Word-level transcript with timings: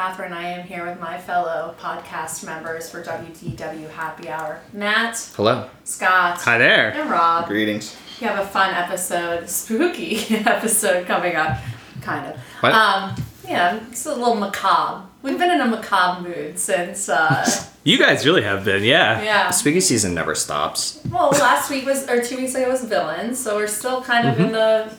Catherine. 0.00 0.32
I 0.32 0.48
am 0.48 0.66
here 0.66 0.86
with 0.86 0.98
my 0.98 1.18
fellow 1.18 1.74
podcast 1.78 2.42
members 2.46 2.88
for 2.88 3.02
WDW 3.04 3.90
Happy 3.90 4.30
Hour 4.30 4.58
Matt, 4.72 5.30
Hello. 5.36 5.68
Scott, 5.84 6.40
Hi 6.40 6.56
there. 6.56 6.90
and 6.92 7.10
Rob. 7.10 7.46
Greetings. 7.48 7.94
We 8.18 8.26
have 8.26 8.38
a 8.38 8.48
fun 8.48 8.72
episode, 8.72 9.46
spooky 9.50 10.16
episode 10.46 11.06
coming 11.06 11.36
up, 11.36 11.58
kind 12.00 12.32
of. 12.32 12.40
What? 12.60 12.72
Um, 12.72 13.14
yeah, 13.46 13.78
it's 13.90 14.06
a 14.06 14.14
little 14.14 14.36
macabre. 14.36 15.06
We've 15.20 15.38
been 15.38 15.50
in 15.50 15.60
a 15.60 15.66
macabre 15.66 16.26
mood 16.30 16.58
since, 16.58 17.10
uh, 17.10 17.44
You 17.84 17.98
guys 17.98 18.24
really 18.24 18.42
have 18.42 18.64
been, 18.64 18.82
yeah. 18.82 19.20
yeah. 19.22 19.50
Spooky 19.50 19.80
season 19.82 20.14
never 20.14 20.34
stops. 20.34 20.98
Well, 21.10 21.28
last 21.32 21.68
week 21.70 21.84
was, 21.84 22.08
or 22.08 22.22
two 22.22 22.38
weeks 22.38 22.54
ago 22.54 22.70
was 22.70 22.84
villains, 22.84 23.38
so 23.38 23.54
we're 23.56 23.66
still 23.66 24.00
kind 24.00 24.26
of 24.26 24.40
in 24.40 24.50
the, 24.52 24.90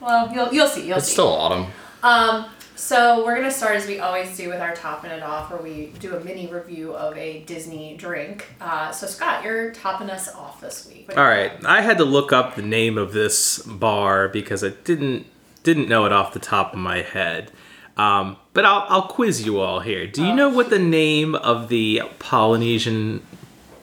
well, 0.00 0.32
you'll, 0.32 0.54
you'll 0.54 0.68
see, 0.68 0.86
you'll 0.86 0.98
It's 0.98 1.08
see. 1.08 1.14
still 1.14 1.32
autumn. 1.32 1.66
Um, 2.00 2.46
so 2.78 3.24
we're 3.26 3.34
gonna 3.34 3.50
start 3.50 3.74
as 3.76 3.86
we 3.88 3.98
always 3.98 4.36
do 4.36 4.48
with 4.48 4.60
our 4.60 4.74
topping 4.74 5.10
it 5.10 5.22
off, 5.22 5.50
where 5.50 5.60
we 5.60 5.92
do 5.98 6.14
a 6.16 6.20
mini 6.20 6.46
review 6.46 6.94
of 6.94 7.16
a 7.18 7.40
Disney 7.40 7.96
drink. 7.96 8.46
Uh, 8.60 8.92
so 8.92 9.06
Scott, 9.06 9.42
you're 9.44 9.72
topping 9.72 10.08
us 10.10 10.32
off 10.34 10.60
this 10.60 10.86
week. 10.86 11.10
All 11.16 11.16
right, 11.16 11.16
do 11.16 11.20
All 11.20 11.26
you 11.26 11.48
right. 11.50 11.60
got? 11.62 11.70
I 11.70 11.80
had 11.80 11.98
to 11.98 12.04
look 12.04 12.32
up 12.32 12.54
the 12.54 12.62
name 12.62 12.96
of 12.96 13.12
this 13.12 13.58
bar 13.58 14.28
because 14.28 14.62
I 14.62 14.70
didn't 14.84 15.26
didn't 15.64 15.88
know 15.88 16.06
it 16.06 16.12
off 16.12 16.32
the 16.32 16.38
top 16.38 16.72
of 16.72 16.78
my 16.78 17.02
head. 17.02 17.50
Um, 17.96 18.36
but 18.54 18.64
I'll, 18.64 18.86
I'll 18.88 19.08
quiz 19.08 19.44
you 19.44 19.58
all 19.58 19.80
here. 19.80 20.06
Do 20.06 20.22
you 20.24 20.30
Oh. 20.30 20.34
know 20.36 20.48
what 20.48 20.70
the 20.70 20.78
name 20.78 21.34
of 21.34 21.68
the 21.68 22.02
Polynesian 22.20 23.22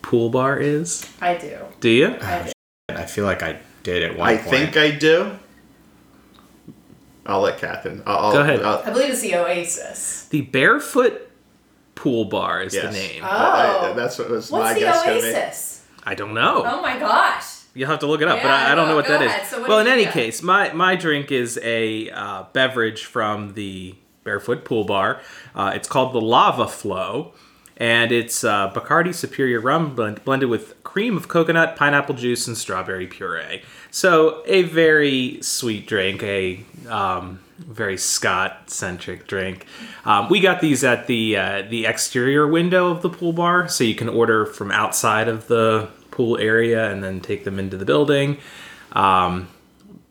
pool 0.02 0.30
bar 0.30 0.58
is? 0.58 1.06
I 1.20 1.36
do. 1.36 1.58
Do 1.82 1.90
you? 1.90 2.16
I 2.22 2.44
do. 2.44 2.52
I 2.96 3.06
feel 3.06 3.26
like 3.26 3.44
I 3.44 3.60
did 3.84 4.04
at 4.04 4.18
one 4.18 4.30
I 4.30 4.38
point. 4.38 4.50
think 4.50 4.78
I 4.78 4.92
do. 4.92 5.38
I'll 7.26 7.42
let 7.42 7.58
Catherine. 7.58 8.04
I'll, 8.06 8.32
Go 8.32 8.42
ahead. 8.42 8.62
I'll- 8.62 8.84
I 8.86 8.92
believe 8.92 9.10
it's 9.10 9.22
the 9.22 9.36
Oasis. 9.36 10.28
The 10.30 10.42
Barefoot 10.42 11.30
Pool 11.96 12.26
Bar 12.26 12.62
is 12.64 12.74
yes. 12.74 12.86
the 12.86 12.92
name. 12.92 13.24
Oh. 13.24 13.28
I- 13.28 13.90
I- 13.90 13.94
that's 13.94 14.18
what 14.20 14.30
was 14.30 14.52
my 14.52 14.60
What's 14.60 14.74
the 14.76 14.80
guess. 14.82 15.04
gonna 15.04 15.14
be. 15.16 15.22
Oasis? 15.28 15.86
I 16.04 16.14
don't 16.16 16.34
know. 16.34 16.64
Oh 16.66 16.82
my 16.82 17.00
gosh. 17.00 17.62
You'll 17.74 17.90
have 17.90 18.00
to 18.00 18.08
look 18.08 18.22
it 18.22 18.28
up, 18.28 18.42
but 18.42 18.52
I, 18.52 18.72
I 18.72 18.76
don't 18.76 18.88
know 18.88 18.96
what 18.96 19.06
go 19.08 19.14
that 19.14 19.22
is. 19.24 19.28
ahead. 19.32 19.48
So 19.48 19.60
what 19.60 19.70
well, 19.70 19.80
in 19.80 19.88
any 19.88 20.06
got? 20.06 20.14
case, 20.14 20.42
my 20.42 20.72
my 20.72 20.96
drink 20.96 21.32
is 21.32 21.60
a 21.62 22.10
uh, 22.12 22.44
beverage 22.54 23.04
from 23.06 23.54
the 23.54 23.96
Barefoot 24.24 24.64
Pool 24.64 24.86
Bar. 24.86 25.20
Uh, 25.54 25.72
it's 25.76 25.88
called 25.88 26.14
the 26.14 26.22
Lava 26.22 26.68
Flow, 26.68 27.34
and 27.78 28.12
it's 28.12 28.44
uh, 28.44 28.72
Bacardi 28.72 29.14
Superior 29.14 29.60
Rum 29.60 29.96
blend, 29.96 30.24
blended 30.24 30.50
with 30.50 30.82
cream 30.84 31.18
of 31.18 31.28
coconut, 31.28 31.76
pineapple 31.76 32.16
juice, 32.16 32.48
and 32.48 32.58
strawberry 32.58 33.08
puree. 33.08 33.64
So 33.92 34.44
a 34.46 34.64
very 34.64 35.42
sweet 35.42 35.88
drink, 35.88 36.24
a 36.24 36.64
um, 36.88 37.40
very 37.60 37.98
Scott 37.98 38.70
centric 38.70 39.28
drink. 39.28 39.66
Um, 40.06 40.30
we 40.30 40.40
got 40.40 40.62
these 40.62 40.84
at 40.84 41.08
the 41.08 41.38
uh, 41.38 41.62
the 41.70 41.86
exterior 41.86 42.48
window 42.48 42.92
of 42.92 43.02
the 43.02 43.10
pool 43.10 43.34
bar, 43.34 43.68
so 43.68 43.84
you 43.84 43.96
can 43.96 44.10
order 44.10 44.46
from 44.46 44.72
outside 44.72 45.28
of 45.28 45.48
the 45.48 45.90
pool 46.12 46.38
area 46.38 46.90
and 46.92 47.04
then 47.04 47.20
take 47.20 47.44
them 47.44 47.60
into 47.60 47.78
the 47.78 47.86
building. 47.86 48.38
Um, 48.94 49.50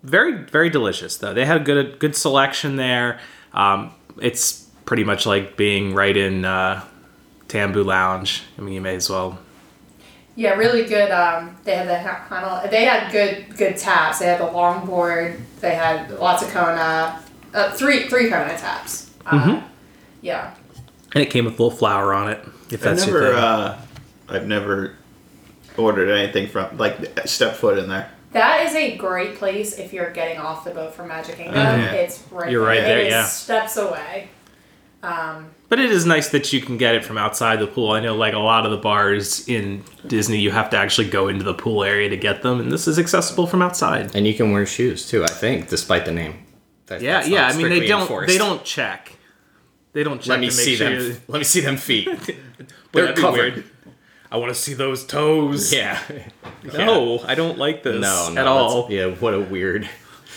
very 0.03 0.33
very 0.45 0.69
delicious 0.69 1.17
though. 1.17 1.33
They 1.33 1.47
had 1.47 1.63
a 1.63 1.65
good 1.65 1.99
good 1.99 2.15
selection 2.15 2.77
there. 2.77 3.21
Um, 3.55 3.93
it's 4.21 4.69
pretty 4.85 5.05
much 5.05 5.25
like 5.25 5.57
being 5.57 5.95
right 5.95 6.17
in 6.17 6.45
uh, 6.45 6.85
Tambu 7.49 7.85
Lounge. 7.85 8.43
I 8.59 8.63
mean, 8.63 8.75
you 8.75 8.81
may 8.81 8.97
as 8.97 9.09
well. 9.11 9.39
Yeah, 10.37 10.55
really 10.55 10.85
good. 10.85 11.11
Um, 11.13 11.57
they 11.65 11.77
had 11.77 11.87
the 11.89 11.99
ha- 12.01 12.25
panel. 12.29 12.69
They 12.71 12.85
had 12.85 13.13
good 13.13 13.57
good 13.57 13.77
taps. 13.77 14.19
They 14.19 14.27
had 14.27 14.41
the 14.41 14.47
longboard. 14.47 15.39
They 15.61 15.75
had 15.75 16.11
lots 16.19 16.43
of 16.43 16.51
Kona. 16.51 17.23
Uh, 17.53 17.71
three 17.73 18.09
three 18.09 18.29
Kona 18.29 18.57
taps. 18.59 19.11
Uh, 19.27 19.31
Mm-hmm. 19.39 19.67
Yeah. 20.23 20.55
And 21.15 21.23
it 21.23 21.27
came 21.31 21.45
with 21.45 21.59
a 21.61 21.63
little 21.63 21.77
flower 21.79 22.13
on 22.13 22.31
it. 22.33 22.41
If 22.71 22.83
I 22.85 22.91
that's 22.91 23.07
your 23.07 23.21
thing. 23.31 23.35
Uh, 23.39 23.81
I've 24.29 24.47
never 24.47 24.97
ordered 25.77 26.09
anything 26.11 26.49
from 26.49 26.77
like 26.79 26.97
step 27.29 27.55
foot 27.55 27.79
in 27.79 27.89
there. 27.89 28.11
That 28.33 28.67
is 28.67 28.75
a 28.75 28.97
great 28.97 29.37
place 29.37 29.79
if 29.79 29.93
you're 29.93 30.11
getting 30.11 30.39
off 30.39 30.65
the 30.65 30.73
boat 30.73 30.95
from 30.95 31.07
Magic 31.09 31.37
Kingdom. 31.37 31.55
Mhm. 31.55 31.93
It's 31.93 32.25
right 32.33 32.51
You're 32.51 32.63
there. 32.65 32.69
right 32.75 32.81
there, 32.81 32.99
It 32.99 33.07
is 33.07 33.11
yeah. 33.13 33.25
steps 33.27 33.77
away. 33.77 34.29
Um, 35.05 35.51
But 35.69 35.81
it 35.81 35.91
is 35.91 36.07
nice 36.07 36.29
that 36.31 36.53
you 36.53 36.61
can 36.61 36.77
get 36.79 36.95
it 36.95 37.05
from 37.05 37.19
outside 37.19 37.59
the 37.59 37.67
pool. 37.67 37.91
I 37.93 38.01
know, 38.01 38.15
like 38.15 38.33
a 38.35 38.39
lot 38.39 38.65
of 38.65 38.71
the 38.71 38.77
bars 38.79 39.47
in 39.49 39.83
Disney, 40.07 40.39
you 40.39 40.51
have 40.51 40.71
to 40.71 40.77
actually 40.77 41.09
go 41.11 41.29
into 41.29 41.45
the 41.45 41.55
pool 41.55 41.83
area 41.85 42.09
to 42.09 42.17
get 42.17 42.43
them, 42.43 42.61
and 42.61 42.71
this 42.73 42.87
is 42.89 42.99
accessible 42.99 43.47
from 43.47 43.61
outside. 43.63 44.15
And 44.15 44.27
you 44.27 44.35
can 44.35 44.53
wear 44.53 44.67
shoes 44.67 45.09
too. 45.09 45.25
I 45.25 45.29
think, 45.29 45.69
despite 45.69 46.05
the 46.05 46.13
name. 46.13 46.35
That- 46.87 47.03
Yeah, 47.03 47.25
yeah. 47.25 47.47
I 47.49 47.57
mean, 47.57 47.69
they 47.71 47.87
don't. 47.87 48.03
enforced. 48.03 48.29
They 48.29 48.39
don't 48.39 48.63
check. 48.65 49.13
They 49.93 50.03
don't 50.05 50.19
check 50.21 50.29
Let 50.29 50.41
me 50.41 50.49
to 50.51 50.57
make 50.57 50.65
see 50.65 50.77
sure. 50.77 50.91
them. 51.03 51.21
Let 51.29 51.39
me 51.39 51.45
see 51.45 51.61
them 51.61 51.77
feet. 51.77 52.09
They're 52.93 53.13
covered. 53.15 53.65
I 54.31 54.37
want 54.39 54.51
to 54.51 54.55
see 54.59 54.75
those 54.75 55.05
toes. 55.07 55.73
yeah. 55.73 56.01
No, 56.77 57.21
I 57.25 57.35
don't 57.37 57.57
like 57.59 57.83
this 57.85 58.01
No, 58.01 58.31
no. 58.33 58.41
at 58.41 58.47
all. 58.49 58.87
Yeah. 58.91 59.07
What 59.09 59.33
a 59.35 59.41
weird. 59.41 59.89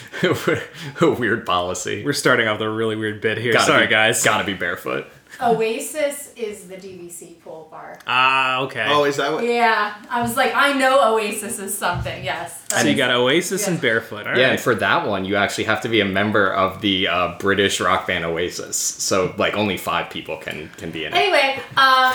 a 1.02 1.09
weird 1.12 1.46
policy. 1.46 2.03
We're 2.03 2.13
starting 2.13 2.47
off 2.47 2.59
with 2.59 2.68
a 2.68 2.72
really 2.72 2.96
weird 2.96 3.22
bit 3.22 3.38
here. 3.38 3.53
Gotta 3.53 3.66
Sorry, 3.66 3.85
be- 3.88 3.91
guys. 3.91 4.24
Gotta 4.24 4.44
be 4.44 4.53
barefoot. 4.53 5.08
Oasis 5.41 6.33
is 6.35 6.67
the 6.67 6.75
DVC 6.75 7.39
pool 7.41 7.67
bar. 7.69 7.99
Ah, 8.07 8.61
okay. 8.61 8.85
Oh, 8.87 9.03
is 9.03 9.17
that 9.17 9.31
what? 9.31 9.43
Yeah, 9.43 9.95
I 10.09 10.21
was 10.21 10.35
like, 10.35 10.53
I 10.55 10.73
know 10.73 11.13
Oasis 11.13 11.59
is 11.59 11.77
something. 11.77 12.23
Yes. 12.23 12.65
so 12.69 12.87
you 12.87 12.95
got 12.95 13.11
Oasis 13.11 13.67
and 13.67 13.79
Barefoot. 13.79 14.25
All 14.25 14.33
right. 14.33 14.37
Yeah, 14.37 14.49
and 14.51 14.59
for 14.59 14.73
that 14.75 15.07
one, 15.07 15.25
you 15.25 15.35
actually 15.35 15.65
have 15.65 15.81
to 15.81 15.89
be 15.89 16.01
a 16.01 16.05
member 16.05 16.51
of 16.51 16.81
the 16.81 17.07
uh, 17.07 17.37
British 17.39 17.79
rock 17.79 18.07
band 18.07 18.25
Oasis. 18.25 18.77
So, 18.77 19.33
like, 19.37 19.53
only 19.53 19.77
five 19.77 20.09
people 20.09 20.37
can 20.37 20.69
can 20.77 20.91
be 20.91 21.05
in 21.05 21.13
it. 21.13 21.17
Anyway, 21.17 21.59
um, 21.77 22.13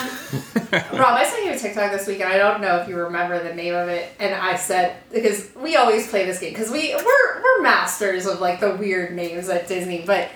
Rob, 0.99 1.15
I 1.15 1.25
sent 1.25 1.45
you 1.45 1.51
a 1.51 1.57
TikTok 1.57 1.91
this 1.91 2.07
week, 2.07 2.19
and 2.19 2.31
I 2.31 2.37
don't 2.37 2.61
know 2.61 2.77
if 2.77 2.87
you 2.87 2.97
remember 2.97 3.41
the 3.41 3.53
name 3.53 3.73
of 3.73 3.87
it. 3.87 4.11
And 4.19 4.33
I 4.33 4.55
said 4.55 4.97
because 5.11 5.49
we 5.55 5.75
always 5.75 6.09
play 6.09 6.25
this 6.25 6.39
game 6.39 6.51
because 6.51 6.71
we 6.71 6.93
we're 6.95 7.41
we're 7.43 7.61
masters 7.61 8.25
of 8.25 8.39
like 8.39 8.59
the 8.59 8.75
weird 8.75 9.15
names 9.15 9.49
at 9.49 9.67
Disney. 9.67 10.03
But 10.05 10.29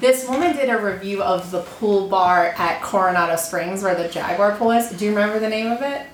this 0.00 0.28
woman 0.28 0.56
did 0.56 0.68
a 0.68 0.78
review 0.78 1.22
of 1.22 1.50
the 1.50 1.62
pool 1.62 2.08
bar 2.08 2.54
at 2.56 2.82
Coronado 2.82 3.36
Springs 3.36 3.82
where 3.82 3.94
the 3.94 4.08
Jaguar 4.08 4.56
pool 4.56 4.72
is. 4.72 4.90
Do 4.90 5.04
you 5.04 5.10
remember 5.10 5.38
the 5.38 5.48
name 5.48 5.70
of 5.70 5.82
it? 5.82 6.06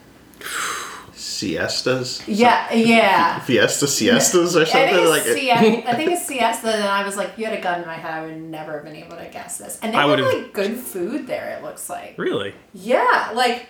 Siestas. 1.14 2.22
Yeah, 2.26 2.72
yeah. 2.72 3.38
Fiesta 3.46 3.86
siestas 3.86 4.56
or 4.56 4.64
something 4.66 4.94
think 4.94 5.08
like 5.08 5.22
it's 5.26 5.40
it. 5.40 5.86
I 5.86 5.94
think 5.94 6.10
it's 6.12 6.26
siesta, 6.26 6.74
and 6.74 6.84
I 6.84 7.04
was 7.04 7.16
like, 7.16 7.36
you 7.36 7.44
had 7.44 7.58
a 7.58 7.60
gun 7.60 7.80
in 7.80 7.86
my 7.86 7.94
head. 7.94 8.12
I 8.12 8.24
would 8.24 8.36
never 8.40 8.72
have 8.74 8.84
been 8.84 8.96
able 8.96 9.16
to 9.16 9.28
guess 9.30 9.58
this. 9.58 9.78
And 9.82 9.92
they 9.94 9.98
I 9.98 10.04
would've- 10.06 10.24
like 10.26 10.52
good 10.52 10.76
food 10.76 11.26
there. 11.26 11.56
It 11.58 11.62
looks 11.62 11.88
like. 11.88 12.16
Really? 12.18 12.54
Yeah, 12.74 13.32
like 13.34 13.66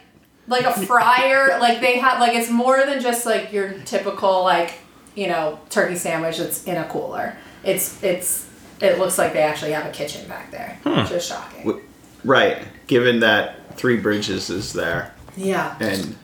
like 0.48 0.64
a 0.64 0.72
fryer. 0.86 1.58
like 1.60 1.80
they 1.80 1.98
have 1.98 2.20
like 2.20 2.34
it's 2.34 2.50
more 2.50 2.84
than 2.86 3.00
just 3.00 3.26
like 3.26 3.52
your 3.52 3.72
typical 3.84 4.42
like 4.44 4.74
you 5.14 5.26
know 5.28 5.60
turkey 5.70 5.96
sandwich 5.96 6.38
that's 6.38 6.64
in 6.64 6.76
a 6.76 6.88
cooler. 6.88 7.36
It's 7.64 8.02
it's 8.02 8.48
it 8.82 8.98
looks 8.98 9.16
like 9.18 9.32
they 9.32 9.42
actually 9.42 9.72
have 9.72 9.86
a 9.86 9.90
kitchen 9.90 10.28
back 10.28 10.50
there. 10.50 10.78
Hmm. 10.84 11.04
Just 11.06 11.28
shocking. 11.28 11.64
W- 11.64 11.84
Right. 12.24 12.58
Given 12.86 13.20
that 13.20 13.76
Three 13.76 13.96
Bridges 13.98 14.50
is 14.50 14.72
there, 14.72 15.12
Yeah. 15.36 15.74
and 15.80 16.16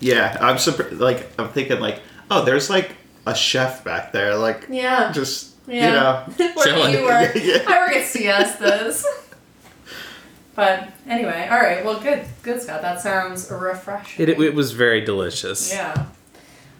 yeah, 0.00 0.36
I'm 0.40 0.58
surprised. 0.58 0.94
Like 0.94 1.30
I'm 1.38 1.48
thinking, 1.50 1.78
like, 1.80 2.00
oh, 2.30 2.44
there's 2.44 2.68
like 2.70 2.92
a 3.26 3.34
chef 3.34 3.84
back 3.84 4.12
there, 4.12 4.34
like 4.36 4.66
Yeah. 4.70 5.12
just 5.12 5.50
Yeah. 5.68 6.26
you 6.38 6.44
know. 6.46 6.50
Where 6.54 6.64
chilling. 6.66 6.94
you 6.94 7.04
work. 7.04 7.34
Yeah. 7.36 7.62
I 7.68 7.78
work 7.86 7.96
at 7.96 8.06
siestas. 8.06 9.04
But 10.54 10.90
anyway, 11.08 11.48
all 11.50 11.58
right. 11.58 11.82
Well, 11.84 11.98
good, 12.00 12.24
good, 12.42 12.60
Scott. 12.60 12.82
That 12.82 13.00
sounds 13.00 13.50
refreshing. 13.50 14.28
It, 14.28 14.38
it 14.40 14.54
was 14.54 14.72
very 14.72 15.00
delicious. 15.00 15.72
Yeah. 15.72 16.06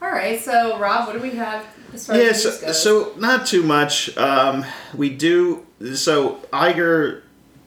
All 0.03 0.11
right. 0.11 0.39
So, 0.41 0.79
Rob, 0.79 1.07
what 1.07 1.15
do 1.15 1.21
we 1.23 1.31
have 1.37 1.65
as 1.93 2.07
far 2.07 2.21
Yeah, 2.21 2.33
so, 2.33 2.51
so 2.73 3.13
not 3.17 3.47
too 3.47 3.63
much. 3.63 4.17
Um, 4.17 4.65
we 4.95 5.11
do. 5.11 5.67
So 5.95 6.37
Iger 6.53 7.23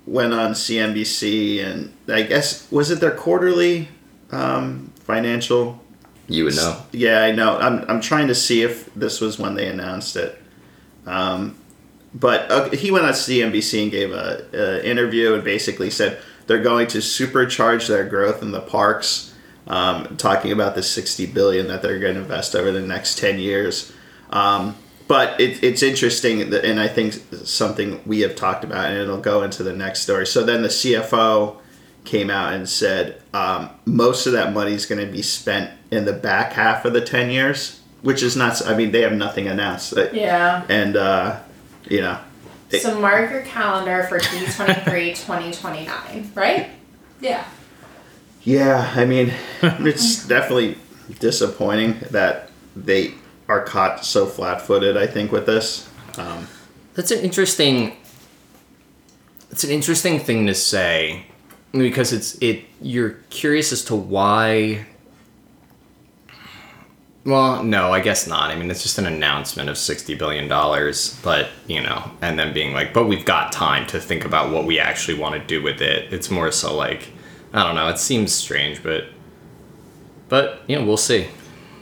went 0.05 0.33
on 0.33 0.51
CNBC, 0.51 1.63
and 1.63 1.93
I 2.07 2.23
guess 2.23 2.69
was 2.71 2.91
it 2.91 2.99
their 2.99 3.11
quarterly 3.11 3.87
um, 4.31 4.91
financial? 5.01 5.81
You 6.27 6.45
would 6.45 6.55
know. 6.55 6.81
Yeah, 6.91 7.21
I 7.21 7.31
know. 7.31 7.57
I'm 7.57 7.85
I'm 7.89 8.01
trying 8.01 8.27
to 8.27 8.35
see 8.35 8.63
if 8.63 8.93
this 8.95 9.21
was 9.21 9.37
when 9.37 9.55
they 9.55 9.67
announced 9.67 10.15
it. 10.15 10.41
Um, 11.05 11.55
but 12.13 12.49
uh, 12.49 12.69
he 12.71 12.91
went 12.91 13.05
on 13.05 13.13
CNBC 13.13 13.83
and 13.83 13.91
gave 13.91 14.11
a, 14.11 14.45
a 14.53 14.89
interview 14.89 15.33
and 15.33 15.43
basically 15.43 15.89
said 15.89 16.19
they're 16.47 16.63
going 16.63 16.87
to 16.87 16.99
supercharge 16.99 17.87
their 17.87 18.05
growth 18.05 18.41
in 18.41 18.51
the 18.51 18.61
parks. 18.61 19.33
Um, 19.67 20.15
talking 20.17 20.51
about 20.51 20.75
the 20.75 20.83
60 20.83 21.25
billion 21.27 21.67
that 21.69 21.81
they're 21.81 21.97
going 21.97 22.13
to 22.13 22.21
invest 22.21 22.55
over 22.55 22.71
the 22.71 22.81
next 22.81 23.17
10 23.17 23.39
years. 23.39 23.91
Um, 24.35 24.75
but 25.07 25.39
it, 25.39 25.63
it's 25.63 25.81
interesting, 25.81 26.49
that, 26.49 26.65
and 26.65 26.79
I 26.79 26.87
think 26.87 27.13
something 27.45 28.01
we 28.05 28.21
have 28.21 28.35
talked 28.35 28.63
about, 28.63 28.91
and 28.91 28.97
it'll 28.97 29.21
go 29.21 29.43
into 29.43 29.63
the 29.63 29.73
next 29.73 30.01
story. 30.01 30.25
So 30.27 30.43
then 30.43 30.61
the 30.61 30.67
CFO 30.67 31.57
came 32.03 32.29
out 32.29 32.53
and 32.53 32.67
said 32.67 33.21
um, 33.33 33.69
most 33.85 34.27
of 34.27 34.33
that 34.33 34.53
money 34.53 34.73
is 34.73 34.85
going 34.85 35.05
to 35.05 35.11
be 35.11 35.21
spent 35.21 35.71
in 35.91 36.05
the 36.05 36.13
back 36.13 36.53
half 36.53 36.85
of 36.85 36.93
the 36.93 37.01
10 37.01 37.29
years, 37.29 37.81
which 38.01 38.21
is 38.21 38.35
not, 38.35 38.65
I 38.65 38.75
mean, 38.75 38.91
they 38.91 39.01
have 39.01 39.13
nothing 39.13 39.47
announced. 39.47 39.93
Yeah. 40.13 40.65
And, 40.69 40.97
uh, 40.97 41.39
you 41.87 42.01
know, 42.01 42.19
So 42.71 42.99
mark 42.99 43.31
your 43.31 43.41
calendar 43.43 44.03
for 44.03 44.19
D23 44.19 45.15
2029, 45.15 46.31
right? 46.35 46.69
Yeah. 47.21 47.45
Yeah, 48.43 48.91
I 48.95 49.05
mean, 49.05 49.33
it's 49.61 50.27
definitely 50.27 50.77
disappointing 51.19 51.97
that 52.11 52.49
they 52.75 53.13
are 53.47 53.63
caught 53.63 54.05
so 54.05 54.25
flat-footed. 54.25 54.97
I 54.97 55.07
think 55.07 55.31
with 55.31 55.45
this. 55.45 55.89
Um, 56.17 56.47
That's 56.93 57.11
an 57.11 57.19
interesting. 57.19 57.97
It's 59.51 59.63
an 59.63 59.69
interesting 59.69 60.19
thing 60.19 60.47
to 60.47 60.55
say, 60.55 61.25
because 61.71 62.11
it's 62.11 62.35
it. 62.41 62.65
You're 62.81 63.17
curious 63.29 63.71
as 63.71 63.83
to 63.85 63.95
why. 63.95 64.85
Well, 67.25 67.63
no, 67.63 67.91
I 67.91 68.01
guess 68.01 68.27
not. 68.27 68.51
I 68.51 68.55
mean, 68.55 68.69
it's 68.69 68.83
just 68.83 68.97
an 68.97 69.07
announcement 69.07 69.69
of 69.69 69.77
sixty 69.77 70.13
billion 70.13 70.47
dollars, 70.47 71.19
but 71.23 71.49
you 71.67 71.81
know, 71.81 72.11
and 72.21 72.37
then 72.37 72.53
being 72.53 72.73
like, 72.73 72.93
but 72.93 73.05
we've 73.05 73.25
got 73.25 73.51
time 73.51 73.87
to 73.87 73.99
think 73.99 74.25
about 74.25 74.51
what 74.51 74.65
we 74.65 74.79
actually 74.79 75.17
want 75.17 75.33
to 75.33 75.47
do 75.47 75.61
with 75.63 75.81
it. 75.81 76.13
It's 76.13 76.29
more 76.29 76.51
so 76.51 76.75
like, 76.75 77.09
I 77.53 77.63
don't 77.63 77.75
know. 77.75 77.87
It 77.89 77.97
seems 77.97 78.31
strange, 78.31 78.83
but, 78.83 79.05
but 80.29 80.61
you 80.67 80.77
know, 80.77 80.85
we'll 80.85 80.97
see. 80.97 81.27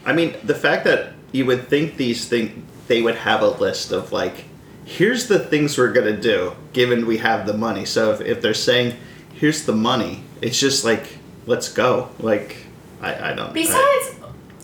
I 0.06 0.12
mean, 0.12 0.34
the 0.44 0.54
fact 0.54 0.84
that 0.84 1.13
you 1.34 1.44
would 1.44 1.68
think 1.68 1.96
these 1.96 2.26
things 2.28 2.52
they 2.86 3.02
would 3.02 3.16
have 3.16 3.42
a 3.42 3.48
list 3.48 3.90
of 3.92 4.12
like, 4.12 4.44
here's 4.84 5.26
the 5.26 5.38
things 5.38 5.76
we're 5.76 5.92
gonna 5.92 6.16
do, 6.16 6.52
given 6.72 7.06
we 7.06 7.16
have 7.18 7.44
the 7.46 7.52
money. 7.54 7.84
So 7.84 8.12
if, 8.12 8.20
if 8.20 8.40
they're 8.40 8.54
saying, 8.54 8.96
here's 9.34 9.64
the 9.66 9.72
money, 9.72 10.22
it's 10.40 10.58
just 10.60 10.84
like, 10.84 11.18
let's 11.46 11.72
go. 11.72 12.10
Like, 12.20 12.56
I, 13.00 13.30
I 13.30 13.34
don't. 13.34 13.50
I- 13.50 13.52
Besides, 13.52 14.14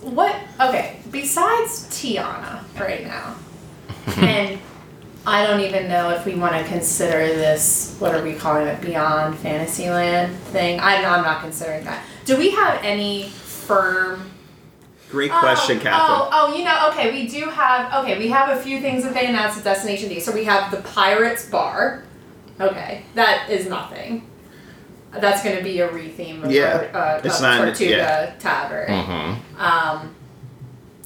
what? 0.01 0.35
Okay, 0.61 0.99
besides 1.11 1.87
Tiana 1.89 2.61
right 2.79 3.03
now, 3.03 3.35
and 4.17 4.59
I 5.25 5.45
don't 5.45 5.59
even 5.61 5.89
know 5.89 6.11
if 6.11 6.25
we 6.25 6.35
want 6.35 6.53
to 6.53 6.63
consider 6.71 7.27
this. 7.27 7.97
What 7.99 8.15
are 8.15 8.23
we 8.23 8.33
calling 8.33 8.67
it? 8.67 8.79
Beyond 8.81 9.37
Fantasyland 9.39 10.35
thing. 10.37 10.79
I'm, 10.79 11.03
I'm 11.05 11.23
not 11.23 11.41
considering 11.41 11.83
that. 11.85 12.03
Do 12.25 12.37
we 12.37 12.51
have 12.51 12.79
any 12.83 13.23
firm? 13.29 14.31
Great 15.11 15.31
question, 15.31 15.77
oh, 15.77 15.81
Catherine. 15.81 16.09
Oh, 16.09 16.29
oh, 16.31 16.55
you 16.55 16.63
know, 16.63 16.89
okay, 16.91 17.11
we 17.11 17.27
do 17.27 17.49
have. 17.49 18.03
Okay, 18.03 18.17
we 18.17 18.29
have 18.29 18.57
a 18.57 18.61
few 18.61 18.79
things 18.81 19.03
that 19.03 19.13
they 19.13 19.27
announced 19.27 19.57
at 19.59 19.63
Destination 19.63 20.09
D. 20.09 20.19
So 20.19 20.31
we 20.31 20.45
have 20.45 20.71
the 20.71 20.77
Pirates 20.77 21.47
Bar. 21.49 22.03
Okay, 22.59 23.03
that 23.15 23.49
is 23.49 23.67
nothing. 23.67 24.27
That's 25.11 25.43
going 25.43 25.57
to 25.57 25.63
be 25.63 25.81
a 25.81 25.89
retheme 25.89 26.43
of, 26.43 26.51
Yeah, 26.51 26.87
uh, 26.93 27.21
it's 27.23 27.35
of 27.37 27.41
not- 27.41 27.65
Tortuga 27.65 27.89
yeah. 27.89 28.35
Tavern. 28.39 28.87
Mm-hmm. 28.87 29.61
Um, 29.61 30.15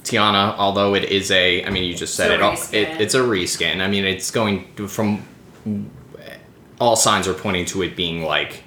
Tiana, 0.04 0.54
although 0.56 0.94
it 0.94 1.04
is 1.06 1.32
a, 1.32 1.64
I 1.64 1.70
mean, 1.70 1.82
you 1.82 1.94
just 1.94 2.14
said 2.14 2.30
it, 2.30 2.40
a 2.40 2.44
all, 2.44 2.52
it. 2.52 3.00
It's 3.00 3.14
a 3.14 3.20
reskin. 3.20 3.80
I 3.80 3.88
mean, 3.88 4.04
it's 4.04 4.30
going 4.30 4.72
to, 4.76 4.86
from 4.86 5.24
all 6.80 6.94
signs 6.94 7.26
are 7.26 7.34
pointing 7.34 7.64
to 7.66 7.82
it 7.82 7.96
being 7.96 8.22
like, 8.22 8.62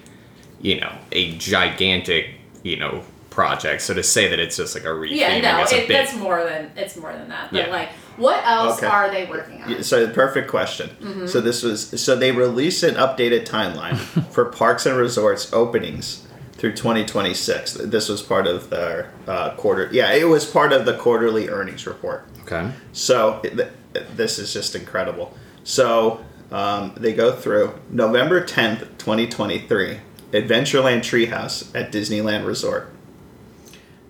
you 0.60 0.82
know, 0.82 0.94
a 1.14 1.38
gigantic, 1.38 2.32
you 2.64 2.76
know, 2.76 3.04
project. 3.40 3.82
So 3.82 3.94
to 3.94 4.04
say 4.04 4.28
that 4.28 4.38
it's 4.40 4.58
just 4.58 4.76
like 4.76 4.84
a 4.84 4.88
retheming 4.88 5.16
Yeah, 5.16 5.40
no, 5.40 5.64
is 5.64 5.72
a 5.72 5.84
it, 5.84 5.88
bit. 5.88 5.94
that's 5.94 6.14
more 6.18 6.44
than 6.44 6.72
it's 6.76 6.98
more 6.98 7.14
than 7.14 7.30
that. 7.30 7.52
But 7.52 7.68
Yeah. 7.68 7.72
like, 7.72 7.90
what 8.18 8.46
else 8.46 8.78
Okay. 8.80 8.88
are 8.88 9.10
they 9.10 9.26
working 9.26 9.64
on? 9.64 9.82
So 9.82 10.06
the 10.06 10.12
perfect 10.14 10.50
question. 10.50 10.90
Mm-hmm. 11.02 11.26
So 11.28 11.40
this 11.40 11.64
was 11.64 12.02
so 12.02 12.18
they 12.18 12.34
released 12.34 12.84
an 12.84 12.96
updated 12.96 13.46
timeline 13.48 13.96
for 14.34 14.44
parks 14.46 14.86
and 14.86 14.98
resorts 14.98 15.54
openings 15.54 16.28
through 16.58 16.74
2026. 16.74 17.76
This 17.86 18.10
was 18.10 18.22
part 18.22 18.46
of 18.46 18.70
their 18.70 19.10
uh, 19.26 19.52
quarter. 19.52 19.88
Yeah, 19.94 20.12
it 20.12 20.26
was 20.28 20.46
part 20.46 20.74
of 20.74 20.86
the 20.86 20.94
quarterly 20.98 21.48
earnings 21.48 21.88
report. 21.88 22.26
okay. 22.44 22.72
So 22.92 23.40
th- 23.42 23.70
this 24.18 24.38
is 24.38 24.52
just 24.52 24.76
incredible. 24.76 25.34
So 25.64 26.20
um, 26.52 26.92
they 26.98 27.14
go 27.14 27.32
through 27.32 27.80
November 27.90 28.44
10th, 28.46 28.80
2023, 28.98 30.00
Adventureland 30.34 31.00
Treehouse 31.00 31.74
at 31.74 31.92
Disneyland 31.94 32.46
Resort. 32.46 32.92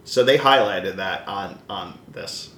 So 0.10 0.24
they 0.24 0.40
highlighted 0.40 0.96
that 0.96 1.28
on 1.28 1.60
on 1.70 2.00
this. 2.12 2.50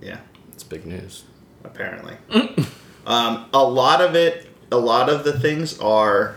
Yeah 0.00 0.18
It's 0.52 0.62
big 0.62 0.86
news. 0.86 1.24
apparently. 1.64 2.14
um, 3.06 3.46
a 3.52 3.64
lot 3.64 4.00
of 4.00 4.14
it, 4.14 4.46
a 4.70 4.76
lot 4.76 5.08
of 5.08 5.24
the 5.24 5.38
things 5.38 5.80
are 5.80 6.36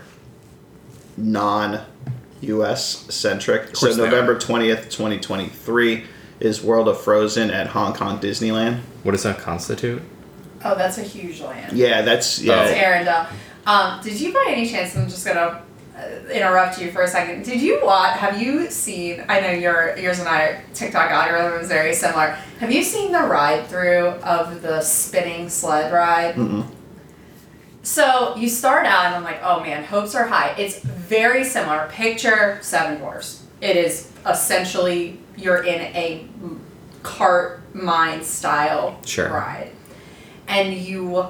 non-U.S. 1.16 3.14
centric. 3.14 3.76
So 3.76 3.94
November 3.94 4.36
twentieth, 4.38 4.90
twenty 4.90 5.20
twenty 5.20 5.48
three, 5.48 6.04
is 6.40 6.62
World 6.62 6.88
of 6.88 7.00
Frozen 7.00 7.50
at 7.52 7.68
Hong 7.68 7.94
Kong 7.94 8.18
Disneyland. 8.18 8.80
What 9.04 9.12
does 9.12 9.22
that 9.22 9.38
constitute? 9.38 10.02
Oh, 10.64 10.74
that's 10.74 10.98
a 10.98 11.02
huge 11.02 11.40
land. 11.40 11.76
Yeah, 11.76 12.02
that's 12.02 12.38
It's 12.38 12.46
yeah. 12.46 13.04
Arendelle. 13.04 13.28
Um, 13.66 14.02
did 14.02 14.20
you 14.20 14.32
by 14.32 14.46
any 14.48 14.68
chance? 14.68 14.96
I'm 14.96 15.08
just 15.08 15.24
gonna 15.24 15.62
interrupt 16.30 16.80
you 16.80 16.90
for 16.90 17.02
a 17.02 17.08
second. 17.08 17.44
Did 17.44 17.60
you 17.60 17.80
watch? 17.84 18.18
Have 18.18 18.40
you 18.40 18.70
seen? 18.70 19.24
I 19.28 19.40
know 19.40 19.50
your 19.50 19.96
yours 19.96 20.18
and 20.18 20.28
I 20.28 20.60
TikTok 20.74 21.10
algorithm 21.10 21.60
is 21.60 21.68
very 21.68 21.94
similar. 21.94 22.36
Have 22.60 22.70
you 22.70 22.82
seen 22.82 23.12
the 23.12 23.22
ride 23.22 23.66
through 23.66 24.08
of 24.22 24.62
the 24.62 24.80
spinning 24.82 25.48
sled 25.48 25.92
ride? 25.92 26.34
Mm-mm. 26.34 26.66
So 27.82 28.34
you 28.36 28.48
start 28.48 28.84
out, 28.84 29.06
and 29.06 29.14
I'm 29.14 29.22
like, 29.24 29.40
oh 29.42 29.60
man, 29.60 29.84
hopes 29.84 30.14
are 30.14 30.26
high. 30.26 30.54
It's 30.58 30.80
very 30.80 31.44
similar. 31.44 31.88
Picture 31.90 32.58
Seven 32.60 32.98
Dwarfs. 32.98 33.44
It 33.60 33.76
is 33.76 34.10
essentially 34.26 35.20
you're 35.36 35.62
in 35.62 35.80
a 35.94 36.26
cart 37.02 37.62
mine 37.74 38.22
style 38.24 38.98
Sure. 39.04 39.28
ride, 39.28 39.70
and 40.48 40.74
you 40.74 41.26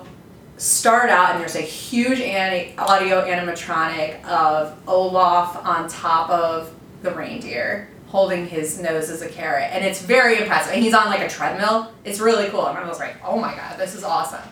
start 0.56 1.10
out, 1.10 1.32
and 1.32 1.40
there's 1.40 1.56
a 1.56 1.60
huge 1.60 2.20
ani- 2.20 2.76
audio 2.78 3.24
animatronic 3.24 4.24
of 4.24 4.76
Olaf 4.88 5.56
on 5.64 5.88
top 5.88 6.30
of 6.30 6.74
the 7.02 7.10
reindeer. 7.10 7.90
Holding 8.08 8.46
his 8.46 8.80
nose 8.80 9.10
as 9.10 9.20
a 9.20 9.28
carrot, 9.28 9.68
and 9.72 9.84
it's 9.84 10.00
very 10.00 10.38
impressive. 10.38 10.72
And 10.72 10.82
he's 10.82 10.94
on 10.94 11.06
like 11.06 11.20
a 11.20 11.28
treadmill. 11.28 11.92
It's 12.04 12.20
really 12.20 12.48
cool. 12.50 12.64
And 12.66 12.78
I 12.78 12.88
was 12.88 13.00
like, 13.00 13.16
"Oh 13.22 13.36
my 13.38 13.52
god, 13.52 13.78
this 13.78 13.96
is 13.96 14.04
awesome." 14.04 14.48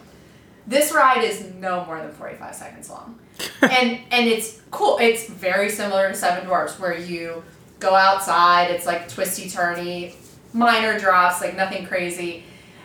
This 0.67 0.93
ride 0.93 1.23
is 1.23 1.53
no 1.55 1.85
more 1.85 1.99
than 1.99 2.11
45 2.11 2.55
seconds 2.55 2.91
long. 2.91 3.19
and 3.63 4.01
and 4.11 4.27
it's 4.27 4.61
cool. 4.73 4.99
It's 4.99 5.29
very 5.29 5.71
similar 5.71 6.09
to 6.09 6.15
Seven 6.17 6.47
Dwarfs 6.47 6.79
where 6.81 6.99
you 6.99 7.45
go 7.79 7.95
outside, 7.95 8.71
it's 8.71 8.87
like 8.87 9.09
twisty 9.09 9.49
turny, 9.49 10.15
minor 10.53 10.99
drops, 10.99 11.41
like 11.41 11.57
nothing 11.57 11.87
crazy. 11.87 12.45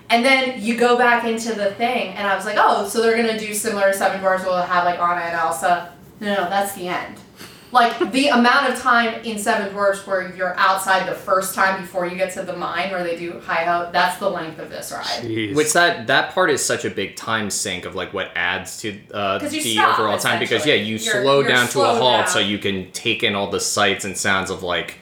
And 0.10 0.26
then 0.26 0.60
you 0.62 0.76
go 0.78 0.98
back 0.98 1.24
into 1.26 1.54
the 1.54 1.72
thing 1.76 2.14
and 2.16 2.28
I 2.28 2.36
was 2.36 2.46
like, 2.46 2.58
"Oh, 2.60 2.88
so 2.88 3.02
they're 3.02 3.16
going 3.22 3.38
to 3.38 3.46
do 3.46 3.54
similar 3.54 3.92
to 3.92 3.98
Seven 3.98 4.20
Dwarfs 4.20 4.44
we'll 4.44 4.56
have 4.58 4.86
like 4.86 5.00
Anna 5.00 5.22
and 5.22 5.36
Elsa." 5.36 5.94
No, 6.20 6.34
no, 6.34 6.50
that's 6.50 6.74
the 6.74 6.88
end. 6.88 7.18
Like 7.72 8.12
the 8.12 8.28
amount 8.40 8.74
of 8.74 8.80
time 8.80 9.22
in 9.24 9.38
Seven 9.38 9.72
Dwarfs 9.72 10.08
where 10.08 10.36
you're 10.36 10.58
outside 10.58 11.08
the 11.08 11.14
first 11.14 11.54
time 11.54 11.80
before 11.80 12.08
you 12.08 12.16
get 12.16 12.34
to 12.34 12.42
the 12.42 12.56
mine 12.58 12.90
where 12.90 13.04
they 13.04 13.16
do 13.16 13.40
hi 13.46 13.64
ho, 13.66 13.92
that's 13.94 14.18
the 14.18 14.28
length 14.28 14.58
of 14.58 14.72
this 14.72 14.92
ride. 14.92 15.06
Jeez. 15.22 15.56
Which 15.56 15.74
that 15.74 16.08
that 16.08 16.34
part 16.34 16.50
is 16.50 16.66
such 16.66 16.84
a 16.86 16.90
big 16.90 17.16
time 17.16 17.52
sink 17.52 17.86
of 17.86 17.94
like 17.94 18.12
what 18.12 18.32
adds 18.36 18.78
to 18.82 19.00
uh, 19.14 19.38
'Cause 19.40 19.54
you 19.54 19.62
the 19.62 19.74
stop, 19.76 20.00
overall 20.00 20.18
time 20.18 20.40
because 20.40 20.66
yeah 20.66 20.74
you 20.74 20.96
You're- 20.96 21.22
slow 21.22 21.42
you're 21.42 21.50
down 21.50 21.68
to 21.68 21.82
a 21.82 21.86
halt 21.86 22.26
down. 22.26 22.28
so 22.30 22.40
you 22.40 22.58
can 22.58 22.92
take 22.94 23.22
in 23.22 23.36
all 23.36 23.52
the 23.52 23.60
sights 23.60 24.04
and 24.06 24.18
sounds 24.18 24.50
of 24.50 24.64
like 24.64 24.98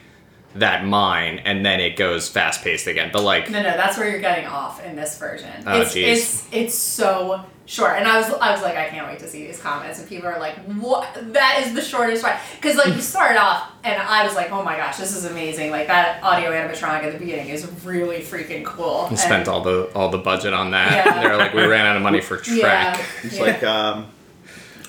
that 0.60 0.84
mine 0.84 1.40
and 1.44 1.64
then 1.64 1.80
it 1.80 1.96
goes 1.96 2.28
fast 2.28 2.62
paced 2.62 2.86
again 2.86 3.10
but 3.12 3.22
like 3.22 3.50
No, 3.50 3.62
no, 3.62 3.76
that's 3.76 3.96
where 3.98 4.08
you're 4.08 4.20
getting 4.20 4.46
off 4.46 4.82
in 4.84 4.96
this 4.96 5.18
version. 5.18 5.50
Oh, 5.66 5.80
it's, 5.80 5.94
jeez. 5.94 6.06
it's 6.12 6.48
it's 6.52 6.74
so 6.74 7.44
short, 7.66 7.96
and 7.98 8.08
I 8.08 8.18
was 8.18 8.30
I 8.40 8.50
was 8.50 8.62
like, 8.62 8.76
I 8.76 8.88
can't 8.88 9.06
wait 9.06 9.18
to 9.18 9.28
see 9.28 9.46
these 9.46 9.60
comments, 9.60 9.98
and 10.00 10.08
people 10.08 10.26
are 10.28 10.38
like, 10.38 10.54
what? 10.80 11.06
That 11.34 11.62
is 11.66 11.74
the 11.74 11.82
shortest 11.82 12.24
ride, 12.24 12.40
because 12.56 12.76
like 12.76 12.94
you 12.94 13.00
start 13.02 13.36
off, 13.36 13.70
and 13.84 14.00
I 14.00 14.24
was 14.24 14.34
like, 14.34 14.50
oh 14.50 14.62
my 14.62 14.76
gosh, 14.76 14.96
this 14.96 15.14
is 15.14 15.26
amazing. 15.26 15.70
Like 15.70 15.86
that 15.88 16.22
audio 16.22 16.50
animatronic 16.50 17.02
at 17.04 17.12
the 17.12 17.18
beginning 17.18 17.48
is 17.50 17.70
really 17.84 18.20
freaking 18.20 18.64
cool. 18.64 19.02
we 19.04 19.08
And- 19.10 19.18
spent 19.18 19.48
all 19.48 19.60
the 19.60 19.90
all 19.94 20.08
the 20.08 20.16
budget 20.18 20.54
on 20.54 20.70
that 20.70 21.04
Yeah. 21.06 21.22
they're 21.22 21.36
like 21.36 21.52
we 21.52 21.64
ran 21.66 21.84
out 21.86 21.96
of 21.96 22.02
money 22.02 22.20
for 22.22 22.36
track 22.48 22.96
Yeah. 22.98 23.04
It's 23.24 23.36
yeah. 23.36 23.42
like 23.42 23.62
um, 23.62 24.06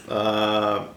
uh, 0.08 0.88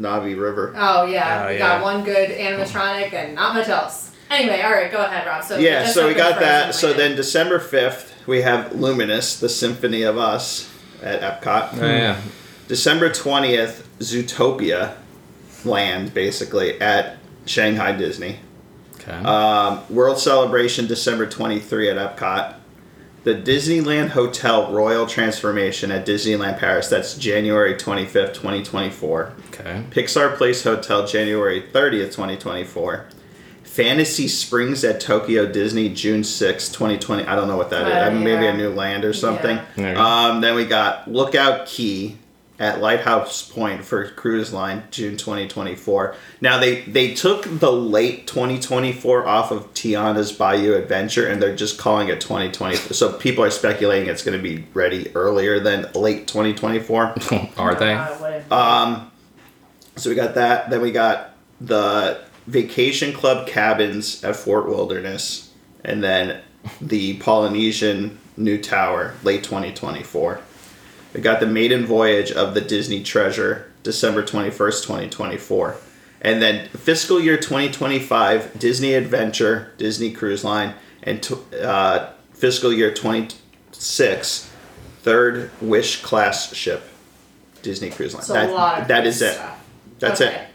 Na'vi 0.00 0.38
River. 0.40 0.72
Oh 0.76 1.04
yeah, 1.06 1.44
Oh, 1.44 1.48
we 1.48 1.54
yeah. 1.54 1.58
got 1.58 1.82
one 1.82 2.04
good 2.04 2.30
animatronic 2.30 3.12
and 3.12 3.34
not 3.34 3.54
much 3.54 3.68
else. 3.68 4.11
Anyway, 4.32 4.62
all 4.62 4.72
right, 4.72 4.90
go 4.90 5.04
ahead, 5.04 5.26
Rob. 5.26 5.44
So 5.44 5.58
yeah, 5.58 5.86
so 5.86 6.08
we 6.08 6.14
got 6.14 6.40
that. 6.40 6.74
So 6.74 6.92
then 6.92 7.16
December 7.16 7.58
fifth, 7.58 8.26
we 8.26 8.42
have 8.42 8.74
Luminous, 8.74 9.38
the 9.38 9.48
Symphony 9.48 10.02
of 10.02 10.16
Us 10.16 10.72
at 11.02 11.20
Epcot. 11.20 11.80
Oh, 11.80 11.86
yeah 11.86 12.20
December 12.68 13.10
20th, 13.10 13.82
Zootopia 13.98 14.94
Land, 15.64 16.14
basically, 16.14 16.80
at 16.80 17.18
Shanghai 17.44 17.92
Disney. 17.92 18.38
okay 18.98 19.12
Um, 19.12 19.82
World 19.90 20.18
Celebration, 20.18 20.86
December 20.86 21.26
23 21.26 21.90
at 21.90 21.96
Epcot. 21.96 22.54
The 23.24 23.34
Disneyland 23.34 24.08
Hotel 24.10 24.72
Royal 24.72 25.06
Transformation 25.06 25.92
at 25.92 26.06
Disneyland 26.06 26.58
Paris, 26.58 26.88
that's 26.88 27.14
January 27.14 27.74
25th, 27.74 28.34
2024. 28.34 29.32
okay 29.48 29.84
Pixar 29.90 30.36
Place 30.36 30.64
Hotel, 30.64 31.06
January 31.06 31.62
30th, 31.72 32.12
2024. 32.12 33.06
Fantasy 33.72 34.28
Springs 34.28 34.84
at 34.84 35.00
Tokyo 35.00 35.46
Disney, 35.46 35.88
June 35.88 36.24
sixth, 36.24 36.72
2020. 36.72 37.24
I 37.24 37.34
don't 37.34 37.48
know 37.48 37.56
what 37.56 37.70
that 37.70 37.88
is. 37.88 37.94
Uh, 37.94 38.10
Maybe 38.10 38.44
yeah. 38.44 38.52
a 38.52 38.56
new 38.56 38.70
land 38.70 39.04
or 39.04 39.12
something. 39.12 39.58
Yeah. 39.76 39.94
Um, 40.28 40.40
then 40.40 40.54
we 40.54 40.66
got 40.66 41.10
Lookout 41.10 41.66
Cay, 41.66 42.16
at 42.62 42.80
Lighthouse 42.80 43.42
Point 43.42 43.84
for 43.84 44.08
cruise 44.10 44.52
line 44.52 44.84
June 44.92 45.16
2024. 45.16 46.14
Now 46.40 46.58
they 46.60 46.82
they 46.82 47.12
took 47.12 47.44
the 47.44 47.72
late 47.72 48.28
2024 48.28 49.26
off 49.26 49.50
of 49.50 49.74
Tiana's 49.74 50.30
Bayou 50.30 50.74
Adventure 50.74 51.26
and 51.26 51.42
they're 51.42 51.56
just 51.56 51.76
calling 51.76 52.08
it 52.08 52.20
2020. 52.20 52.76
So 52.76 53.14
people 53.14 53.42
are 53.42 53.50
speculating 53.50 54.08
it's 54.08 54.22
going 54.22 54.38
to 54.38 54.42
be 54.42 54.64
ready 54.74 55.10
earlier 55.16 55.58
than 55.58 55.90
late 55.94 56.28
2024. 56.28 57.14
Are 57.56 57.74
they? 57.74 57.94
Um, 58.50 59.10
so 59.96 60.08
we 60.08 60.14
got 60.14 60.36
that. 60.36 60.70
Then 60.70 60.82
we 60.82 60.92
got 60.92 61.34
the 61.60 62.20
Vacation 62.46 63.12
Club 63.12 63.46
cabins 63.46 64.22
at 64.24 64.36
Fort 64.36 64.66
Wilderness, 64.68 65.52
and 65.84 66.02
then 66.02 66.40
the 66.80 67.14
Polynesian 67.18 68.18
New 68.36 68.60
Tower, 68.60 69.14
late 69.22 69.44
2024. 69.44 70.40
We 71.14 71.20
got 71.20 71.40
the 71.40 71.46
maiden 71.46 71.84
voyage 71.86 72.32
of 72.32 72.54
the 72.54 72.60
Disney 72.60 73.02
Treasure, 73.02 73.70
December 73.82 74.22
21st, 74.22 74.82
2024. 74.82 75.76
And 76.22 76.40
then 76.40 76.68
fiscal 76.68 77.20
year 77.20 77.36
2025, 77.36 78.58
Disney 78.58 78.94
Adventure, 78.94 79.72
Disney 79.76 80.12
Cruise 80.12 80.44
Line, 80.44 80.74
and 81.02 81.28
uh, 81.60 82.10
fiscal 82.32 82.72
year 82.72 82.94
26, 82.94 84.50
third 85.02 85.50
Wish 85.60 86.00
class 86.02 86.54
ship, 86.54 86.84
Disney 87.62 87.90
Cruise 87.90 88.14
Line. 88.14 88.24
That- 88.28 88.50
a 88.50 88.52
lot 88.52 88.80
of 88.82 88.88
that 88.88 89.02
good 89.04 89.08
it. 89.22 89.40
That's 89.98 90.20
Okay. 90.20 90.34
it. 90.34 90.48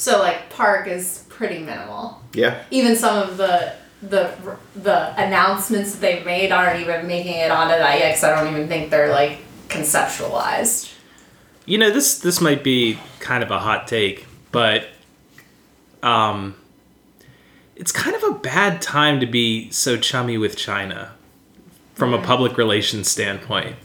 So 0.00 0.18
like 0.18 0.48
park 0.48 0.86
is 0.88 1.26
pretty 1.28 1.58
minimal. 1.58 2.22
Yeah. 2.32 2.62
Even 2.70 2.96
some 2.96 3.18
of 3.18 3.36
the 3.36 3.74
the 4.00 4.32
the 4.74 5.14
announcements 5.22 5.92
that 5.92 6.00
they've 6.00 6.24
made 6.24 6.52
aren't 6.52 6.80
even 6.80 7.06
making 7.06 7.34
it 7.34 7.50
onto 7.50 7.74
that 7.76 7.98
yet. 7.98 8.14
'cause 8.14 8.24
I 8.24 8.34
don't 8.34 8.50
even 8.50 8.66
think 8.66 8.88
they're 8.90 9.10
like 9.12 9.40
conceptualized. 9.68 10.90
You 11.66 11.76
know, 11.76 11.90
this 11.90 12.18
this 12.18 12.40
might 12.40 12.64
be 12.64 12.98
kind 13.18 13.42
of 13.42 13.50
a 13.50 13.58
hot 13.58 13.86
take, 13.88 14.26
but 14.50 14.88
um 16.02 16.54
it's 17.76 17.92
kind 17.92 18.16
of 18.16 18.22
a 18.24 18.32
bad 18.32 18.80
time 18.80 19.20
to 19.20 19.26
be 19.26 19.70
so 19.70 19.98
chummy 19.98 20.38
with 20.38 20.56
China 20.56 21.12
from 21.94 22.14
a 22.14 22.22
public 22.22 22.56
relations 22.56 23.10
standpoint. 23.10 23.76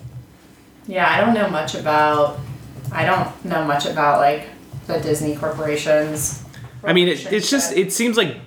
Yeah, 0.88 1.10
I 1.12 1.19
don't 1.19 1.34
know 1.34 1.50
much 1.50 1.75
about. 1.75 2.39
I 2.91 3.03
don't 3.03 3.43
know 3.43 3.65
much 3.65 3.86
about 3.86 4.22
like 4.22 4.48
the 4.87 4.99
Disney 4.99 5.35
corporations. 5.35 6.43
I 6.83 6.93
mean, 6.93 7.07
it, 7.07 7.31
it's 7.31 7.49
just 7.49 7.73
it 7.75 7.91
seems 7.91 8.17
like 8.17 8.37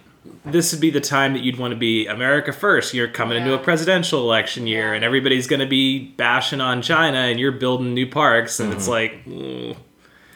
this 0.44 0.72
would 0.72 0.80
be 0.80 0.90
the 0.90 1.00
time 1.00 1.32
that 1.34 1.42
you'd 1.42 1.58
want 1.58 1.72
to 1.72 1.76
be 1.78 2.06
America 2.06 2.52
first. 2.52 2.94
You're 2.94 3.08
coming 3.08 3.36
into 3.38 3.54
a 3.54 3.58
presidential 3.58 4.20
election 4.20 4.66
year, 4.66 4.88
Yeah. 4.90 4.94
and 4.94 5.04
everybody's 5.04 5.46
going 5.46 5.60
to 5.60 5.66
be 5.66 5.98
bashing 6.16 6.60
on 6.60 6.80
China, 6.82 7.18
and 7.18 7.38
you're 7.40 7.52
building 7.52 7.92
new 7.94 8.06
parks, 8.06 8.60
and 8.60 8.72
it's 8.72 8.88
like, 8.88 9.24
mm. 9.24 9.76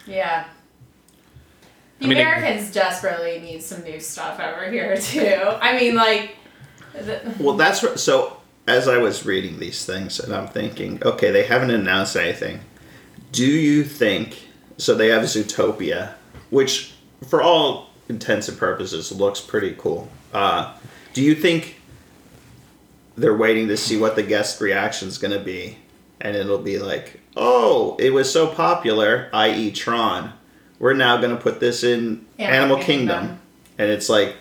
Yeah. 0.05 0.45
The 1.99 2.05
I 2.05 2.09
mean, 2.09 2.17
it- 2.17 2.21
Americans 2.21 2.71
desperately 2.71 3.39
need 3.39 3.63
some 3.63 3.83
new 3.83 3.99
stuff 3.99 4.39
over 4.39 4.69
here 4.69 4.97
too. 5.01 5.41
I 5.61 5.79
mean, 5.79 5.95
like, 5.95 6.35
the, 6.93 7.33
Well, 7.39 7.55
that's 7.55 7.81
what. 7.81 7.99
So 7.99 8.37
as 8.67 8.87
I 8.87 8.97
was 8.97 9.25
reading 9.25 9.59
these 9.59 9.85
things, 9.85 10.19
and 10.19 10.33
I'm 10.33 10.47
thinking, 10.47 11.01
okay, 11.03 11.31
they 11.31 11.45
haven't 11.45 11.71
announced 11.71 12.15
anything. 12.17 12.59
Do 13.31 13.45
you 13.45 13.83
think? 13.83 14.49
So 14.77 14.95
they 14.95 15.09
have 15.09 15.23
Zootopia, 15.23 16.13
which, 16.49 16.93
for 17.27 17.41
all 17.41 17.89
intents 18.09 18.49
and 18.49 18.57
purposes, 18.57 19.11
looks 19.11 19.39
pretty 19.39 19.75
cool. 19.77 20.09
Uh, 20.33 20.73
do 21.13 21.21
you 21.21 21.35
think 21.35 21.79
they're 23.15 23.35
waiting 23.37 23.67
to 23.67 23.77
see 23.77 23.97
what 23.97 24.15
the 24.15 24.23
guest 24.23 24.59
reaction 24.59 25.07
is 25.07 25.17
going 25.17 25.37
to 25.37 25.43
be, 25.43 25.77
and 26.19 26.35
it'll 26.35 26.57
be 26.57 26.79
like, 26.79 27.19
oh, 27.35 27.95
it 27.99 28.11
was 28.11 28.31
so 28.31 28.47
popular, 28.47 29.29
i.e., 29.33 29.71
Tron. 29.71 30.33
We're 30.79 30.93
now 30.93 31.17
going 31.17 31.35
to 31.35 31.41
put 31.41 31.59
this 31.59 31.83
in 31.83 32.25
Animal 32.39 32.55
Animal 32.55 32.77
Kingdom. 32.77 33.19
Kingdom, 33.19 33.39
and 33.77 33.91
it's 33.91 34.09
like 34.09 34.35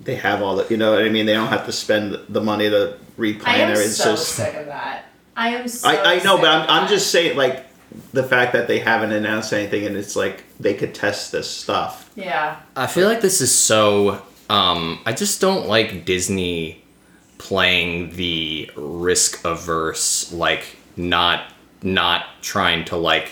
they 0.00 0.14
have 0.14 0.42
all 0.42 0.56
the, 0.56 0.66
you 0.70 0.76
know 0.76 0.92
what 0.92 1.04
I 1.04 1.08
mean? 1.08 1.26
They 1.26 1.34
don't 1.34 1.48
have 1.48 1.66
to 1.66 1.72
spend 1.72 2.18
the 2.28 2.40
money 2.40 2.70
to 2.70 2.96
I 3.18 3.20
replan 3.20 3.48
am 3.48 3.70
it. 3.70 3.78
It's 3.78 3.96
so 3.96 4.16
sick 4.16 4.54
of 4.54 4.66
that. 4.66 5.06
I 5.36 5.50
am 5.50 5.68
so. 5.68 5.88
I, 5.88 6.14
I 6.14 6.22
know, 6.22 6.38
but 6.38 6.48
I'm, 6.48 6.68
I'm 6.68 6.88
just 6.88 7.10
saying, 7.10 7.36
like, 7.36 7.66
the 8.12 8.22
fact 8.22 8.52
that 8.52 8.68
they 8.68 8.78
haven't 8.78 9.12
announced 9.12 9.52
anything 9.52 9.86
and 9.86 9.96
it's 9.96 10.16
like 10.16 10.44
they 10.60 10.74
could 10.74 10.94
test 10.94 11.32
this 11.32 11.50
stuff. 11.50 12.10
Yeah. 12.14 12.56
I 12.76 12.86
feel 12.86 13.08
like 13.08 13.20
this 13.20 13.40
is 13.40 13.54
so. 13.54 14.22
Um, 14.50 15.00
I 15.04 15.12
just 15.12 15.40
don't 15.40 15.66
like 15.66 16.04
Disney 16.04 16.82
playing 17.38 18.16
the 18.16 18.70
risk 18.76 19.44
averse, 19.44 20.32
like 20.32 20.76
not 20.96 21.52
not 21.82 22.26
trying 22.42 22.84
to 22.86 22.96
like 22.96 23.30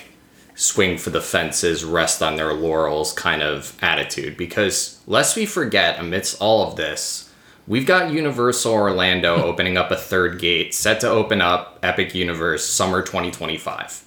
swing 0.55 0.97
for 0.97 1.11
the 1.11 1.21
fences, 1.21 1.85
rest 1.85 2.23
on 2.23 2.37
their 2.37 2.53
laurels 2.53 3.13
kind 3.13 3.43
of 3.43 3.77
attitude. 3.83 4.37
Because 4.37 5.01
lest 5.07 5.37
we 5.37 5.47
forget, 5.47 5.99
amidst 5.99 6.41
all 6.41 6.69
of 6.69 6.77
this, 6.77 7.33
we've 7.67 7.87
got 7.87 8.13
Universal 8.13 8.73
Orlando 8.73 9.43
opening 9.45 9.77
up 9.77 9.91
a 9.91 9.97
third 9.97 10.39
gate, 10.39 10.75
set 10.75 11.01
to 11.01 11.09
open 11.09 11.41
up 11.41 11.79
Epic 11.83 12.15
Universe 12.15 12.65
summer 12.65 13.03
2025. 13.03 14.06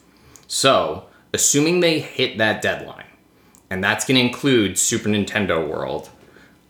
So, 0.49 1.05
assuming 1.31 1.79
they 1.79 1.99
hit 1.99 2.39
that 2.39 2.63
deadline, 2.63 3.05
and 3.69 3.83
that's 3.83 4.03
going 4.03 4.15
to 4.15 4.25
include 4.25 4.79
Super 4.79 5.07
Nintendo 5.07 5.65
World, 5.65 6.09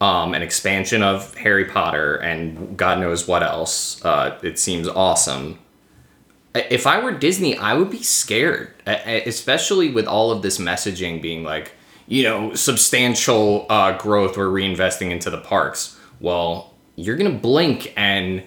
um, 0.02 0.34
an 0.34 0.42
expansion 0.42 1.02
of 1.02 1.34
Harry 1.36 1.64
Potter, 1.64 2.18
and 2.18 2.78
God 2.78 3.00
knows 3.00 3.26
what 3.26 3.42
else. 3.42 4.04
Uh, 4.04 4.38
it 4.44 4.60
seems 4.60 4.90
awesome. 4.90 5.60
If 6.54 6.86
I 6.86 7.02
were 7.02 7.14
Disney, 7.14 7.58
I 7.58 7.74
would 7.74 7.90
be 7.90 8.04
scared, 8.04 8.74
especially 8.86 9.90
with 9.90 10.08
all 10.08 10.32
of 10.32 10.42
this 10.42 10.58
messaging 10.58 11.22
being 11.22 11.46
like, 11.46 11.72
you 12.06 12.24
know, 12.24 12.54
substantial 12.56 13.66
uh, 13.70 13.98
growth 13.98 14.36
we're 14.36 14.48
reinvesting 14.48 15.10
into 15.10 15.30
the 15.30 15.38
parks. 15.38 15.98
Well, 16.20 16.74
you're 16.98 17.16
gonna 17.16 17.30
blink, 17.30 17.94
and 17.96 18.44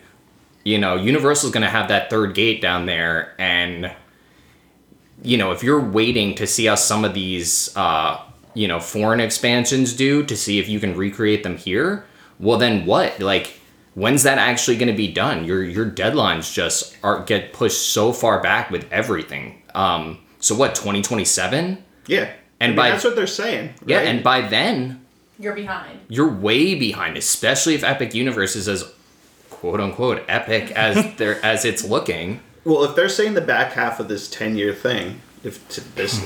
you 0.62 0.77
know, 0.77 0.97
Universal's 0.97 1.53
gonna 1.53 1.71
have 1.71 1.89
that 1.89 2.11
third 2.11 2.35
gate 2.35 2.61
down 2.61 2.85
there, 2.85 3.35
and 3.39 3.95
you 5.23 5.37
know, 5.37 5.52
if 5.52 5.62
you're 5.62 5.81
waiting 5.81 6.35
to 6.37 6.47
see 6.47 6.67
how 6.67 6.75
some 6.75 7.05
of 7.05 7.14
these, 7.14 7.75
uh, 7.76 8.21
you 8.55 8.69
know, 8.69 8.81
foreign 8.81 9.21
expansions 9.21 9.93
do 9.95 10.25
to 10.25 10.37
see 10.37 10.59
if 10.59 10.69
you 10.69 10.81
can 10.81 10.97
recreate 10.97 11.43
them 11.43 11.57
here, 11.57 12.05
well, 12.38 12.59
then 12.59 12.85
what? 12.87 13.21
Like, 13.21 13.59
when's 13.95 14.25
that 14.25 14.38
actually 14.38 14.76
going 14.76 14.88
to 14.88 14.97
be 14.97 15.09
done? 15.12 15.45
Your 15.45 15.62
your 15.62 15.87
deadlines 15.88 16.52
just 16.52 16.97
are 17.02 17.23
get 17.25 17.52
pushed 17.52 17.93
so 17.93 18.12
far 18.12 18.41
back 18.43 18.71
with 18.71 18.87
everything. 18.93 19.62
Um, 19.75 20.19
so 20.41 20.55
what? 20.55 20.75
Twenty 20.75 21.02
twenty 21.02 21.25
seven? 21.25 21.85
Yeah. 22.07 22.31
And 22.61 22.73
I 22.73 22.75
mean, 22.75 22.76
by- 22.76 22.91
that's 22.91 23.05
what 23.05 23.17
they're 23.17 23.26
saying. 23.26 23.75
Yeah, 23.87 24.00
and 24.00 24.23
by 24.23 24.41
then 24.43 25.05
You're 25.38 25.55
behind. 25.55 25.99
you're 26.09 26.29
way 26.33 26.75
behind, 26.75 27.17
especially 27.17 27.75
if 27.75 27.83
Epic 27.85 28.14
Universe 28.14 28.55
is 28.57 28.69
as 28.69 28.93
quote 29.50 29.81
unquote 29.81 30.23
epic 30.29 30.71
as 30.73 31.14
they're 31.17 31.45
as 31.45 31.64
it's 31.64 31.85
looking. 31.85 32.41
Well, 32.64 32.85
if 32.85 32.95
they're 32.95 33.09
saying 33.09 33.35
the 33.35 33.40
back 33.40 33.73
half 33.73 33.99
of 34.00 34.09
this 34.09 34.28
ten-year 34.31 34.73
thing, 34.75 35.21
if 35.42 35.66
t- 35.69 35.83
this 35.97 36.21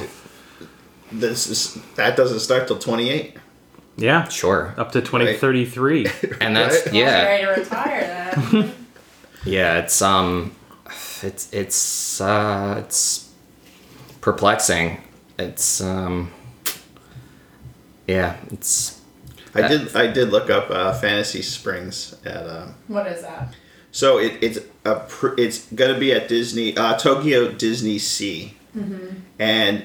this 1.12 1.46
is 1.48 1.78
that 1.96 2.16
doesn't 2.16 2.40
start 2.40 2.66
till 2.66 2.78
twenty-eight. 2.78 3.36
yeah, 3.96 4.28
Sure, 4.28 4.74
up 4.76 4.92
to 4.92 5.00
2033. 5.00 6.06
and 6.40 6.54
that's 6.56 6.84
Right. 6.86 6.94
yeah. 6.94 7.22
Ready 7.24 7.44
to 7.44 7.60
retire 7.60 8.34
then. 8.52 8.72
Yeah, 9.44 9.78
it's 9.78 10.02
um, 10.02 10.56
it's 11.22 11.52
it's 11.52 12.20
uh, 12.20 12.82
it's 12.84 13.30
perplexing. 14.20 15.00
It's 15.38 15.80
um, 15.80 16.32
yeah, 18.08 18.36
it's 18.50 19.00
I 19.54 19.68
did 19.68 19.94
I 19.94 20.08
did 20.08 20.30
look 20.30 20.50
up 20.50 20.68
uh, 20.68 20.92
Fantasy 20.94 21.42
Springs 21.42 22.16
at 22.24 22.44
um, 22.48 22.74
what 22.88 23.06
is 23.06 23.22
that? 23.22 23.54
so 23.92 24.18
it, 24.18 24.36
it's 24.42 24.58
a 24.86 25.00
pr- 25.08 25.34
it's 25.38 25.66
gonna 25.72 25.98
be 25.98 26.12
at 26.12 26.28
Disney 26.28 26.76
uh, 26.76 26.96
Tokyo 26.96 27.50
Disney 27.52 27.98
Sea, 27.98 28.54
and 29.38 29.84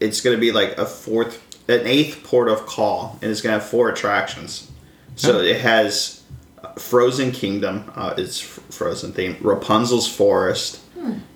it's 0.00 0.20
gonna 0.20 0.36
be 0.38 0.52
like 0.52 0.76
a 0.78 0.86
fourth 0.86 1.42
an 1.68 1.80
eighth 1.86 2.22
port 2.24 2.48
of 2.48 2.64
call, 2.66 3.18
and 3.22 3.30
it's 3.30 3.40
gonna 3.40 3.54
have 3.58 3.64
four 3.66 3.88
attractions. 3.90 4.70
So 5.16 5.40
it 5.40 5.60
has 5.60 6.22
uh, 6.62 6.72
Frozen 6.74 7.32
Kingdom, 7.32 7.90
uh, 7.96 8.14
it's 8.16 8.40
f- 8.42 8.60
Frozen 8.70 9.12
theme, 9.12 9.36
Rapunzel's 9.40 10.06
Forest, 10.12 10.80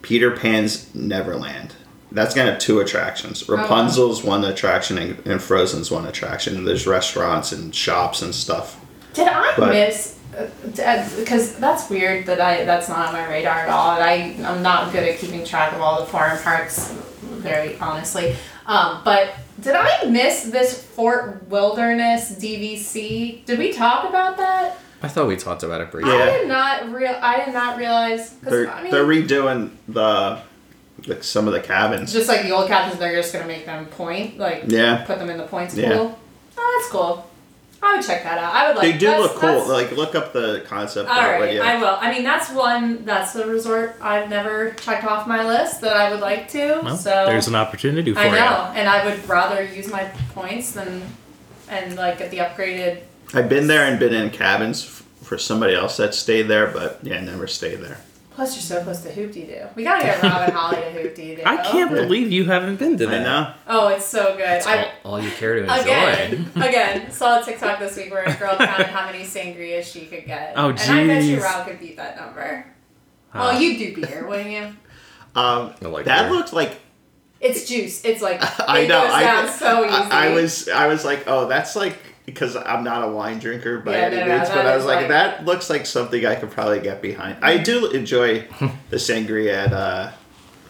Peter 0.02 0.30
Pan's 0.30 0.92
Neverland. 0.94 1.74
That's 2.12 2.34
gonna 2.34 2.50
have 2.52 2.60
two 2.60 2.80
attractions. 2.80 3.48
wow. 3.48 3.56
Rapunzel's 3.56 4.22
one 4.22 4.44
attraction 4.44 4.98
and, 4.98 5.26
and 5.26 5.40
Frozen's 5.42 5.90
one 5.90 6.06
attraction. 6.06 6.56
And 6.56 6.66
there's 6.68 6.86
restaurants 6.86 7.52
and 7.52 7.74
shops 7.74 8.20
and 8.22 8.34
stuff. 8.34 8.78
Did 9.14 9.28
I 9.28 9.54
But- 9.56 9.70
miss? 9.72 10.18
Because 10.32 11.56
that's 11.56 11.88
weird 11.90 12.26
that 12.26 12.40
I 12.40 12.64
that's 12.64 12.88
not 12.88 13.08
on 13.08 13.12
my 13.12 13.28
radar 13.28 13.60
at 13.60 13.68
all. 13.68 13.92
And 13.96 14.02
I 14.04 14.50
I'm 14.50 14.62
not 14.62 14.92
good 14.92 15.02
at 15.08 15.18
keeping 15.18 15.44
track 15.44 15.72
of 15.72 15.80
all 15.80 16.00
the 16.00 16.06
foreign 16.06 16.38
parks, 16.38 16.90
very 17.22 17.78
honestly. 17.78 18.36
Um, 18.66 19.02
but 19.04 19.34
did 19.60 19.74
I 19.74 20.04
miss 20.06 20.44
this 20.44 20.82
Fort 20.82 21.46
Wilderness 21.48 22.32
DVC? 22.36 23.44
Did 23.44 23.58
we 23.58 23.72
talk 23.72 24.08
about 24.08 24.36
that? 24.38 24.78
I 25.02 25.08
thought 25.08 25.26
we 25.26 25.36
talked 25.36 25.64
about 25.64 25.80
it 25.80 25.90
briefly. 25.90 26.12
I 26.12 26.26
did 26.38 26.48
not 26.48 26.90
real. 26.92 27.16
I 27.20 27.44
did 27.44 27.52
not 27.52 27.76
realize. 27.76 28.30
They're 28.36 28.70
I 28.70 28.82
mean, 28.82 28.92
they're 28.92 29.04
redoing 29.04 29.70
the 29.88 30.40
like 31.06 31.24
some 31.24 31.48
of 31.48 31.52
the 31.52 31.60
cabins. 31.60 32.12
Just 32.12 32.28
like 32.28 32.42
the 32.42 32.52
old 32.52 32.68
cabins, 32.68 32.98
they're 32.98 33.16
just 33.16 33.32
gonna 33.32 33.46
make 33.46 33.66
them 33.66 33.86
point, 33.86 34.38
like 34.38 34.64
Yeah. 34.68 35.04
put 35.04 35.18
them 35.18 35.28
in 35.28 35.36
the 35.36 35.44
points 35.44 35.74
Yeah. 35.76 35.96
pool. 35.96 36.18
Oh, 36.56 36.78
that's 36.80 36.92
cool. 36.92 37.28
I 37.82 37.96
would 37.96 38.06
check 38.06 38.22
that 38.22 38.38
out. 38.38 38.54
I 38.54 38.68
would 38.68 38.76
like. 38.76 38.92
They 38.92 38.98
do 38.98 39.08
look 39.18 39.36
cool. 39.36 39.66
Like 39.66 39.90
look 39.92 40.14
up 40.14 40.32
the 40.32 40.64
concept. 40.66 41.08
All 41.08 41.18
art, 41.18 41.40
but 41.40 41.52
yeah. 41.52 41.62
I 41.62 41.80
will. 41.80 41.96
I 42.00 42.12
mean, 42.12 42.22
that's 42.22 42.50
one. 42.50 43.04
That's 43.04 43.32
the 43.32 43.46
resort 43.46 43.96
I've 44.00 44.30
never 44.30 44.70
checked 44.74 45.04
off 45.04 45.26
my 45.26 45.44
list 45.44 45.80
that 45.80 45.96
I 45.96 46.10
would 46.10 46.20
like 46.20 46.48
to. 46.50 46.80
Well, 46.82 46.96
so 46.96 47.26
there's 47.26 47.48
an 47.48 47.56
opportunity 47.56 48.12
for 48.12 48.20
I 48.20 48.28
know, 48.28 48.34
you. 48.72 48.78
and 48.78 48.88
I 48.88 49.04
would 49.04 49.28
rather 49.28 49.64
use 49.64 49.88
my 49.90 50.04
points 50.32 50.72
than 50.72 51.02
and 51.68 51.96
like 51.96 52.18
get 52.18 52.30
the 52.30 52.38
upgraded. 52.38 53.02
I've 53.34 53.48
been 53.48 53.66
there 53.66 53.84
and 53.84 53.98
been 53.98 54.14
in 54.14 54.30
cabins 54.30 54.84
for 55.22 55.36
somebody 55.36 55.74
else 55.74 55.96
that 55.96 56.14
stayed 56.14 56.42
there, 56.42 56.68
but 56.68 57.00
yeah, 57.02 57.20
never 57.20 57.46
stayed 57.46 57.80
there. 57.80 57.98
Plus, 58.34 58.54
you're 58.54 58.62
so 58.62 58.82
close 58.82 59.02
to 59.02 59.10
Hoop-Dee-Doo. 59.12 59.66
We 59.74 59.84
gotta 59.84 60.04
get 60.04 60.22
Rob 60.22 60.42
and 60.42 60.52
Holly 60.52 60.76
to 60.76 60.90
Hoop-Dee-Doo. 60.90 61.42
I 61.46 61.58
can't 61.58 61.90
believe 61.90 62.32
you 62.32 62.44
haven't 62.46 62.76
been 62.76 62.96
to 62.98 63.06
I 63.06 63.10
that. 63.10 63.22
know. 63.22 63.54
Oh, 63.68 63.88
it's 63.88 64.06
so 64.06 64.36
good. 64.36 64.48
It's 64.48 64.66
I 64.66 64.84
all, 65.04 65.12
all 65.16 65.20
you 65.22 65.30
care 65.32 65.54
to 65.56 65.62
enjoy. 65.62 65.74
again, 65.80 66.50
again 66.56 67.10
saw 67.12 67.40
a 67.40 67.44
TikTok 67.44 67.78
this 67.78 67.96
week 67.96 68.10
where 68.10 68.24
a 68.24 68.34
girl 68.34 68.56
counted 68.56 68.86
how 68.86 69.04
many 69.06 69.24
sangrias 69.24 69.84
she 69.84 70.06
could 70.06 70.24
get. 70.26 70.54
Oh, 70.56 70.70
And 70.70 70.80
I 70.80 71.06
bet 71.06 71.24
you 71.24 71.36
jeez. 71.36 71.42
Rob 71.42 71.66
could 71.66 71.78
beat 71.80 71.96
that 71.96 72.16
number. 72.16 72.66
Ah. 73.34 73.38
well, 73.50 73.60
you 73.60 73.78
do 73.78 74.00
beer, 74.02 74.26
wouldn't 74.26 74.50
you? 74.50 74.68
Um, 75.34 75.72
I 75.82 75.86
like 75.86 76.04
that 76.04 76.28
beer. 76.28 76.32
looked 76.38 76.52
like 76.52 76.78
It's 77.40 77.66
juice. 77.66 78.04
It's 78.04 78.20
like 78.20 78.38
I 78.68 78.86
know. 78.86 79.00
goes 79.02 79.12
I, 79.14 79.22
down 79.22 79.48
so 79.48 79.84
easy. 79.86 79.94
I, 79.94 80.26
I 80.26 80.34
was 80.34 80.68
I 80.68 80.86
was 80.88 81.06
like, 81.06 81.24
oh, 81.26 81.48
that's 81.48 81.74
like 81.74 81.96
because 82.26 82.56
I'm 82.56 82.84
not 82.84 83.02
a 83.02 83.08
wine 83.08 83.38
drinker 83.38 83.78
by 83.80 83.92
Yeah, 83.92 83.98
any 84.06 84.16
no, 84.16 84.26
no, 84.26 84.36
means, 84.36 84.48
that 84.48 84.54
but 84.56 84.66
I 84.66 84.76
was 84.76 84.84
like, 84.84 84.96
like- 84.98 85.08
that 85.08 85.44
looks 85.44 85.68
like 85.70 85.86
something 85.86 86.24
I 86.24 86.34
could 86.36 86.50
probably 86.50 86.80
get 86.80 87.02
behind. 87.02 87.36
I 87.42 87.58
do 87.58 87.90
enjoy 87.90 88.40
the 88.90 88.96
sangria 88.96 89.66
at 89.66 89.72
uh, 89.72 90.10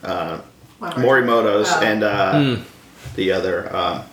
uh, 0.03 0.41
Morimoto's 0.81 1.69
Oh. 1.71 1.81
and 1.81 2.03
uh, 2.03 2.33
Hmm. 2.55 2.61
the 3.15 3.31
other 3.31 3.73
um, 3.75 4.03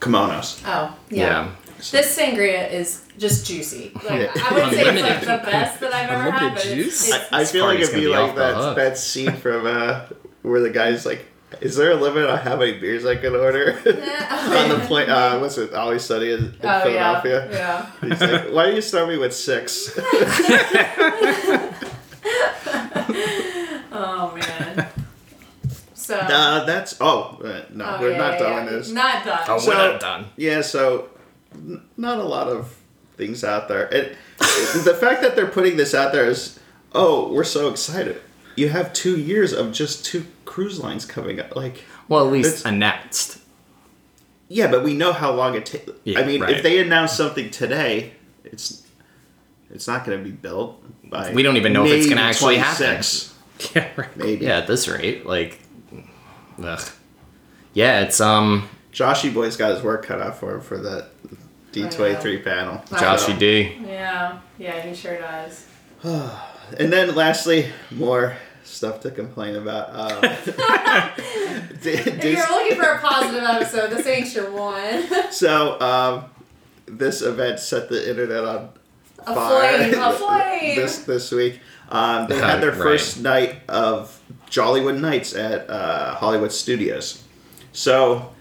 kimonos. 0.00 0.62
Oh 0.66 0.94
yeah. 1.10 1.26
Yeah. 1.26 1.50
This 1.78 2.16
sangria 2.16 2.70
is 2.70 3.04
just 3.18 3.44
juicy. 3.46 3.90
Like 3.94 4.04
Yeah. 4.20 4.32
I 4.44 4.54
wouldn't 4.54 4.72
say 4.72 4.94
it's 4.94 5.02
like 5.02 5.20
the 5.44 5.50
best 5.50 5.80
that 5.80 5.92
I've 5.92 6.10
ever 6.10 6.30
had, 6.30 6.54
but 6.54 6.64
Unlimited 6.64 6.78
it's, 6.78 7.06
juice? 7.08 7.14
it's 7.14 7.32
I, 7.32 7.40
I 7.40 7.44
feel 7.44 7.64
like 7.66 7.80
it'd 7.80 7.94
be 7.94 8.02
be 8.02 8.06
like 8.08 8.34
that 8.36 8.76
that 8.76 8.98
scene 8.98 9.32
from 9.32 9.66
uh, 9.66 10.06
where 10.42 10.60
the 10.60 10.70
guy's 10.70 11.04
like, 11.04 11.26
"Is 11.60 11.76
there 11.76 11.90
a 11.90 11.94
limit 11.94 12.28
on 12.28 12.38
how 12.38 12.56
many 12.56 12.78
beers 12.78 13.04
I 13.04 13.16
can 13.16 13.34
order?" 13.36 13.72
on 13.86 14.68
the 14.68 14.84
plane, 14.86 15.10
uh, 15.10 15.38
what's 15.38 15.58
it? 15.58 15.72
Always 15.74 16.04
Sunny 16.04 16.30
in, 16.32 16.38
in 16.40 16.54
oh 16.62 16.80
Philadelphia. 16.82 17.48
yeah, 17.50 17.90
yeah. 18.02 18.08
He's 18.08 18.20
like, 18.20 18.44
"Why 18.52 18.66
do 18.70 18.74
you 18.76 18.82
start 18.82 19.08
me 19.08 19.18
with 19.18 19.34
six? 19.34 19.98
Oh 23.94 24.34
man. 24.34 24.88
So. 25.94 26.16
uh, 26.16 26.64
that's 26.64 26.96
oh 27.00 27.38
uh, 27.44 27.62
no, 27.72 27.84
oh, 27.84 28.00
we're 28.00 28.12
yeah, 28.12 28.16
not 28.18 28.32
yeah, 28.32 28.38
done 28.38 28.52
yeah. 28.52 28.64
with 28.64 28.72
this. 28.72 28.90
Not 28.90 29.24
done. 29.24 29.40
Oh, 29.48 29.58
So- 29.58 29.68
we're 29.70 29.74
not 29.92 30.00
done. 30.00 30.26
Yeah, 30.36 30.60
so 30.62 31.08
n- 31.54 31.82
not 31.96 32.18
a 32.18 32.22
lot 32.24 32.48
of 32.48 32.74
things 33.16 33.44
out 33.44 33.68
there. 33.68 33.86
It, 33.88 34.16
the 34.38 34.96
fact 34.98 35.22
that 35.22 35.36
they're 35.36 35.46
putting 35.46 35.76
this 35.76 35.94
out 35.94 36.12
there 36.12 36.24
is, 36.28 36.58
oh, 36.94 37.32
we're 37.32 37.44
so 37.44 37.68
excited. 37.68 38.20
You 38.56 38.70
have 38.70 38.92
two 38.92 39.18
years 39.18 39.52
of 39.52 39.72
just 39.72 40.04
two 40.04 40.26
cruise 40.44 40.78
lines 40.80 41.04
coming 41.04 41.40
up. 41.40 41.54
Like, 41.56 41.84
Well, 42.08 42.26
at 42.26 42.32
least 42.32 42.64
announced. 42.66 43.38
yeah, 44.48 44.70
but 44.70 44.82
we 44.82 44.94
know 44.94 45.12
how 45.12 45.32
long 45.32 45.54
it 45.54 45.66
takes. 45.66 45.90
Yeah, 46.04 46.20
I 46.20 46.24
mean, 46.24 46.42
if 46.44 46.62
they 46.62 46.78
announce 46.80 47.12
something 47.12 47.50
today, 47.50 48.12
it's 48.44 48.82
it's 49.70 49.86
not 49.88 50.04
going 50.04 50.18
to 50.18 50.24
be 50.24 50.30
built 50.30 50.82
by. 51.08 51.32
We 51.32 51.42
don't 51.42 51.56
even 51.56 51.72
know 51.72 51.84
if 51.86 51.92
it's 51.92 52.08
gonna 52.08 52.20
actually 52.20 52.56
happen. 52.56 53.02
Yeah, 53.76 53.88
right. 53.96 54.16
Maybe. 54.16 54.44
Yeah, 54.46 54.58
at 54.58 54.66
this 54.66 54.88
rate, 54.88 55.24
like, 55.24 55.60
ugh. 56.60 56.80
Yeah, 57.74 58.00
it's 58.00 58.20
um 58.20 58.68
Joshy 58.92 59.32
boy's 59.32 59.56
got 59.56 59.70
his 59.72 59.82
work 59.84 60.04
cut 60.04 60.20
out 60.20 60.36
for 60.36 60.56
him 60.56 60.60
for 60.62 60.78
that 60.78 61.10
D 61.70 61.88
twenty 61.88 62.16
three 62.16 62.38
panel. 62.38 62.82
I 62.90 62.98
Joshy 63.00 63.38
D. 63.38 63.76
Yeah. 63.86 64.40
Yeah, 64.58 64.80
he 64.80 64.94
sure 64.94 65.16
does. 65.18 65.66
And 66.78 66.90
then 66.92 67.14
lastly, 67.14 67.66
more 67.90 68.36
stuff 68.64 69.00
to 69.00 69.10
complain 69.10 69.56
about. 69.56 69.90
Um, 70.92 71.10
Di- 71.82 71.90
If 71.90 72.20
Dis- 72.20 72.36
you're 72.36 72.50
looking 72.50 72.76
for 72.76 72.88
a 72.88 72.98
positive 73.00 73.42
episode, 73.42 73.90
this 73.90 74.06
ain't 74.06 74.34
your 74.34 74.50
one. 74.52 75.04
so 75.32 75.80
um, 75.80 76.24
this 76.86 77.22
event 77.22 77.58
set 77.58 77.88
the 77.88 78.08
internet 78.08 78.44
on 78.44 78.68
A 79.26 79.34
fire 79.34 79.90
flame, 79.90 80.02
a 80.02 80.12
flame. 80.12 80.76
this 80.76 80.98
this 81.00 81.30
week. 81.32 81.60
Um, 81.90 82.26
they 82.28 82.36
had 82.38 82.60
their 82.60 82.70
Right. 82.70 82.78
first 82.82 83.20
night 83.20 83.60
of 83.68 84.20
Jollywood 84.50 85.00
Nights 85.00 85.34
at 85.34 85.68
uh, 85.68 86.14
Hollywood 86.14 86.52
Studios. 86.52 87.22
So, 87.72 88.32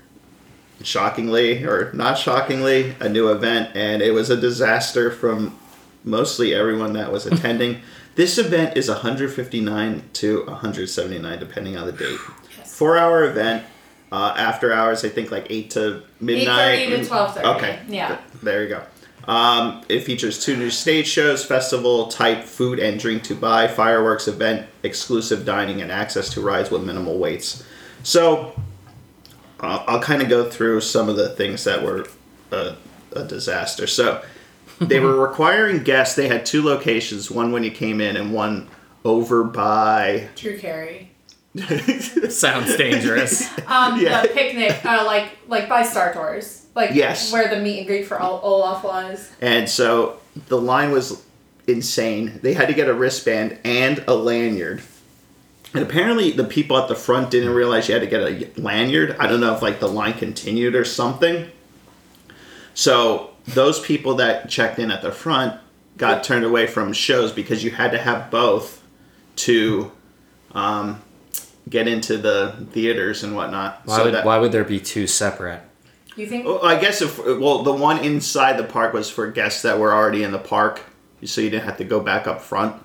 shockingly 0.84 1.64
or 1.64 1.92
not 1.94 2.18
shockingly, 2.18 2.96
a 3.00 3.10
new 3.10 3.30
event, 3.30 3.76
and 3.76 4.02
it 4.02 4.12
was 4.12 4.30
a 4.30 4.38
disaster 4.38 5.12
from 5.12 5.58
mostly 6.04 6.54
everyone 6.54 6.94
that 6.94 7.12
was 7.12 7.26
attending. 7.26 7.82
This 8.15 8.38
event 8.38 8.78
is 8.78 8.89
159 8.89 10.04
to 10.13 10.45
179, 10.45 11.39
depending 11.39 11.78
on 11.78 11.86
the 11.86 11.93
date. 11.93 12.19
Yes. 12.58 12.76
Four 12.76 12.97
hour 12.97 13.24
event. 13.24 13.63
Uh, 14.12 14.34
after 14.36 14.74
hours, 14.74 15.06
I 15.06 15.10
think 15.10 15.32
like 15.32 15.47
eight 15.50 15.69
to 15.71 16.04
midnight. 16.19 16.80
8:30 16.89 17.04
to 17.04 17.10
12:30, 17.10 17.56
Okay. 17.56 17.80
yeah. 17.88 18.17
There 18.43 18.63
you 18.63 18.69
go. 18.69 18.82
Um, 19.32 19.84
it 19.88 20.02
features 20.04 20.43
two 20.43 20.58
new 20.58 20.69
stage 20.69 21.08
shows, 21.08 21.45
festival 21.45 22.08
type 22.08 22.43
food 22.43 22.80
and 22.80 23.00
drink 23.00 23.24
to 23.24 23.36
buy, 23.36 23.67
fireworks 23.69 24.28
event, 24.28 24.67
exclusive 24.84 25.45
dining, 25.45 25.82
and 25.82 25.91
access 25.91 26.30
to 26.34 26.41
rides 26.41 26.69
with 26.71 26.84
minimal 26.84 27.19
waits. 27.19 27.63
So, 28.04 28.60
uh, 29.62 29.84
I'll 29.88 30.02
kind 30.02 30.21
of 30.21 30.28
go 30.28 30.50
through 30.50 30.82
some 30.82 31.08
of 31.08 31.15
the 31.15 31.30
things 31.30 31.63
that 31.63 31.84
were 31.84 32.08
a, 32.52 32.76
a 33.13 33.24
disaster. 33.24 33.86
So, 33.88 34.21
they 34.82 35.00
were 35.00 35.15
requiring 35.15 35.84
guests. 35.84 36.15
They 36.15 36.28
had 36.28 36.46
two 36.46 36.63
locations: 36.63 37.32
one 37.32 37.52
when 37.52 37.63
you 37.63 37.72
came 37.72 38.02
in, 38.02 38.17
and 38.17 38.34
one 38.34 38.67
over 39.06 39.44
by. 39.44 40.28
True 40.36 40.58
carry. 40.58 41.12
Sounds 42.30 42.76
dangerous. 42.78 43.48
Um, 43.67 44.00
Yeah. 44.00 44.22
the 44.22 44.30
picnic, 44.30 44.84
uh, 44.86 45.04
like 45.06 45.30
like 45.48 45.67
by 45.67 45.84
Star 45.84 46.13
Tours, 46.13 46.65
like 46.76 46.91
Yes. 46.94 47.32
where 47.34 47.48
the 47.54 47.60
meet 47.62 47.80
and 47.80 47.88
greet 47.88 48.06
for 48.08 48.22
Ol- 48.22 48.39
Olaf 48.44 48.84
was. 48.84 49.30
And 49.41 49.70
so 49.70 50.17
the 50.48 50.60
line 50.60 50.91
was 50.91 51.22
insane. 51.67 52.39
They 52.41 52.54
had 52.54 52.67
to 52.70 52.74
get 52.74 52.88
a 52.88 52.94
wristband 52.94 53.58
and 53.65 54.04
a 54.08 54.13
lanyard. 54.15 54.82
And 55.74 55.84
apparently 55.84 56.32
the 56.32 56.44
people 56.46 56.78
at 56.78 56.88
the 56.88 56.96
front 56.96 57.32
didn't 57.32 57.50
realize 57.54 57.88
you 57.89 57.96
had 57.96 58.02
to 58.02 58.08
get 58.08 58.22
a 58.22 58.62
lanyard. 58.62 59.15
I 59.20 59.28
don't 59.28 59.41
know 59.41 59.54
if 59.54 59.62
like 59.62 59.80
the 59.82 59.88
line 59.89 60.13
continued 60.13 60.74
or 60.76 60.86
something. 60.86 61.50
So 62.74 63.31
those 63.48 63.80
people 63.80 64.16
that 64.16 64.50
checked 64.50 64.80
in 64.80 64.92
at 64.92 65.02
the 65.02 65.12
front 65.12 65.60
got 65.98 66.24
turned 66.24 66.46
away 66.46 66.68
from 66.68 66.94
shows 66.94 67.32
because 67.32 67.64
you 67.64 67.72
had 67.72 67.92
to 67.92 67.98
have 67.98 68.32
both 68.32 68.82
to 69.38 69.92
um, 70.54 71.02
get 71.70 71.88
into 71.88 72.18
the 72.18 72.66
theaters 72.72 73.24
and 73.24 73.36
whatnot. 73.36 73.82
Why 73.86 73.98
so 73.98 74.04
would 74.06 74.14
that- 74.14 74.26
why 74.26 74.38
would 74.38 74.52
there 74.52 74.64
be 74.64 74.80
two 74.80 75.08
separate? 75.08 75.62
You 76.18 76.28
think? 76.28 76.46
well, 76.46 76.64
I 76.64 76.78
guess 76.80 77.02
if 77.02 77.18
well, 77.26 77.64
the 77.64 77.72
one 77.72 78.04
inside 78.04 78.58
the 78.58 78.66
park 78.66 78.94
was 78.94 79.10
for 79.10 79.32
guests 79.32 79.62
that 79.62 79.80
were 79.80 79.94
already 79.94 80.24
in 80.24 80.32
the 80.34 80.40
park, 80.40 80.82
so 81.24 81.40
you 81.40 81.50
didn't 81.50 81.64
have 81.64 81.78
to 81.78 81.86
go 81.86 82.02
back 82.02 82.28
up 82.28 82.42
front. 82.42 82.76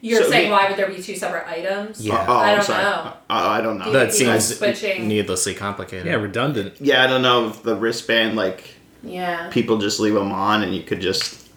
You're 0.00 0.24
so 0.24 0.30
saying 0.30 0.46
he- 0.46 0.50
why 0.50 0.68
would 0.68 0.76
there 0.76 0.88
be 0.88 1.00
two 1.00 1.14
separate 1.14 1.46
items? 1.46 2.04
Yeah. 2.04 2.26
Oh, 2.28 2.34
I 2.36 2.56
don't 2.56 2.64
sorry. 2.64 2.82
know. 2.82 2.90
Uh, 2.90 3.12
I 3.30 3.60
don't 3.60 3.78
know. 3.78 3.86
Yeah. 3.86 3.92
That 3.92 4.12
seems 4.12 4.58
switching. 4.58 5.06
needlessly 5.06 5.54
complicated. 5.54 6.06
Yeah, 6.06 6.14
redundant. 6.14 6.74
Yeah, 6.80 7.04
I 7.04 7.06
don't 7.06 7.22
know 7.22 7.48
if 7.48 7.62
the 7.62 7.76
wristband 7.76 8.34
like 8.34 8.64
Yeah. 9.02 9.48
people 9.50 9.78
just 9.78 9.98
leave 10.00 10.14
them 10.14 10.30
on 10.32 10.62
and 10.62 10.74
you 10.74 10.82
could 10.82 11.00
just 11.00 11.48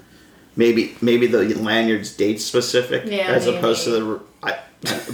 maybe 0.55 0.95
maybe 1.01 1.27
the 1.27 1.43
lanyard's 1.55 2.15
date 2.15 2.41
specific 2.41 3.03
Yeah, 3.05 3.27
as 3.27 3.45
opposed 3.47 3.83
to 3.85 3.89
the 3.91 4.21
I, 4.43 4.59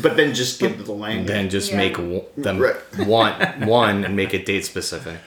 but 0.01 0.15
then 0.17 0.33
just 0.33 0.59
give 0.59 0.85
the 0.85 0.91
lanyard. 0.93 1.27
Then 1.27 1.49
just 1.49 1.71
Yeah. 1.71 1.77
make 1.77 1.95
w- 1.95 2.23
them 2.37 2.59
Right. 2.59 2.75
one 3.05 3.33
one 3.67 4.03
and 4.05 4.15
make 4.15 4.33
it 4.33 4.45
date 4.45 4.65
specific. 4.65 5.17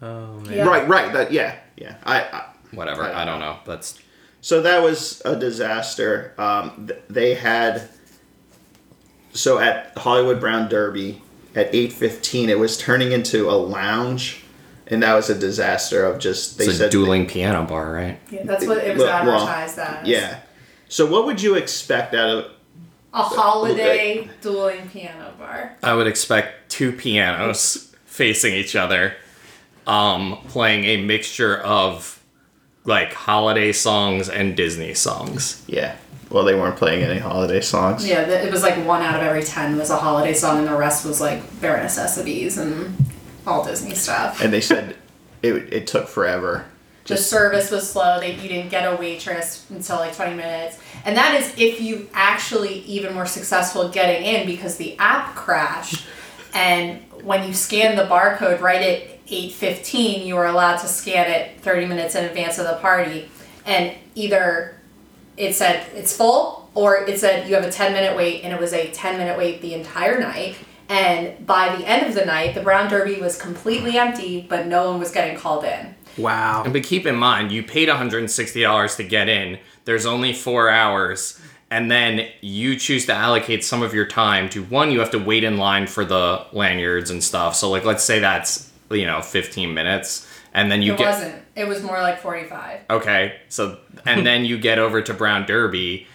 Oh 0.00 0.40
man. 0.40 0.52
Yeah. 0.52 0.64
Right, 0.64 0.88
right. 0.88 1.12
That 1.12 1.32
yeah, 1.32 1.54
yeah. 1.76 1.94
I, 2.04 2.20
I 2.22 2.44
Whatever. 2.72 3.02
I 3.02 3.06
don't 3.08 3.16
I 3.16 3.24
don't 3.24 3.40
know. 3.40 3.56
That's 3.66 3.98
So 4.40 4.62
that 4.62 4.82
was 4.82 5.20
a 5.24 5.36
disaster. 5.36 6.32
Um, 6.38 6.86
th- 6.88 7.00
they 7.08 7.34
had 7.34 7.88
so 9.32 9.58
at 9.58 9.92
Hollywood 9.96 10.40
Brown 10.40 10.68
Derby 10.68 11.22
at 11.54 11.74
eight 11.74 11.92
fifteen, 11.92 12.48
it 12.50 12.58
was 12.58 12.76
turning 12.78 13.12
into 13.12 13.48
a 13.50 13.52
lounge, 13.52 14.41
and 14.92 15.02
that 15.02 15.14
was 15.14 15.30
a 15.30 15.34
disaster 15.38 16.04
of 16.04 16.18
just 16.18 16.58
they 16.58 16.64
it's 16.64 16.74
a 16.74 16.76
said 16.76 16.90
dueling 16.90 17.26
piano 17.26 17.64
bar, 17.64 17.92
right? 17.92 18.20
yeah. 18.30 18.42
That's 18.44 18.66
what 18.66 18.78
it 18.78 18.94
was 18.94 19.04
Well, 19.04 19.26
well, 19.26 19.48
advertised 19.48 19.78
as. 19.78 20.06
Yeah. 20.06 20.40
So 20.88 21.06
what 21.06 21.24
would 21.24 21.40
you 21.40 21.54
expect 21.54 22.14
out 22.14 22.28
of? 22.28 22.44
A 23.14 23.22
holiday 23.22 24.28
dueling 24.40 24.88
piano 24.88 25.32
bar. 25.38 25.76
I 25.82 25.94
would 25.94 26.06
expect 26.06 26.70
two 26.70 26.92
pianos 26.92 27.94
facing 28.06 28.54
each 28.54 28.74
other, 28.76 29.14
um, 29.86 30.38
playing 30.48 30.84
a 30.84 30.96
mixture 31.02 31.58
of 31.58 32.22
like 32.84 33.12
holiday 33.12 33.72
songs 33.72 34.28
and 34.28 34.56
Disney 34.56 34.94
songs. 34.94 35.62
Yeah. 35.66 35.96
Well, 36.30 36.44
they 36.44 36.54
weren't 36.54 36.76
playing 36.76 37.02
any 37.02 37.18
holiday 37.20 37.60
songs. 37.60 38.06
Yeah, 38.08 38.22
it 38.22 38.50
was 38.50 38.62
like 38.62 38.76
one 38.86 39.02
out 39.02 39.14
of 39.14 39.22
every 39.22 39.42
ten 39.42 39.76
was 39.76 39.90
a 39.90 39.98
holiday 39.98 40.32
song, 40.32 40.60
and 40.60 40.68
the 40.68 40.76
rest 40.76 41.04
was 41.04 41.20
like 41.20 41.60
bare 41.60 41.82
necessities 41.82 42.56
and 42.56 42.94
all 43.46 43.64
Disney 43.64 43.94
stuff. 43.94 44.40
And 44.40 44.52
they 44.52 44.60
said 44.60 44.96
it, 45.42 45.72
it 45.72 45.86
took 45.86 46.08
forever. 46.08 46.64
the 47.06 47.16
service 47.16 47.70
was 47.70 47.90
slow. 47.90 48.20
They 48.20 48.34
you 48.34 48.48
didn't 48.48 48.70
get 48.70 48.84
a 48.84 48.96
waitress 48.96 49.66
until 49.70 49.96
like 49.96 50.14
twenty 50.14 50.36
minutes, 50.36 50.78
and 51.04 51.16
that 51.16 51.34
is 51.34 51.52
if 51.58 51.80
you 51.80 52.08
actually 52.14 52.80
even 52.80 53.16
were 53.16 53.26
successful 53.26 53.88
getting 53.88 54.24
in 54.24 54.46
because 54.46 54.76
the 54.76 54.96
app 54.98 55.34
crashed, 55.34 56.06
and 56.54 57.00
when 57.22 57.46
you 57.46 57.54
scan 57.54 57.96
the 57.96 58.04
barcode 58.04 58.60
right 58.60 58.82
at 58.82 59.18
eight 59.28 59.52
fifteen, 59.52 60.26
you 60.26 60.34
were 60.36 60.46
allowed 60.46 60.78
to 60.78 60.86
scan 60.86 61.30
it 61.30 61.60
thirty 61.60 61.86
minutes 61.86 62.14
in 62.14 62.24
advance 62.24 62.58
of 62.58 62.66
the 62.66 62.76
party, 62.76 63.28
and 63.66 63.94
either 64.14 64.76
it 65.36 65.54
said 65.54 65.86
it's 65.94 66.16
full 66.16 66.70
or 66.74 67.04
it 67.08 67.18
said 67.18 67.48
you 67.48 67.54
have 67.54 67.64
a 67.64 67.70
10 67.70 67.92
minute 67.92 68.16
wait 68.16 68.42
and 68.44 68.52
it 68.52 68.60
was 68.60 68.72
a 68.72 68.90
10 68.90 69.18
minute 69.18 69.36
wait 69.36 69.60
the 69.62 69.74
entire 69.74 70.18
night 70.20 70.56
and 70.92 71.46
by 71.46 71.74
the 71.76 71.86
end 71.86 72.06
of 72.06 72.14
the 72.14 72.24
night 72.24 72.54
the 72.54 72.62
brown 72.62 72.88
derby 72.88 73.20
was 73.20 73.40
completely 73.40 73.96
empty 73.98 74.46
but 74.48 74.66
no 74.66 74.90
one 74.90 74.98
was 75.00 75.10
getting 75.10 75.36
called 75.36 75.64
in 75.64 75.94
Wow. 76.18 76.62
And 76.64 76.72
but 76.72 76.82
keep 76.82 77.06
in 77.06 77.16
mind, 77.16 77.52
you 77.52 77.62
paid 77.62 77.88
$160 77.88 78.96
to 78.96 79.04
get 79.04 79.28
in. 79.28 79.58
There's 79.84 80.06
only 80.06 80.32
four 80.32 80.68
hours. 80.68 81.40
And 81.70 81.90
then 81.90 82.28
you 82.42 82.76
choose 82.76 83.06
to 83.06 83.14
allocate 83.14 83.64
some 83.64 83.82
of 83.82 83.94
your 83.94 84.04
time 84.04 84.50
to 84.50 84.62
one, 84.64 84.90
you 84.90 85.00
have 85.00 85.10
to 85.12 85.18
wait 85.18 85.42
in 85.42 85.56
line 85.56 85.86
for 85.86 86.04
the 86.04 86.44
lanyards 86.52 87.10
and 87.10 87.24
stuff. 87.24 87.56
So, 87.56 87.70
like, 87.70 87.84
let's 87.84 88.04
say 88.04 88.18
that's, 88.18 88.70
you 88.90 89.06
know, 89.06 89.22
15 89.22 89.72
minutes. 89.72 90.28
And 90.52 90.70
then 90.70 90.82
you 90.82 90.92
it 90.92 90.98
get. 90.98 91.06
wasn't 91.06 91.42
it 91.56 91.66
was 91.66 91.82
more 91.82 91.98
like 92.00 92.20
45 92.20 92.80
Okay. 92.90 93.36
So, 93.48 93.78
and 94.04 94.26
then 94.26 94.44
you 94.44 94.58
get 94.58 94.78
over 94.78 95.00
to 95.00 95.14
Brown 95.14 95.46
Derby. 95.46 96.06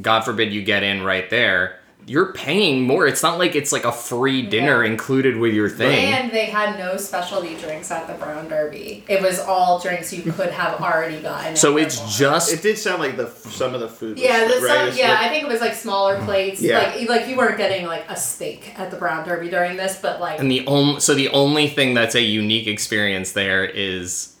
God 0.00 0.20
forbid 0.20 0.52
you 0.52 0.62
get 0.62 0.84
in 0.84 1.02
right 1.02 1.28
there. 1.28 1.79
You're 2.06 2.32
paying 2.32 2.82
more. 2.82 3.06
It's 3.06 3.22
not 3.22 3.38
like 3.38 3.54
it's 3.54 3.70
like 3.72 3.84
a 3.84 3.92
free 3.92 4.42
dinner 4.42 4.82
Yeah. 4.84 4.90
included 4.90 5.36
with 5.36 5.54
your 5.54 5.68
thing. 5.68 6.12
and 6.12 6.32
they 6.32 6.46
had 6.46 6.78
no 6.78 6.96
specialty 6.96 7.54
drinks 7.56 7.90
at 7.90 8.06
the 8.06 8.14
brown 8.14 8.48
derby 8.48 9.04
it 9.08 9.22
was 9.22 9.38
all 9.38 9.78
drinks 9.78 10.12
you 10.12 10.22
could 10.32 10.50
have 10.50 10.80
already 10.80 11.20
gotten 11.20 11.54
So 11.56 11.76
it's 11.76 11.96
the 11.96 12.02
bar. 12.02 12.10
just 12.18 12.52
It 12.52 12.62
did 12.62 12.78
sound 12.78 13.00
like 13.00 13.16
the 13.16 13.28
some 13.28 13.74
of 13.74 13.80
the 13.80 13.88
food. 13.88 14.14
Was, 14.16 14.22
yeah, 14.24 14.46
the 14.48 14.60
right? 14.60 14.88
some, 14.90 14.98
yeah, 14.98 15.10
like- 15.10 15.18
I 15.18 15.28
think 15.28 15.44
it 15.44 15.48
was 15.48 15.60
like 15.60 15.74
smaller 15.74 16.18
plates. 16.24 16.60
Yeah. 16.60 16.78
Like 16.78 17.08
like 17.08 17.28
you 17.28 17.36
weren't 17.36 17.58
getting 17.58 17.86
like 17.86 18.04
a 18.08 18.16
steak 18.16 18.72
at 18.78 18.90
the 18.90 18.96
Brown 18.96 19.26
Derby 19.26 19.48
during 19.48 19.76
this, 19.76 19.98
but 20.00 20.20
like 20.20 20.40
And 20.40 20.50
the 20.50 20.66
only 20.66 21.00
so 21.00 21.14
the 21.14 21.28
only 21.28 21.68
thing 21.68 21.94
that's 21.94 22.14
a 22.14 22.22
unique 22.22 22.66
experience 22.66 23.32
there 23.32 23.64
is 23.64 24.34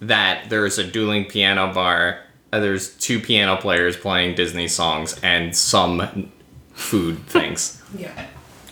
that 0.00 0.48
there's 0.50 0.78
a 0.78 0.84
dueling 0.84 1.24
piano 1.24 1.72
bar. 1.72 2.20
uh, 2.52 2.60
There's 2.60 2.94
two 2.96 3.18
piano 3.20 3.56
players 3.56 3.96
playing 3.96 4.34
Disney 4.34 4.68
songs 4.68 5.18
and 5.22 5.56
some 5.56 6.32
food 6.76 7.18
things. 7.26 7.82
yeah. 7.96 8.26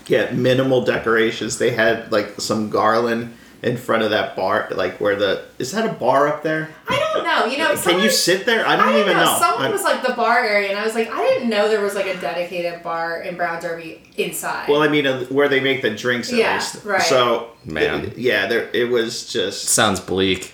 yeah, 0.07 0.31
minimal 0.31 0.85
decorations. 0.85 1.59
They 1.59 1.71
had 1.71 2.13
like 2.13 2.41
some 2.41 2.71
garland 2.71 3.35
in 3.63 3.79
front 3.79 4.03
of 4.03 4.11
that 4.11 4.37
bar, 4.37 4.69
like 4.73 5.01
where 5.01 5.17
the 5.17 5.43
is 5.59 5.73
that 5.73 5.89
a 5.89 5.93
bar 5.95 6.29
up 6.29 6.43
there? 6.43 6.69
I 6.87 6.99
don't 6.99 7.25
know. 7.25 7.47
You 7.47 7.57
know, 7.57 7.69
Can 7.69 7.77
someone, 7.79 8.03
you 8.05 8.11
sit 8.11 8.45
there? 8.45 8.67
I 8.67 8.77
don't 8.77 8.89
I 8.89 8.93
don't 8.93 9.01
even 9.01 9.17
know. 9.17 9.25
know. 9.25 9.39
Someone 9.41 9.63
I'm- 9.63 9.73
was 9.73 9.83
like 9.83 10.07
the 10.07 10.13
bar 10.13 10.41
area, 10.45 10.69
and 10.69 10.79
I 10.79 10.85
was 10.85 10.95
like, 10.95 11.11
I 11.11 11.23
didn't 11.23 11.49
know 11.49 11.69
there 11.69 11.81
was 11.81 11.95
like 11.95 12.07
a 12.07 12.21
dedicated 12.21 12.83
bar 12.83 13.23
in 13.23 13.37
Brown 13.37 13.63
Derby 13.63 14.03
inside. 14.19 14.69
well, 14.69 14.83
I 14.83 14.89
mean, 14.89 15.07
uh, 15.07 15.25
where 15.27 15.49
they 15.49 15.61
make 15.61 15.81
the 15.81 15.91
drinks 15.91 16.31
at 16.31 16.39
Yeah, 16.39 16.55
least. 16.57 16.85
right. 16.85 17.01
So, 17.01 17.49
Man. 17.65 18.05
it- 18.07 18.19
yeah, 18.19 18.47
there 18.47 18.69
it 18.75 18.91
was 18.91 19.33
just. 19.33 19.65
Sounds 19.69 19.99
bleak. 20.01 20.53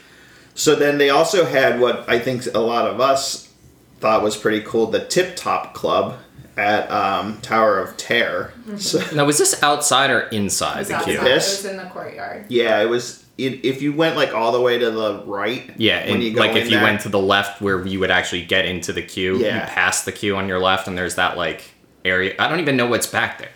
So 0.55 0.77
then 0.77 0.99
they 0.99 1.11
also 1.11 1.47
had 1.47 1.81
what 1.81 2.09
I 2.09 2.19
think 2.21 2.47
a 2.55 2.61
lot 2.61 2.87
of 2.87 3.01
us 3.01 3.49
thought 3.99 4.23
was 4.23 4.37
pretty 4.37 4.61
cool, 4.61 4.87
the 4.87 5.05
Tip 5.05 5.35
Top 5.35 5.75
Club 5.75 6.17
at 6.61 6.91
um, 6.91 7.41
Tower 7.41 7.79
of 7.79 7.97
Terror. 7.97 8.53
So 8.77 9.03
Now 9.15 9.25
was 9.25 9.39
this 9.39 9.63
outside 9.63 10.11
or 10.11 10.21
inside 10.29 10.85
the 10.87 10.95
outside. 10.95 11.11
queue? 11.11 11.21
It 11.21 11.25
This? 11.25 11.63
was 11.63 11.71
in 11.73 11.77
the 11.79 11.85
courtyard. 11.85 12.47
yeah, 12.49 12.81
it 12.83 12.89
was. 12.89 13.25
It, 13.39 13.65
if 13.65 13.81
you 13.81 13.95
went 13.95 14.17
like 14.17 14.35
all 14.35 14.53
the 14.53 14.61
way 14.61 14.79
to 14.79 14.91
the 14.91 15.23
right, 15.25 15.71
Yeah, 15.79 16.05
when 16.05 16.15
and 16.17 16.23
you 16.23 16.35
go 16.35 16.41
like 16.41 16.51
in 16.51 16.57
if 16.59 16.65
you 16.71 16.77
that- 16.77 16.83
went 16.85 17.01
to 17.03 17.09
the 17.09 17.19
left 17.19 17.63
where 17.63 17.85
you 17.87 17.99
would 18.01 18.11
actually 18.11 18.45
get 18.45 18.67
into 18.67 18.93
the 18.93 19.01
queue, 19.03 19.39
you 19.39 19.47
Yeah. 19.47 19.65
pass 19.67 20.05
the 20.05 20.13
queue 20.13 20.37
on 20.37 20.47
your 20.47 20.59
left, 20.61 20.87
and 20.87 20.97
there's 20.99 21.15
that 21.15 21.39
like 21.39 21.63
area. 22.05 22.35
I 22.39 22.49
don't 22.49 22.61
even 22.61 22.77
know 22.77 22.87
what's 22.87 23.07
back 23.07 23.39
there. 23.39 23.49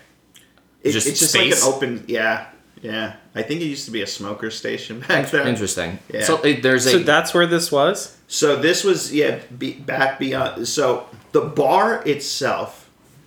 It- 0.81 0.91
Just 0.91 1.05
it's 1.07 1.19
just 1.19 1.33
space? 1.33 1.63
like 1.63 1.69
an 1.71 1.75
open. 1.77 2.05
Yeah, 2.07 2.47
yeah. 2.81 3.13
I 3.35 3.43
think 3.43 3.61
it 3.61 3.65
used 3.65 3.85
to 3.85 3.91
be 3.91 4.01
a 4.01 4.07
smoker 4.07 4.49
station 4.49 4.99
back 5.07 5.29
there. 5.29 5.45
Interesting. 5.47 5.99
Yeah. 6.11 6.23
So 6.23 6.41
it, 6.41 6.63
there's 6.63 6.87
a 6.87 6.91
So 6.91 6.99
that's 6.99 7.33
where 7.35 7.45
this 7.45 7.71
was? 7.71 8.17
So 8.27 8.55
this 8.55 8.83
was 8.83 9.13
yeah 9.13 9.37
be, 9.55 9.73
back 9.73 10.17
beyond. 10.17 10.67
So 10.67 11.05
the 11.31 11.41
bar 11.41 12.01
itself 12.07 12.84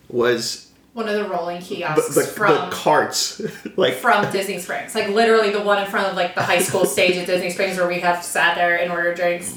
was 0.08 0.70
One 0.94 1.08
of 1.08 1.14
the 1.14 1.28
rolling 1.28 1.60
the, 1.60 1.66
kiosks 1.66 2.14
the, 2.14 2.22
from 2.22 2.54
the 2.54 2.74
carts 2.74 3.40
like 3.76 3.94
from 3.94 4.30
Disney 4.32 4.58
Springs, 4.58 4.94
like 4.94 5.08
literally 5.08 5.50
the 5.50 5.60
one 5.62 5.78
in 5.82 5.90
front 5.90 6.08
of 6.08 6.16
like 6.16 6.34
the 6.34 6.42
high 6.42 6.60
school 6.60 6.84
stage 6.86 7.16
at 7.16 7.26
Disney 7.26 7.50
Springs 7.50 7.76
where 7.76 7.88
we 7.88 8.00
have 8.00 8.24
sat 8.24 8.54
there 8.56 8.76
and 8.80 8.90
ordered 8.90 9.16
drinks. 9.16 9.56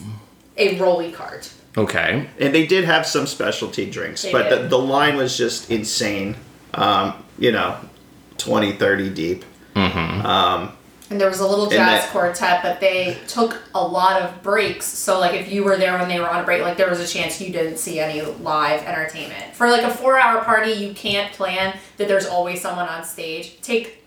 A 0.57 0.77
rolly 0.79 1.11
cart. 1.13 1.49
okay. 1.77 2.27
and 2.39 2.53
they 2.53 2.67
did 2.67 2.83
have 2.83 3.05
some 3.07 3.25
specialty 3.25 3.89
drinks 3.89 4.21
They 4.23 4.31
but 4.33 4.49
the, 4.49 4.57
did. 4.57 4.69
the 4.69 4.77
line 4.77 5.15
was 5.15 5.37
just 5.37 5.71
insane 5.71 6.35
um, 6.73 7.13
you 7.39 7.51
know 7.53 7.77
20 8.37 8.73
30 8.73 9.09
deep 9.11 9.45
And 11.11 11.19
there 11.19 11.27
was 11.27 11.41
a 11.41 11.47
little 11.47 11.65
jazz 11.69 12.03
that- 12.03 12.09
quartet, 12.11 12.63
but 12.63 12.79
they 12.79 13.17
took 13.27 13.61
a 13.75 13.85
lot 13.85 14.21
of 14.21 14.41
breaks. 14.41 14.85
So 14.85 15.19
like 15.19 15.33
if 15.39 15.51
you 15.51 15.63
were 15.63 15.75
there 15.77 15.97
when 15.99 16.07
they 16.07 16.19
were 16.19 16.29
on 16.29 16.39
a 16.41 16.43
break, 16.43 16.61
like 16.61 16.77
there 16.77 16.89
was 16.89 17.01
a 17.01 17.07
chance 17.07 17.39
you 17.41 17.51
didn't 17.51 17.77
see 17.77 17.99
any 17.99 18.21
live 18.21 18.81
entertainment. 18.83 19.53
For 19.53 19.69
like 19.69 19.83
a 19.83 19.89
four 19.93 20.17
hour 20.17 20.41
party, 20.43 20.71
you 20.71 20.93
can't 20.93 21.31
plan 21.33 21.77
that 21.97 22.07
there's 22.07 22.25
always 22.25 22.61
someone 22.61 22.87
on 22.87 23.03
stage. 23.03 23.59
Take 23.61 23.97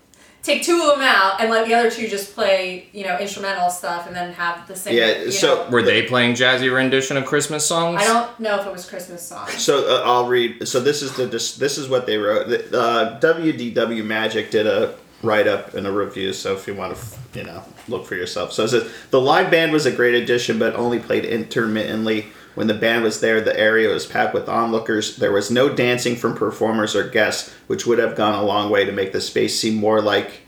take 0.41 0.63
two 0.63 0.79
of 0.81 0.97
them 0.99 1.01
out 1.01 1.41
and 1.41 1.49
let 1.49 1.67
the 1.67 1.73
other 1.73 1.89
two 1.89 2.07
just 2.07 2.35
play, 2.35 2.87
you 2.93 3.03
know, 3.03 3.17
instrumental 3.17 3.67
stuff 3.69 4.05
and 4.07 4.15
then 4.15 4.31
have 4.33 4.67
the 4.67 4.75
same. 4.75 4.95
Yeah, 4.95 5.29
so- 5.31 5.65
know. 5.65 5.69
Were 5.71 5.81
they 5.83 6.03
playing 6.03 6.33
jazzy 6.33 6.73
rendition 6.73 7.17
of 7.17 7.25
Christmas 7.25 7.65
songs? 7.65 8.01
I 8.01 8.05
don't 8.05 8.39
know 8.39 8.59
if 8.59 8.65
it 8.65 8.71
was 8.71 8.87
Christmas 8.89 9.21
songs. 9.21 9.53
so 9.61 9.87
uh, 9.87 10.03
i'll 10.05 10.27
read 10.27 10.67
so 10.67 10.79
this 10.79 11.01
is 11.03 11.15
the 11.17 11.25
this, 11.27 11.55
this 11.57 11.77
is 11.77 11.87
what 11.87 12.05
they 12.07 12.17
wrote 12.17 12.47
The- 12.47 12.79
uh, 12.79 13.19
wdw 13.19 14.03
magic 14.05 14.49
did 14.51 14.65
a 14.67 14.95
write-up 15.25 15.73
and 15.73 15.85
a 15.87 15.91
review 15.91 16.31
so 16.31 16.53
if 16.53 16.67
you 16.67 16.73
want 16.73 16.95
to 16.95 17.39
you 17.39 17.43
know 17.43 17.63
look 17.87 18.05
for 18.05 18.15
yourself. 18.15 18.53
So 18.53 18.63
it 18.63 18.69
says 18.69 18.91
the 19.11 19.21
live 19.21 19.51
band 19.51 19.71
was 19.71 19.85
a 19.85 19.91
great 19.91 20.15
addition 20.15 20.59
but 20.59 20.75
only 20.75 20.99
played 20.99 21.25
intermittently. 21.25 22.27
When 22.55 22.67
the 22.67 22.73
band 22.73 23.03
was 23.03 23.19
there 23.19 23.41
the 23.41 23.59
area 23.59 23.89
was 23.89 24.05
packed 24.05 24.33
with 24.33 24.47
onlookers. 24.47 25.17
There 25.17 25.31
was 25.31 25.51
no 25.51 25.73
dancing 25.73 26.15
from 26.15 26.35
performers 26.35 26.95
or 26.95 27.09
guests 27.09 27.53
which 27.67 27.85
would 27.85 27.99
have 27.99 28.15
gone 28.15 28.35
a 28.35 28.43
long 28.43 28.69
way 28.69 28.85
to 28.85 28.91
make 28.91 29.11
the 29.11 29.21
space 29.21 29.59
seem 29.59 29.75
more 29.75 30.01
like 30.01 30.41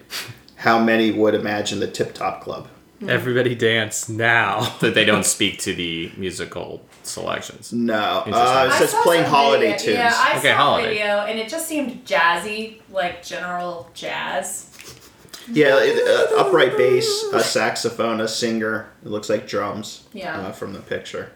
how 0.56 0.82
many 0.82 1.12
would 1.12 1.36
imagine 1.36 1.80
the 1.80 1.88
tip 1.88 2.13
top 2.13 2.42
club 2.42 2.68
Everybody 3.07 3.53
dance 3.55 4.10
now. 4.10 4.75
that 4.81 4.93
they 4.95 5.05
don't 5.05 5.25
speak 5.25 5.60
to 5.60 5.73
the 5.73 6.12
musical 6.17 6.83
selections. 7.03 7.71
no 7.71 8.23
uh, 8.25 8.69
it 8.69 8.73
says 8.77 8.93
playing 9.03 9.23
holiday 9.25 9.71
video- 9.73 9.77
tunes 9.86 9.97
Yeah, 9.97 10.13
I 10.15 10.38
Okay, 10.39 10.49
saw 10.51 10.55
holiday. 10.57 10.89
video 10.89 11.05
and 11.21 11.39
it 11.39 11.47
just 11.49 11.67
seemed 11.67 12.05
jazzy, 12.05 12.81
like 12.91 13.23
general 13.23 13.89
jazz. 13.93 14.69
Yeah, 15.49 15.77
it, 15.79 16.05
uh, 16.33 16.41
upright 16.41 16.75
bass, 16.75 17.07
a 17.31 17.39
saxophone, 17.41 18.19
a 18.19 18.27
singer. 18.27 18.89
It 19.05 19.10
looks 19.10 19.29
like 19.29 19.47
drums. 19.47 20.03
Yeah. 20.12 20.38
Uh, 20.38 20.51
from 20.51 20.73
the 20.73 20.79
picture. 20.81 21.31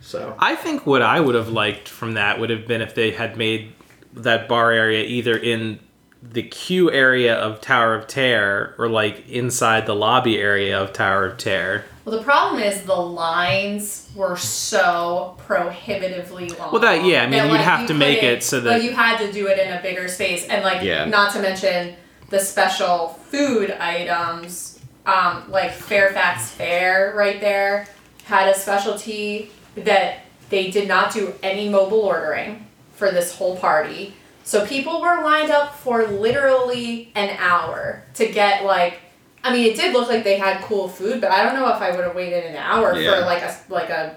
So 0.00 0.36
I 0.38 0.54
think 0.54 0.84
what 0.86 1.00
I 1.00 1.18
would 1.20 1.34
have 1.34 1.48
liked 1.48 1.88
from 1.88 2.14
that 2.14 2.38
would 2.40 2.50
have 2.50 2.66
been 2.66 2.82
if 2.82 2.94
they 2.94 3.10
had 3.10 3.36
made 3.38 3.72
that 4.12 4.48
bar 4.48 4.70
area 4.72 5.02
either 5.04 5.36
in 5.36 5.80
the 6.22 6.42
queue 6.42 6.90
area 6.90 7.34
of 7.34 7.60
Tower 7.60 7.94
of 7.94 8.06
Terror 8.06 8.74
or 8.78 8.88
like 8.88 9.28
inside 9.28 9.86
the 9.86 9.94
lobby 9.94 10.38
area 10.38 10.78
of 10.78 10.92
Tower 10.92 11.26
of 11.26 11.38
Terror. 11.38 11.84
Well, 12.04 12.16
the 12.18 12.24
problem 12.24 12.60
is 12.62 12.82
the 12.82 12.94
lines 12.94 14.08
were 14.16 14.36
so 14.36 15.36
prohibitively 15.46 16.48
long. 16.50 16.72
Well, 16.72 16.80
that- 16.82 17.04
yeah, 17.04 17.22
I 17.22 17.26
mean, 17.26 17.38
that, 17.42 17.50
you'd 17.50 17.60
have 17.60 17.86
to 17.88 17.94
make 17.94 18.22
it 18.22 18.42
so 18.42 18.60
that- 18.60 18.70
like, 18.70 18.82
you 18.82 18.92
had 18.92 19.18
to 19.18 19.30
do 19.32 19.46
it 19.46 19.58
in 19.58 19.72
a 19.72 19.80
bigger 19.80 20.08
space, 20.08 20.46
and 20.46 20.64
like 20.64 20.82
Yeah. 20.82 21.04
not 21.04 21.32
to 21.34 21.38
mention 21.40 21.94
the 22.30 22.40
special 22.40 23.18
food 23.30 23.70
items, 23.70 24.80
um, 25.06 25.44
like 25.48 25.72
Fairfax 25.72 26.48
Fare 26.50 27.12
right 27.16 27.40
there 27.40 27.86
had 28.24 28.48
a 28.48 28.54
specialty 28.54 29.50
that 29.76 30.20
they 30.50 30.70
did 30.70 30.88
not 30.88 31.12
do 31.12 31.34
any 31.42 31.68
mobile 31.68 32.00
ordering 32.00 32.66
for 32.94 33.10
this 33.10 33.36
whole 33.36 33.56
party. 33.56 34.14
So 34.48 34.64
people 34.64 35.02
were 35.02 35.22
lined 35.22 35.50
up 35.50 35.74
for 35.74 36.06
literally 36.06 37.12
an 37.14 37.36
hour 37.38 38.02
to 38.14 38.26
get 38.32 38.64
like 38.64 38.98
I 39.44 39.52
mean 39.52 39.70
it 39.70 39.76
did 39.76 39.92
look 39.92 40.08
like 40.08 40.24
they 40.24 40.38
had 40.38 40.62
cool 40.62 40.88
food, 40.88 41.20
but 41.20 41.30
I 41.30 41.44
don't 41.44 41.54
know 41.54 41.68
if 41.68 41.82
I 41.82 41.90
would 41.90 42.02
have 42.04 42.14
waited 42.14 42.44
an 42.44 42.56
hour 42.56 42.98
Yeah. 42.98 43.14
for 43.20 43.26
like 43.26 43.42
a 43.42 43.54
like 43.68 43.90
a 43.90 44.16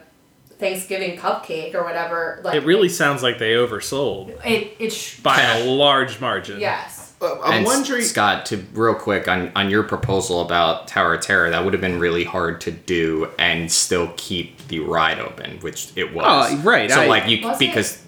Thanksgiving 0.58 1.18
cupcake 1.18 1.76
or 1.76 1.84
whatever. 1.84 2.40
Like 2.46 2.56
It 2.56 2.64
really 2.66 2.88
sounds 2.88 3.22
like 3.22 3.40
they 3.40 3.54
oversold 3.56 4.30
it 4.46 4.76
it 4.80 4.94
sh- 4.94 5.20
by 5.20 5.42
a 5.42 5.66
large 5.66 6.22
margin. 6.22 6.62
yes. 6.62 7.14
uh, 7.22 7.40
I'm 7.44 7.54
and 7.58 7.66
wondering. 7.66 8.04
Scott, 8.04 8.46
to 8.48 8.58
real 8.74 8.96
quick 8.96 9.28
on 9.28 9.52
on 9.56 9.70
your 9.70 9.84
proposal 9.84 10.40
about 10.42 10.88
Tower 10.88 11.16
of 11.16 11.22
Terror, 11.22 11.50
that 11.50 11.64
would 11.66 11.74
have 11.74 11.82
been 11.82 12.00
really 12.00 12.24
hard 12.24 12.62
to 12.62 12.72
do 12.72 13.28
and 13.38 13.70
still 13.70 14.14
keep 14.16 14.66
the 14.70 14.80
ride 14.80 15.20
open, 15.20 15.60
which 15.60 15.90
it 15.98 16.14
was. 16.14 16.54
Oh, 16.54 16.58
right, 16.60 16.90
So 16.90 17.02
I- 17.02 17.08
like 17.08 17.28
you 17.28 17.38
because. 17.60 17.96
it? 17.98 18.02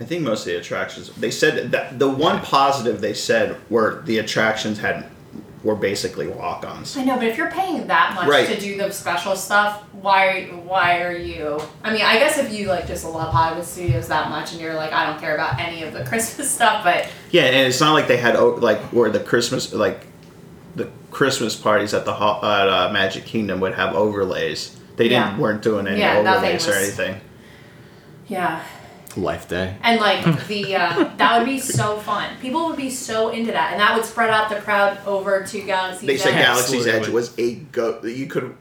I 0.00 0.04
think 0.04 0.22
most 0.22 0.40
of 0.40 0.46
the 0.46 0.56
attractions. 0.56 1.10
They 1.10 1.30
said 1.30 1.70
that 1.72 1.98
the 1.98 2.08
one 2.08 2.40
positive 2.40 3.00
they 3.00 3.14
said 3.14 3.56
were 3.70 4.02
the 4.04 4.18
attractions 4.18 4.78
had 4.78 5.06
were 5.62 5.74
basically 5.74 6.26
walk-ons. 6.28 6.94
I 6.98 7.04
know, 7.04 7.16
but 7.16 7.24
if 7.26 7.38
you're 7.38 7.50
paying 7.50 7.86
that 7.86 8.14
much 8.14 8.28
Right. 8.28 8.46
to 8.48 8.60
do 8.60 8.76
the 8.76 8.90
special 8.90 9.34
stuff, 9.34 9.80
why 9.92 10.42
why 10.64 11.00
are 11.02 11.16
you? 11.16 11.58
I 11.82 11.90
mean, 11.92 12.02
I 12.02 12.18
guess 12.18 12.36
if 12.36 12.52
you 12.52 12.66
like 12.68 12.86
just 12.86 13.04
love 13.04 13.32
Hollywood 13.32 13.64
Studios 13.64 14.08
that 14.08 14.28
much 14.28 14.52
and 14.52 14.60
you're 14.60 14.74
like, 14.74 14.92
I 14.92 15.06
don't 15.06 15.18
care 15.20 15.34
about 15.34 15.58
any 15.58 15.82
of 15.84 15.94
the 15.94 16.04
Christmas 16.10 16.50
stuff, 16.50 16.84
but 16.84 17.06
Yeah, 17.30 17.44
and 17.44 17.66
it's 17.66 17.80
not 17.80 17.92
like 17.94 18.08
they 18.08 18.18
had 18.18 18.34
like 18.38 18.78
where 18.92 19.08
the 19.10 19.20
Christmas 19.20 19.72
like 19.72 20.06
the 20.76 20.90
Christmas 21.12 21.54
parties 21.56 21.94
at 21.94 22.04
the 22.04 22.12
uh, 22.12 22.90
Magic 22.92 23.24
Kingdom 23.24 23.60
would 23.60 23.74
have 23.74 23.94
overlays. 23.94 24.76
They 24.96 25.04
didn't 25.08 25.34
Yeah. 25.34 25.38
weren't 25.38 25.62
doing 25.62 25.86
any 25.86 26.00
Yeah, 26.00 26.18
overlays 26.18 26.68
or 26.68 26.72
anything. 26.72 27.20
yeah. 28.28 28.60
Life 29.16 29.48
Day. 29.48 29.76
And 29.82 30.00
like 30.00 30.46
the 30.48 30.76
uh, 30.76 31.10
that 31.16 31.38
would 31.38 31.46
be 31.46 31.58
so 31.58 31.98
fun. 31.98 32.30
People 32.40 32.66
would 32.66 32.76
be 32.76 32.90
so 32.90 33.28
into 33.30 33.52
that, 33.52 33.72
and 33.72 33.80
that 33.80 33.94
would 33.96 34.04
spread 34.04 34.30
out 34.30 34.48
the 34.50 34.56
crowd 34.56 34.98
over 35.06 35.42
to 35.44 35.60
Galaxy's 35.60 36.02
Edge. 36.02 36.06
They 36.06 36.16
said 36.18 36.34
Edge. 36.34 36.44
Galaxy's 36.44 36.86
Edge 36.86 36.94
Absolutely. 37.08 37.14
was 37.14 37.38
a 37.38 37.54
go. 37.72 38.02
You 38.04 38.26
could. 38.26 38.56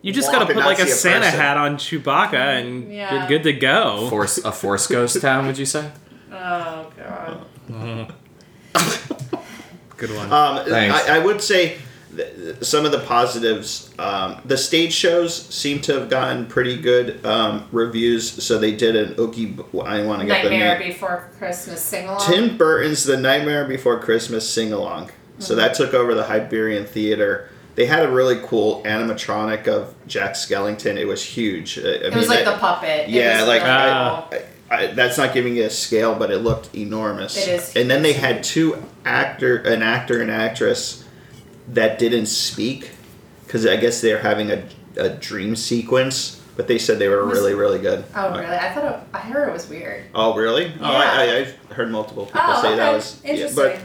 You 0.00 0.12
just 0.12 0.28
walk 0.28 0.34
gotta 0.40 0.44
and 0.46 0.54
put 0.54 0.60
not 0.60 0.66
like 0.68 0.78
a 0.78 0.86
see 0.86 0.92
Santa 0.92 1.24
person. 1.26 1.40
hat 1.40 1.56
on 1.56 1.76
Chewbacca 1.76 2.34
and 2.34 2.92
Yeah. 2.92 3.18
you're 3.18 3.28
good 3.28 3.42
to 3.44 3.52
go. 3.52 4.08
Force 4.08 4.38
a 4.38 4.52
Force 4.52 4.86
Ghost 4.86 5.20
town, 5.20 5.46
would 5.46 5.58
you 5.58 5.66
say? 5.66 5.90
Oh 6.32 6.90
god. 6.96 7.44
Good 9.96 10.14
one. 10.14 10.32
Um, 10.32 10.64
Thanks. 10.64 11.08
I, 11.08 11.16
I 11.16 11.18
would 11.18 11.40
say 11.42 11.78
th- 12.18 12.62
some 12.62 12.84
of 12.84 12.92
the 12.92 13.00
positives. 13.00 13.90
Um, 13.98 14.40
the 14.44 14.56
stage 14.58 14.92
shows 14.92 15.34
seem 15.34 15.80
to 15.82 15.94
have 15.98 16.10
gotten 16.10 16.46
pretty 16.46 16.76
good 16.80 17.24
um, 17.24 17.66
reviews. 17.72 18.30
So 18.44 18.58
they 18.58 18.74
did 18.76 18.96
an 18.96 19.14
Oogie. 19.18 19.56
I 19.84 20.02
want 20.04 20.20
to 20.20 20.26
get 20.26 20.42
the 20.44 20.50
Nightmare 20.50 20.78
name. 20.78 20.88
Before 20.88 21.30
Christmas 21.38 21.80
sing 21.80 22.06
along. 22.08 22.20
Tim 22.30 22.56
Burton's 22.56 23.04
The 23.04 23.16
Nightmare 23.16 23.64
Before 23.66 23.98
Christmas 23.98 24.48
sing 24.48 24.72
along. 24.72 25.10
So 25.38 25.54
Mm-hmm. 25.54 25.60
that 25.60 25.74
took 25.74 25.94
over 25.94 26.14
the 26.14 26.24
Hyperion 26.24 26.84
Theater. 26.84 27.48
They 27.76 27.86
had 27.86 28.04
a 28.04 28.10
really 28.10 28.40
cool 28.44 28.82
animatronic 28.82 29.68
of 29.68 29.94
Jack 30.08 30.32
Skellington. 30.32 30.96
It 30.96 31.04
was 31.06 31.22
huge. 31.22 31.78
I- 31.78 31.82
I 31.82 31.84
It 31.84 32.14
was 32.14 32.28
mean, 32.28 32.28
like 32.36 32.44
that- 32.44 32.54
the 32.54 32.58
puppet. 32.58 33.08
Yeah, 33.08 33.44
like 33.44 33.62
really 33.62 34.38
cool. 34.42 34.44
I, 34.70 34.84
I, 34.84 34.86
that's 34.88 35.16
not 35.16 35.32
giving 35.32 35.56
it 35.56 35.60
a 35.60 35.70
scale, 35.70 36.14
but 36.14 36.30
it 36.30 36.38
looked 36.38 36.74
enormous. 36.74 37.36
It 37.38 37.48
is 37.48 37.76
And 37.76 37.88
then 37.90 38.02
they 38.02 38.12
had 38.14 38.42
two 38.44 38.82
actor, 39.04 39.56
an 39.58 39.82
actor 39.82 40.20
and 40.20 40.30
actress 40.30 41.04
that 41.74 41.98
didn't 41.98 42.26
speak 42.26 42.90
because 43.46 43.66
I 43.66 43.76
guess 43.76 44.00
they're 44.00 44.18
having 44.20 44.50
a, 44.50 44.64
a 44.96 45.08
dream 45.10 45.56
sequence. 45.56 46.36
But 46.56 46.66
they 46.66 46.78
said 46.78 46.98
they 46.98 47.06
were 47.08 47.24
Was- 47.24 47.38
really, 47.38 47.54
really 47.54 47.78
good. 47.78 48.04
Oh 48.16 48.30
really? 48.36 48.56
I 48.56 48.72
thought 48.74 48.84
it, 48.84 49.00
I 49.14 49.18
heard 49.20 49.48
it 49.48 49.52
was 49.52 49.68
weird. 49.68 50.06
Oh, 50.12 50.34
really? 50.34 50.72
Oh, 50.80 50.84
I, 50.84 51.24
Yeah. 51.24 51.32
I, 51.32 51.36
I've 51.38 51.54
heard 51.76 51.88
multiple 51.90 52.26
people 52.26 52.40
Oh, 52.42 52.60
say 52.62 52.74
that 52.74 52.88
okay. 52.88 52.94
was. 52.96 53.20
yeah, 53.24 53.30
Interesting. 53.32 53.80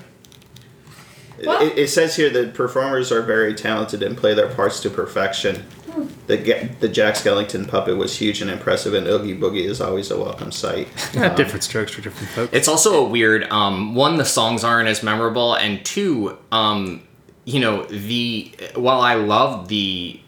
but 1.37 1.45
Well- 1.45 1.61
it, 1.67 1.77
it 1.77 1.87
says 1.89 2.15
here 2.15 2.31
that 2.31 2.55
performers 2.55 3.11
are 3.11 3.21
very 3.21 3.53
talented 3.53 4.01
and 4.01 4.17
play 4.17 4.33
their 4.33 4.47
parts 4.49 4.79
to 4.81 4.89
perfection. 4.89 5.57
Hmm. 5.91 6.07
The 6.25 6.37
Ga- 6.37 6.69
the 6.79 6.87
Jack 6.89 7.13
Skellington 7.13 7.67
puppet 7.67 7.95
was 7.95 8.17
huge 8.17 8.41
and 8.41 8.49
impressive, 8.49 8.95
and 8.95 9.05
Oogie 9.05 9.37
Boogie 9.37 9.65
is 9.65 9.79
always 9.79 10.09
a 10.09 10.17
welcome 10.19 10.51
sight. 10.51 10.87
Um, 11.15 11.35
different 11.35 11.63
strokes 11.63 11.91
for 11.91 12.01
different 12.01 12.29
folks. 12.29 12.53
It's 12.53 12.67
also 12.67 13.05
a 13.05 13.07
weird. 13.07 13.43
Um, 13.51 13.93
one, 13.93 14.17
the 14.17 14.25
songs 14.25 14.63
aren't 14.63 14.89
as 14.89 15.03
memorable, 15.03 15.53
and 15.53 15.85
two, 15.85 16.39
um, 16.51 17.03
you 17.45 17.59
know, 17.59 17.83
the 17.85 18.51
while 18.75 19.01
I 19.01 19.15
love 19.15 19.67
the 19.67 20.19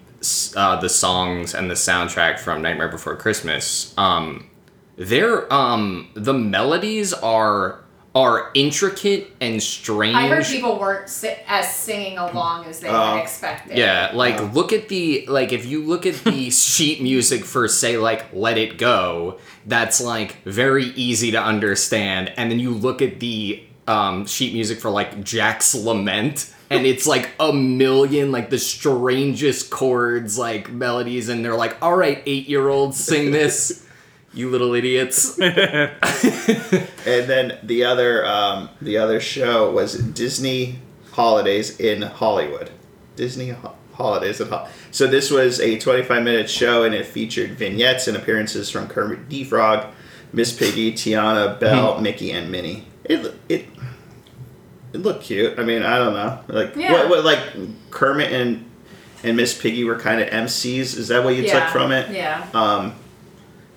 uh, 0.56 0.80
the 0.80 0.90
songs 0.90 1.54
and 1.54 1.70
the 1.70 1.76
soundtrack 1.76 2.40
from 2.40 2.62
Nightmare 2.62 2.88
Before 2.90 3.16
Christmas, 3.16 3.94
um, 3.98 4.50
they're 4.98 5.52
um, 5.54 6.10
the 6.14 6.34
melodies 6.34 7.14
are 7.14 7.82
are 8.16 8.50
intricate 8.54 9.30
and 9.42 9.62
strange. 9.62 10.16
I 10.16 10.30
heard 10.30 10.46
people 10.46 10.80
weren't 10.80 11.10
si- 11.10 11.36
as 11.48 11.74
singing 11.76 12.18
along 12.18 12.64
as 12.66 12.80
they 12.80 12.88
had 12.88 13.18
expected. 13.22 13.78
Yeah, 13.78 14.12
like 14.14 14.40
Wow. 14.40 14.52
look 14.54 14.72
at 14.72 14.88
the 14.88 15.26
like 15.28 15.52
if 15.52 15.66
you 15.66 15.84
look 15.84 16.06
at 16.06 16.16
the 16.24 16.50
sheet 16.50 17.02
music 17.02 17.44
for 17.44 17.68
say 17.68 17.98
like 17.98 18.26
Let 18.34 18.58
It 18.58 18.78
Go, 18.78 19.38
that's 19.66 20.00
like 20.02 20.42
very 20.44 20.86
easy 20.86 21.32
to 21.32 21.42
understand, 21.42 22.32
and 22.38 22.50
then 22.50 22.60
you 22.60 22.72
look 22.72 23.02
at 23.02 23.20
the 23.20 23.62
um, 23.88 24.26
sheet 24.26 24.54
music 24.54 24.80
for 24.80 24.90
like 24.90 25.22
Jack's 25.24 25.76
Lament, 25.76 26.54
and 26.70 26.86
it's 26.86 27.06
like 27.08 27.30
a 27.40 27.54
million 27.54 28.32
like 28.32 28.50
the 28.50 28.58
strangest 28.58 29.70
chords, 29.70 30.38
like 30.38 30.72
melodies, 30.72 31.30
and 31.30 31.44
they're 31.44 31.56
like, 31.56 31.78
all 31.82 31.96
right, 31.96 32.22
eight 32.26 32.48
year 32.48 32.68
olds, 32.70 32.98
sing 32.98 33.32
this. 33.32 33.84
You 34.34 34.50
little 34.50 34.74
idiots. 34.74 35.40
And 37.08 37.30
then 37.30 37.60
the 37.64 37.86
other 37.86 38.26
um, 38.26 38.70
the 38.82 38.98
other 38.98 39.20
show 39.20 39.72
was 39.72 39.94
Disney 39.94 40.80
Holidays 41.12 41.80
in 41.80 42.02
Hollywood. 42.02 42.72
Disney 43.16 43.50
Ho- 43.50 43.76
Holidays 43.94 44.42
in 44.42 44.50
Hollywood. 44.50 44.74
So 44.92 45.08
this 45.08 45.30
was 45.32 45.60
a 45.60 45.78
25 45.78 46.24
minute 46.24 46.50
show, 46.50 46.84
and 46.84 46.96
it 46.96 47.06
featured 47.06 47.52
vignettes 47.52 48.08
and 48.08 48.18
appearances 48.18 48.70
from 48.70 48.88
Kermit 48.88 49.30
the 49.30 49.44
Frog, 49.44 49.88
Miss 50.34 50.52
Piggy, 50.58 50.94
Tiana, 50.94 51.60
Belle, 51.60 52.02
Mickey, 52.02 52.32
and 52.32 52.52
Minnie. 52.52 52.88
It 53.04 53.36
it 53.48 53.68
it 54.96 55.02
looked 55.02 55.24
cute. 55.24 55.60
I 55.60 55.64
mean, 55.64 55.84
I 55.84 55.98
don't 55.98 56.14
know, 56.14 56.40
like 56.48 56.76
Yeah. 56.76 56.94
what, 56.94 57.10
what 57.10 57.26
like 57.26 57.40
Kermit 57.92 58.32
and 58.32 58.66
and 59.24 59.36
Miss 59.38 59.60
Piggy 59.60 59.84
were 59.84 59.98
kind 60.00 60.22
of 60.22 60.30
MCs. 60.30 60.98
Is 60.98 61.08
that 61.08 61.24
what 61.24 61.36
you 61.36 61.44
yeah. 61.44 61.60
took 61.60 61.70
from 61.70 61.92
it? 61.92 62.12
Yeah. 62.12 62.46
Um, 62.54 62.94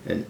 and 0.06 0.26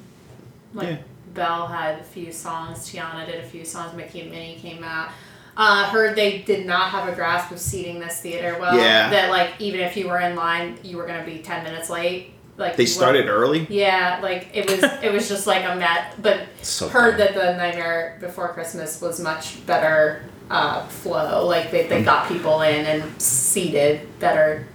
Like 0.75 0.89
Yeah. 0.89 0.97
Belle 1.35 1.67
had 1.67 1.99
a 2.01 2.05
few 2.05 2.33
songs, 2.33 2.79
Tiana 2.91 3.27
did 3.27 3.45
a 3.45 3.47
few 3.47 3.65
songs, 3.65 3.95
Mickey 3.97 4.23
and 4.23 4.31
Minnie 4.31 4.57
came 4.57 4.83
out. 4.83 5.11
Uh, 5.57 5.85
heard 5.87 6.15
they 6.17 6.39
did 6.39 6.67
not 6.67 6.91
have 6.91 7.09
a 7.09 7.15
grasp 7.15 7.51
of 7.51 7.59
seating 7.59 7.99
this 7.99 8.21
theater 8.21 8.57
well. 8.61 8.77
Yeah. 8.77 9.11
That 9.11 9.31
like 9.31 9.51
even 9.59 9.81
if 9.81 9.97
you 9.97 10.09
were 10.09 10.21
in 10.21 10.37
line, 10.37 10.79
you 10.83 10.97
were 10.97 11.07
gonna 11.07 11.25
be 11.25 11.39
ten 11.39 11.65
minutes 11.65 11.91
late. 11.91 12.33
Like 12.57 12.77
they 12.77 12.87
started 12.87 13.27
wouldn't- 13.27 13.37
early. 13.41 13.67
Yeah, 13.71 14.21
like 14.23 14.49
it 14.55 14.69
was 14.71 14.83
it 15.03 15.13
was 15.13 15.29
just 15.29 15.47
like 15.49 15.65
a 15.65 15.75
met 15.77 16.15
but 16.23 16.43
So 16.63 16.89
heard 16.89 17.19
that 17.19 17.35
the 17.35 17.57
Nightmare 17.57 18.19
Before 18.21 18.49
Christmas 18.53 19.01
was 19.01 19.21
much 19.21 19.65
better 19.67 20.23
uh, 20.51 20.87
flow. 20.87 21.47
Like 21.47 21.71
they, 21.71 21.87
they 21.87 22.03
got 22.03 22.29
people 22.29 22.63
in 22.63 22.87
and 22.87 23.21
seated 23.21 24.19
better. 24.19 24.67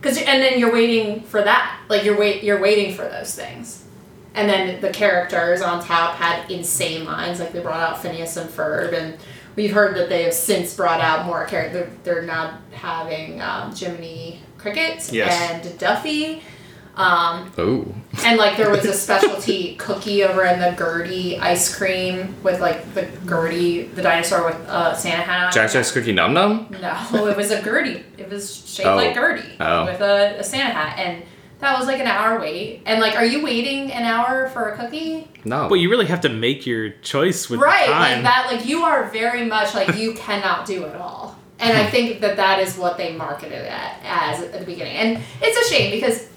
Cause 0.00 0.16
and 0.18 0.42
then 0.42 0.58
you're 0.60 0.72
waiting 0.72 1.22
for 1.22 1.42
that. 1.42 1.80
Like 1.88 2.04
you're 2.04 2.18
wait 2.18 2.42
you're 2.44 2.60
waiting 2.60 2.94
for 2.94 3.02
those 3.02 3.34
things. 3.34 3.84
And 4.34 4.48
then 4.48 4.80
the 4.80 4.90
characters 4.90 5.60
on 5.62 5.82
top 5.84 6.14
had 6.14 6.48
insane 6.50 7.04
lines. 7.04 7.40
Like 7.40 7.52
they 7.52 7.60
brought 7.60 7.80
out 7.80 8.00
Phineas 8.00 8.36
and 8.36 8.48
Ferb, 8.48 8.92
and 8.92 9.16
we've 9.56 9.72
heard 9.72 9.96
that 9.96 10.08
they 10.08 10.22
have 10.22 10.34
since 10.34 10.76
brought 10.76 11.00
out 11.00 11.26
more 11.26 11.44
characters. 11.46 11.88
They're, 12.04 12.14
they're 12.14 12.22
now 12.22 12.58
having 12.70 13.40
um, 13.40 13.74
Jiminy 13.74 14.40
Cricket 14.56 15.10
Yes. 15.12 15.66
and 15.66 15.78
Duffy. 15.78 16.42
Um, 16.98 17.52
Ooh. 17.58 17.94
and 18.24 18.36
like 18.38 18.56
there 18.56 18.70
was 18.70 18.84
a 18.84 18.92
specialty 19.06 19.76
cookie 19.76 20.24
over 20.24 20.44
in 20.44 20.58
the 20.58 20.72
Gertie 20.76 21.38
ice 21.38 21.74
cream 21.74 22.34
with 22.42 22.60
like 22.60 22.92
the 22.94 23.08
Gertie, 23.26 23.84
the 23.84 24.02
dinosaur 24.02 24.44
with 24.46 24.56
uh, 24.68 24.94
Santa 24.94 25.22
hat 25.22 25.46
on. 25.46 25.52
Jack. 25.52 25.70
Jack's 25.70 25.92
Cookie 25.92 26.12
Num 26.12 26.34
Num? 26.34 26.74
No, 26.82 27.26
it 27.28 27.36
was 27.36 27.50
a 27.52 27.62
Gertie. 27.62 28.04
It 28.16 28.28
was 28.28 28.68
shaped 28.68 28.88
Oh. 28.88 28.96
like 28.96 29.14
Gertie 29.14 29.48
Oh. 29.60 29.84
with 29.84 30.00
a, 30.00 30.36
a 30.40 30.44
Santa 30.44 30.72
hat, 30.74 30.98
and 30.98 31.22
that 31.60 31.78
was 31.78 31.86
like 31.86 32.00
an 32.00 32.06
hour 32.08 32.40
wait. 32.40 32.82
And 32.86 33.00
like, 33.00 33.14
are 33.16 33.24
you 33.24 33.44
waiting 33.44 33.92
an 33.92 34.02
hour 34.04 34.48
for 34.50 34.70
a 34.70 34.76
cookie? 34.76 35.28
No. 35.44 35.68
Well, 35.68 35.76
you 35.76 35.90
really 35.90 36.06
have 36.06 36.20
to 36.22 36.28
make 36.28 36.66
your 36.66 36.90
choice 36.90 37.48
with 37.48 37.60
right, 37.60 37.86
the 37.86 37.92
time. 37.92 38.12
like 38.14 38.22
that. 38.24 38.48
Like 38.52 38.66
you 38.66 38.82
are 38.82 39.08
very 39.10 39.44
much 39.44 39.74
like 39.74 39.96
you 39.96 40.14
cannot 40.16 40.66
do 40.66 40.84
it 40.84 40.96
all. 40.96 41.36
And 41.60 41.76
I 41.76 41.86
think 41.90 42.20
that 42.20 42.36
that 42.36 42.60
is 42.60 42.76
what 42.76 42.96
they 42.96 43.12
marketed 43.16 43.52
it 43.64 43.72
as 44.04 44.40
at 44.40 44.52
the 44.60 44.64
beginning. 44.64 44.94
And 44.96 45.22
it's 45.42 45.58
a 45.68 45.74
shame 45.74 45.90
because 45.90 46.28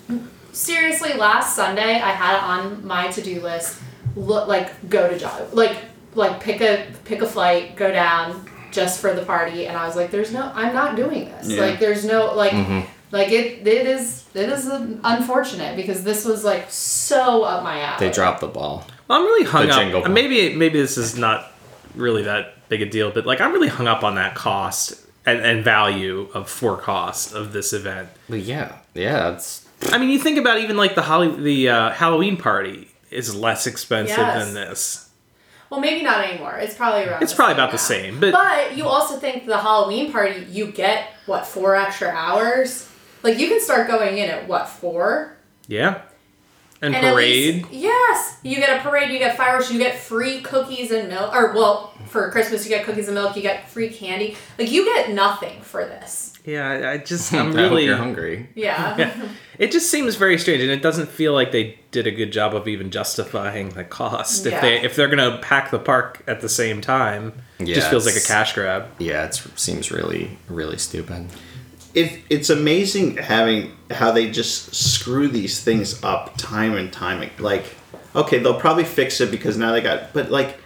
seriously, 0.54 1.14
last 1.14 1.56
Sunday 1.56 1.96
I 1.96 2.12
had 2.12 2.38
it 2.38 2.44
on 2.44 2.86
my 2.86 3.08
to 3.12 3.22
do 3.22 3.42
list. 3.42 3.80
Look, 4.16 4.48
like 4.48 4.90
go 4.90 5.10
to 5.10 5.18
job, 5.18 5.50
like 5.54 5.78
like 6.16 6.42
pick 6.42 6.62
a 6.62 6.88
pick 7.06 7.22
a 7.22 7.28
flight, 7.28 7.76
go 7.76 7.92
down 7.92 8.46
just 8.72 9.00
for 9.00 9.14
the 9.14 9.24
party. 9.24 9.68
And 9.68 9.78
I 9.78 9.86
was 9.88 9.96
like, 9.96 10.12
there's 10.12 10.34
no, 10.34 10.52
I'm 10.54 10.74
not 10.74 10.96
doing 10.96 11.26
this. 11.26 11.48
Yeah. 11.50 11.62
Like 11.62 11.80
there's 11.80 12.06
no 12.06 12.34
like. 12.36 12.52
Mhm. 12.54 12.86
Like 13.14 13.28
it, 13.34 13.68
it 13.68 13.88
is, 13.88 14.24
it 14.34 14.48
is 14.48 14.68
unfortunate 15.04 15.76
because 15.76 16.02
this 16.06 16.24
was 16.24 16.46
like 16.46 16.72
so 16.72 17.44
up 17.44 17.62
my 17.62 17.82
alley. 17.82 18.08
They 18.08 18.10
dropped 18.10 18.40
the 18.40 18.48
ball. 18.48 18.86
Well, 19.10 19.20
I'm 19.20 19.26
really 19.26 19.44
hung 19.44 19.68
The 19.68 19.74
up. 19.98 20.04
bell. 20.06 20.12
Maybe 20.14 20.56
maybe 20.56 20.80
this 20.80 20.98
is 20.98 21.18
not 21.18 21.52
really 21.94 22.24
that 22.24 22.54
big 22.70 22.82
a 22.82 22.86
deal, 22.90 23.12
but 23.12 23.26
like 23.26 23.42
I'm 23.42 23.52
really 23.52 23.68
hung 23.68 23.86
up 23.86 24.06
on 24.06 24.16
that 24.16 24.34
cost 24.36 25.06
and, 25.26 25.40
and 25.42 25.62
value 25.62 26.30
of 26.34 26.50
for 26.50 26.78
cost 26.78 27.34
of 27.34 27.52
this 27.52 27.74
event. 27.74 28.08
Well, 28.30 28.40
yeah. 28.40 28.78
Yeah, 28.94 29.34
it's 29.34 29.68
I 29.90 29.98
mean, 29.98 30.10
you 30.10 30.20
think 30.20 30.38
about 30.38 30.60
even 30.60 30.78
like 30.78 30.96
the 30.96 31.02
Holly, 31.02 31.30
the 31.30 31.70
uh, 31.70 31.90
Halloween 31.92 32.38
party 32.38 32.88
is 33.10 33.36
less 33.36 33.68
expensive 33.68 34.18
Yes. 34.18 34.46
than 34.46 34.54
this. 34.54 35.10
Well, 35.70 35.80
maybe 35.80 36.04
not 36.04 36.24
anymore. 36.26 36.58
It's 36.58 36.76
probably 36.76 37.06
around. 37.06 37.24
It's 37.24 37.32
the 37.32 37.36
probably 37.38 37.54
same 37.56 37.60
about 37.64 37.72
the 37.72 37.78
now. 37.78 37.82
same, 37.84 38.20
but- 38.20 38.32
but 38.34 38.78
you 38.78 38.86
also 38.88 39.18
think 39.18 39.46
the 39.46 39.58
Halloween 39.58 40.12
party 40.12 40.46
you 40.50 40.68
get 40.68 41.08
what 41.26 41.46
four 41.46 41.76
extra 41.76 42.10
hours? 42.10 42.90
Like 43.24 43.38
you 43.38 43.48
can 43.48 43.62
start 43.62 43.88
going 43.88 44.18
in 44.18 44.30
at 44.30 44.48
what 44.48 44.68
four? 44.68 45.38
Yeah, 45.68 46.02
And, 46.82 46.94
at 46.96 47.14
parade. 47.14 47.56
least- 47.64 47.68
yes, 47.72 48.38
you 48.44 48.58
get 48.58 48.80
a 48.80 48.82
parade. 48.82 49.12
You 49.12 49.20
get 49.20 49.38
fireworks. 49.38 49.72
You 49.72 49.78
get 49.80 49.98
free 49.98 50.42
cookies 50.42 50.92
and 50.92 51.08
milk. 51.08 51.34
Or 51.34 51.54
well, 51.54 51.94
for 52.08 52.30
Christmas 52.32 52.64
you 52.66 52.70
get 52.70 52.86
cookies 52.86 53.08
and 53.08 53.16
milk. 53.16 53.36
You 53.38 53.42
get 53.42 53.70
free 53.70 53.90
candy. 53.90 54.36
Like 54.60 54.72
you 54.72 54.84
get 54.86 55.12
nothing 55.12 55.62
for 55.62 55.86
this. 55.86 56.31
Yeah, 56.46 56.70
I- 56.70 56.92
I 56.94 56.98
just 56.98 57.34
I 57.34 57.40
I'm 57.40 57.48
hope 57.48 57.56
really 57.56 57.86
you're 57.86 57.98
hungry. 57.98 58.50
Yeah. 58.56 58.98
Yeah. 58.98 59.30
It 59.60 59.72
just 59.72 59.92
seems 59.92 60.16
very 60.16 60.40
strange, 60.40 60.62
and 60.64 60.72
it 60.72 60.82
doesn't 60.82 61.08
feel 61.10 61.34
like 61.34 61.52
they 61.52 61.78
did 61.92 62.08
a 62.08 62.12
good 62.12 62.32
job 62.32 62.56
of 62.56 62.68
even 62.68 62.90
justifying 62.90 63.70
the 63.70 63.84
cost. 63.84 64.46
If 64.48 64.60
they 64.60 64.82
if 64.82 64.96
they're 64.96 65.08
gonna 65.08 65.38
pack 65.40 65.70
the 65.70 65.78
park 65.78 66.24
at 66.28 66.42
the 66.42 66.50
same 66.50 66.82
time, 66.82 67.34
it 67.60 67.68
Yeah, 67.68 67.76
just 67.76 67.90
feels 67.92 68.06
like 68.08 68.16
a 68.16 68.26
cash 68.28 68.54
grab. 68.54 68.88
Yeah, 68.98 69.26
it 69.26 69.36
seems 69.56 69.92
really, 69.92 70.40
really 70.50 70.78
stupid. 70.80 71.28
it, 71.94 72.22
it's 72.30 72.50
amazing 72.50 73.18
having 73.18 73.72
how 73.92 74.12
they 74.12 74.32
just 74.32 74.74
screw 74.74 75.28
these 75.28 75.62
things 75.64 76.02
up 76.04 76.36
time 76.38 76.74
and 76.76 76.92
time 76.92 77.22
ag- 77.22 77.40
like 77.40 77.66
okay 78.16 78.40
they'll 78.40 78.60
probably 78.60 78.86
fix 78.86 79.20
it 79.22 79.30
because 79.30 79.58
now 79.58 79.74
they 79.74 79.82
got 79.82 80.14
but 80.14 80.32
like 80.32 80.58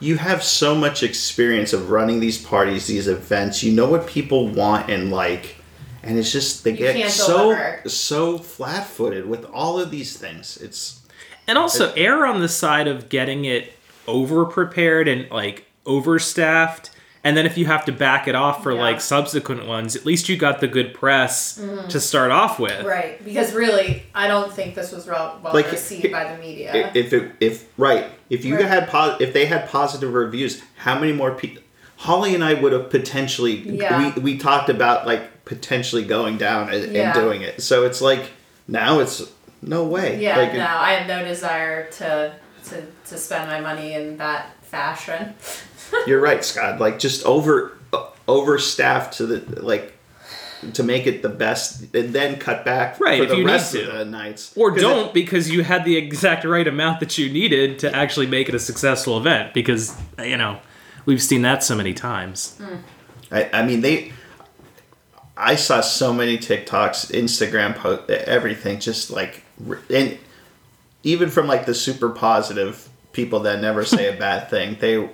you 0.00 0.16
have 0.16 0.42
so 0.42 0.74
much 0.74 1.02
experience 1.02 1.72
of 1.72 1.90
running 1.90 2.20
these 2.20 2.42
parties 2.42 2.86
these 2.86 3.08
events 3.08 3.62
you 3.62 3.72
know 3.72 3.88
what 3.88 4.06
people 4.06 4.48
want 4.48 4.90
and 4.90 5.10
like 5.10 5.56
and 6.02 6.18
it's 6.18 6.30
just 6.30 6.64
they 6.64 6.72
get 6.72 7.10
so 7.10 7.50
deliver. 7.50 7.88
so 7.88 8.38
flat-footed 8.38 9.26
with 9.26 9.44
all 9.46 9.80
of 9.80 9.90
these 9.90 10.16
things 10.16 10.56
it's 10.58 11.02
And 11.48 11.56
also 11.58 11.92
err 11.94 12.26
on 12.26 12.40
the 12.40 12.48
side 12.48 12.86
of 12.88 13.08
getting 13.08 13.44
it 13.44 13.72
over 14.06 14.44
prepared 14.44 15.08
and 15.08 15.30
like 15.30 15.66
overstaffed. 15.84 16.90
And 17.26 17.36
then 17.36 17.44
if 17.44 17.58
you 17.58 17.66
have 17.66 17.84
to 17.86 17.92
back 17.92 18.28
it 18.28 18.36
off 18.36 18.62
for 18.62 18.72
Yeah. 18.72 18.80
like 18.80 19.00
subsequent 19.00 19.66
ones, 19.66 19.96
at 19.96 20.06
least 20.06 20.28
you 20.28 20.36
got 20.36 20.60
the 20.60 20.68
good 20.68 20.94
press 20.94 21.58
mm-hmm. 21.58 21.88
to 21.88 21.98
start 22.00 22.30
off 22.30 22.60
with. 22.60 22.84
right. 22.86 23.22
Because 23.24 23.52
really, 23.52 24.04
I 24.14 24.28
don't 24.28 24.52
think 24.52 24.76
this 24.76 24.92
was 24.92 25.06
well, 25.06 25.40
well 25.42 25.52
Like, 25.52 25.72
received 25.72 26.12
by 26.12 26.32
the 26.32 26.38
media. 26.38 26.92
If 26.94 27.12
it 27.12 27.32
if 27.40 27.54
right 27.76 28.06
if 28.30 28.44
you 28.44 28.54
Right. 28.56 28.66
had 28.66 28.88
po- 28.88 29.16
if 29.18 29.32
they 29.32 29.46
had 29.46 29.68
positive 29.68 30.12
reviews 30.14 30.62
how 30.76 30.94
many 30.98 31.12
more 31.12 31.32
people 31.32 31.62
holly 31.96 32.34
and 32.34 32.44
i 32.44 32.52
would 32.54 32.72
have 32.72 32.90
potentially 32.90 33.54
Yeah. 33.82 34.14
we, 34.14 34.20
we 34.20 34.38
talked 34.38 34.68
about 34.68 35.06
like 35.06 35.44
potentially 35.44 36.04
going 36.04 36.36
down 36.36 36.68
and, 36.72 36.92
Yeah. 36.92 37.02
and 37.04 37.14
doing 37.14 37.40
it 37.42 37.62
so 37.62 37.84
it's 37.84 38.00
like 38.00 38.24
now 38.68 39.00
it's 39.00 39.16
no 39.62 39.82
way 39.84 40.20
yeah. 40.20 40.36
like, 40.38 40.52
no, 40.54 40.60
I 40.88 40.92
have 40.94 41.06
no 41.08 41.24
desire 41.26 41.90
to 41.98 42.32
to 42.68 42.76
to 43.08 43.14
spend 43.18 43.48
my 43.48 43.60
money 43.60 43.94
in 43.94 44.18
that 44.18 44.42
fashion. 44.62 45.34
You're 46.06 46.20
right 46.20 46.44
scott 46.44 46.80
like 46.80 46.98
just 46.98 47.24
over 47.24 47.76
overstaffed 48.28 49.12
to 49.14 49.26
the 49.26 49.62
like 49.62 49.92
to 50.72 50.82
make 50.82 51.06
it 51.06 51.22
the 51.22 51.28
best 51.28 51.94
and 51.94 52.12
then 52.14 52.38
cut 52.38 52.64
back 52.64 52.98
Right, 52.98 53.18
for 53.18 53.24
if 53.24 53.30
the 53.30 53.36
you 53.36 53.44
need 53.44 53.50
rest 53.52 53.72
to. 53.72 53.88
of 53.90 53.98
the 53.98 54.04
nights 54.06 54.52
or 54.56 54.70
don't 54.72 55.12
because 55.14 55.50
you 55.50 55.62
had 55.62 55.84
the 55.84 55.96
exact 55.96 56.44
right 56.44 56.66
amount 56.66 57.00
that 57.00 57.18
you 57.18 57.30
needed 57.30 57.78
to 57.80 57.94
actually 57.94 58.26
make 58.26 58.48
it 58.48 58.54
a 58.54 58.58
successful 58.58 59.18
event 59.18 59.52
because 59.54 59.94
you 60.18 60.36
know, 60.36 60.58
we've 61.04 61.22
seen 61.22 61.42
that 61.42 61.62
so 61.62 61.76
many 61.76 61.92
times. 61.94 62.58
I, 63.30 63.50
I 63.52 63.62
mean, 63.66 63.80
they. 63.82 64.12
I 65.36 65.54
saw 65.56 65.82
so 65.82 66.14
many 66.14 66.38
TikToks, 66.38 67.12
Instagram 67.12 67.76
post, 67.76 68.08
everything, 68.10 68.80
just 68.80 69.10
like, 69.10 69.42
and 69.90 70.18
even 71.02 71.28
from 71.28 71.46
like 71.46 71.66
the 71.66 71.74
super 71.74 72.08
positive 72.08 72.88
people 73.12 73.40
that 73.40 73.60
never 73.60 73.84
say 73.84 74.12
a 74.14 74.18
bad 74.18 74.48
thing, 74.48 74.78
they, 74.80 75.10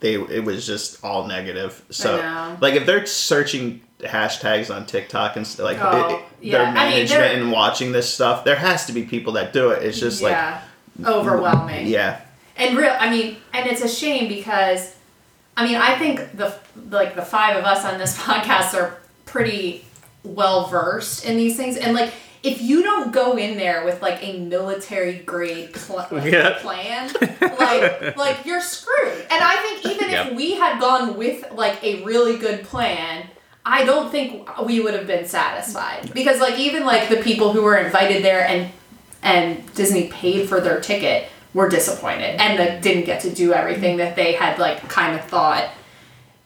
they, 0.00 0.14
it 0.14 0.44
was 0.44 0.66
just 0.66 1.02
all 1.04 1.26
negative. 1.26 1.82
So, 1.90 2.16
like, 2.60 2.74
if 2.74 2.86
they're 2.86 3.06
searching 3.06 3.82
hashtags 4.00 4.74
on 4.74 4.86
TikTok 4.86 5.36
and 5.36 5.58
like 5.58 5.76
Oh, 5.80 6.16
it- 6.16 6.24
yeah. 6.40 6.58
their 6.58 6.62
I 6.66 6.70
mean, 6.70 6.74
management 6.74 7.34
and 7.42 7.52
watching 7.52 7.92
this 7.92 8.12
stuff, 8.12 8.44
there 8.44 8.56
has 8.56 8.86
to 8.86 8.92
be 8.94 9.02
people 9.04 9.34
that 9.34 9.52
do 9.52 9.70
it. 9.70 9.82
It's 9.82 10.00
just 10.00 10.22
yeah. 10.22 10.62
Overwhelming. 11.04 11.86
yeah, 11.86 12.20
And 12.56 12.76
real, 12.76 12.94
I 12.98 13.10
mean, 13.10 13.36
and 13.54 13.66
it's 13.66 13.82
a 13.82 13.88
shame 13.88 14.28
because, 14.28 14.94
I 15.56 15.64
mean, 15.66 15.76
I 15.76 15.98
think 15.98 16.36
the 16.36 16.54
like 16.90 17.14
the 17.14 17.22
five 17.22 17.56
of 17.56 17.64
us 17.64 17.84
on 17.84 17.98
this 17.98 18.16
podcast 18.22 18.74
are 18.74 18.98
pretty 19.26 19.84
well 20.24 20.66
versed 20.66 21.24
in 21.24 21.36
these 21.36 21.56
things, 21.56 21.76
and 21.76 21.94
like 21.94 22.12
if 22.42 22.62
you 22.62 22.82
don't 22.82 23.12
go 23.12 23.36
in 23.36 23.56
there 23.56 23.84
with 23.84 24.00
like 24.02 24.22
a 24.22 24.38
military 24.38 25.18
grade 25.18 25.72
pl- 25.74 26.06
Yeah. 26.24 26.58
plan, 26.60 27.10
like 27.40 28.16
like 28.16 28.44
you're 28.46 28.60
screwed. 28.60 29.26
And 29.30 29.42
I 29.42 29.56
think 29.56 29.94
even 29.94 30.10
if 30.10 30.34
we 30.34 30.54
had 30.54 30.80
gone 30.80 31.16
with 31.16 31.50
like 31.52 31.82
a 31.84 32.02
really 32.04 32.36
good 32.38 32.64
plan. 32.64 33.26
I 33.64 33.84
don't 33.84 34.10
think 34.10 34.48
we 34.64 34.80
would 34.80 34.94
have 34.94 35.06
been 35.06 35.26
satisfied 35.26 36.14
because 36.14 36.40
like 36.40 36.58
even 36.58 36.86
like 36.86 37.10
the 37.10 37.18
people 37.18 37.52
who 37.52 37.60
were 37.62 37.76
invited 37.76 38.24
there 38.24 38.44
and 38.46 38.72
and 39.22 39.74
Disney 39.74 40.08
paid 40.08 40.48
for 40.48 40.62
their 40.62 40.80
ticket 40.80 41.28
were 41.52 41.68
disappointed 41.68 42.40
and 42.40 42.58
like, 42.58 42.80
didn't 42.80 43.04
get 43.04 43.20
to 43.20 43.30
do 43.30 43.52
everything 43.52 43.98
that 43.98 44.16
they 44.16 44.32
had 44.32 44.58
like 44.58 44.88
kind 44.88 45.14
of 45.18 45.24
thought. 45.26 45.68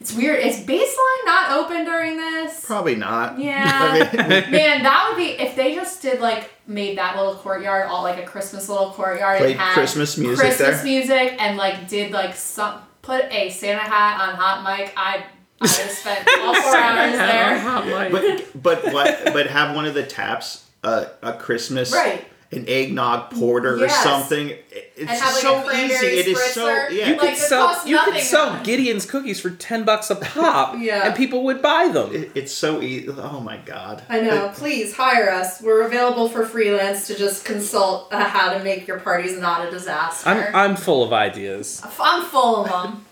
It's 0.05 0.12
weird. 0.12 0.45
Is 0.45 0.59
baseline 0.61 1.25
not 1.25 1.53
open 1.53 1.87
during 1.87 2.19
this? 2.19 2.62
probably 2.62 2.95
not. 2.95 3.38
Yeah. 3.45 4.09
I 4.12 4.19
mean, 4.29 4.51
Man, 4.51 4.83
that 4.83 5.07
would 5.09 5.17
be 5.17 5.31
if 5.43 5.57
they 5.57 5.75
just 5.75 6.03
did 6.03 6.21
like 6.21 6.51
made 6.67 6.99
that 6.99 7.17
little 7.17 7.37
courtyard 7.37 7.87
all 7.88 8.03
like 8.03 8.19
a 8.19 8.27
Christmas 8.27 8.69
little 8.69 8.90
courtyard 8.90 9.38
Played 9.38 9.53
and 9.53 9.61
had 9.61 9.73
Christmas 9.73 10.19
music 10.19 10.45
Christmas 10.45 10.83
there. 10.83 10.85
music 10.85 11.37
and 11.43 11.57
like 11.57 11.88
did 11.88 12.12
like 12.12 12.35
some 12.35 12.81
put 13.01 13.25
a 13.33 13.49
Santa 13.49 13.81
hat 13.81 14.21
on 14.29 14.35
hot 14.35 14.62
mic. 14.79 14.93
I 14.95 15.25
I 15.62 15.67
spent 15.69 16.29
all 16.38 16.55
four 16.55 16.77
hours 16.77 17.12
there. 17.12 18.11
but 18.12 18.62
but 18.62 18.93
what 18.93 19.33
but 19.33 19.47
have 19.47 19.75
one 19.75 19.87
of 19.87 19.95
the 19.95 20.03
taps 20.03 20.69
uh, 20.83 21.07
a 21.23 21.33
Christmas 21.33 21.93
Right. 21.95 22.27
An 22.57 22.64
eggnog 22.69 23.31
porter 23.31 23.77
Yes. 23.79 23.90
or 24.07 24.09
something. 24.09 24.51
It's 24.51 24.99
And 25.01 25.09
have, 25.11 25.33
like, 25.33 25.43
so 25.43 25.73
easy. 25.73 26.07
It 26.07 26.27
is 26.29 26.43
so 26.55 26.67
spritzer. 26.67 26.90
yeah. 26.90 27.09
You 27.09 27.17
Like, 27.17 27.37
sell 27.37 27.87
you 27.88 27.99
could 27.99 28.21
sell. 28.21 28.62
Gideon's 28.62 29.07
cookies 29.07 29.40
for 29.40 29.51
ten 29.51 29.85
bucks 29.85 30.11
a 30.11 30.17
pop, 30.17 30.77
Yeah. 30.79 31.07
and 31.07 31.14
people 31.17 31.45
would 31.45 31.61
buy 31.62 31.88
them. 31.88 32.14
It- 32.14 32.31
it's 32.35 32.53
so 32.53 32.81
easy. 32.83 33.09
Oh 33.11 33.40
my 33.40 33.57
god. 33.59 34.03
I 34.09 34.21
know. 34.21 34.51
Please 34.55 34.95
hire 34.95 35.31
us. 35.31 35.61
We're 35.61 35.83
available 35.87 36.29
for 36.29 36.45
freelance 36.47 37.07
to 37.09 37.14
just 37.17 37.45
consult 37.45 38.12
uh, 38.12 38.25
how 38.25 38.53
to 38.57 38.62
make 38.62 38.87
your 38.87 39.01
parties 39.01 39.38
not 39.38 39.67
a 39.67 39.71
disaster. 39.71 40.29
I'm 40.29 40.55
I'm 40.55 40.77
full 40.77 41.03
of 41.03 41.12
ideas. 41.12 41.83
I'm 42.01 42.25
full 42.25 42.64
of 42.64 42.71
them. 42.71 43.05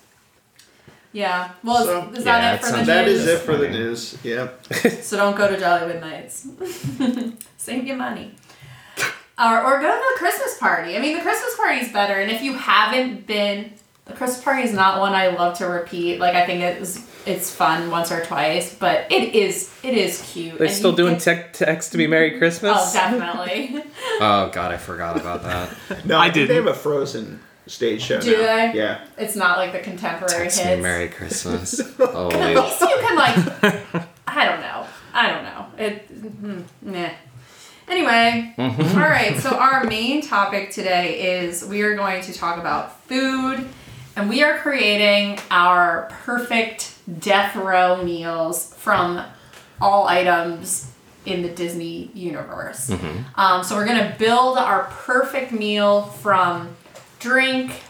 Yeah. 1.14 1.50
Well, 1.62 1.84
So, 1.84 2.08
is, 2.12 2.20
is 2.20 2.24
yeah, 2.24 2.40
that 2.40 2.54
it 2.54 2.64
for 2.64 2.72
the 2.72 2.78
news? 2.78 2.86
That 2.86 3.08
is 3.08 3.26
it 3.26 3.38
for 3.40 3.56
the 3.58 3.68
news. 3.68 4.16
Yep. 4.24 4.66
So 5.02 5.16
don't 5.18 5.36
go 5.36 5.46
to 5.46 5.56
Jollywood 5.56 6.00
Nights. 6.00 6.46
Save 7.58 7.86
your 7.86 7.96
money. 7.96 8.34
Or, 9.38 9.62
or 9.62 9.80
go 9.80 9.90
to 9.90 10.02
the 10.14 10.18
Christmas 10.18 10.58
party. 10.58 10.96
I 10.96 11.00
mean, 11.00 11.16
the 11.16 11.22
Christmas 11.22 11.56
party 11.56 11.78
is 11.80 11.90
better. 11.92 12.14
And 12.14 12.30
if 12.30 12.42
you 12.42 12.52
haven't 12.54 13.26
been, 13.26 13.72
the 14.04 14.12
Christmas 14.12 14.42
party 14.44 14.62
is 14.62 14.72
not 14.72 15.00
one 15.00 15.14
I 15.14 15.28
love 15.28 15.56
to 15.58 15.66
repeat. 15.66 16.18
Like 16.20 16.34
I 16.34 16.44
think 16.46 16.62
it's 16.62 17.06
it's 17.24 17.54
fun 17.54 17.90
once 17.90 18.10
or 18.10 18.24
twice, 18.24 18.74
but 18.74 19.10
it 19.10 19.34
is 19.34 19.72
it 19.82 19.94
is 19.94 20.20
cute. 20.32 20.58
They're 20.58 20.66
And 20.66 20.76
still 20.76 20.92
doing 20.92 21.14
get- 21.14 21.22
tech 21.22 21.52
text 21.54 21.92
to 21.92 21.98
me 21.98 22.06
Merry 22.08 22.36
Christmas. 22.38 22.76
Oh, 22.76 22.92
definitely. 22.92 23.84
Oh 24.20 24.50
god, 24.52 24.72
I 24.72 24.76
forgot 24.76 25.16
about 25.18 25.42
that. 25.44 25.70
No, 26.04 26.18
I 26.18 26.26
I, 26.26 26.30
think 26.30 26.48
they 26.48 26.56
have 26.56 26.66
a 26.66 26.74
Frozen 26.74 27.40
stage 27.66 28.02
show. 28.02 28.20
Do 28.20 28.32
now. 28.32 28.38
they? 28.72 28.72
Yeah. 28.74 29.04
it's 29.16 29.36
not 29.36 29.56
like 29.56 29.72
the 29.72 29.78
contemporary 29.78 30.44
Text 30.44 30.58
hits. 30.58 30.76
me 30.76 30.82
Merry 30.82 31.08
Christmas. 31.08 31.78
At 31.80 31.86
Oh, 32.00 32.26
least 32.28 32.80
you 32.80 32.96
can 33.00 33.16
like, 33.16 34.04
I 34.26 34.44
don't 34.44 34.60
know. 34.60 34.86
I 35.14 35.30
don't 35.30 35.44
know. 35.44 35.66
It, 35.78 36.02
hmm, 36.08 36.60
meh. 36.82 37.12
Anyway, 37.92 38.54
all 38.56 39.00
right. 39.00 39.36
So 39.38 39.50
our 39.50 39.84
main 39.84 40.22
topic 40.22 40.70
today 40.70 41.40
is 41.44 41.62
we 41.62 41.82
are 41.82 41.94
going 41.94 42.22
to 42.22 42.32
talk 42.32 42.58
about 42.58 43.02
food, 43.02 43.68
and 44.16 44.30
we 44.30 44.42
are 44.42 44.56
creating 44.60 45.38
our 45.50 46.08
perfect 46.24 46.94
death 47.20 47.54
row 47.54 48.02
meals 48.02 48.72
from 48.76 49.22
all 49.78 50.06
items 50.08 50.90
in 51.26 51.42
the 51.42 51.50
Disney 51.50 52.10
universe. 52.14 52.90
Um, 53.34 53.62
so 53.62 53.76
we're 53.76 53.86
gonna 53.86 54.16
build 54.18 54.56
our 54.56 54.84
perfect 54.84 55.52
meal 55.52 56.02
from 56.04 56.74
drink, 57.20 57.82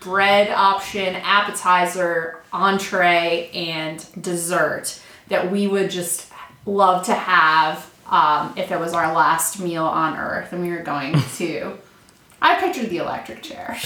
bread 0.00 0.50
option, 0.50 1.16
appetizer, 1.16 2.42
entree, 2.52 3.50
and 3.54 4.06
dessert 4.20 5.00
that 5.28 5.50
we 5.50 5.66
would 5.66 5.90
just 5.90 6.30
love 6.66 7.06
to 7.06 7.14
have 7.14 7.89
um, 8.10 8.52
if 8.56 8.70
it 8.70 8.78
was 8.78 8.92
our 8.92 9.12
last 9.14 9.60
meal 9.60 9.84
on 9.86 10.16
Earth 10.18 10.52
and 10.52 10.62
we 10.62 10.70
were 10.70 10.82
going 10.82 11.14
to. 11.36 11.78
I 12.42 12.58
pictured 12.58 12.88
the 12.90 12.98
electric 12.98 13.42
chair. 13.42 13.78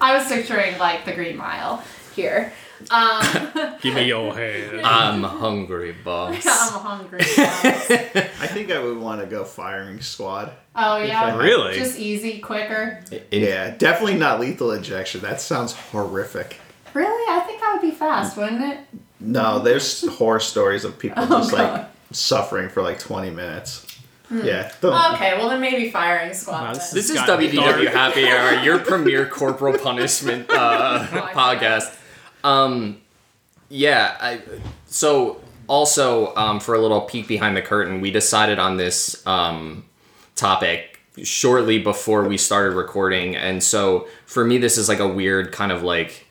I 0.00 0.16
was 0.16 0.26
picturing 0.26 0.76
like 0.78 1.04
the 1.04 1.12
Green 1.12 1.36
Mile 1.36 1.82
here. 2.16 2.52
Um, 2.90 3.22
Give 3.80 3.94
me 3.94 4.06
your 4.08 4.34
hand. 4.34 4.80
I'm 4.84 5.22
hungry, 5.22 5.94
boss. 6.04 6.44
I'm 6.44 6.80
hungry. 6.80 7.20
guys. 7.20 7.36
I 7.90 8.48
think 8.48 8.72
I 8.72 8.80
would 8.82 8.98
want 8.98 9.20
to 9.20 9.26
go 9.28 9.44
firing 9.44 10.00
squad. 10.00 10.50
Oh 10.74 10.96
yeah, 10.96 11.36
Really? 11.36 11.74
just 11.78 11.96
easy, 11.96 12.40
quicker. 12.40 13.04
Yeah, 13.30 13.70
definitely 13.76 14.16
not 14.18 14.40
lethal 14.40 14.72
injection. 14.72 15.20
That 15.20 15.40
sounds 15.40 15.72
horrific. 15.74 16.56
Really, 16.94 17.24
I 17.32 17.40
think 17.46 17.60
that 17.60 17.72
would 17.72 17.82
be 17.88 17.94
fast, 17.94 18.36
wouldn't 18.36 18.62
it? 18.64 18.80
No, 19.20 19.60
there's 19.60 20.04
horror 20.16 20.40
stories 20.40 20.84
of 20.84 20.98
people 20.98 21.22
Oh, 21.22 21.38
just 21.38 21.52
God. 21.52 21.58
like 21.78 21.91
suffering 22.12 22.68
for 22.68 22.82
like 22.82 22.98
20 22.98 23.30
minutes. 23.30 23.86
Yeah. 24.30 24.70
Don't- 24.80 24.92
Oh, 24.94 25.12
Okay, 25.14 25.36
well 25.36 25.48
then 25.50 25.60
maybe 25.60 25.90
firing 25.90 26.32
squad. 26.32 26.62
Wow, 26.62 26.72
this 26.74 26.90
This 26.90 27.10
is 27.10 27.16
Got 27.16 27.28
WDW 27.38 27.54
dark. 27.54 27.86
Happy 27.88 28.26
Hour, 28.28 28.62
your 28.64 28.78
premier 28.78 29.26
corporal 29.26 29.76
punishment 29.78 30.46
uh, 30.50 31.06
podcast. 31.34 31.94
Um, 32.42 33.00
yeah, 33.68 34.16
I, 34.20 34.40
so 34.86 35.40
also 35.68 36.34
um, 36.36 36.60
for 36.60 36.74
a 36.74 36.80
little 36.80 37.02
peek 37.02 37.28
behind 37.28 37.56
the 37.56 37.62
curtain, 37.62 38.00
we 38.00 38.10
decided 38.10 38.58
on 38.58 38.76
this 38.78 39.24
um, 39.26 39.84
topic 40.34 41.00
shortly 41.22 41.78
before 41.78 42.24
we 42.26 42.38
started 42.38 42.74
recording, 42.74 43.36
and 43.36 43.62
so 43.62 44.08
for 44.24 44.44
me, 44.44 44.56
this 44.58 44.78
is 44.78 44.88
like 44.88 44.98
a 44.98 45.08
weird 45.08 45.52
kind 45.52 45.70
of 45.70 45.82
like 45.82 46.21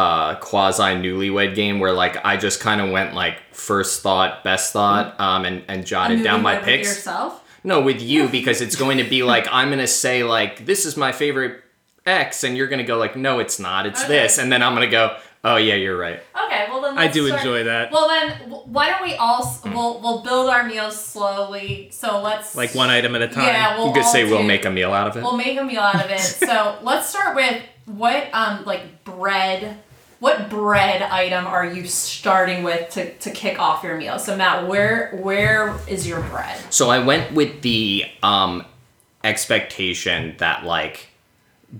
uh, 0.00 0.34
quasi 0.36 0.82
newlywed 1.04 1.54
game 1.54 1.80
where 1.80 1.92
like 1.92 2.14
I 2.24 2.36
just 2.36 2.60
kind 2.60 2.80
of 2.80 2.90
went 2.90 3.14
like 3.14 3.36
first 3.52 4.02
thought, 4.02 4.42
best 4.44 4.72
thought, 4.72 5.18
um, 5.20 5.44
and 5.44 5.62
and 5.68 5.86
jotted 5.86 6.22
down 6.24 6.42
my 6.42 6.54
Newlywed 6.54 6.58
with 6.58 6.64
picks. 6.66 6.88
yourself. 6.88 7.32
No, 7.62 7.80
with 7.80 8.00
you 8.00 8.28
because 8.38 8.60
it's 8.60 8.76
going 8.76 8.98
to 8.98 9.04
be 9.04 9.22
like 9.22 9.46
I'm 9.50 9.68
gonna 9.70 9.86
say 10.04 10.22
like 10.24 10.64
this 10.64 10.86
is 10.86 10.96
my 10.96 11.12
favorite 11.12 11.62
X, 12.06 12.44
and 12.44 12.56
you're 12.56 12.68
gonna 12.68 12.84
go 12.92 12.96
like 12.98 13.14
no, 13.16 13.38
it's 13.40 13.58
not, 13.58 13.84
it's 13.86 14.02
Okay. 14.04 14.08
this, 14.22 14.38
and 14.38 14.50
then 14.52 14.62
I'm 14.62 14.74
gonna 14.74 14.86
go 15.00 15.16
oh 15.42 15.56
yeah, 15.56 15.74
you're 15.74 15.96
right. 15.96 16.20
Okay, 16.46 16.66
well 16.70 16.80
then 16.82 16.98
I 16.98 17.02
let's 17.04 17.14
do 17.14 17.26
start- 17.26 17.40
enjoy 17.40 17.64
that. 17.64 17.92
Well 17.92 18.08
then, 18.08 18.30
why 18.76 18.90
don't 18.90 19.02
we 19.02 19.14
all 19.14 19.42
s- 19.44 19.62
we'll 19.64 20.00
we'll 20.02 20.22
build 20.22 20.48
our 20.50 20.64
meals 20.64 20.96
slowly. 21.02 21.88
So 21.92 22.20
let's 22.22 22.54
Like 22.56 22.74
one 22.74 22.88
item 22.90 23.14
at 23.14 23.22
a 23.22 23.28
time. 23.28 23.44
Yeah, 23.46 23.76
we'll 23.76 23.88
You 23.88 23.92
could 23.94 24.04
say 24.04 24.24
all 24.24 24.30
we'll 24.30 24.42
make 24.54 24.64
a 24.64 24.70
meal 24.70 24.92
out 24.92 25.08
of 25.08 25.16
it. 25.16 25.22
We'll 25.22 25.36
make 25.36 25.58
a 25.58 25.64
meal 25.64 25.80
out 25.80 26.02
of 26.04 26.10
it. 26.10 26.20
so 26.20 26.78
let's 26.82 27.08
start 27.08 27.36
with 27.36 27.56
what 27.86 28.28
um 28.32 28.64
like 28.64 29.04
bread. 29.04 29.78
What 30.20 30.48
bread 30.50 31.02
item 31.02 31.46
are 31.46 31.64
you 31.64 31.86
starting 31.86 32.62
with 32.62 32.90
to, 32.90 33.12
to 33.18 33.30
kick 33.30 33.58
off 33.58 33.82
your 33.82 33.96
meal? 33.96 34.18
So 34.18 34.36
Matt, 34.36 34.68
where 34.68 35.10
where 35.20 35.76
is 35.88 36.06
your 36.06 36.20
bread? 36.20 36.58
So 36.70 36.90
I 36.90 36.98
went 37.04 37.32
with 37.32 37.62
the 37.62 38.04
um 38.22 38.64
expectation 39.24 40.34
that 40.38 40.64
like 40.64 41.08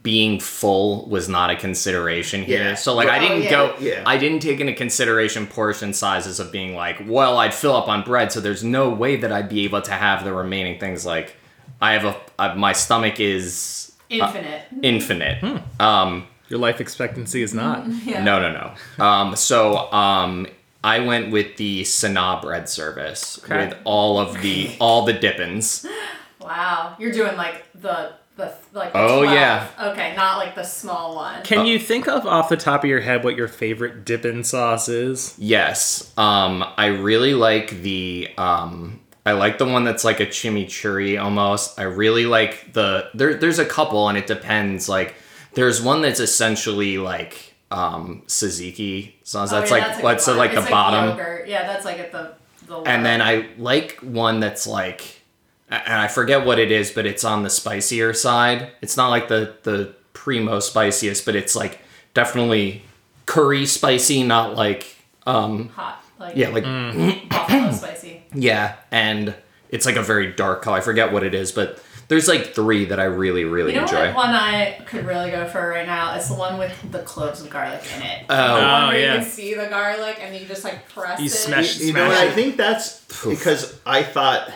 being 0.02 0.38
full 0.38 1.06
was 1.08 1.28
not 1.28 1.50
a 1.50 1.56
consideration 1.56 2.42
here. 2.44 2.62
Yeah. 2.62 2.74
So 2.76 2.94
like 2.94 3.08
I 3.08 3.18
Oh, 3.18 3.20
didn't 3.28 3.42
yeah. 3.42 3.50
go 3.50 3.74
Yeah. 3.80 4.02
I 4.06 4.16
didn't 4.18 4.40
take 4.40 4.60
into 4.60 4.72
consideration 4.72 5.46
portion 5.46 5.92
sizes 5.92 6.38
of 6.38 6.52
being 6.52 6.74
like, 6.76 7.02
well, 7.06 7.38
I'd 7.38 7.52
fill 7.52 7.74
up 7.74 7.88
on 7.88 8.02
bread, 8.04 8.30
so 8.30 8.40
there's 8.40 8.62
no 8.62 8.88
way 8.90 9.16
that 9.16 9.32
I'd 9.32 9.48
be 9.48 9.64
able 9.64 9.82
to 9.82 9.92
have 9.92 10.24
the 10.24 10.32
remaining 10.32 10.78
things 10.78 11.04
like 11.04 11.36
I 11.80 11.92
have 11.94 12.04
a 12.04 12.16
uh, 12.38 12.54
my 12.54 12.72
stomach 12.72 13.18
is 13.20 13.92
Infinite. 14.08 14.62
infinite. 14.82 15.62
Um 15.80 16.26
Your 16.50 16.58
life 16.58 16.80
expectancy 16.80 17.40
is 17.42 17.54
not. 17.54 17.86
yeah. 18.04 18.22
No, 18.22 18.40
no, 18.40 18.52
no. 18.98 19.04
Um, 19.04 19.36
so 19.36 19.90
um, 19.92 20.46
I 20.84 20.98
went 21.00 21.30
with 21.30 21.56
the 21.56 21.82
Sanaa 21.82 22.42
bread 22.42 22.68
service 22.68 23.40
Okay. 23.44 23.68
with 23.68 23.78
all 23.84 24.18
of 24.18 24.40
the 24.42 24.76
all 24.80 25.06
the 25.06 25.14
dippins. 25.14 25.86
Wow. 26.42 26.96
You're 26.98 27.12
doing 27.12 27.36
like 27.36 27.64
the 27.74 28.12
the 28.36 28.54
like 28.72 28.94
the 28.94 28.98
Oh, 28.98 29.18
12. 29.24 29.34
yeah. 29.34 29.68
Okay, 29.90 30.16
not 30.16 30.38
like 30.38 30.54
the 30.54 30.62
small 30.64 31.14
one. 31.14 31.42
Can 31.42 31.66
you 31.66 31.78
think 31.78 32.08
of 32.08 32.26
off 32.26 32.48
the 32.48 32.56
top 32.56 32.82
of 32.82 32.88
your 32.88 33.00
head 33.02 33.22
what 33.24 33.36
your 33.36 33.46
favorite 33.46 34.06
dippin' 34.06 34.42
sauce 34.42 34.88
is? 34.88 35.34
Yes, 35.38 36.12
um, 36.16 36.64
I 36.78 36.86
really 36.86 37.34
like 37.34 37.82
the. 37.82 38.28
Um, 38.38 39.00
I 39.26 39.32
like 39.32 39.58
the 39.58 39.66
one 39.66 39.84
that's 39.84 40.02
like 40.02 40.18
a 40.20 40.26
chimichurri 40.26 41.22
almost. 41.22 41.78
I 41.78 41.82
really 41.82 42.24
like 42.24 42.72
the 42.72 43.10
there. 43.12 43.34
There's 43.34 43.58
a 43.58 43.66
couple, 43.66 44.08
and 44.08 44.16
it 44.16 44.26
depends. 44.26 44.88
Like 44.88 45.14
there's 45.54 45.82
one 45.82 46.02
that's 46.02 46.20
essentially 46.20 46.98
like 46.98 47.54
um, 47.70 48.22
tzatziki 48.26 49.12
sauce. 49.22 49.52
Oh, 49.52 49.60
That's 49.60 49.70
yeah, 49.70 49.76
like 49.76 49.86
a 49.92 49.94
good 49.96 50.04
what's 50.04 50.26
one. 50.26 50.36
like 50.38 50.52
It's 50.52 50.64
the 50.64 50.70
bottom. 50.70 51.18
Yeah, 51.46 51.66
that's 51.66 51.84
like 51.84 51.98
at 51.98 52.12
the 52.12 52.32
the. 52.66 52.78
and 52.80 53.04
then. 53.04 53.20
I 53.22 53.48
like 53.58 53.98
one 54.00 54.40
that's 54.40 54.66
like, 54.66 55.20
and 55.68 55.94
I 55.94 56.08
forget 56.08 56.44
what 56.46 56.58
it 56.58 56.70
is, 56.72 56.90
but 56.90 57.06
it's 57.06 57.24
on 57.24 57.42
the 57.42 57.50
spicier 57.50 58.12
side. 58.12 58.70
It's 58.80 58.96
not 58.96 59.08
like 59.08 59.28
the 59.28 59.54
the 59.62 59.94
primo 60.12 60.60
spiciest, 60.60 61.24
but 61.24 61.34
it's 61.36 61.54
like 61.56 61.80
definitely 62.14 62.82
curry 63.26 63.66
spicy, 63.66 64.22
not 64.24 64.56
like 64.56 64.96
um 65.26 65.68
hot 65.70 66.02
like 66.18 66.34
yeah 66.36 66.48
like 66.48 66.64
buffalo 67.30 67.72
spicy. 67.72 68.22
yeah, 68.34 68.76
and 68.90 69.34
it's 69.68 69.86
like 69.86 69.96
a 69.96 70.02
very 70.02 70.32
dark 70.32 70.62
color. 70.62 70.78
I 70.78 70.80
forget 70.80 71.12
what 71.12 71.22
it 71.22 71.34
is, 71.34 71.52
but 71.52 71.80
there's 72.10 72.28
like 72.28 72.54
three 72.54 72.84
that 72.86 73.00
I 73.00 73.04
really 73.04 73.44
really 73.44 73.70
You 73.72 73.76
know 73.78 73.84
enjoy. 73.84 74.06
what 74.08 74.16
one 74.16 74.30
I 74.34 74.82
could 74.84 75.06
really 75.06 75.30
go 75.30 75.46
for 75.48 75.66
right 75.68 75.86
now? 75.86 76.14
It's 76.16 76.28
the 76.28 76.34
one 76.34 76.58
with 76.58 76.74
the 76.92 76.98
cloves 77.00 77.40
of 77.40 77.48
garlic 77.48 77.82
in 77.96 78.02
it. 78.02 78.26
Oh. 78.28 78.36
the 78.36 78.52
one 78.52 78.82
Oh, 78.84 78.88
where 78.88 78.98
yeah. 79.00 79.14
you 79.14 79.20
can 79.20 79.28
see 79.30 79.54
the 79.54 79.66
garlic 79.68 80.18
and 80.20 80.36
you 80.36 80.44
just 80.46 80.64
like 80.64 80.88
press 80.90 81.18
You 81.20 81.26
it. 81.26 81.30
smash- 81.30 81.78
You 81.78 81.92
know 81.94 82.08
what? 82.08 82.16
Smash 82.16 82.26
I 82.28 82.30
it. 82.32 82.34
think 82.34 82.56
that's 82.58 83.00
because 83.24 83.78
I 83.86 84.02
thought 84.02 84.50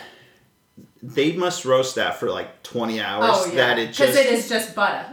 they 1.01 1.33
must 1.33 1.65
roast 1.65 1.95
that 1.95 2.19
for 2.19 2.29
like 2.29 2.63
20 2.63 2.99
hours. 2.99 3.29
Oh 3.33 3.45
yeah, 3.49 3.55
That 3.55 3.79
it 3.79 3.87
just 3.93 3.99
because 3.99 4.15
it 4.15 4.25
is 4.27 4.49
just 4.49 4.73
butter. 4.75 5.05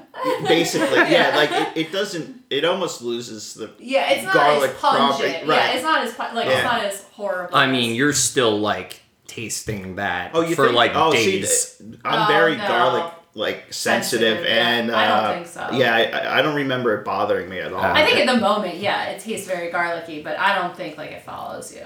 basically, 0.47 0.97
yeah, 1.13 1.33
like 1.37 1.51
it, 1.77 1.87
it 1.87 1.93
doesn't, 1.93 2.43
it 2.51 2.65
almost 2.65 3.03
loses 3.03 3.55
the. 3.55 3.71
Yeah, 3.79 4.11
it's 4.11 4.25
not 4.25 4.33
Garlic 4.35 4.71
as 4.71 4.77
pungent. 4.79 5.19
property, 5.19 5.47
Yeah, 5.49 5.73
it's 5.73 5.83
not 5.85 6.03
as 6.05 6.19
like 6.19 6.47
Yeah. 6.47 6.53
it's 6.55 6.65
not 6.65 6.85
as 6.85 7.03
horrible. 7.13 7.55
I 7.55 7.67
mean, 7.67 7.95
you're 7.95 8.15
still 8.15 8.59
like 8.59 9.02
tasting 9.35 9.97
that 9.97 10.31
Oh, 10.35 10.41
you 10.43 10.55
for 10.55 10.67
think, 10.67 10.77
like 10.77 10.93
oh, 10.95 11.13
days. 11.13 11.77
See, 11.79 11.85
I'm 12.05 12.25
Oh, 12.25 12.27
very 12.33 12.57
no. 12.57 12.67
garlic 12.69 13.13
like 13.35 13.73
sensitive, 13.73 14.37
Sensitive, 14.39 14.45
yeah. 14.45 14.69
and 14.69 14.91
uh, 14.91 14.97
I 14.97 15.07
don't 15.09 15.35
think 15.37 15.47
so. 15.47 15.69
Yeah, 15.73 15.95
I, 15.95 16.39
I 16.39 16.43
don't 16.43 16.55
remember 16.57 16.95
it 16.99 17.05
bothering 17.05 17.49
me 17.49 17.61
at 17.61 17.73
all. 17.73 17.81
I 17.83 18.05
think 18.05 18.19
at 18.19 18.27
the 18.35 18.39
moment, 18.41 18.77
yeah, 18.77 19.05
it 19.07 19.21
tastes 19.21 19.47
very 19.49 19.71
garlicky, 19.71 20.23
but 20.23 20.39
I 20.39 20.59
don't 20.59 20.77
think 20.77 20.99
like 20.99 21.13
it 21.13 21.23
follows 21.23 21.75
you. 21.75 21.85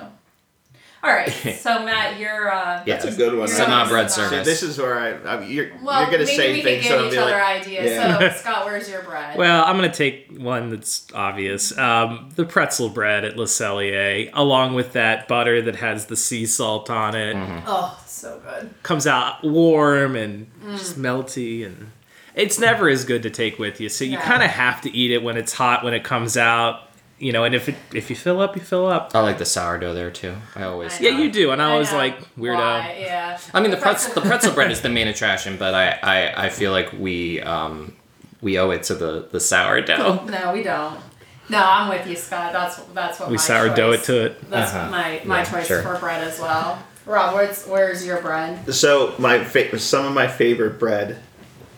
All 1.07 1.13
right, 1.13 1.31
so 1.61 1.85
Matt, 1.85 2.19
you're 2.19 2.51
uh, 2.51 2.83
Yeah. 2.85 2.97
that's 2.97 3.05
a 3.05 3.17
good 3.17 3.39
one. 3.39 3.49
You're 3.49 3.57
Sanaa 3.59 3.89
bread 3.89 4.07
Sanaa. 4.07 4.11
service. 4.11 4.45
This 4.47 4.63
is 4.65 4.77
where 4.79 4.99
I, 4.99 5.11
I 5.37 5.45
you're, 5.45 5.71
well, 5.83 6.01
you're 6.03 6.11
gonna 6.11 6.25
maybe 6.25 6.37
say 6.37 6.53
we 6.55 6.63
things 6.63 6.83
could 6.87 6.93
that 6.93 6.97
give 6.97 7.01
I'll 7.01 7.07
each 7.07 7.13
be 7.13 7.19
other 7.19 7.31
like, 7.33 7.63
ideas. 7.63 7.91
yeah. 7.93 8.33
So 8.33 8.37
Scott, 8.39 8.65
where's 8.65 8.91
your 8.91 9.03
bread? 9.03 9.39
Well, 9.39 9.65
I'm 9.65 9.77
going 9.77 9.89
to 9.91 9.97
take 9.97 10.37
one 10.37 10.71
that's 10.71 11.07
obvious. 11.15 11.77
Um, 11.79 12.31
the 12.35 12.45
pretzel 12.45 12.89
bread 12.89 13.25
at 13.25 13.37
Le 13.37 13.45
Cellier, 13.45 14.31
along 14.33 14.75
with 14.75 14.95
that 14.95 15.29
butter 15.29 15.63
that 15.63 15.77
has 15.77 16.07
the 16.07 16.17
sea 16.17 16.45
salt 16.47 16.91
on 16.91 17.15
it. 17.15 17.37
oh, 17.67 18.03
so 18.07 18.41
good. 18.45 18.75
Comes 18.83 19.07
out 19.07 19.45
warm 19.45 20.17
and 20.17 20.51
just 20.73 20.99
melty. 21.01 21.65
And 21.65 21.93
it's 22.35 22.59
never 22.59 22.89
as 22.89 23.05
good 23.05 23.23
to 23.23 23.31
take 23.31 23.59
with 23.61 23.81
you. 23.81 23.89
So 23.89 24.05
you 24.05 24.13
Yeah. 24.13 24.23
kind 24.23 24.43
of 24.43 24.51
have 24.51 24.81
to 24.83 24.95
eat 24.97 25.11
it 25.13 25.23
when 25.23 25.37
it's 25.37 25.53
hot, 25.53 25.85
when 25.85 25.95
it 25.95 26.03
comes 26.03 26.37
out. 26.37 26.81
You 27.19 27.33
know, 27.33 27.45
and 27.45 27.55
if 27.55 27.69
it, 27.71 27.77
if 27.95 28.11
you 28.11 28.17
fill 28.17 28.41
up, 28.43 28.57
you 28.57 28.63
fill 28.63 28.87
up. 28.87 29.13
I 29.15 29.21
like 29.21 29.39
the 29.39 29.47
sourdough 29.47 29.95
there 29.95 30.11
too. 30.11 30.35
I 30.55 30.65
always. 30.65 30.93
I 31.01 31.05
Yeah, 31.05 31.19
you 31.19 31.33
do. 31.33 31.51
And 31.51 31.63
I, 31.63 31.75
I 31.75 31.79
was 31.79 31.91
know. 31.91 31.97
like, 31.97 32.19
weirdo. 32.37 32.57
Why? 32.59 32.97
Yeah. 33.01 33.39
I 33.55 33.61
mean, 33.61 33.71
the 33.71 33.79
pretzel, 33.79 34.13
the 34.15 34.21
pretzel 34.21 34.53
bread 34.53 34.71
is 34.71 34.83
the 34.83 34.91
main 34.91 35.09
attraction, 35.09 35.57
but 35.57 35.73
I, 35.75 35.99
I, 36.03 36.45
I 36.47 36.49
feel 36.51 36.73
like 36.73 36.93
we, 36.93 37.41
um, 37.41 37.97
we 38.43 38.59
owe 38.59 38.71
it 38.71 38.83
to 38.85 38.95
the, 38.95 39.29
the 39.33 39.41
sourdough. 39.41 40.25
No, 40.27 40.53
we 40.53 40.63
don't. 40.63 41.01
No, 41.49 41.63
I'm 41.65 41.89
with 41.89 42.07
you, 42.07 42.17
Scott. 42.17 42.53
That's 42.53 42.77
that's 42.93 43.19
what 43.21 43.31
We 43.31 43.37
my 43.37 43.43
sourdough 43.43 43.93
choice. 43.93 44.01
it 44.03 44.05
to 44.13 44.27
it. 44.27 44.51
That's 44.51 44.75
Uh-huh. 44.75 44.91
my 44.91 45.23
my 45.25 45.39
Yeah, 45.39 45.45
choice 45.45 45.67
sure. 45.69 45.81
for 45.83 45.97
bread 45.99 46.23
as 46.23 46.39
well. 46.41 46.83
Rob, 47.07 47.35
where's 47.35 47.65
where's 47.67 48.05
your 48.05 48.21
bread? 48.21 48.75
So 48.75 49.15
my 49.19 49.43
fa- 49.45 49.79
some 49.79 50.05
of 50.07 50.13
my 50.13 50.27
favorite 50.27 50.79
bread 50.81 51.23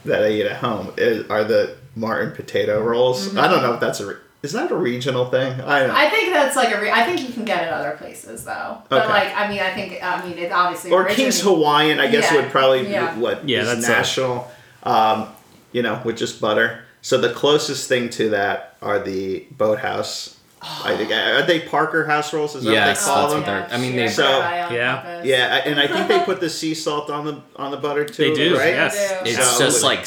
that 0.07 0.25
I 0.25 0.31
eat 0.31 0.47
at 0.47 0.57
home 0.57 0.95
is, 0.97 1.29
are 1.31 1.45
the 1.45 1.77
Martin 1.95 2.33
potato 2.35 2.83
rolls. 2.83 3.37
I 3.37 3.47
don't 3.47 3.63
know 3.63 3.75
if 3.75 3.81
that's 3.81 4.01
a 4.01 4.07
re- 4.07 4.15
is 4.43 4.53
that 4.53 4.71
a 4.71 4.77
regional 4.77 5.27
thing. 5.27 5.61
I 5.61 5.81
don't 5.81 5.89
know. 5.89 5.95
I 5.97 6.09
think 6.11 6.33
that's 6.33 6.55
like 6.57 6.73
a. 6.75 6.81
Re- 6.81 6.91
I 6.91 7.05
think 7.05 7.27
you 7.27 7.33
can 7.35 7.45
get 7.45 7.65
it 7.65 7.73
other 7.73 7.93
places 7.99 8.45
though. 8.45 8.79
But 8.89 9.03
Okay. 9.05 9.09
like, 9.13 9.35
I 9.37 9.49
mean, 9.49 9.61
I 9.61 9.73
think 9.75 10.03
I 10.03 10.25
mean 10.25 10.39
it 10.39 10.53
obviously. 10.53 10.91
or 10.93 11.05
King's 11.07 11.41
Hawaiian, 11.41 11.99
I 11.99 12.07
guess 12.09 12.31
Yeah, 12.31 12.41
would 12.43 12.51
probably 12.51 12.89
yeah. 12.91 13.15
be 13.15 13.21
what 13.21 13.49
Yeah, 13.49 13.61
is 13.63 13.67
that's 13.69 13.87
a- 13.87 13.91
national. 13.91 14.51
Um, 14.85 15.29
you 15.73 15.83
know, 15.83 16.01
with 16.05 16.17
just 16.17 16.41
butter. 16.41 16.81
So 17.03 17.19
the 17.19 17.33
closest 17.33 17.89
thing 17.89 18.11
to 18.11 18.31
that 18.31 18.77
are 18.81 18.99
the 18.99 19.45
Boathouse. 19.51 20.37
I 20.61 20.97
think 20.97 21.13
are 21.13 21.43
they 21.47 21.61
Parker 21.61 22.05
house 22.07 22.33
rolls? 22.33 22.57
Is 22.57 22.65
that 22.65 22.73
Yes, 22.73 23.07
what 23.07 23.15
they 23.15 23.21
call 23.21 23.31
that's 23.35 23.47
them? 23.47 23.63
what 23.63 23.73
I 23.73 23.77
mean, 23.79 23.93
sheer 23.93 24.07
they- 24.09 24.13
So- 24.13 24.39
Yeah. 24.41 25.23
Yeah, 25.23 25.55
and 25.65 25.79
I 25.79 25.87
think 25.87 26.09
they 26.09 26.19
put 26.25 26.41
the 26.41 26.51
sea 26.51 26.75
salt 26.75 27.11
on 27.11 27.25
the 27.27 27.41
on 27.57 27.71
the 27.71 27.77
butter 27.77 28.05
too. 28.05 28.31
They 28.31 28.35
do, 28.35 28.57
right? 28.59 28.69
yes. 28.75 28.97
They 29.23 29.33
do. 29.35 29.39
It's 29.39 29.51
So- 29.57 29.65
just 29.65 29.83
like 29.85 30.01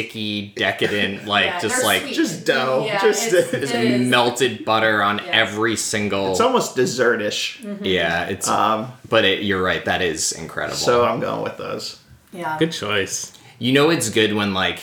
sticky, 0.00 0.48
decadent, 0.56 1.26
like 1.34 1.46
Yeah, 1.46 1.60
just 1.60 1.82
like 1.84 2.02
sweet. 2.02 2.14
Just 2.14 2.44
dough. 2.44 2.84
Yeah, 2.86 3.00
Just- 3.00 3.32
it's, 3.32 3.52
it's 3.54 3.72
it 3.72 3.84
is. 3.84 4.08
melted 4.08 4.64
butter 4.64 5.02
on 5.02 5.18
Yeah. 5.18 5.24
every 5.32 5.76
single. 5.76 6.32
It's 6.32 6.40
almost 6.40 6.76
dessertish. 6.76 7.62
Mm-hmm. 7.62 7.84
yeah, 7.84 8.26
it's. 8.26 8.48
Um, 8.48 8.92
but 9.08 9.24
it, 9.24 9.42
you're 9.42 9.62
right. 9.62 9.84
That 9.84 10.02
is 10.02 10.32
incredible. 10.32 10.76
so 10.76 11.04
I'm 11.04 11.20
going 11.20 11.42
with 11.42 11.56
those. 11.56 11.98
Yeah. 12.32 12.58
Good 12.58 12.72
choice. 12.72 13.32
you 13.58 13.72
know, 13.72 13.88
it's 13.90 14.10
good 14.10 14.34
when 14.34 14.52
like 14.52 14.80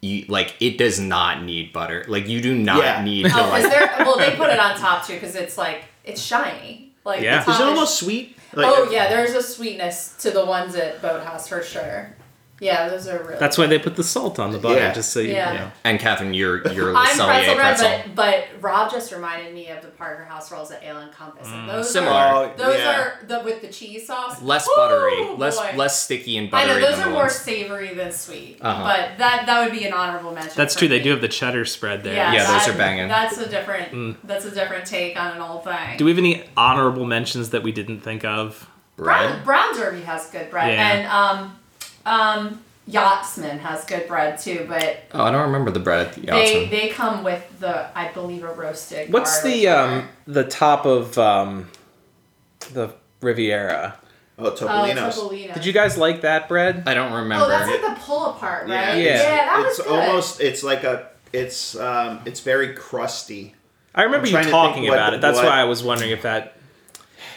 you 0.00 0.24
like 0.28 0.54
it 0.60 0.78
does 0.78 0.98
not 0.98 1.42
need 1.42 1.72
butter. 1.74 2.04
Like 2.08 2.26
you 2.28 2.40
do 2.40 2.54
not 2.54 2.78
Yeah. 2.82 3.04
need 3.04 3.24
to 3.24 3.28
Oh, 3.34 3.44
because 3.44 3.64
like. 3.64 3.72
they're 3.72 3.94
well, 4.06 4.16
they 4.18 4.34
put 4.36 4.48
it 4.50 4.58
on 4.58 4.78
top 4.78 5.06
too 5.06 5.14
because 5.14 5.34
it's 5.36 5.58
like 5.58 5.84
it's 6.04 6.22
shiny. 6.22 6.94
Like 7.04 7.20
Yeah. 7.20 7.40
the 7.40 7.44
top 7.44 7.54
Is 7.54 7.60
it 7.60 7.62
is- 7.64 7.68
almost 7.68 7.98
sweet? 8.00 8.36
Like, 8.56 8.66
oh 8.68 8.88
yeah, 8.88 9.08
there's 9.08 9.32
a 9.32 9.42
sweetness 9.42 10.14
to 10.20 10.30
the 10.30 10.44
ones 10.44 10.76
at 10.76 11.02
Boathouse 11.02 11.48
for 11.48 11.60
sure. 11.60 12.13
Yeah, 12.60 12.88
those 12.88 13.08
are 13.08 13.18
really. 13.24 13.38
That's 13.38 13.58
why 13.58 13.66
they 13.66 13.78
put 13.80 13.96
the 13.96 14.04
salt 14.04 14.38
on 14.38 14.52
the 14.52 14.58
butter, 14.58 14.78
Yeah. 14.78 14.92
just 14.92 15.12
so 15.12 15.18
you, 15.20 15.32
Yeah. 15.32 15.52
you 15.52 15.58
know. 15.58 15.72
And 15.82 15.98
Catherine, 15.98 16.34
you're 16.34 16.66
you're 16.68 16.92
Le 16.92 16.98
I'm 17.00 17.06
Cellier 17.08 17.26
pretzel 17.26 17.54
bread, 17.56 17.76
pretzel. 17.78 18.02
but 18.14 18.14
but 18.14 18.62
Rob 18.62 18.90
just 18.92 19.10
reminded 19.12 19.52
me 19.52 19.68
of 19.70 19.82
the 19.82 19.88
Parker 19.88 20.24
House 20.24 20.52
rolls 20.52 20.70
at 20.70 20.82
Ale 20.84 20.98
and 20.98 21.12
Compass. 21.12 21.48
And 21.48 21.68
those 21.68 21.92
Similar. 21.92 22.12
Are, 22.12 22.44
Oh, 22.44 22.52
those 22.56 22.78
yeah. 22.78 23.00
are 23.00 23.18
the 23.26 23.40
with 23.40 23.60
the 23.60 23.68
cheese 23.68 24.06
sauce. 24.06 24.40
less 24.40 24.68
Ooh, 24.68 24.72
buttery, 24.76 25.34
less 25.36 25.58
boy. 25.58 25.72
less 25.76 26.00
sticky 26.02 26.36
and 26.38 26.46
I 26.48 26.50
buttery 26.66 26.80
know 26.80 26.86
those 26.88 26.96
than 26.98 27.00
are 27.00 27.08
the 27.08 27.10
more 27.14 27.22
ones. 27.24 27.34
savory 27.36 27.94
than 27.94 28.12
sweet, 28.12 28.58
Uh-huh. 28.62 28.82
but 28.84 29.18
that 29.18 29.46
that 29.46 29.64
would 29.64 29.76
be 29.76 29.84
an 29.86 29.92
honorable 29.92 30.32
mention. 30.32 30.52
That's 30.56 30.74
for 30.74 30.80
true. 30.80 30.88
They 30.88 30.98
me. 30.98 31.04
do 31.04 31.10
have 31.10 31.20
the 31.20 31.28
cheddar 31.28 31.64
spread 31.64 32.04
there. 32.04 32.14
Yeah, 32.14 32.32
Yeah, 32.32 32.52
those 32.52 32.66
that- 32.66 32.74
are 32.74 32.78
banging. 32.78 33.08
That's 33.08 33.36
a 33.38 33.48
different. 33.48 34.26
That's 34.26 34.44
a 34.44 34.50
different 34.52 34.86
take 34.86 35.18
on 35.20 35.32
an 35.32 35.42
old 35.42 35.64
thing. 35.64 35.96
Do 35.98 36.04
we 36.04 36.12
have 36.12 36.18
any 36.18 36.44
honorable 36.56 37.04
mentions 37.04 37.50
that 37.50 37.62
we 37.64 37.72
didn't 37.72 38.00
think 38.00 38.24
of? 38.24 38.68
Brown, 38.96 39.32
bread. 39.32 39.44
Brown 39.44 39.74
Derby 39.76 40.02
has 40.02 40.26
good 40.30 40.50
bread, 40.52 40.72
Yeah. 40.72 40.92
and 40.92 41.06
um, 41.08 41.58
um, 42.06 42.60
Yachtsman 42.86 43.58
has 43.60 43.84
good 43.84 44.06
bread 44.08 44.38
too. 44.38 44.66
But 44.68 45.04
Oh, 45.12 45.24
I 45.24 45.30
don't 45.30 45.42
remember 45.46 45.70
the 45.70 45.80
bread 45.80 46.06
at 46.08 46.12
the 46.14 46.20
they 46.22 46.26
Yachtsman. 46.62 46.70
they 46.70 46.88
come 46.90 47.24
with 47.24 47.60
the 47.60 47.96
I 47.98 48.08
believe 48.12 48.44
a 48.44 48.52
roasted. 48.52 49.12
What's 49.12 49.42
garlic 49.42 49.54
the 49.60 49.68
um 49.68 50.08
the 50.26 50.44
top 50.44 50.84
of 50.86 51.16
um 51.18 51.68
the 52.72 52.92
Riviera? 53.20 53.96
Oh, 54.38 54.46
Oh, 54.46 54.50
Topolino's. 54.50 55.16
Topolino. 55.16 55.54
Did 55.54 55.64
you 55.64 55.72
guys 55.72 55.96
like 55.96 56.22
that 56.22 56.48
bread? 56.48 56.82
I 56.86 56.94
don't 56.94 57.12
remember. 57.12 57.44
Oh, 57.44 57.48
that's 57.48 57.70
like 57.70 57.80
the 57.80 58.00
pull 58.02 58.26
apart, 58.30 58.64
right? 58.68 58.96
Yeah. 58.98 59.22
yeah, 59.22 59.46
that 59.46 59.62
was 59.64 59.78
it's 59.78 59.86
good. 59.88 59.98
almost. 60.08 60.40
It's 60.40 60.62
like 60.64 60.82
a. 60.84 61.08
It's 61.32 61.76
um. 61.76 62.20
It's 62.26 62.40
very 62.40 62.74
crusty. 62.74 63.54
I 63.94 64.02
remember 64.02 64.26
you 64.26 64.32
talking 64.42 64.82
think 64.82 64.88
what- 64.90 64.98
about 64.98 65.14
it. 65.14 65.20
That's 65.20 65.36
what- 65.36 65.46
why 65.46 65.60
I 65.60 65.64
was 65.64 65.82
wondering 65.84 66.10
if 66.10 66.22
that. 66.22 66.56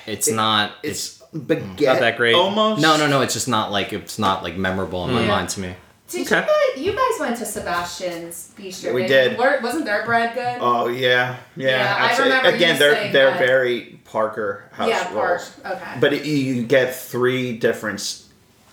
it's 0.07 0.27
not. 0.29 0.71
It's 0.83 1.07
It's 1.11 1.16
baguette. 1.41 1.85
Not 1.85 1.99
that 1.99 2.17
great. 2.17 2.35
Almost. 2.35 2.81
no, 2.81 2.97
no, 2.97 3.07
no. 3.07 3.21
It's 3.21 3.33
just 3.33 3.47
not 3.47 3.71
like 3.71 3.93
it's 3.93 4.17
not 4.19 4.43
like 4.43 4.57
memorable 4.57 5.05
in 5.07 5.13
my 5.13 5.21
Yeah. 5.21 5.27
mind 5.27 5.49
to 5.49 5.59
me. 5.59 5.75
Did 6.09 6.25
Okay. 6.31 6.39
you 6.39 6.45
guys? 6.45 6.85
You 6.85 6.91
guys 6.93 7.19
went 7.19 7.37
to 7.37 7.45
Sebastian's 7.45 8.51
Bistro. 8.57 8.93
We 8.93 9.01
didn't 9.07 9.09
did. 9.09 9.31
you? 9.33 9.37
Were- 9.43 9.59
Wasn't 9.61 9.83
their 9.85 10.05
bread 10.05 10.33
good? 10.35 10.57
Oh 10.61 10.87
yeah, 10.87 11.35
yeah. 11.57 11.67
Yeah, 11.69 11.95
I 11.99 12.05
actually, 12.05 12.23
remember 12.29 12.49
again, 12.49 12.73
you 12.75 12.79
they're 12.79 12.93
saying 12.95 13.13
they're 13.13 13.29
that. 13.31 13.39
very 13.45 13.99
Parker 14.05 14.63
house 14.71 14.87
yeah, 14.89 15.03
Park. 15.09 15.15
rolls. 15.41 15.51
Okay. 15.65 15.91
But 15.99 16.13
it, 16.13 16.25
you 16.25 16.63
get 16.63 16.95
three 16.95 17.57
different. 17.57 17.99
s- 17.99 18.23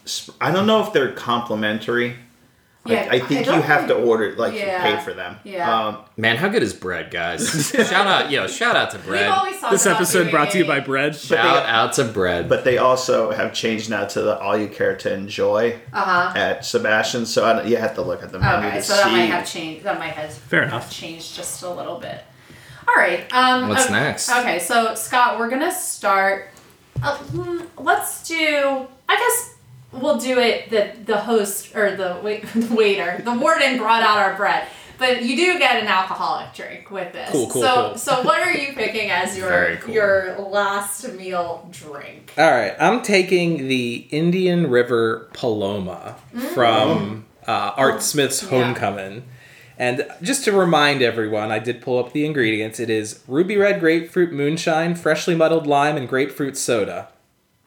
sp- 0.07 0.39
I 0.41 0.53
don't 0.53 0.67
know 0.69 0.81
if 0.87 0.93
they're 0.93 1.11
complimentary. 1.13 2.17
Yeah, 2.87 3.09
I, 3.11 3.15
I 3.17 3.19
think 3.21 3.31
I 3.33 3.39
you 3.41 3.45
don't 3.47 3.63
have 3.63 3.89
to 3.89 3.95
order 3.95 4.35
like 4.37 4.53
Yeah. 4.55 4.83
pay 4.83 5.03
for 5.03 5.15
them. 5.15 5.37
Yeah. 5.43 5.87
Um, 5.87 5.99
Man, 6.19 6.37
how 6.37 6.49
good 6.49 6.63
is 6.63 6.75
bread, 6.75 7.11
guys? 7.11 7.71
shout 7.75 8.07
out, 8.07 8.31
yo, 8.31 8.47
shout 8.47 8.77
out 8.77 8.91
to 8.91 8.99
We've 8.99 9.07
bread. 9.07 9.29
always 9.31 9.59
talked 9.59 9.73
This 9.73 9.87
episode 9.87 10.19
doing 10.25 10.31
brought 10.31 10.51
to 10.51 10.59
you 10.59 10.67
by 10.67 10.81
bread. 10.81 11.17
Shout 11.17 11.65
out 11.67 11.95
to 11.95 12.05
bread. 12.05 12.49
but 12.49 12.65
they 12.65 12.77
also 12.79 13.31
have 13.31 13.55
changed 13.55 13.89
now 13.89 14.05
to 14.05 14.21
the 14.21 14.39
all 14.39 14.57
you 14.59 14.69
care 14.69 14.97
to 14.97 15.13
enjoy 15.13 15.81
Uh-huh. 15.95 16.33
at 16.39 16.65
Sebastian. 16.67 17.25
So 17.25 17.47
I 17.47 17.55
don't, 17.55 17.67
you 17.67 17.79
have 17.79 17.95
to 17.95 18.03
look 18.03 18.23
at 18.23 18.31
the 18.33 18.39
menu 18.39 18.69
Okay, 18.69 18.77
to 18.77 18.83
so 18.83 18.95
see. 18.95 19.01
that 19.03 19.13
might 19.13 19.19
have 19.31 19.49
changed. 19.51 19.85
That 19.85 19.99
might 19.99 20.13
have 20.13 20.33
Fair 20.35 20.65
enough. 20.65 20.91
changed 20.91 21.35
just 21.35 21.63
a 21.63 21.71
little 21.71 21.99
bit. 21.99 22.23
All 22.87 22.95
right. 22.97 23.27
Um, 23.33 23.71
What's 23.71 23.85
okay- 23.87 23.95
next? 23.95 24.29
Okay, 24.31 24.59
so 24.59 24.95
Scott, 24.95 25.39
we're 25.39 25.49
gonna 25.49 25.73
start. 25.73 26.51
Uh, 27.03 27.17
hmm, 27.17 27.61
let's 27.79 28.29
do. 28.29 28.87
I 29.09 29.17
guess 29.17 29.54
we'll 30.01 30.19
do 30.19 30.39
it. 30.39 30.71
The 30.71 30.93
the 31.05 31.21
host 31.21 31.75
or 31.75 31.97
the 31.97 32.21
wait, 32.23 32.47
the 32.55 32.75
waiter, 32.75 33.21
the 33.25 33.33
warden 33.33 33.79
brought 33.79 34.03
out 34.03 34.19
our 34.19 34.37
bread. 34.37 34.67
But 34.97 35.25
you 35.25 35.35
do 35.35 35.59
get 35.59 35.83
an 35.83 35.89
alcoholic 35.89 36.55
drink 36.55 36.91
with 36.91 37.13
this. 37.13 37.31
Cool, 37.31 37.49
cool, 37.49 37.63
so, 37.63 37.75
cool. 37.89 37.99
So 37.99 38.23
what 38.23 38.41
are 38.41 38.53
you 38.53 38.75
picking 38.75 39.11
as 39.11 39.37
your 39.37 39.77
cool. 39.79 39.93
your 39.93 40.37
last 40.39 41.13
meal 41.15 41.69
drink? 41.73 42.33
All 42.39 42.51
right, 42.51 42.77
I'm 42.79 43.03
taking 43.03 43.67
the 43.69 44.07
Indian 44.11 44.71
River 44.71 45.29
Paloma 45.33 46.17
from 46.55 47.25
uh, 47.47 47.73
Art 47.77 48.03
Smith's 48.03 48.43
Mm. 48.45 48.51
Yeah. 48.53 48.65
Homecoming. 48.65 49.25
And 49.77 50.07
just 50.23 50.45
to 50.45 50.53
remind 50.53 51.03
everyone, 51.03 51.51
I 51.51 51.59
did 51.59 51.83
pull 51.83 51.99
up 51.99 52.13
the 52.13 52.25
ingredients. 52.25 52.79
It 52.79 52.89
is 52.91 53.21
ruby 53.27 53.57
red 53.57 53.81
grapefruit 53.81 54.33
moonshine, 54.33 54.95
freshly 54.95 55.35
muddled 55.35 55.67
lime, 55.67 55.97
and 55.97 56.09
grapefruit 56.09 56.57
soda. 56.57 57.09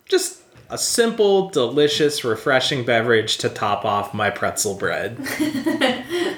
Just 0.05 0.36
a 0.69 0.77
simple, 0.77 1.49
delicious, 1.49 2.23
refreshing 2.23 2.83
beverage 2.85 3.37
to 3.39 3.49
top 3.49 3.85
off 3.85 4.13
my 4.13 4.29
pretzel 4.29 4.75
bread. 4.75 5.17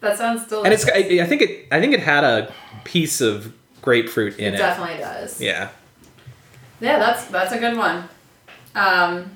That 0.00 0.18
sounds 0.18 0.46
delicious. 0.48 0.84
And 0.88 0.98
it's 0.98 1.20
I, 1.20 1.22
I 1.22 1.26
think 1.28 1.42
it 1.42 1.68
I 1.70 1.80
think 1.80 1.94
it 1.94 2.00
had 2.00 2.24
a 2.24 2.52
piece 2.82 3.20
of 3.20 3.52
grapefruit 3.82 4.36
in 4.38 4.52
it 4.52 4.54
it. 4.54 4.58
definitely 4.58 4.98
does. 4.98 5.40
Yeah. 5.40 5.68
Yeah, 6.80 6.98
that's 6.98 7.26
that's 7.26 7.52
a 7.52 7.58
good 7.58 7.76
one. 7.76 8.08
Um, 8.74 9.30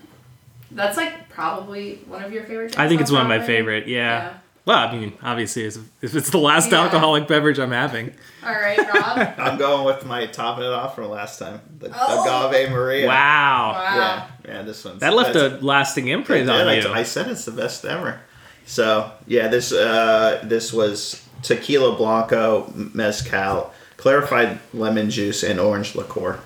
that's 0.72 0.96
like 0.96 1.28
probably 1.28 2.00
one 2.08 2.24
of 2.24 2.32
your 2.32 2.42
favorite. 2.42 2.76
I 2.76 2.88
think 2.88 3.00
it's 3.00 3.12
one 3.12 3.22
of 3.22 3.28
my 3.28 3.40
favorite. 3.40 3.86
Yeah. 3.86 4.32
Yeah. 4.32 4.38
Well, 4.66 4.76
I 4.76 4.92
mean, 4.92 5.12
obviously, 5.22 5.64
if 5.64 5.78
if 6.02 6.14
it's 6.16 6.30
the 6.30 6.38
last 6.38 6.70
Yeah. 6.72 6.82
alcoholic 6.82 7.28
beverage 7.28 7.58
I'm 7.58 7.70
having. 7.70 8.12
All 8.44 8.52
right, 8.52 8.76
Rob. 8.78 9.34
I'm 9.38 9.56
going 9.58 9.84
with 9.86 10.04
my 10.04 10.26
topping 10.26 10.64
it 10.64 10.70
off 10.72 10.96
from 10.96 11.08
last 11.08 11.38
time, 11.38 11.60
the 11.78 11.90
Oh. 11.96 12.48
agave 12.50 12.70
Maria. 12.70 13.06
Wow. 13.06 13.72
wow. 13.74 13.96
Yeah, 13.96 14.26
yeah, 14.56 14.62
this 14.62 14.84
one. 14.84 14.98
That 14.98 15.14
left 15.14 15.36
a 15.36 15.58
lasting 15.64 16.08
imprint 16.08 16.50
on 16.50 16.66
did. 16.66 16.84
you. 16.84 16.90
I, 16.90 16.98
I 16.98 17.02
said 17.04 17.28
it's 17.28 17.44
the 17.44 17.52
best 17.52 17.84
ever. 17.84 18.20
So 18.66 19.12
yeah, 19.28 19.46
this 19.46 19.70
uh, 19.72 20.40
this 20.42 20.72
was 20.72 21.22
tequila 21.42 21.94
blanco, 21.96 22.72
mezcal, 22.74 23.72
clarified 23.96 24.58
lemon 24.74 25.10
juice, 25.10 25.44
and 25.44 25.60
orange 25.60 25.94
liqueur. 25.94 26.40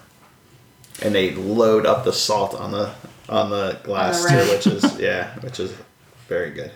And 1.02 1.14
they 1.14 1.30
load 1.34 1.86
up 1.86 2.04
the 2.04 2.12
salt 2.12 2.54
on 2.54 2.72
the 2.72 2.90
on 3.30 3.48
the 3.48 3.78
glass 3.82 4.26
On 4.26 4.36
the 4.36 4.44
too, 4.44 4.50
which 4.50 4.66
is 4.66 4.98
yeah, 5.00 5.32
which 5.40 5.58
is 5.58 5.72
very 6.28 6.50
good. 6.50 6.70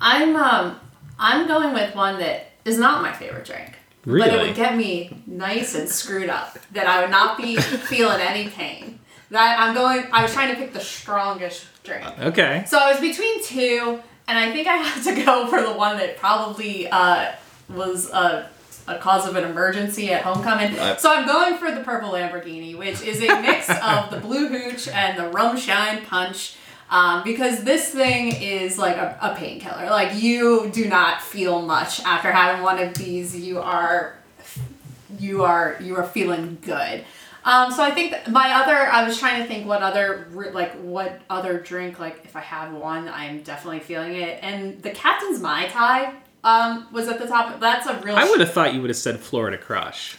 I'm 0.00 0.36
um 0.36 0.78
I'm 1.18 1.46
going 1.46 1.72
with 1.74 1.94
one 1.94 2.18
that 2.18 2.50
is 2.64 2.78
not 2.78 3.02
my 3.02 3.12
favorite 3.12 3.44
drink. 3.44 3.76
But 4.06 4.34
it 4.34 4.46
would 4.46 4.54
get 4.54 4.76
me 4.76 5.16
nice 5.26 5.74
and 5.74 5.88
screwed 5.88 6.28
up. 6.28 6.58
That 6.72 6.86
I 6.86 7.00
would 7.00 7.10
not 7.10 7.38
be 7.38 7.56
feeling 7.60 8.20
any 8.20 8.50
pain. 8.50 8.98
That 9.30 9.58
I'm 9.58 9.74
going 9.74 10.06
I 10.12 10.22
was 10.22 10.32
trying 10.32 10.50
to 10.54 10.56
pick 10.56 10.72
the 10.72 10.80
strongest 10.80 11.66
drink. 11.82 12.06
Okay. 12.20 12.64
So 12.66 12.78
I 12.78 12.92
was 12.92 13.00
between 13.00 13.42
two, 13.42 14.00
and 14.28 14.38
I 14.38 14.52
think 14.52 14.68
I 14.68 14.76
have 14.76 15.04
to 15.04 15.24
go 15.24 15.46
for 15.46 15.62
the 15.62 15.72
one 15.72 15.96
that 15.98 16.18
probably 16.18 16.86
uh, 16.88 17.32
was 17.70 18.10
a, 18.10 18.50
a 18.86 18.98
cause 18.98 19.26
of 19.26 19.36
an 19.36 19.44
emergency 19.44 20.12
at 20.12 20.22
homecoming. 20.22 20.78
Uh, 20.78 20.96
so 20.96 21.10
I'm 21.10 21.26
going 21.26 21.56
for 21.56 21.70
the 21.70 21.80
purple 21.80 22.10
Lamborghini, 22.10 22.76
which 22.76 23.00
is 23.00 23.22
a 23.22 23.40
mix 23.40 23.70
of 23.82 24.10
the 24.10 24.18
blue 24.20 24.48
hooch 24.48 24.88
and 24.88 25.18
the 25.18 25.28
rum 25.30 25.56
shine 25.56 26.04
punch. 26.04 26.56
Um, 26.90 27.24
because 27.24 27.64
this 27.64 27.88
thing 27.88 28.32
is 28.32 28.78
like 28.78 28.96
a, 28.96 29.18
a 29.20 29.34
painkiller. 29.34 29.86
Like 29.86 30.22
you 30.22 30.70
do 30.72 30.86
not 30.86 31.22
feel 31.22 31.62
much 31.62 32.00
after 32.00 32.30
having 32.30 32.62
one 32.62 32.78
of 32.78 32.94
these. 32.94 33.36
You 33.36 33.60
are 33.60 34.16
you 35.18 35.44
are 35.44 35.76
you 35.80 35.96
are 35.96 36.04
feeling 36.04 36.58
good. 36.62 37.04
Um, 37.44 37.72
so 37.72 37.82
I 37.82 37.90
think 37.90 38.28
my 38.28 38.52
other 38.52 38.76
I 38.76 39.04
was 39.04 39.18
trying 39.18 39.42
to 39.42 39.48
think 39.48 39.66
what 39.66 39.82
other 39.82 40.28
like 40.32 40.72
what 40.76 41.20
other 41.28 41.58
drink 41.58 41.98
like 41.98 42.24
if 42.24 42.36
I 42.36 42.40
have 42.40 42.72
one 42.72 43.08
I'm 43.08 43.42
definitely 43.42 43.80
feeling 43.80 44.14
it 44.14 44.38
and 44.42 44.82
the 44.82 44.90
Captain's 44.90 45.40
Mai 45.40 45.66
Tai 45.68 46.14
um, 46.44 46.86
was 46.92 47.08
at 47.08 47.18
the 47.18 47.26
top. 47.26 47.58
That's 47.58 47.86
a 47.86 47.98
real. 48.00 48.16
I 48.16 48.28
would 48.28 48.40
have 48.40 48.52
thought 48.52 48.74
you 48.74 48.80
would 48.82 48.90
have 48.90 48.96
said 48.96 49.18
Florida 49.18 49.58
Crush. 49.58 50.16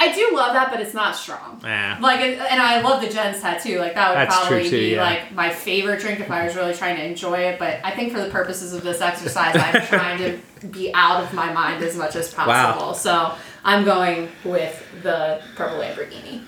I 0.00 0.12
do 0.12 0.30
love 0.32 0.52
that, 0.52 0.70
but 0.70 0.80
it's 0.80 0.94
not 0.94 1.16
strong. 1.16 1.60
Ah. 1.64 1.98
Like, 2.00 2.20
and 2.20 2.62
I 2.62 2.80
love 2.82 3.02
the 3.02 3.08
Jen's 3.08 3.40
tattoo. 3.40 3.80
Like, 3.80 3.94
that 3.94 4.10
would 4.10 4.16
That's 4.16 4.36
probably 4.46 4.64
too, 4.64 4.78
be 4.78 4.94
yeah. 4.94 5.02
like 5.02 5.32
my 5.32 5.50
favorite 5.50 6.00
drink 6.00 6.20
if 6.20 6.30
I 6.30 6.44
was 6.44 6.54
really 6.54 6.74
trying 6.74 6.96
to 6.96 7.04
enjoy 7.04 7.38
it. 7.38 7.58
But 7.58 7.80
I 7.82 7.90
think 7.90 8.12
for 8.12 8.20
the 8.20 8.30
purposes 8.30 8.72
of 8.72 8.84
this 8.84 9.00
exercise, 9.00 9.56
I'm 9.56 9.82
trying 9.86 10.18
to 10.18 10.66
be 10.68 10.94
out 10.94 11.24
of 11.24 11.34
my 11.34 11.52
mind 11.52 11.82
as 11.82 11.96
much 11.96 12.14
as 12.14 12.32
possible. 12.32 12.94
So 12.94 13.34
I'm 13.64 13.84
going 13.84 14.28
with 14.44 14.80
the 15.02 15.42
purple 15.56 15.78
Lamborghini. 15.78 16.44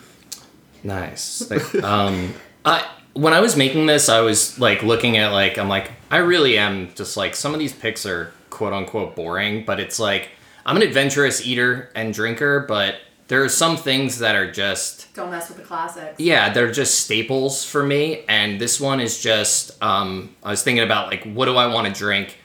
Nice. 0.84 1.50
Like, 1.50 1.82
um, 1.82 2.34
I 2.64 2.88
when 3.14 3.34
I 3.34 3.40
was 3.40 3.56
making 3.56 3.86
this, 3.86 4.08
I 4.08 4.20
was 4.20 4.58
like 4.58 4.82
looking 4.82 5.16
at 5.16 5.32
like 5.32 5.58
I'm 5.58 5.68
like 5.68 5.90
I 6.10 6.18
really 6.18 6.56
am 6.56 6.94
just 6.94 7.16
like 7.16 7.34
some 7.34 7.52
of 7.52 7.58
these 7.58 7.72
picks 7.72 8.06
are 8.06 8.32
quote 8.50 8.72
unquote 8.72 9.16
boring, 9.16 9.64
but 9.64 9.80
it's 9.80 9.98
like 9.98 10.30
I'm 10.64 10.76
an 10.76 10.82
adventurous 10.82 11.44
eater 11.46 11.90
and 11.94 12.14
drinker, 12.14 12.60
but 12.60 13.00
there 13.30 13.44
are 13.44 13.48
some 13.48 13.76
things 13.76 14.18
that 14.18 14.34
are 14.34 14.50
just 14.50 15.14
Don't 15.14 15.30
mess 15.30 15.48
with 15.48 15.58
the 15.58 15.62
classics. 15.64 16.18
yeah, 16.18 16.52
they're 16.52 16.72
just 16.72 16.98
staples 17.04 17.64
for 17.64 17.82
me. 17.84 18.24
And 18.28 18.60
this 18.60 18.80
one 18.80 18.98
is 18.98 19.20
just 19.22 19.80
um, 19.82 20.34
I 20.42 20.50
was 20.50 20.62
thinking 20.64 20.82
about 20.82 21.06
like 21.08 21.22
what 21.24 21.46
do 21.46 21.56
I 21.56 21.68
want 21.72 21.86
to 21.86 21.92
drink, 21.92 22.38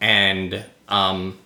and 0.00 0.62
um, 0.88 1.38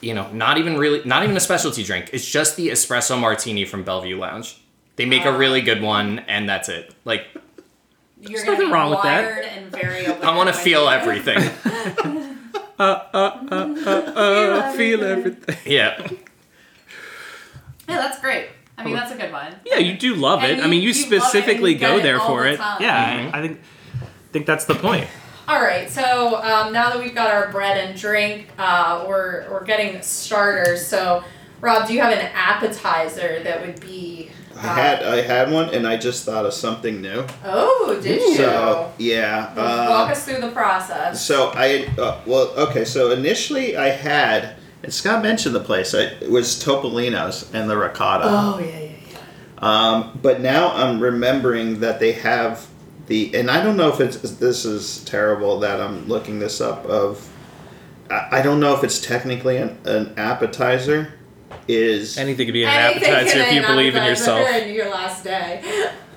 you 0.00 0.14
know, 0.14 0.30
not 0.32 0.56
even 0.58 0.76
really, 0.78 1.02
not 1.04 1.22
even 1.22 1.36
a 1.36 1.40
specialty 1.40 1.84
drink. 1.84 2.10
It's 2.14 2.28
just 2.28 2.56
the 2.56 2.68
espresso 2.70 3.18
martini 3.20 3.64
from 3.66 3.84
Bellevue 3.84 4.18
Lounge. 4.18 4.58
They 4.96 5.04
make 5.04 5.24
a 5.26 5.36
really 5.36 5.60
good 5.60 5.82
one, 5.82 6.20
and 6.20 6.48
that's 6.48 6.68
it. 6.70 6.94
Like 7.04 7.26
You're 8.20 8.30
There's 8.32 8.44
nothing 8.46 8.68
be 8.68 8.72
wroong 8.72 8.90
with 8.90 9.02
that. 9.02 9.24
wired 9.24 9.44
and 9.44 9.70
very. 9.70 10.06
I 10.06 10.34
want 10.36 10.48
to 10.48 10.54
feel 10.54 10.88
everything. 10.88 11.38
uh, 12.78 12.82
uh, 12.82 13.06
uh, 13.12 13.74
Uh 13.86 13.90
uh, 14.16 14.72
feel 14.72 15.04
everything. 15.04 15.56
yeah, 15.66 16.08
Yeah, 17.88 17.96
that's 17.98 18.20
great. 18.20 18.48
I 18.76 18.84
mean, 18.84 18.94
that's 18.94 19.12
a 19.12 19.16
good 19.16 19.30
one. 19.32 19.54
Yeah, 19.64 19.78
you 19.78 19.96
do 19.96 20.14
love 20.16 20.42
And 20.42 20.60
it. 20.60 20.64
I 20.64 20.66
mean, 20.66 20.82
you 20.82 20.88
you 20.90 20.94
love 21.04 21.12
it 21.12 21.14
and 21.14 21.22
specifically 21.22 21.74
go 21.74 22.00
there 22.00 22.20
all 22.20 22.26
for 22.28 22.42
the 22.42 22.52
it. 22.54 22.56
time. 22.56 22.82
Yeah, 22.82 23.30
I 23.32 23.40
think 23.40 23.60
think 24.32 24.46
that's 24.46 24.64
the 24.64 24.74
point. 24.74 25.06
All 25.46 25.60
right, 25.62 25.90
so 25.90 26.42
um, 26.42 26.72
now 26.72 26.90
that 26.90 26.98
we've 26.98 27.14
got 27.14 27.30
our 27.30 27.52
bread 27.52 27.76
and 27.76 27.96
drink, 27.98 28.48
uh, 28.58 29.04
we're 29.06 29.48
we're 29.50 29.62
getting 29.64 30.00
starters. 30.02 30.84
So, 30.86 31.22
Rob, 31.60 31.86
do 31.86 31.92
you 31.94 32.00
have 32.00 32.12
an 32.12 32.26
appetizer 32.34 33.42
that 33.44 33.64
would 33.64 33.78
be? 33.80 34.30
Uh, 34.56 34.60
I 34.60 34.72
had 34.72 35.02
I 35.02 35.20
had 35.20 35.50
one, 35.52 35.74
and 35.74 35.86
I 35.86 35.96
just 35.98 36.24
thought 36.24 36.46
of 36.46 36.54
something 36.54 37.00
new. 37.02 37.26
Oh, 37.44 37.98
did 38.02 38.22
you? 38.22 38.36
So 38.36 38.92
yeah. 38.98 39.48
Walk 39.54 40.08
Uh, 40.08 40.12
us 40.12 40.24
through 40.24 40.40
the 40.40 40.50
process. 40.50 41.24
so 41.24 41.52
I 41.54 41.86
uh, 41.98 42.20
well 42.26 42.48
okay. 42.56 42.84
So 42.84 43.10
initially 43.12 43.76
I 43.76 43.88
had, 43.90 44.56
and 44.84 44.92
Scott 44.94 45.22
mentioned 45.22 45.54
the 45.54 45.60
place. 45.60 45.92
It 45.94 46.30
was 46.30 46.62
Topolino's 46.62 47.50
and 47.52 47.68
the 47.68 47.76
ricotta. 47.76 48.24
Oh 48.26 48.58
yeah, 48.60 48.66
yeah, 48.78 48.90
yeah. 49.10 49.18
Um, 49.58 50.18
but 50.22 50.40
now 50.40 50.72
I'm 50.74 51.00
remembering 51.00 51.80
that 51.80 51.98
they 52.00 52.12
have 52.12 52.66
the, 53.06 53.34
and 53.34 53.50
I 53.50 53.62
don't 53.62 53.76
know 53.76 53.88
if 53.88 54.00
it's 54.00 54.16
this 54.36 54.64
is 54.64 55.04
terrible 55.04 55.58
that 55.60 55.80
I'm 55.80 56.06
looking 56.08 56.38
this 56.38 56.60
up. 56.60 56.84
Of, 56.86 57.28
I, 58.10 58.38
I 58.38 58.42
don't 58.42 58.60
know 58.60 58.74
if 58.76 58.84
it's 58.84 59.00
technically 59.00 59.56
an, 59.56 59.78
an 59.84 60.14
appetizer. 60.16 61.14
Is 61.66 62.18
Anything 62.18 62.46
could 62.46 62.52
be 62.52 62.64
an 62.64 62.68
Anything 62.70 63.08
appetizer 63.10 63.38
if 63.38 63.52
you 63.52 63.60
an 63.60 63.66
believe 63.66 63.94
in 63.94 64.02
appetizer 64.02 64.38
yourself. 64.40 64.62
in 64.62 64.74
your 64.74 64.90
last 64.90 65.24
day. 65.24 65.62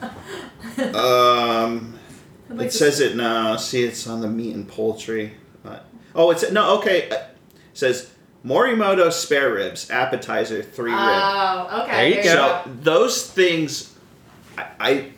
um, 0.93 1.97
Like 2.49 2.67
it 2.67 2.73
says 2.73 2.99
it 2.99 3.15
now. 3.15 3.55
See, 3.55 3.83
it's 3.83 4.07
on 4.07 4.21
the 4.21 4.27
meat 4.27 4.55
and 4.55 4.67
poultry. 4.67 5.33
Uh, 5.63 5.79
oh, 6.15 6.31
it's 6.31 6.49
no 6.51 6.77
okay. 6.79 7.09
uh, 7.09 7.15
It 7.15 7.27
says 7.73 8.11
Morimoto 8.47 9.11
spare 9.11 9.51
ribs 9.53 9.89
appetizer 9.91 10.63
three 10.63 10.91
rib. 10.91 10.99
Oh, 11.01 11.81
okay. 11.83 12.11
There 12.11 12.17
you 12.19 12.23
go. 12.23 12.61
So 12.63 12.71
those 12.81 13.29
things, 13.29 13.93
I, 14.57 14.65
I 14.79 15.11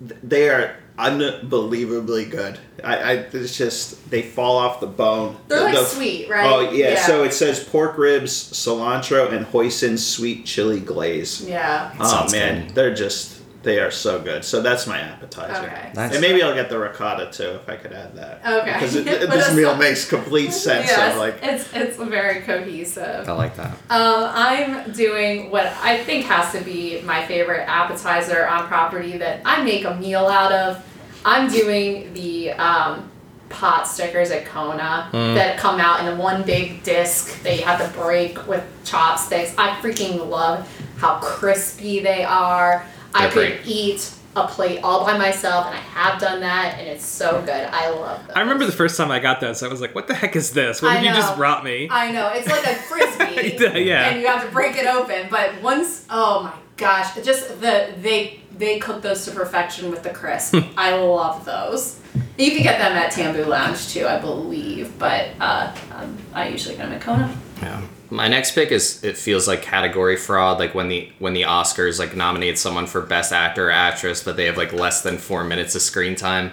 they 0.00 0.50
are 0.50 0.76
unbelievably 0.98 2.26
good. 2.26 2.58
I, 2.84 2.96
I 2.96 3.12
it's 3.14 3.56
just 3.56 4.10
they 4.10 4.22
fall 4.22 4.58
off 4.58 4.80
the 4.80 4.86
bone. 4.86 5.36
They're 5.48 5.58
The- 5.60 5.64
like 5.64 5.74
the- 5.74 5.84
sweet, 5.84 6.28
right? 6.28 6.44
Oh 6.46 6.70
yeah, 6.70 7.00
so 7.06 7.24
it 7.24 7.32
says 7.32 7.62
pork 7.64 7.96
ribs, 7.96 8.32
cilantro, 8.32 9.32
and 9.32 9.46
hoisin 9.46 9.98
sweet 9.98 10.44
chili 10.44 10.80
glaze. 10.80 11.48
Yeah. 11.48 11.94
Oh 11.98 12.06
Sounds 12.10 12.32
man, 12.32 12.66
good. 12.66 12.74
they're 12.74 12.94
just 12.94 13.41
they 13.62 13.78
are 13.78 13.90
so 13.90 14.20
good. 14.20 14.44
So 14.44 14.60
that's 14.60 14.86
my 14.86 14.98
appetizer. 14.98 15.66
Okay. 15.66 15.92
Nice. 15.94 16.12
And 16.12 16.20
maybe 16.20 16.42
I'll 16.42 16.54
get 16.54 16.68
the 16.68 16.78
ricotta 16.78 17.30
too 17.30 17.50
if 17.62 17.68
I 17.68 17.76
could 17.76 17.92
add 17.92 18.16
that. 18.16 18.40
Okay. 18.44 18.72
Because 18.72 18.96
it, 18.96 19.04
But 19.28 19.30
this 19.30 19.54
meal 19.54 19.76
makes 19.76 20.08
complete 20.08 20.52
sense. 20.52 20.88
Yes, 20.88 21.12
of 21.12 21.18
like 21.18 21.38
it's 21.42 21.72
it's 21.72 21.96
very 21.96 22.40
cohesive. 22.42 23.28
I 23.28 23.32
like 23.32 23.56
that. 23.56 23.72
Um, 23.90 24.30
I'm 24.34 24.92
doing 24.92 25.50
what 25.50 25.66
I 25.82 26.02
think 26.04 26.26
has 26.26 26.52
to 26.52 26.60
be 26.60 27.00
my 27.02 27.24
favorite 27.26 27.68
appetizer 27.68 28.46
on 28.46 28.66
property 28.66 29.18
that 29.18 29.42
I 29.44 29.62
make 29.62 29.84
a 29.84 29.94
meal 29.94 30.26
out 30.26 30.52
of. 30.52 30.84
I'm 31.24 31.50
doing 31.50 32.12
the 32.14 32.50
um, 32.52 33.10
pot 33.48 33.86
stickers 33.86 34.30
at 34.32 34.44
Kona 34.46 35.08
that 35.12 35.58
come 35.58 35.78
out 35.78 36.04
in 36.04 36.18
one 36.18 36.42
big 36.42 36.82
disc 36.82 37.40
that 37.42 37.56
you 37.56 37.64
have 37.64 37.80
to 37.86 37.96
break 37.98 38.48
with 38.48 38.64
chopsticks. 38.84 39.54
I 39.56 39.70
freaking 39.80 40.28
love 40.28 40.68
how 40.96 41.18
crispy 41.20 42.00
they 42.00 42.24
are. 42.24 42.84
I 43.14 43.26
could 43.28 43.34
great. 43.34 43.60
eat 43.66 44.12
a 44.34 44.46
plate 44.46 44.80
all 44.82 45.04
by 45.04 45.18
myself, 45.18 45.66
and 45.66 45.74
I 45.74 45.78
have 45.78 46.18
done 46.20 46.40
that, 46.40 46.76
and 46.78 46.88
it's 46.88 47.04
so 47.04 47.42
good. 47.42 47.50
I 47.70 47.90
love 47.90 48.26
those. 48.26 48.36
I 48.36 48.40
remember 48.40 48.64
the 48.64 48.72
first 48.72 48.96
time 48.96 49.10
I 49.10 49.18
got 49.18 49.40
those, 49.40 49.62
I 49.62 49.68
was 49.68 49.80
like, 49.82 49.94
"What 49.94 50.06
the 50.06 50.14
heck 50.14 50.34
is 50.36 50.52
this? 50.52 50.80
What 50.80 50.92
I 50.92 50.94
have 50.96 51.04
you 51.04 51.10
just 51.20 51.36
brought 51.36 51.62
me?" 51.64 51.88
I 51.90 52.10
know 52.12 52.28
it's 52.32 52.48
like 52.48 52.64
a 52.64 52.74
frisbee, 52.74 53.56
Yeah. 53.84 54.08
and 54.08 54.20
you 54.20 54.26
have 54.28 54.44
to 54.44 54.50
break 54.50 54.76
it 54.76 54.86
open. 54.86 55.26
But 55.30 55.60
once, 55.62 56.06
oh 56.08 56.44
my 56.44 56.52
gosh, 56.78 57.14
it 57.16 57.24
just 57.24 57.60
the 57.60 57.92
they 58.00 58.40
they 58.56 58.78
cook 58.78 59.02
those 59.02 59.24
to 59.26 59.32
perfection 59.32 59.90
with 59.90 60.02
the 60.02 60.10
crisp. 60.10 60.54
I 60.78 60.96
love 60.96 61.44
those. 61.44 62.00
You 62.38 62.52
can 62.52 62.62
get 62.62 62.78
them 62.78 62.92
at 62.92 63.12
Tambu 63.12 63.46
Lounge 63.46 63.88
too, 63.88 64.06
I 64.06 64.18
believe. 64.18 64.98
But 64.98 65.28
uh, 65.40 65.74
um, 65.94 66.16
I 66.32 66.48
usually 66.48 66.76
get 66.76 66.84
them 66.84 66.92
at 66.94 67.00
Kona. 67.02 67.34
Yeah. 67.60 67.82
My 68.12 68.28
next 68.28 68.54
pick 68.54 68.70
is 68.70 69.02
it 69.02 69.16
feels 69.16 69.48
like 69.48 69.62
category 69.62 70.16
fraud, 70.16 70.58
like 70.58 70.74
when 70.74 70.88
the 70.88 71.10
when 71.18 71.32
the 71.32 71.42
Oscars 71.42 71.98
like 71.98 72.14
nominate 72.14 72.58
someone 72.58 72.86
for 72.86 73.00
best 73.00 73.32
actor 73.32 73.68
or 73.68 73.70
actress, 73.70 74.22
but 74.22 74.36
they 74.36 74.44
have 74.44 74.58
like 74.58 74.72
less 74.72 75.02
than 75.02 75.16
four 75.16 75.44
minutes 75.44 75.74
of 75.74 75.80
screen 75.82 76.14
time. 76.14 76.50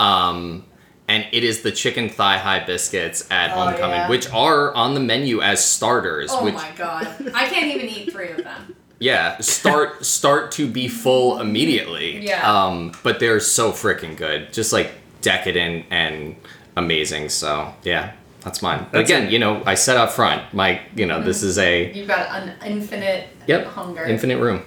Um, 0.00 0.64
and 1.06 1.26
it 1.32 1.44
is 1.44 1.60
the 1.60 1.70
chicken 1.70 2.08
thigh 2.08 2.38
high 2.38 2.64
biscuits 2.64 3.30
at 3.30 3.50
Oh, 3.50 3.64
Homecoming, 3.66 3.96
yeah. 3.96 4.08
which 4.08 4.30
are 4.32 4.74
on 4.74 4.94
the 4.94 5.00
menu 5.00 5.42
as 5.42 5.62
starters. 5.62 6.30
Oh 6.32 6.42
which 6.44 6.54
my 6.54 6.70
god, 6.76 7.06
I 7.34 7.46
can't 7.48 7.66
even 7.74 7.86
eat 7.88 8.10
three 8.10 8.30
of 8.30 8.38
them. 8.38 8.74
yeah, 8.98 9.36
start 9.40 10.06
start 10.06 10.52
to 10.52 10.66
be 10.66 10.88
full 10.88 11.38
immediately. 11.40 12.26
Yeah. 12.26 12.40
Um, 12.50 12.92
but 13.02 13.20
they're 13.20 13.40
so 13.40 13.72
freaking 13.72 14.16
good, 14.16 14.54
just 14.54 14.72
like 14.72 14.92
decadent 15.20 15.84
and 15.90 16.36
amazing. 16.76 17.28
So 17.28 17.74
yeah, 17.82 18.12
that's 18.44 18.62
mine. 18.62 18.86
That's 18.92 19.08
again, 19.08 19.28
a- 19.28 19.30
you 19.30 19.38
know, 19.38 19.62
I 19.66 19.74
said 19.74 19.96
up 19.96 20.10
front, 20.10 20.52
my 20.52 20.80
you 20.94 21.06
know, 21.06 21.22
this 21.22 21.38
mm-hmm. 21.38 21.48
is 21.48 21.58
a 21.58 21.92
You've 21.92 22.08
got 22.08 22.42
an 22.42 22.54
infinite 22.64 23.28
yep 23.46 23.66
hunger. 23.66 24.04
infinite 24.04 24.38
room. 24.38 24.62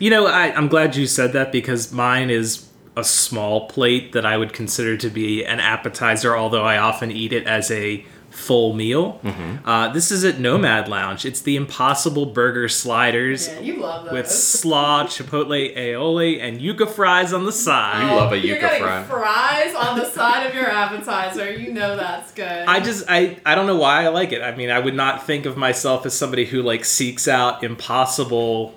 You 0.00 0.10
know, 0.10 0.26
I, 0.26 0.54
I'm 0.54 0.68
glad 0.68 0.96
you 0.96 1.06
said 1.06 1.32
that 1.32 1.52
because 1.52 1.92
mine 1.92 2.30
is 2.30 2.68
a 2.96 3.04
small 3.04 3.68
plate 3.68 4.12
that 4.12 4.24
I 4.26 4.36
would 4.36 4.52
consider 4.52 4.96
to 4.96 5.08
be 5.08 5.44
an 5.44 5.60
appetizer, 5.60 6.36
although 6.36 6.64
I 6.64 6.78
often 6.78 7.10
eat 7.10 7.32
it 7.32 7.46
as 7.46 7.70
a 7.70 8.04
full 8.38 8.72
meal. 8.72 9.20
Uh, 9.64 9.88
this 9.92 10.10
is 10.10 10.24
at 10.24 10.38
Nomad 10.40 10.88
Lounge. 10.88 11.26
It's 11.26 11.40
the 11.42 11.56
Impossible 11.56 12.26
Burger 12.26 12.68
Sliders 12.68 13.48
Yeah, 13.48 13.60
you 13.60 13.76
love 13.80 14.04
those. 14.04 14.12
with 14.12 14.30
slaw, 14.30 15.04
chipotle, 15.04 15.76
aioli, 15.76 16.40
and 16.40 16.60
yuca 16.60 16.88
fries 16.88 17.32
on 17.32 17.44
the 17.44 17.52
side. 17.52 18.08
You 18.08 18.16
love 18.16 18.32
a 18.32 18.38
You're 18.38 18.56
yuca 18.56 18.78
fry. 18.78 19.02
fries 19.04 19.74
on 19.74 19.98
the 19.98 20.08
side 20.10 20.46
of 20.46 20.54
your 20.54 20.70
appetizer. 20.70 21.52
You 21.52 21.72
know 21.74 21.96
that's 21.96 22.32
good. 22.32 22.46
I 22.66 22.80
just 22.80 23.04
I 23.08 23.38
I 23.44 23.54
don't 23.54 23.66
know 23.66 23.76
why 23.76 24.04
I 24.04 24.08
like 24.08 24.32
it. 24.32 24.40
I 24.42 24.54
mean, 24.56 24.70
I 24.70 24.78
would 24.78 24.94
not 24.94 25.26
think 25.26 25.44
of 25.44 25.56
myself 25.56 26.06
as 26.06 26.14
somebody 26.14 26.46
who 26.46 26.62
like 26.62 26.84
seeks 26.84 27.28
out 27.28 27.62
impossible 27.62 28.74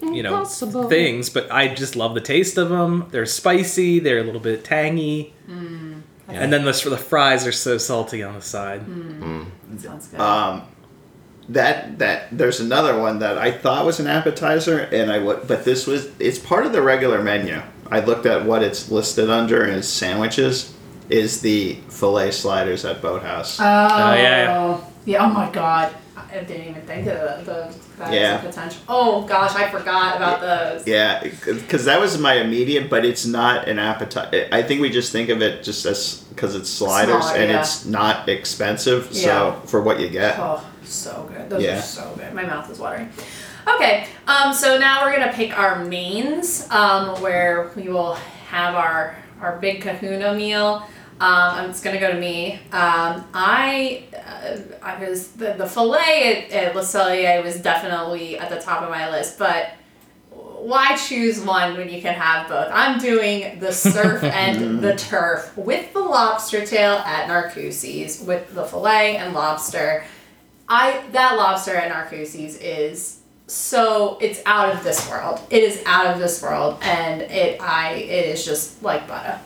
you 0.00 0.20
know 0.22 0.44
things, 0.44 1.30
but 1.30 1.50
I 1.52 1.68
just 1.68 1.94
love 1.94 2.14
the 2.14 2.20
taste 2.20 2.58
of 2.58 2.70
them. 2.70 3.06
They're 3.10 3.26
spicy, 3.26 4.00
they're 4.00 4.18
a 4.18 4.24
little 4.24 4.40
bit 4.40 4.64
tangy. 4.64 5.32
And 6.40 6.52
then 6.52 6.64
the, 6.64 6.72
the 6.88 6.96
fries 6.96 7.46
are 7.46 7.52
so 7.52 7.78
salty 7.78 8.22
on 8.22 8.34
the 8.34 8.42
side. 8.42 8.82
sounds 9.78 10.08
good. 10.08 10.20
Um, 10.20 10.62
that 11.48 11.98
that 11.98 12.36
there's 12.36 12.60
another 12.60 12.98
one 12.98 13.18
that 13.18 13.36
I 13.38 13.50
thought 13.50 13.84
was 13.84 14.00
an 14.00 14.06
appetizer, 14.06 14.78
and 14.78 15.10
I 15.10 15.18
would, 15.18 15.48
but 15.48 15.64
this 15.64 15.86
was 15.86 16.08
it's 16.18 16.38
part 16.38 16.66
of 16.66 16.72
the 16.72 16.82
regular 16.82 17.22
menu. 17.22 17.60
I 17.90 18.00
looked 18.00 18.26
at 18.26 18.44
what 18.44 18.62
it's 18.62 18.90
listed 18.90 19.28
under, 19.28 19.62
and 19.64 19.76
it's 19.76 19.88
sandwiches. 19.88 20.74
Is 21.10 21.42
the 21.42 21.74
fillet 21.88 22.30
sliders 22.30 22.84
at 22.84 23.02
Boathouse? 23.02 23.60
Oh, 23.60 23.64
yeah, 23.64 24.14
yeah. 24.14 24.80
yeah. 25.04 25.24
Oh 25.24 25.28
my 25.28 25.50
god. 25.50 25.94
I 26.32 26.44
didn't 26.44 26.68
even 26.70 26.82
think 26.82 27.06
of. 27.08 27.44
That 27.46 27.72
Yeah. 28.00 28.12
yeah. 28.12 28.38
potential. 28.38 28.80
Oh 28.88 29.22
gosh, 29.22 29.54
I 29.54 29.68
forgot 29.70 30.16
about 30.16 30.40
those. 30.40 30.86
yeah, 30.86 31.22
because 31.22 31.84
that 31.84 32.00
was 32.00 32.18
my 32.18 32.34
immediate, 32.34 32.88
but 32.88 33.04
it's 33.04 33.26
not 33.26 33.68
an 33.68 33.78
appetite. 33.78 34.48
I 34.52 34.62
think 34.62 34.80
we 34.80 34.88
just 34.90 35.12
think 35.12 35.28
of 35.28 35.42
it 35.42 35.62
just 35.62 35.84
as 35.86 36.24
because 36.30 36.54
it's 36.54 36.70
sliders 36.70 37.22
Smaller, 37.24 37.36
and 37.38 37.50
yeah. 37.50 37.60
it's 37.60 37.84
not 37.84 38.28
expensive. 38.28 39.08
Yeah. 39.12 39.22
So 39.22 39.60
for 39.66 39.82
what 39.82 40.00
you 40.00 40.08
get, 40.08 40.38
Oh, 40.38 40.64
so 40.84 41.28
good. 41.32 41.50
Those 41.50 41.62
Yeah. 41.62 41.78
are 41.78 41.82
so 41.82 42.12
good. 42.16 42.32
My 42.32 42.44
mouth 42.44 42.70
is 42.70 42.78
watering. 42.78 43.10
Okay, 43.76 44.06
um, 44.26 44.52
so 44.52 44.78
now 44.78 45.04
we're 45.04 45.12
gonna 45.16 45.32
pick 45.32 45.56
our 45.56 45.84
mains, 45.84 46.66
um, 46.70 47.20
where 47.20 47.70
we 47.76 47.88
will 47.88 48.14
have 48.50 48.74
our 48.74 49.16
our 49.40 49.56
big 49.58 49.82
Kahuna 49.82 50.34
meal. 50.34 50.86
Um, 51.22 51.70
it's 51.70 51.80
gonna 51.80 52.00
go 52.00 52.10
to 52.10 52.18
me. 52.18 52.54
Um, 52.72 53.24
I, 53.32 54.02
uh, 54.12 54.58
I 54.82 55.08
was 55.08 55.28
the, 55.28 55.52
the 55.52 55.66
fillet 55.66 56.48
at, 56.50 56.50
at 56.50 56.74
Le 56.74 56.82
Cellier 56.82 57.44
was 57.44 57.60
definitely 57.60 58.36
at 58.40 58.50
the 58.50 58.60
top 58.60 58.82
of 58.82 58.90
my 58.90 59.08
list, 59.08 59.38
but 59.38 59.70
why 60.30 60.96
choose 60.96 61.40
one 61.40 61.76
when 61.76 61.88
you 61.88 62.02
can 62.02 62.14
have 62.14 62.48
both? 62.48 62.68
I'm 62.72 62.98
doing 62.98 63.60
the 63.60 63.72
surf 63.72 64.24
and 64.24 64.80
the 64.80 64.96
turf 64.96 65.56
with 65.56 65.92
the 65.92 66.00
lobster 66.00 66.66
tail 66.66 66.94
at 66.94 67.28
Narcoossee's 67.28 68.20
with 68.22 68.52
the 68.52 68.64
fillet 68.64 69.16
and 69.16 69.32
lobster. 69.32 70.04
I 70.68 71.04
that 71.12 71.36
lobster 71.36 71.76
at 71.76 71.92
Narcoossee's 71.92 72.56
is 72.56 73.20
so 73.46 74.18
it's 74.20 74.40
out 74.44 74.74
of 74.74 74.82
this 74.82 75.08
world. 75.08 75.40
It 75.50 75.62
is 75.62 75.82
out 75.86 76.06
of 76.06 76.18
this 76.18 76.42
world, 76.42 76.78
and 76.82 77.22
it 77.22 77.60
I 77.60 77.92
it 77.92 78.26
is 78.26 78.44
just 78.44 78.82
like 78.82 79.06
butter. 79.06 79.38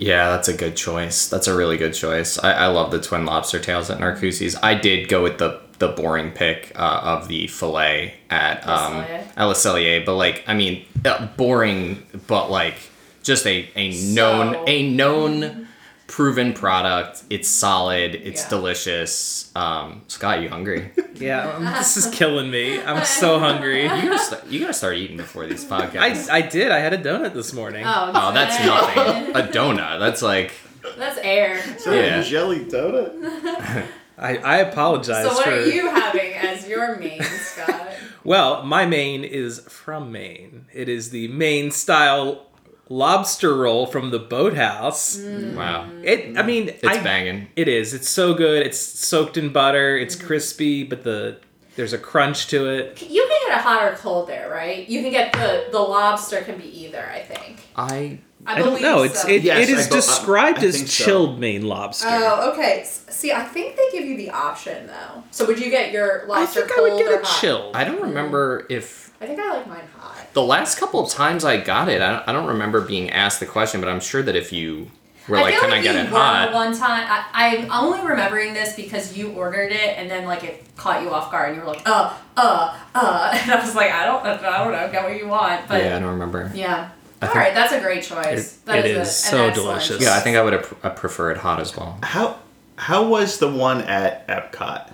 Yeah, 0.00 0.30
that's 0.30 0.48
a 0.48 0.54
good 0.54 0.76
choice. 0.76 1.28
That's 1.28 1.46
a 1.46 1.54
really 1.54 1.76
good 1.76 1.92
choice. 1.92 2.38
I, 2.38 2.52
I 2.52 2.66
love 2.68 2.90
the 2.90 3.00
twin 3.02 3.26
lobster 3.26 3.58
tails 3.58 3.90
at 3.90 3.98
Narcoossee's. 3.98 4.56
I 4.62 4.74
did 4.74 5.08
go 5.08 5.22
with 5.22 5.36
the 5.38 5.60
the 5.78 5.88
boring 5.88 6.30
pick 6.32 6.72
uh, 6.74 7.00
of 7.04 7.28
the 7.28 7.46
fillet 7.48 8.14
at 8.30 8.66
um, 8.66 8.96
at 9.36 9.44
Le 9.44 9.54
Cellier, 9.54 10.04
but 10.04 10.14
like 10.16 10.42
I 10.46 10.54
mean, 10.54 10.84
uh, 11.04 11.26
boring, 11.36 12.02
but 12.26 12.50
like 12.50 12.76
just 13.22 13.46
a 13.46 13.68
a 13.76 13.90
known 14.14 14.54
So- 14.54 14.64
a 14.66 14.90
known 14.90 15.68
proven 16.10 16.52
product. 16.52 17.22
It's 17.30 17.48
solid. 17.48 18.14
It's 18.16 18.42
Yeah. 18.42 18.48
delicious. 18.48 19.50
Um, 19.54 20.02
Scott, 20.08 20.42
you 20.42 20.48
hungry? 20.50 20.90
Yeah, 21.14 21.50
um, 21.52 21.64
this 21.78 21.98
is 21.98 22.06
killing 22.14 22.50
me. 22.50 22.80
I'm 22.82 23.04
so 23.04 23.38
hungry. 23.38 23.82
You 23.82 23.88
gotta 23.90 24.18
start, 24.18 24.46
you 24.46 24.58
gotta 24.60 24.72
start 24.72 24.96
eating 24.96 25.18
before 25.18 25.46
these 25.46 25.66
podcasts. 25.66 26.30
I, 26.30 26.38
I 26.38 26.40
did. 26.40 26.72
I 26.72 26.78
had 26.78 26.94
a 26.94 26.98
donut 26.98 27.34
this 27.34 27.52
morning. 27.52 27.84
Oh, 27.86 28.10
oh, 28.14 28.32
that's 28.32 28.58
nothing. 28.64 29.30
A 29.36 29.46
donut. 29.52 29.98
That's 30.00 30.22
like 30.22 30.52
That's 30.96 31.18
air. 31.18 31.60
So 31.78 31.92
Yeah. 31.92 32.22
jelly 32.22 32.60
donut. 32.60 33.86
I, 34.16 34.36
I 34.38 34.56
apologize 34.58 35.26
So 35.26 35.34
what 35.34 35.44
for. 35.44 35.50
are 35.50 35.66
you 35.66 35.90
having 35.90 36.32
as 36.32 36.66
your 36.66 36.96
main, 36.98 37.22
Scott? 37.22 37.88
Well, 38.24 38.62
my 38.64 38.86
main 38.86 39.22
is 39.22 39.60
from 39.68 40.10
Maine. 40.12 40.66
It 40.72 40.88
is 40.88 41.10
the 41.10 41.28
Maine 41.28 41.70
style 41.70 42.46
lobster 42.90 43.54
roll 43.54 43.86
from 43.86 44.10
the 44.10 44.18
Boathouse. 44.18 45.16
Mm. 45.16 45.54
wow. 45.54 45.88
It. 46.02 46.36
I 46.36 46.42
mean, 46.42 46.68
It's 46.68 46.84
I, 46.84 47.02
banging. 47.02 47.48
It 47.56 47.68
is. 47.68 47.94
It's 47.94 48.08
so 48.08 48.34
good. 48.34 48.66
It's 48.66 48.78
soaked 48.78 49.38
in 49.38 49.50
butter. 49.50 49.96
It's 49.96 50.16
mm-hmm. 50.16 50.26
crispy, 50.26 50.84
but 50.84 51.04
the 51.04 51.38
there's 51.76 51.92
a 51.94 51.98
crunch 51.98 52.48
to 52.48 52.68
it. 52.68 53.00
You 53.00 53.26
can 53.26 53.48
get 53.48 53.58
it 53.58 53.62
hot 53.62 53.84
or 53.84 53.96
cold 53.96 54.28
there, 54.28 54.50
right? 54.50 54.86
You 54.86 55.00
can 55.00 55.10
get 55.10 55.32
the 55.32 55.68
the 55.70 55.78
lobster 55.78 56.42
can 56.42 56.58
be 56.58 56.84
either. 56.84 57.08
I 57.08 57.20
think. 57.20 57.60
I 57.74 58.18
I, 58.46 58.54
I 58.54 58.58
don't 58.58 58.64
believe 58.68 58.82
know. 58.82 59.02
It's 59.02 59.24
it, 59.26 59.42
Yes, 59.42 59.68
it 59.68 59.72
is 59.78 59.88
bo- 59.88 59.96
described 59.96 60.58
I 60.60 60.64
as 60.66 60.76
think 60.76 60.88
so. 60.88 61.04
chilled 61.04 61.38
Maine 61.38 61.62
lobster. 61.66 62.08
Oh, 62.10 62.52
okay. 62.52 62.84
See, 62.86 63.32
I 63.32 63.44
think 63.44 63.76
they 63.76 63.88
give 63.92 64.04
you 64.06 64.16
the 64.16 64.30
option 64.30 64.86
though. 64.86 65.22
So 65.30 65.46
would 65.46 65.58
you 65.58 65.70
get 65.70 65.92
your 65.92 66.24
lobster? 66.26 66.32
I 66.32 66.40
lobster 66.40 66.60
think 66.66 66.78
I 66.78 66.80
would 66.82 66.98
get 66.98 67.12
or 67.12 67.20
it 67.20 67.24
hot? 67.24 67.40
chilled. 67.40 67.76
I 67.76 67.84
don't 67.84 68.00
remember 68.00 68.66
if 68.70 69.12
I 69.20 69.26
think 69.26 69.38
I 69.38 69.56
like 69.58 69.66
mine 69.68 69.82
hot. 69.98 70.32
the 70.32 70.42
last 70.42 70.78
couple 70.78 71.04
of 71.04 71.10
times 71.10 71.44
I 71.44 71.58
got 71.58 71.88
it. 71.90 72.00
I 72.00 72.12
don't, 72.12 72.28
I 72.28 72.32
don't 72.32 72.46
remember 72.46 72.80
being 72.80 73.10
asked 73.10 73.40
the 73.40 73.46
question, 73.46 73.80
but 73.82 73.90
I'm 73.90 74.00
sure 74.00 74.22
that 74.22 74.34
if 74.34 74.52
you 74.54 74.90
were 75.28 75.36
I 75.36 75.42
like, 75.42 75.52
feel 75.54 75.60
"Can 75.60 75.70
like 75.70 75.80
I 75.80 75.82
get 75.82 75.94
you 75.96 76.00
it 76.00 76.10
were 76.10 76.18
hot?" 76.18 76.52
one 76.54 76.74
time. 76.74 77.06
I, 77.08 77.26
I'm 77.34 77.70
only 77.70 78.00
remembering 78.08 78.54
this 78.54 78.74
because 78.74 79.14
you 79.18 79.32
ordered 79.32 79.70
it 79.72 79.98
and 79.98 80.10
then 80.10 80.24
like 80.24 80.44
it 80.44 80.64
caught 80.76 81.02
you 81.02 81.10
off 81.10 81.30
guard 81.30 81.48
and 81.50 81.56
you 81.58 81.62
were 81.62 81.68
like, 81.68 81.82
uh, 81.86 82.16
uh, 82.38 82.78
uh, 82.94 83.30
and 83.42 83.50
I 83.52 83.60
was 83.62 83.74
like, 83.74 83.90
I 83.90 84.06
don't, 84.06 84.24
I 84.24 84.64
don't 84.64 84.72
know, 84.72 84.90
get 84.90 85.04
what 85.04 85.18
you 85.18 85.28
want, 85.28 85.68
but 85.68 85.84
yeah, 85.84 85.96
I 85.96 86.00
don't 86.00 86.08
remember. 86.12 86.50
yeah. 86.54 86.88
I 87.22 87.26
All 87.26 87.32
think- 87.32 87.44
right, 87.44 87.54
that's 87.54 87.72
a 87.72 87.80
great 87.80 88.02
choice. 88.02 88.56
It- 88.58 88.66
That 88.66 88.78
it 88.78 88.84
is 88.86 89.08
is 89.08 89.24
an 89.24 89.30
so 89.30 89.50
delicious. 89.50 90.00
Yeah, 90.02 90.14
I 90.16 90.20
think 90.20 90.36
I 90.36 90.42
would 90.42 90.52
have 90.54 90.74
I 90.82 90.88
prefer 90.90 91.30
it 91.32 91.38
hot 91.38 91.60
as 91.60 91.76
well. 91.76 91.98
How 92.02 92.36
how 92.76 93.06
was 93.06 93.38
the 93.38 93.48
one 93.48 93.82
at 93.82 94.26
Epcot? 94.28 94.88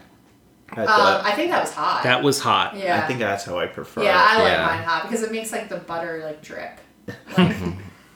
At 0.73 0.87
the- 0.87 0.93
Um, 0.93 1.21
I 1.25 1.33
think 1.33 1.51
that 1.53 1.61
was 1.63 1.73
hot. 1.73 2.03
That 2.03 2.23
was 2.23 2.41
hot. 2.41 2.77
yeah. 2.77 3.01
I 3.03 3.07
think 3.07 3.21
that's 3.21 3.45
how 3.45 3.59
I 3.59 3.67
prefer 3.67 4.03
yeah, 4.03 4.11
it. 4.21 4.39
I 4.41 4.43
like 4.43 4.53
Yeah. 4.53 4.67
mine 4.67 4.83
hot 4.85 5.03
because 5.05 5.23
it 5.23 5.31
makes 5.31 5.53
like 5.53 5.69
the 5.69 5.77
butter 5.77 6.21
like 6.25 6.43
drip. 6.43 6.81
Like, 7.39 7.57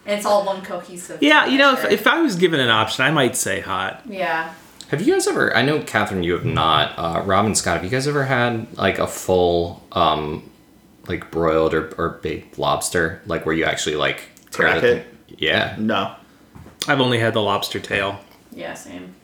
and 0.07 0.17
it's 0.19 0.27
all 0.27 0.45
one 0.45 0.63
cohesive. 0.63 1.23
Yeah, 1.23 1.47
you 1.47 1.59
know, 1.59 1.75
if, 1.75 1.85
if 1.85 2.07
I 2.07 2.21
was 2.23 2.35
given 2.37 2.59
an 2.59 2.71
option, 2.71 3.05
I 3.05 3.11
might 3.13 3.37
say 3.37 3.61
hot. 3.61 4.01
yeah. 4.07 4.53
Have 4.91 5.03
you 5.03 5.13
guys 5.13 5.29
ever? 5.29 5.57
I 5.57 5.63
know 5.63 5.81
Catherine, 5.83 6.25
you 6.25 6.33
have 6.33 6.45
not. 6.45 6.99
Uh, 6.99 7.23
Rob 7.25 7.45
and 7.47 7.57
Scott, 7.57 7.75
have 7.77 7.85
you 7.85 7.91
guys 7.91 8.09
ever 8.09 8.25
had 8.25 8.67
like 8.77 8.99
a 8.99 9.07
full, 9.07 9.85
um, 9.93 10.50
like 11.11 11.31
broiled 11.31 11.75
or, 11.75 11.93
or 11.99 12.21
baked 12.23 12.59
lobster, 12.59 13.21
like 13.27 13.45
where 13.45 13.55
you 13.55 13.65
actually 13.65 13.97
like 13.97 14.23
tear 14.51 14.69
Crack 14.69 14.81
the 14.81 14.97
it? 14.97 15.07
Yeah. 15.29 15.75
No. 15.79 16.15
I've 16.89 17.01
only 17.01 17.19
had 17.19 17.35
the 17.35 17.43
lobster 17.43 17.81
tail. 17.81 18.19
Yeah, 18.53 18.75
same. 18.75 19.15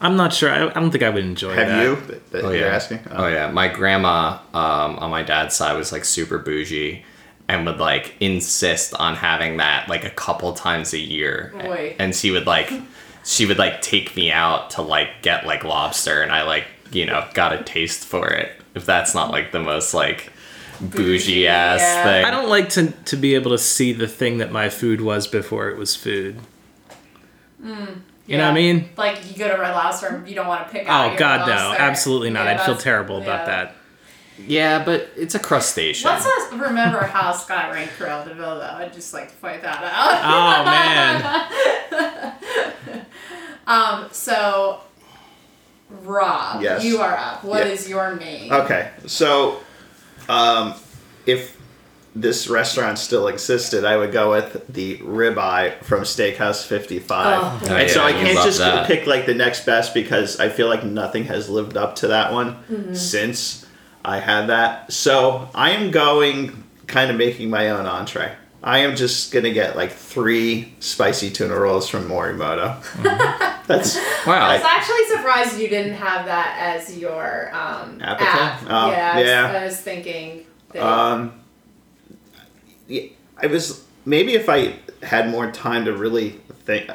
I'm 0.00 0.16
not 0.16 0.32
sure. 0.32 0.50
I, 0.50 0.66
I 0.68 0.72
don't 0.80 0.90
think 0.90 1.04
I 1.04 1.10
would 1.10 1.24
enjoy 1.24 1.54
Have 1.54 1.68
that. 1.68 1.82
you? 1.82 1.96
That, 1.96 2.30
that 2.32 2.44
Oh 2.44 2.50
you're 2.50 2.66
yeah. 2.66 2.74
asking? 2.74 3.00
Oh 3.10 3.28
yeah. 3.28 3.50
My 3.50 3.68
grandma 3.68 4.38
um, 4.52 4.98
on 4.98 5.10
my 5.10 5.22
dad's 5.22 5.54
side 5.54 5.76
was 5.76 5.92
like 5.92 6.04
super 6.04 6.38
bougie, 6.38 7.04
and 7.48 7.64
would 7.66 7.78
like 7.78 8.14
insist 8.20 8.94
on 8.94 9.14
having 9.14 9.58
that 9.58 9.88
like 9.88 10.04
a 10.04 10.10
couple 10.10 10.52
times 10.54 10.92
a 10.92 10.98
year. 10.98 11.52
Boy. 11.60 11.96
And 11.98 12.14
she 12.14 12.30
would 12.30 12.46
like, 12.46 12.72
she 13.24 13.46
would 13.46 13.58
like 13.58 13.80
take 13.82 14.16
me 14.16 14.30
out 14.32 14.70
to 14.70 14.82
like 14.82 15.22
get 15.22 15.46
like 15.46 15.64
lobster, 15.64 16.22
and 16.22 16.32
I 16.32 16.42
like 16.42 16.66
you 16.92 17.06
know 17.06 17.26
got 17.34 17.52
a 17.58 17.62
taste 17.62 18.04
for 18.04 18.28
it. 18.28 18.52
If 18.74 18.84
that's 18.84 19.14
not 19.14 19.30
like 19.30 19.52
the 19.52 19.60
most 19.60 19.94
like 19.94 20.30
bougie 20.80 21.46
ass 21.46 21.80
yeah. 21.80 22.04
thing. 22.04 22.24
I 22.24 22.30
don't 22.30 22.48
like 22.48 22.68
to 22.70 22.90
to 22.90 23.16
be 23.16 23.34
able 23.34 23.50
to 23.52 23.58
see 23.58 23.92
the 23.92 24.08
thing 24.08 24.38
that 24.38 24.52
my 24.52 24.68
food 24.68 25.00
was 25.00 25.26
before 25.26 25.68
it 25.68 25.76
was 25.76 25.94
food. 25.96 26.38
You 28.28 28.36
know 28.36 28.44
what 28.44 28.50
I 28.50 28.54
mean? 28.54 28.88
Like 28.96 29.30
you 29.30 29.38
go 29.38 29.48
to 29.48 29.60
Red 29.60 29.72
Lobster 29.72 30.08
and 30.08 30.28
you 30.28 30.34
don't 30.34 30.48
want 30.48 30.66
to 30.66 30.72
pick 30.72 30.88
out. 30.88 31.04
Oh 31.04 31.08
your 31.10 31.18
God, 31.18 31.48
no, 31.48 31.74
absolutely 31.78 32.30
not. 32.30 32.46
Yeah, 32.46 32.54
I'd 32.54 32.66
feel 32.66 32.76
terrible 32.76 33.18
about 33.18 33.46
yeah. 33.46 33.64
that. 33.64 33.74
Yeah, 34.38 34.84
but 34.84 35.08
it's 35.16 35.34
a 35.34 35.38
crustacean. 35.38 36.10
Let's 36.10 36.26
us 36.26 36.52
remember 36.52 37.04
how 37.04 37.32
Scott 37.32 37.72
ranked 37.72 37.94
Cruella 37.98 38.26
de 38.28 38.34
Vil, 38.34 38.56
though. 38.56 38.60
I'd 38.60 38.92
just 38.92 39.14
like 39.14 39.30
to 39.30 39.34
point 39.36 39.62
that 39.62 39.82
out. 39.82 40.20
Oh 40.30 40.64
man, 41.92 43.06
Um, 43.66 44.08
so, 44.12 44.80
Rob, 46.02 46.62
Yes. 46.62 46.84
you 46.84 47.00
are 47.00 47.16
up. 47.16 47.42
What 47.42 47.66
Yeah. 47.66 47.72
is 47.72 47.88
your 47.88 48.14
main? 48.14 48.52
Okay, 48.52 48.90
so 49.06 49.60
um, 50.28 50.74
if 51.26 51.56
this 52.14 52.48
restaurant 52.48 52.98
still 52.98 53.28
existed, 53.28 53.84
I 53.84 53.96
would 53.96 54.10
go 54.12 54.30
with 54.30 54.66
the 54.72 54.96
ribeye 54.98 55.82
from 55.84 56.02
Steakhouse 56.02 56.64
55. 56.66 57.26
Oh. 57.42 57.60
Oh, 57.70 57.74
and 57.76 57.90
so 57.90 58.02
I 58.02 58.12
can't 58.12 58.38
just 58.44 58.58
that. 58.58 58.86
pick 58.86 59.06
like 59.06 59.26
the 59.26 59.34
next 59.34 59.66
best 59.66 59.92
because 59.92 60.40
I 60.40 60.48
feel 60.48 60.68
like 60.68 60.82
nothing 60.82 61.24
has 61.24 61.50
lived 61.50 61.76
up 61.76 61.96
to 61.96 62.08
that 62.08 62.32
one 62.32 62.54
Mm-hmm. 62.70 62.94
since 62.94 63.66
I 64.04 64.18
had 64.20 64.46
that. 64.46 64.92
So 64.92 65.48
I 65.54 65.72
am 65.72 65.90
going 65.90 66.64
kind 66.86 67.10
of 67.10 67.16
making 67.18 67.50
my 67.50 67.68
own 67.70 67.84
entree. 67.86 68.34
I 68.66 68.78
am 68.80 68.96
just 68.96 69.32
gonna 69.32 69.52
get 69.52 69.76
like 69.76 69.92
three 69.92 70.74
spicy 70.80 71.30
tuna 71.30 71.56
rolls 71.58 71.88
from 71.88 72.08
Morimoto. 72.08 72.82
That's 73.66 73.96
wow. 74.26 74.46
I 74.48 74.54
was 74.56 74.64
actually 74.64 75.04
surprised 75.16 75.58
you 75.60 75.68
didn't 75.68 75.94
have 75.94 76.26
that 76.26 76.56
as 76.76 76.98
your 76.98 77.50
um, 77.54 78.00
Appetite? 78.02 78.28
app. 78.28 78.62
Oh, 78.68 78.90
yeah, 78.90 79.12
I 79.14 79.16
was, 79.18 79.26
yeah. 79.26 79.58
I 79.60 79.64
was 79.64 79.80
thinking. 79.80 80.46
That, 80.72 80.82
Um, 80.82 81.32
yeah, 82.88 83.02
I 83.40 83.46
was 83.46 83.84
maybe 84.04 84.34
if 84.34 84.48
I 84.48 84.74
had 85.02 85.28
more 85.30 85.50
time 85.52 85.84
to 85.84 85.92
really 85.92 86.30
think. 86.64 86.90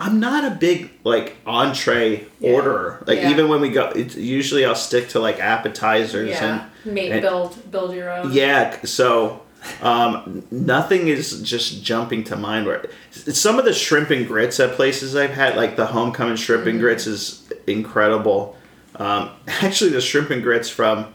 I'm 0.00 0.20
not 0.20 0.44
a 0.44 0.54
big 0.54 0.90
like 1.02 1.36
entree 1.46 2.26
Yeah. 2.38 2.52
orderer. 2.52 3.02
Like 3.08 3.18
Yeah. 3.18 3.30
even 3.30 3.48
when 3.48 3.60
we 3.60 3.70
go, 3.70 3.88
it's 3.94 4.14
usually 4.14 4.64
I'll 4.64 4.76
stick 4.76 5.08
to 5.10 5.18
like 5.20 5.40
appetizers 5.40 6.30
yeah, 6.30 6.66
make 6.84 7.10
and 7.10 7.20
build 7.22 7.70
build 7.72 7.92
your 7.94 8.08
own. 8.10 8.32
yeah. 8.32 8.76
So 8.84 9.42
um, 9.82 10.44
nothing 10.50 11.08
is 11.08 11.42
just 11.42 11.82
jumping 11.82 12.24
to 12.24 12.36
mind. 12.36 12.66
Where 12.66 12.86
some 13.10 13.58
of 13.58 13.64
the 13.64 13.72
shrimp 13.72 14.10
and 14.10 14.26
grits 14.26 14.60
at 14.60 14.72
places 14.74 15.14
I've 15.16 15.30
had, 15.32 15.56
like 15.56 15.76
the 15.76 15.86
homecoming 15.86 16.36
shrimp 16.36 16.66
and 16.66 16.78
grits, 16.80 17.06
is 17.06 17.48
incredible. 17.66 18.56
Um, 18.96 19.30
actually, 19.48 19.90
the 19.90 20.00
shrimp 20.00 20.30
and 20.30 20.42
grits 20.42 20.68
from 20.70 21.14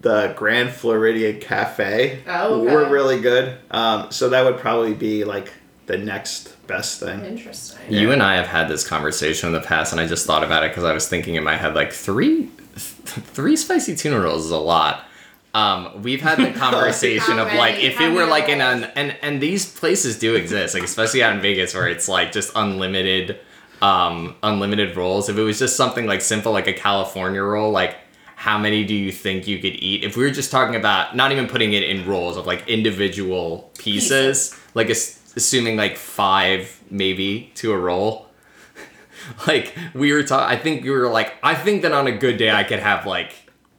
the 0.00 0.34
Grand 0.36 0.70
Floridian 0.70 1.40
Cafe 1.40 2.22
Oh, 2.26 2.60
okay. 2.60 2.74
were 2.74 2.88
really 2.90 3.20
good. 3.20 3.56
Um, 3.70 4.10
so 4.10 4.28
that 4.28 4.44
would 4.44 4.58
probably 4.58 4.92
be 4.94 5.24
like 5.24 5.50
the 5.86 5.96
next 5.96 6.54
best 6.66 7.00
thing. 7.00 7.24
Interesting. 7.24 7.78
You 7.92 8.12
and 8.12 8.22
I 8.22 8.36
have 8.36 8.46
had 8.46 8.68
this 8.68 8.86
conversation 8.86 9.48
in 9.48 9.52
the 9.54 9.60
past, 9.66 9.92
and 9.92 10.00
I 10.00 10.06
just 10.06 10.26
thought 10.26 10.42
about 10.44 10.62
it 10.64 10.70
because 10.70 10.84
I 10.84 10.92
was 10.92 11.08
thinking 11.08 11.34
in 11.36 11.44
my 11.44 11.56
head 11.56 11.74
like 11.74 11.92
three, 11.92 12.46
three 12.76 13.56
spicy 13.56 13.94
tuna 13.96 14.20
rolls 14.20 14.44
is 14.46 14.50
a 14.50 14.58
lot. 14.58 15.04
Um, 15.54 16.02
we've 16.02 16.20
had 16.20 16.38
the 16.38 16.50
conversation 16.58 17.38
of 17.38 17.46
like 17.54 17.76
if 17.76 18.00
it 18.00 18.12
were 18.12 18.26
like 18.26 18.48
in 18.48 18.60
an 18.60 18.84
and 18.96 19.16
and 19.22 19.40
these 19.40 19.64
places 19.64 20.18
do 20.18 20.34
exist, 20.34 20.74
like 20.74 20.82
especially 20.82 21.22
out 21.22 21.34
in 21.34 21.40
Vegas 21.40 21.74
where 21.74 21.88
it's 21.88 22.08
like 22.08 22.32
just 22.32 22.52
unlimited, 22.56 23.38
um, 23.80 24.34
unlimited 24.42 24.96
rolls. 24.96 25.28
If 25.28 25.38
it 25.38 25.42
was 25.42 25.58
just 25.58 25.76
something 25.76 26.06
like 26.06 26.20
simple 26.20 26.52
like 26.52 26.66
a 26.66 26.72
California 26.72 27.42
roll, 27.42 27.70
like 27.70 27.96
how 28.34 28.58
many 28.58 28.84
do 28.84 28.94
you 28.94 29.12
think 29.12 29.46
you 29.46 29.58
could 29.58 29.74
eat? 29.76 30.02
If 30.02 30.16
we 30.16 30.24
were 30.24 30.30
just 30.30 30.50
talking 30.50 30.74
about 30.74 31.14
not 31.14 31.30
even 31.30 31.46
putting 31.46 31.72
it 31.72 31.84
in 31.84 32.04
rolls 32.04 32.36
of 32.36 32.46
like 32.46 32.68
individual 32.68 33.70
pieces, 33.78 34.58
like 34.74 34.90
as, 34.90 35.20
assuming 35.36 35.76
like 35.76 35.96
five 35.96 36.80
maybe 36.90 37.52
to 37.54 37.72
a 37.72 37.78
roll. 37.78 38.26
like 39.46 39.74
we 39.94 40.12
were 40.12 40.24
talking, 40.24 40.58
I 40.58 40.60
think 40.60 40.82
we 40.82 40.90
were 40.90 41.08
like, 41.08 41.34
I 41.42 41.54
think 41.54 41.82
that 41.82 41.92
on 41.92 42.08
a 42.08 42.12
good 42.12 42.38
day 42.38 42.50
I 42.50 42.64
could 42.64 42.80
have 42.80 43.06
like 43.06 43.32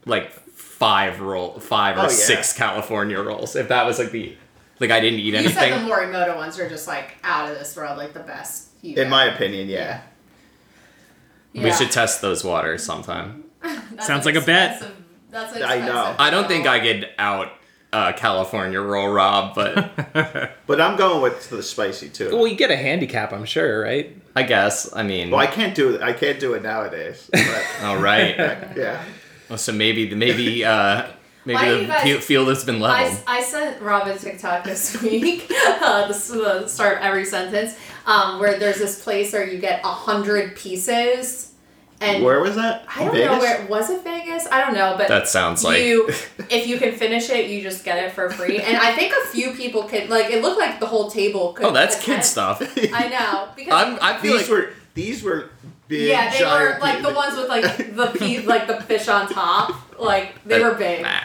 like 0.05 0.32
five 0.78 1.21
roll, 1.21 1.59
five 1.59 1.97
or 1.97 2.01
Oh, 2.01 2.03
yeah. 2.03 2.09
six 2.09 2.53
California 2.53 3.19
rolls. 3.21 3.55
If 3.55 3.69
that 3.69 3.86
was 3.86 3.97
like 3.99 4.11
the 4.11 4.36
like 4.80 4.91
I 4.91 4.99
didn't 4.99 5.19
eat 5.19 5.34
You 5.34 5.36
anything. 5.39 5.53
said 5.71 5.82
the 5.82 5.88
Morimoto 5.89 6.36
ones 6.36 6.59
are 6.59 6.67
just 6.69 6.88
like 6.88 7.15
out 7.23 7.49
of 7.51 7.57
this 7.57 7.76
world, 7.76 7.97
like 7.97 8.13
the 8.13 8.19
best. 8.19 8.69
You 8.82 8.95
In 9.01 9.09
my 9.09 9.26
opinion, 9.26 9.69
yeah. 9.69 10.01
We 11.53 11.71
should 11.71 11.91
test 11.91 12.21
those 12.21 12.43
waters 12.43 12.84
sometime. 12.84 13.45
Sounds 14.01 14.26
like 14.26 14.36
a 14.36 14.41
bet. 14.41 14.86
That's 15.32 15.55
I 15.61 15.80
know. 15.80 16.15
I 16.19 16.30
don't 16.30 16.47
think. 16.47 16.67
I 16.67 16.80
could 16.80 17.09
out 17.17 17.51
uh, 17.93 18.11
California 18.13 18.80
roll 18.82 19.09
Rob, 19.09 19.55
but 19.55 20.51
But 20.67 20.82
I'm 20.82 20.97
going 20.97 21.21
with 21.21 21.49
the 21.49 21.63
spicy 21.63 22.09
too. 22.09 22.30
well, 22.36 22.45
you 22.47 22.55
get 22.55 22.71
a 22.71 22.76
handicap, 22.76 23.32
I'm 23.32 23.45
sure, 23.45 23.82
right? 23.82 24.15
I 24.36 24.43
guess 24.43 24.93
I 24.93 25.03
mean, 25.03 25.32
Well, 25.32 25.39
I 25.39 25.47
can't 25.47 25.73
do 25.73 25.95
it. 25.95 26.01
I 26.01 26.11
can't 26.11 26.39
do 26.39 26.53
it 26.55 26.63
nowadays. 26.63 27.30
But 27.32 27.65
all 27.84 27.97
right. 27.97 28.36
yeah. 28.38 29.01
Well, 29.49 29.57
so 29.57 29.71
maybe 29.71 30.13
maybe 30.15 30.63
uh, 30.73 31.07
Maybe 31.47 31.55
Why 31.57 31.71
the 31.81 31.85
guys- 31.85 32.25
field 32.25 32.47
has 32.47 32.63
been 32.63 32.79
leveled. 32.79 33.19
I, 33.27 33.37
I 33.37 33.43
sent 33.43 33.79
Robin 33.79 34.17
TikTok 34.17 34.63
this 34.63 34.99
week, 35.03 35.45
uh, 35.67 36.07
this 36.07 36.27
is 36.31 36.35
the 36.37 36.67
start 36.67 36.97
of 36.97 37.03
every 37.03 37.23
sentence, 37.23 37.77
um, 38.07 38.39
where 38.39 38.57
there's 38.57 38.79
this 38.79 39.03
place 39.03 39.31
where 39.31 39.47
you 39.47 39.59
get 39.59 39.81
a 39.83 39.89
hundred 39.89 40.55
pieces, 40.55 41.51
and 42.01 42.23
Where 42.23 42.41
was 42.41 42.55
that? 42.55 42.85
I 42.89 43.03
don't 43.05 43.13
Vegas? 43.13 43.31
know 43.31 43.37
where 43.37 43.65
was 43.67 43.89
it 43.91 44.03
Vegas. 44.03 44.47
I 44.51 44.59
don't 44.65 44.73
know, 44.73 44.95
but 44.97 45.07
that 45.07 45.27
sounds 45.27 45.63
like 45.63 45.83
you 45.83 46.09
if 46.49 46.65
you 46.67 46.77
can 46.79 46.93
finish 46.93 47.29
it, 47.29 47.47
you 47.49 47.61
just 47.61 47.85
get 47.85 48.03
it 48.03 48.11
for 48.13 48.27
free. 48.31 48.57
And 48.59 48.75
I 48.77 48.95
think 48.95 49.13
a 49.13 49.27
few 49.27 49.53
people 49.53 49.83
could 49.83 50.09
like 50.09 50.31
it 50.31 50.41
looked 50.41 50.59
like 50.59 50.79
the 50.79 50.87
whole 50.87 51.11
table 51.11 51.53
could. 51.53 51.67
oh, 51.67 51.71
that's 51.71 51.95
attend. 51.95 52.21
kid 52.23 52.25
stuff. 52.25 52.61
I 52.91 53.07
know 53.07 53.49
because 53.55 53.71
I'm, 53.71 53.99
I 54.01 54.17
feel 54.17 54.33
These 54.33 54.41
like 54.41 54.49
were 54.49 54.69
these 54.95 55.23
were 55.23 55.51
big. 55.88 56.07
yeah, 56.09 56.29
they 56.31 56.43
were 56.43 56.49
giant 56.79 56.81
like 56.81 57.01
the 57.03 57.13
ones 57.13 57.36
with 57.38 57.47
like 57.49 57.77
the 57.95 58.07
pe- 58.17 58.43
like 58.45 58.67
the 58.67 58.81
fish 58.81 59.07
on 59.07 59.27
top. 59.27 59.99
Like 59.99 60.43
they 60.45 60.61
were 60.63 60.73
big. 60.75 61.01
Nah. 61.03 61.21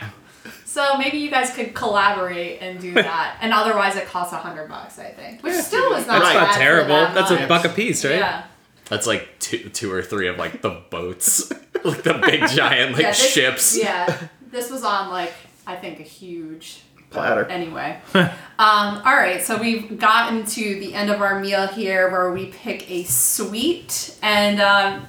So 0.64 0.96
maybe 0.98 1.18
you 1.18 1.30
guys 1.30 1.50
could 1.52 1.74
collaborate 1.74 2.62
and 2.62 2.78
do 2.80 2.92
that. 2.94 3.38
and 3.40 3.52
otherwise, 3.52 3.96
it 3.96 4.06
costs 4.06 4.32
a 4.32 4.36
hundred 4.36 4.68
bucks, 4.68 4.98
I 4.98 5.10
think, 5.10 5.42
which 5.42 5.54
still 5.54 5.94
is 5.94 6.06
not 6.06 6.20
That's 6.22 6.32
bad 6.34 6.40
not 6.40 6.52
for 6.54 6.58
terrible. 6.60 6.88
that 6.94 7.14
That's 7.14 7.30
a 7.32 7.46
buck 7.48 7.64
a 7.64 7.68
piece, 7.70 8.04
right? 8.04 8.16
Yeah. 8.16 8.44
That's 8.86 9.06
like 9.06 9.28
two, 9.38 9.68
two 9.70 9.92
or 9.92 10.02
three 10.02 10.26
of 10.28 10.36
like 10.38 10.62
the 10.62 10.80
boats, 10.90 11.50
like 11.84 12.02
the 12.02 12.14
big 12.24 12.48
giant 12.50 12.92
like 12.92 13.02
yeah, 13.02 13.10
this- 13.10 13.32
ships. 13.32 13.78
Yeah, 13.78 14.16
this 14.50 14.70
was 14.70 14.84
on 14.84 15.10
like 15.10 15.32
I 15.66 15.76
think 15.76 16.00
a 16.00 16.04
huge 16.04 16.82
Platter. 17.10 17.44
Anyway, 17.46 18.00
um, 18.14 18.30
all 18.58 19.16
right, 19.16 19.42
so 19.42 19.58
we've 19.58 19.98
gotten 19.98 20.46
to 20.46 20.80
the 20.80 20.94
end 20.94 21.10
of 21.10 21.20
our 21.20 21.40
meal 21.40 21.66
here, 21.66 22.10
where 22.10 22.32
we 22.32 22.46
pick 22.46 22.90
a 22.90 23.04
sweet, 23.04 24.16
and 24.22 24.60
um, 24.60 25.06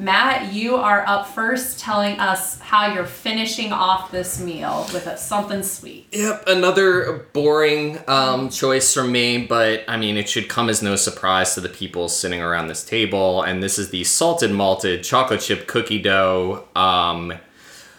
Matt, 0.00 0.52
you 0.52 0.76
are 0.76 1.04
up 1.08 1.26
first, 1.26 1.80
telling 1.80 2.20
us 2.20 2.60
how 2.60 2.94
you're 2.94 3.04
finishing 3.04 3.72
off 3.72 4.12
this 4.12 4.40
meal 4.40 4.86
with 4.92 5.08
a, 5.08 5.16
something 5.16 5.64
sweet. 5.64 6.06
Yep, 6.12 6.44
another 6.46 7.26
boring 7.32 7.98
um, 8.06 8.48
choice 8.48 8.94
from 8.94 9.10
me, 9.10 9.44
but 9.44 9.82
I 9.88 9.96
mean, 9.96 10.16
it 10.16 10.28
should 10.28 10.48
come 10.48 10.68
as 10.68 10.84
no 10.84 10.94
surprise 10.94 11.54
to 11.54 11.60
the 11.60 11.68
people 11.68 12.08
sitting 12.08 12.40
around 12.40 12.68
this 12.68 12.84
table. 12.84 13.42
And 13.42 13.60
this 13.60 13.76
is 13.76 13.90
the 13.90 14.04
salted 14.04 14.52
malted 14.52 15.02
chocolate 15.02 15.40
chip 15.40 15.66
cookie 15.66 16.00
dough. 16.00 16.68
Um, 16.76 17.32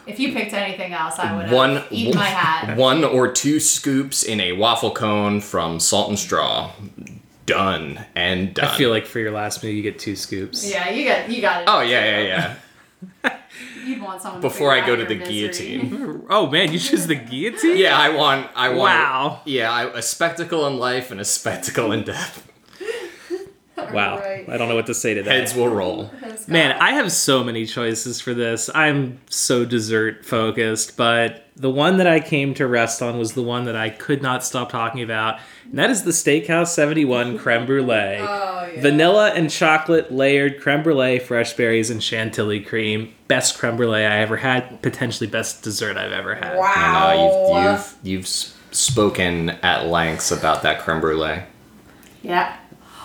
If 0.10 0.20
you 0.20 0.34
picked 0.34 0.54
anything 0.54 0.94
else, 0.94 1.20
I 1.20 1.36
would 1.36 1.46
have 1.46 1.54
one, 1.54 1.84
eaten 1.92 2.16
my 2.16 2.26
hat. 2.26 2.76
one 2.90 3.04
or 3.04 3.32
two 3.32 3.60
scoops 3.60 4.24
in 4.24 4.42
a 4.42 4.54
waffle 4.54 4.92
cone 4.92 5.40
from 5.40 5.80
Salt 5.80 6.10
and 6.10 6.18
Straw. 6.18 6.72
Done 7.46 8.06
and 8.16 8.54
done. 8.54 8.66
I 8.66 8.76
feel 8.78 8.90
like 8.90 9.06
for 9.06 9.20
your 9.20 9.32
last 9.32 9.64
meal, 9.64 9.72
you 9.72 9.82
get 9.84 10.00
two 10.00 10.16
scoops. 10.16 10.70
Yeah, 10.70 10.90
you 10.90 11.08
got 11.08 11.30
you 11.30 11.42
got 11.42 11.62
it. 11.62 11.66
Oh 11.68 11.82
yeah, 11.82 12.20
yeah, 12.22 12.56
yeah. 13.24 13.36
You'd 13.86 14.02
want 14.02 14.22
someone 14.22 14.42
to 14.42 14.48
Before 14.48 14.72
I 14.72 14.86
go 14.86 14.96
to 14.96 15.06
the 15.06 15.16
misery. 15.16 15.34
guillotine. 15.34 16.26
Oh 16.30 16.46
man, 16.48 16.72
you 16.72 16.78
choose 16.78 17.08
the 17.08 17.16
guillotine? 17.16 17.78
Yeah, 17.78 17.98
I 17.98 18.10
want. 18.10 18.50
I 18.56 18.70
want. 18.70 18.80
Wow. 18.80 19.42
Yeah, 19.46 19.72
I, 19.72 19.86
a 19.98 20.02
spectacle 20.04 20.68
in 20.68 20.78
life 20.78 21.10
and 21.10 21.20
a 21.20 21.26
spectacle 21.26 21.92
in 21.92 22.04
death. 22.04 22.48
Wow. 23.94 24.20
Right. 24.20 24.48
I 24.50 24.58
don't 24.58 24.70
know 24.70 24.76
what 24.76 24.88
to 24.88 24.94
say 24.94 25.14
to 25.14 25.24
that. 25.24 25.32
Heads 25.32 25.56
will 25.56 25.70
roll. 25.70 26.12
Man, 26.48 26.76
I 26.80 26.94
have 26.94 27.12
so 27.12 27.44
many 27.44 27.66
choices 27.66 28.22
for 28.22 28.34
this. 28.34 28.70
I'm 28.74 29.20
so 29.30 29.66
dessert 29.66 30.26
focused, 30.26 30.98
but 30.98 31.46
the 31.56 31.70
one 31.70 31.98
that 31.98 32.08
I 32.08 32.20
came 32.20 32.54
to 32.56 32.68
rest 32.68 33.02
on 33.02 33.20
was 33.20 33.34
the 33.34 33.42
one 33.44 33.66
that 33.66 33.76
I 33.76 33.90
could 33.90 34.22
not 34.22 34.44
stop 34.46 34.72
talking 34.72 35.02
about, 35.02 35.40
and 35.66 35.78
that 35.78 35.90
is 35.90 36.04
the 36.04 36.12
Steakhouse 36.12 36.68
71 36.68 37.38
creme 37.40 37.66
brulee. 37.66 38.18
Oh, 38.20 38.70
yeah. 38.74 38.82
Vanilla 38.82 39.32
and 39.32 39.50
chocolate 39.50 40.12
layered 40.12 40.62
creme 40.62 40.84
brulee, 40.84 41.20
fresh 41.20 41.54
berries, 41.54 41.90
and 41.90 42.02
chantilly 42.02 42.62
cream. 42.62 43.14
Best 43.28 43.58
creme 43.58 43.78
brulee 43.78 44.06
I 44.06 44.20
ever 44.20 44.38
had, 44.38 44.82
potentially 44.82 45.30
best 45.30 45.62
dessert 45.64 45.98
I've 45.98 46.14
ever 46.14 46.36
had. 46.36 46.58
Wow. 46.58 46.74
I 46.76 47.16
know 47.16 47.72
you've 47.72 47.76
you've 48.04 48.20
you've 48.20 48.28
spoken 48.72 49.50
at 49.50 49.88
lengths 49.88 50.32
about 50.32 50.64
that 50.64 50.80
creme 50.80 51.02
brulee. 51.02 51.44
Yeah. 52.22 52.58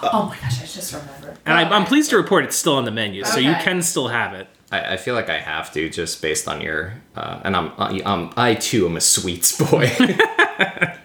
Oh 0.02 0.26
my 0.28 0.36
gosh, 0.40 0.60
I 0.62 0.66
just 0.66 0.92
remembered. 0.92 1.38
And 1.46 1.56
I, 1.56 1.68
I'm 1.76 1.84
pleased 1.86 2.10
to 2.10 2.16
report 2.16 2.44
it's 2.44 2.56
still 2.56 2.74
on 2.76 2.84
the 2.84 2.90
menu, 2.90 3.24
so 3.24 3.38
you 3.38 3.54
can 3.54 3.82
still 3.82 4.08
have 4.08 4.34
it. 4.34 4.48
I, 4.70 4.94
I 4.94 4.96
feel 4.96 5.14
like 5.14 5.28
I 5.30 5.38
have 5.38 5.72
to 5.74 5.88
just 5.88 6.20
based 6.20 6.48
on 6.48 6.60
your 6.60 6.94
uh, 7.16 7.40
and 7.44 7.56
I'm 7.56 7.72
I, 7.78 8.00
I'm 8.04 8.30
I 8.36 8.54
too 8.54 8.86
am 8.86 8.96
a 8.96 9.00
sweets 9.00 9.56
boy. 9.58 9.90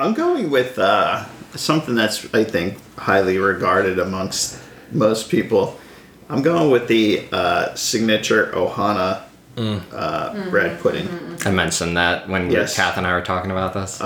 I'm 0.00 0.14
going 0.14 0.50
with 0.50 0.78
uh, 0.78 1.24
something 1.54 1.94
that's 1.94 2.32
I 2.34 2.44
think 2.44 2.78
highly 2.98 3.38
regarded 3.38 3.98
amongst 3.98 4.58
most 4.90 5.30
people. 5.30 5.78
I'm 6.28 6.42
going 6.42 6.70
with 6.70 6.88
the 6.88 7.28
uh, 7.30 7.74
signature 7.74 8.46
Ohana 8.54 9.22
uh, 9.56 10.48
bread 10.50 10.80
pudding. 10.80 11.08
I 11.44 11.50
mentioned 11.50 11.96
that 11.96 12.28
when 12.28 12.50
Yes. 12.50 12.74
Kath 12.74 12.96
and 12.96 13.06
I 13.06 13.12
were 13.12 13.22
talking 13.22 13.50
about 13.50 13.74
this. 13.74 14.00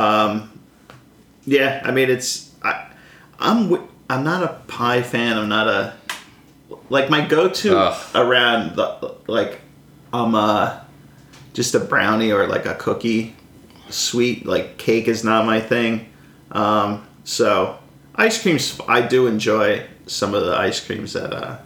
Yeah, 1.45 1.81
I 1.85 1.91
mean 1.93 2.11
it's 2.11 2.51
I, 2.63 2.87
I'm 3.39 3.69
wi- 3.71 3.87
I'm 4.09 4.25
not 4.25 4.43
a 4.43 4.49
pie 4.69 5.03
fan. 5.03 5.37
I'm 5.39 5.49
not 5.49 5.69
a 5.69 5.95
like 6.89 7.11
my 7.11 7.27
go-to 7.27 7.77
Ugh. 7.79 8.07
around 8.15 8.77
the 8.77 9.15
like 9.27 9.61
I'm 10.13 10.35
a 10.35 10.85
just 11.53 11.75
a 11.75 11.81
brownie 11.81 12.33
or 12.33 12.47
like 12.47 12.67
a 12.67 12.75
cookie 12.75 13.35
sweet 13.89 14.47
like 14.47 14.79
cake 14.79 15.09
is 15.09 15.25
not 15.25 15.47
my 15.47 15.61
thing. 15.61 16.09
Um, 16.53 17.07
so 17.25 17.79
ice 18.15 18.41
creams 18.41 18.81
I 18.89 19.03
do 19.03 19.27
enjoy 19.27 19.87
some 20.07 20.35
of 20.35 20.45
the 20.45 20.57
ice 20.57 20.85
creams 20.85 21.13
that 21.15 21.33
uh 21.33 21.59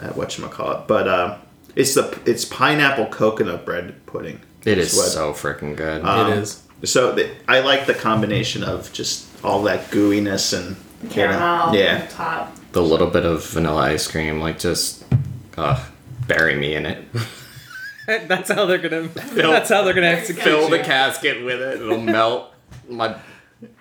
at 0.00 0.14
whatchamacallit, 0.14 0.86
but 0.86 1.06
uh, 1.08 1.36
it's 1.76 1.94
the 1.94 2.18
it's 2.24 2.44
pineapple 2.44 3.06
coconut 3.06 3.64
bread 3.66 3.94
pudding. 4.06 4.40
it 4.64 4.78
is 4.78 4.96
what- 4.96 5.08
so 5.08 5.32
freaking 5.32 5.76
good. 5.76 6.02
it 6.04 6.38
is. 6.38 6.62
so 6.84 7.12
the, 7.12 7.30
I 7.46 7.60
like 7.60 7.86
the 7.86 7.94
combination 7.94 8.62
of 8.64 8.90
just 8.92 9.26
all 9.44 9.62
that 9.64 9.90
gooiness 9.90 10.58
and 10.58 10.76
you 11.02 11.08
Caramel. 11.08 11.74
yeah. 11.74 12.06
top. 12.08 12.54
the 12.72 12.82
little 12.82 13.08
bit 13.08 13.24
of 13.24 13.44
vanilla 13.46 13.82
ice 13.82 14.06
cream, 14.06 14.40
like 14.40 14.58
just, 14.58 15.04
uh, 15.56 15.84
bury 16.26 16.54
me 16.54 16.74
in 16.74 16.86
it. 16.86 17.04
That's 18.06 18.50
how 18.50 18.66
they're 18.66 18.78
gonna. 18.78 19.06
that's 19.08 19.68
how 19.68 19.84
they're 19.84 19.94
gonna 19.94 20.08
execute. 20.08 20.42
Fill 20.42 20.68
the 20.68 20.80
casket 20.80 21.44
with 21.44 21.60
it. 21.60 21.80
It'll 21.80 22.00
melt. 22.00 22.52
My 22.88 23.16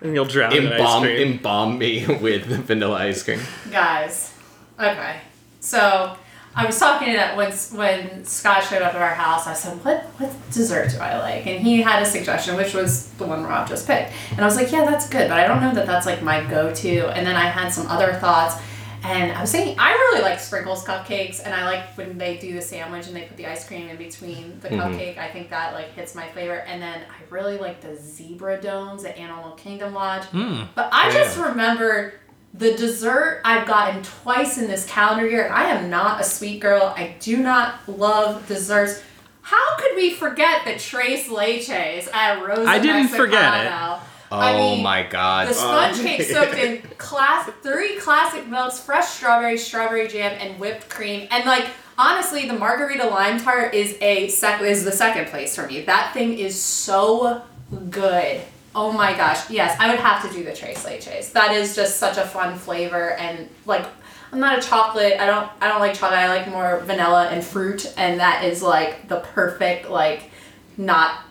and 0.02 0.14
you'll 0.14 0.26
drown 0.26 0.54
in 0.54 0.68
ice 0.68 0.74
embalm 0.74 1.04
cream. 1.04 1.32
embalm 1.32 1.78
me 1.80 2.06
with 2.22 2.46
vanilla 2.46 2.98
ice 2.98 3.24
cream. 3.24 3.40
Guys, 3.72 4.34
okay. 4.78 5.22
So 5.62 6.16
I 6.56 6.66
was 6.66 6.80
talking 6.80 7.10
to 7.10 7.14
that 7.14 7.36
once 7.38 7.72
when 7.72 8.26
Scott 8.26 8.64
showed 8.64 8.82
up 8.82 8.94
at 8.94 9.02
our 9.02 9.14
house. 9.14 9.48
I 9.48 9.54
said, 9.54 9.84
"What 9.86 10.04
what 10.18 10.32
dessert 10.52 10.90
do 10.92 10.98
I 10.98 11.18
like?" 11.20 11.46
And 11.48 11.60
he 11.62 11.82
had 11.82 12.02
a 12.02 12.06
suggestion, 12.06 12.58
which 12.58 12.74
was 12.74 13.10
the 13.12 13.26
one 13.26 13.44
Rob 13.44 13.68
just 13.68 13.88
picked. 13.88 14.12
And 14.32 14.42
I 14.42 14.46
was 14.46 14.56
like, 14.56 14.72
"Yeah, 14.72 14.86
that's 14.86 15.08
good, 15.08 15.30
but 15.30 15.40
I 15.40 15.48
don't 15.48 15.62
know 15.62 15.74
that 15.74 15.86
that's 15.86 16.06
like 16.06 16.22
my 16.22 16.44
go-to." 16.44 17.08
And 17.10 17.26
then 17.26 17.36
I 17.36 17.46
had 17.46 17.70
some 17.70 17.88
other 17.88 18.14
thoughts. 18.14 18.56
And 19.02 19.32
I 19.32 19.40
was 19.40 19.50
thinking, 19.50 19.78
I 19.80 19.92
really 19.94 20.22
like 20.22 20.42
sprinkles 20.42 20.84
cupcakes, 20.84 21.42
and 21.44 21.54
I 21.54 21.66
like 21.66 21.84
when 21.98 22.18
they 22.18 22.38
do 22.38 22.54
the 22.54 22.62
sandwich 22.62 23.08
and 23.08 23.16
they 23.16 23.22
put 23.22 23.38
the 23.38 23.46
ice 23.46 23.66
cream 23.66 23.88
in 23.88 23.96
between 23.96 24.60
the 24.60 24.68
mm-hmm. 24.68 24.82
cupcake. 24.82 25.18
I 25.18 25.30
think 25.30 25.50
that 25.52 25.74
like 25.74 25.94
hits 25.94 26.16
my 26.16 26.28
flavor. 26.30 26.56
And 26.56 26.82
then 26.82 27.04
I 27.04 27.34
really 27.34 27.58
like 27.58 27.80
the 27.80 27.96
zebra 27.96 28.60
domes 28.62 29.06
at 29.06 29.18
Animal 29.18 29.52
Kingdom 29.52 29.94
Lodge. 29.94 30.26
Hmm. 30.26 30.64
But 30.76 30.90
I 30.92 31.08
Oh, 31.08 31.14
just 31.14 31.38
yeah. 31.38 31.48
remembered 31.48 32.20
the 32.54 32.74
dessert 32.74 33.42
I've 33.46 33.68
gotten 33.68 34.04
twice 34.04 34.58
in 34.58 34.68
this 34.68 34.86
calendar 34.86 35.28
year, 35.28 35.46
and 35.46 35.54
I 35.54 35.66
am 35.66 35.90
not 35.90 36.22
a 36.22 36.24
sweet 36.24 36.60
girl. 36.60 36.94
I 36.96 37.16
do 37.20 37.38
not 37.38 37.76
love 37.88 38.48
desserts. 38.48 39.02
How 39.42 39.78
could 39.78 39.96
we 39.96 40.14
forget 40.14 40.66
the 40.66 40.78
Tres 40.78 41.28
Leches 41.28 42.14
at 42.14 42.46
Rosa 42.46 42.70
I 42.70 42.80
didn't 42.80 43.08
forget 43.10 43.66
it. 43.66 43.72
Oh 44.32 44.38
I 44.38 44.54
mean, 44.54 44.84
my 44.84 45.04
god. 45.04 45.48
The 45.48 45.54
sponge 45.56 45.98
Um, 45.98 46.06
cake 46.06 46.22
soaked 46.30 46.54
in 46.54 46.82
class 47.00 47.50
three 47.64 47.98
classic 47.98 48.48
milks, 48.48 48.80
fresh 48.80 49.08
strawberry, 49.08 49.58
strawberry 49.58 50.08
jam, 50.08 50.38
and 50.40 50.60
whipped 50.60 50.88
cream. 50.88 51.28
And 51.32 51.46
like 51.46 51.68
honestly, 51.98 52.48
the 52.48 52.54
margarita 52.54 53.08
lime 53.08 53.40
tart 53.40 53.74
is 53.74 53.98
a 54.02 54.28
sec 54.30 54.62
is 54.62 54.84
the 54.86 54.92
second 54.92 55.28
place 55.28 55.56
for 55.56 55.66
me. 55.66 55.82
That 55.82 56.14
thing 56.14 56.38
is 56.38 56.62
so 56.62 57.42
good. 57.90 58.42
Oh 58.76 58.92
my 58.92 59.14
gosh, 59.16 59.50
yes, 59.50 59.76
I 59.80 59.90
would 59.90 60.00
have 60.00 60.28
to 60.28 60.34
do 60.38 60.44
the 60.44 60.54
Tres 60.54 60.78
Leches. 60.86 61.32
That 61.34 61.54
is 61.56 61.76
just 61.76 61.98
such 61.98 62.18
a 62.18 62.26
fun 62.26 62.58
flavor 62.58 63.12
and 63.14 63.50
like 63.66 63.86
I'm 64.32 64.40
not 64.40 64.60
a 64.60 64.62
chocolate. 64.62 65.20
I 65.20 65.26
don't 65.26 65.50
I 65.60 65.68
don't 65.68 65.80
like 65.80 65.96
chocolate. 65.96 66.20
I 66.20 66.28
like 66.30 66.48
more 66.48 66.80
vanilla 66.82 67.28
and 67.30 67.44
fruit 67.44 67.92
and 67.98 68.20
that 68.20 68.44
is 68.44 68.62
like 68.62 69.08
the 69.08 69.22
perfect 69.22 69.90
like 69.90 70.30
not 70.78 71.22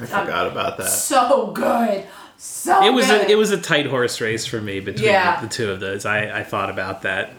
I 0.00 0.06
forgot 0.06 0.46
about 0.46 0.78
that. 0.78 0.88
so 0.88 1.48
good. 1.52 2.06
So 2.38 2.82
It 2.86 2.90
was 2.94 3.06
good. 3.06 3.28
a 3.28 3.30
it 3.30 3.34
was 3.36 3.50
a 3.50 3.60
tight 3.60 3.84
horse 3.86 4.18
race 4.22 4.46
for 4.46 4.60
me 4.62 4.80
between 4.80 5.08
Yeah. 5.10 5.38
the, 5.42 5.46
the 5.48 5.52
two 5.52 5.70
of 5.70 5.80
those. 5.80 6.06
I, 6.06 6.40
I 6.40 6.42
thought 6.44 6.70
about 6.70 7.02
that. 7.02 7.34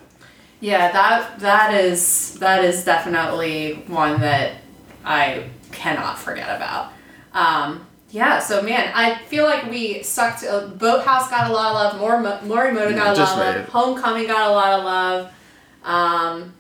Yeah, 0.59 0.91
that 0.91 1.39
that 1.39 1.73
is 1.73 2.35
that 2.39 2.63
is 2.63 2.85
definitely 2.85 3.83
one 3.87 4.21
that 4.21 4.57
I 5.03 5.49
cannot 5.71 6.19
forget 6.19 6.55
about. 6.55 6.93
Um, 7.33 7.87
yeah, 8.11 8.39
so 8.39 8.61
man, 8.61 8.91
I 8.93 9.15
feel 9.25 9.45
like 9.45 9.69
we 9.69 10.03
sucked. 10.03 10.43
Uh, 10.43 10.67
Boathouse 10.67 11.29
got 11.29 11.49
a 11.49 11.53
lot 11.53 11.75
of 11.75 11.99
love. 11.99 11.99
More 11.99 12.17
Morimoto 12.43 12.93
got 12.95 13.13
a 13.13 13.15
Just 13.15 13.37
lot 13.37 13.47
of 13.47 13.55
made 13.55 13.59
love. 13.61 13.67
it. 13.67 13.69
Homecoming 13.69 14.27
got 14.27 14.49
a 14.49 14.53
lot 14.53 14.79
of 14.79 14.85
love. 14.85 15.31
Um, 15.83 16.53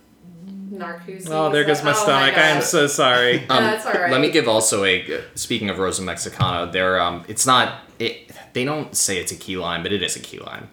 Narcoossee. 0.71 1.27
Oh, 1.29 1.51
there 1.51 1.63
goes 1.65 1.83
my 1.83 1.91
Oh 1.91 1.93
stomach. 1.93 2.37
I 2.37 2.47
am 2.47 2.61
so 2.61 2.87
sorry. 2.87 3.39
Um, 3.49 3.63
That's 3.63 3.85
all 3.85 3.93
right. 3.93 4.11
Let 4.11 4.21
me 4.21 4.31
give 4.31 4.47
also 4.47 4.83
a 4.85 5.21
speaking 5.35 5.69
of 5.69 5.77
Rosa 5.79 6.01
Mexicano. 6.01 6.71
There, 6.71 6.99
um, 6.99 7.25
it's 7.27 7.45
not. 7.45 7.81
It 7.99 8.31
they 8.53 8.63
don't 8.65 8.95
say 8.95 9.17
it's 9.17 9.31
a 9.31 9.35
key 9.35 9.57
lime, 9.57 9.83
but 9.83 9.91
it 9.91 10.01
is 10.01 10.15
a 10.15 10.19
key 10.19 10.39
lime. 10.39 10.69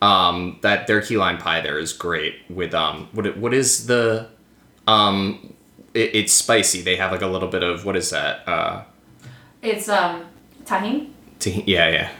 Um, 0.00 0.58
that 0.62 0.86
their 0.86 1.00
key 1.02 1.16
lime 1.16 1.38
pie 1.38 1.60
there 1.60 1.78
is 1.78 1.92
great 1.92 2.36
with 2.48 2.72
um, 2.74 3.08
what 3.12 3.26
it- 3.26 3.36
what 3.36 3.52
is 3.52 3.86
the, 3.88 4.28
um, 4.86 5.54
it, 5.92 6.14
it's 6.14 6.32
spicy. 6.32 6.82
They 6.82 6.94
have 6.96 7.10
like 7.10 7.22
a 7.22 7.26
little 7.26 7.48
bit 7.48 7.62
of 7.64 7.84
what 7.84 7.96
is 7.96 8.10
that? 8.10 8.46
Uh, 8.46 8.82
It's 9.62 9.88
um 9.88 10.26
Tajín. 10.64 11.10
yeah, 11.44 11.88
yeah. 11.88 12.10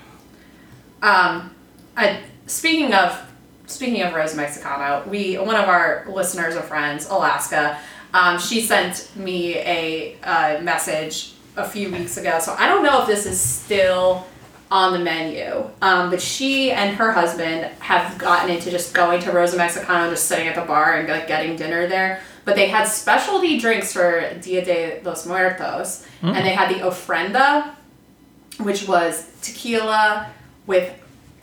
Um, 1.02 1.54
I, 1.96 2.20
speaking 2.46 2.92
of 2.92 3.20
speaking 3.66 4.02
of 4.02 4.14
Rosa 4.14 4.36
Mexicano, 4.36 5.06
we 5.06 5.36
one 5.38 5.56
of 5.56 5.68
our 5.68 6.06
listeners 6.08 6.56
and 6.56 6.64
friends, 6.64 7.08
Alaska, 7.08 7.78
um, 8.14 8.38
she 8.38 8.60
sent 8.60 9.14
me 9.16 9.56
a 9.56 10.16
uh, 10.22 10.60
message 10.62 11.34
a 11.56 11.68
few 11.68 11.90
weeks 11.90 12.16
ago. 12.16 12.38
So 12.40 12.54
I 12.58 12.66
don't 12.66 12.82
know 12.82 13.02
if 13.02 13.06
this 13.06 13.26
is 13.26 13.38
still 13.40 14.26
on 14.70 14.92
the 14.92 14.98
menu, 14.98 15.68
um, 15.80 16.10
but 16.10 16.20
she 16.20 16.72
and 16.72 16.96
her 16.96 17.12
husband 17.12 17.64
have 17.80 18.18
gotten 18.18 18.50
into 18.50 18.70
just 18.70 18.92
going 18.92 19.20
to 19.22 19.32
Rosa 19.32 19.56
Mexicano, 19.56 20.10
just 20.10 20.26
sitting 20.26 20.46
at 20.46 20.54
the 20.54 20.62
bar 20.62 20.96
and 20.96 21.08
like 21.08 21.26
getting 21.26 21.56
dinner 21.56 21.86
there. 21.86 22.20
But 22.48 22.56
they 22.56 22.68
had 22.68 22.84
specialty 22.88 23.60
drinks 23.60 23.92
for 23.92 24.22
Dia 24.40 24.64
de 24.64 25.02
los 25.04 25.26
Muertos, 25.26 26.06
and 26.22 26.46
they 26.46 26.54
had 26.54 26.74
the 26.74 26.80
ofrenda, 26.80 27.74
which 28.58 28.88
was 28.88 29.28
tequila 29.42 30.30
with 30.66 30.90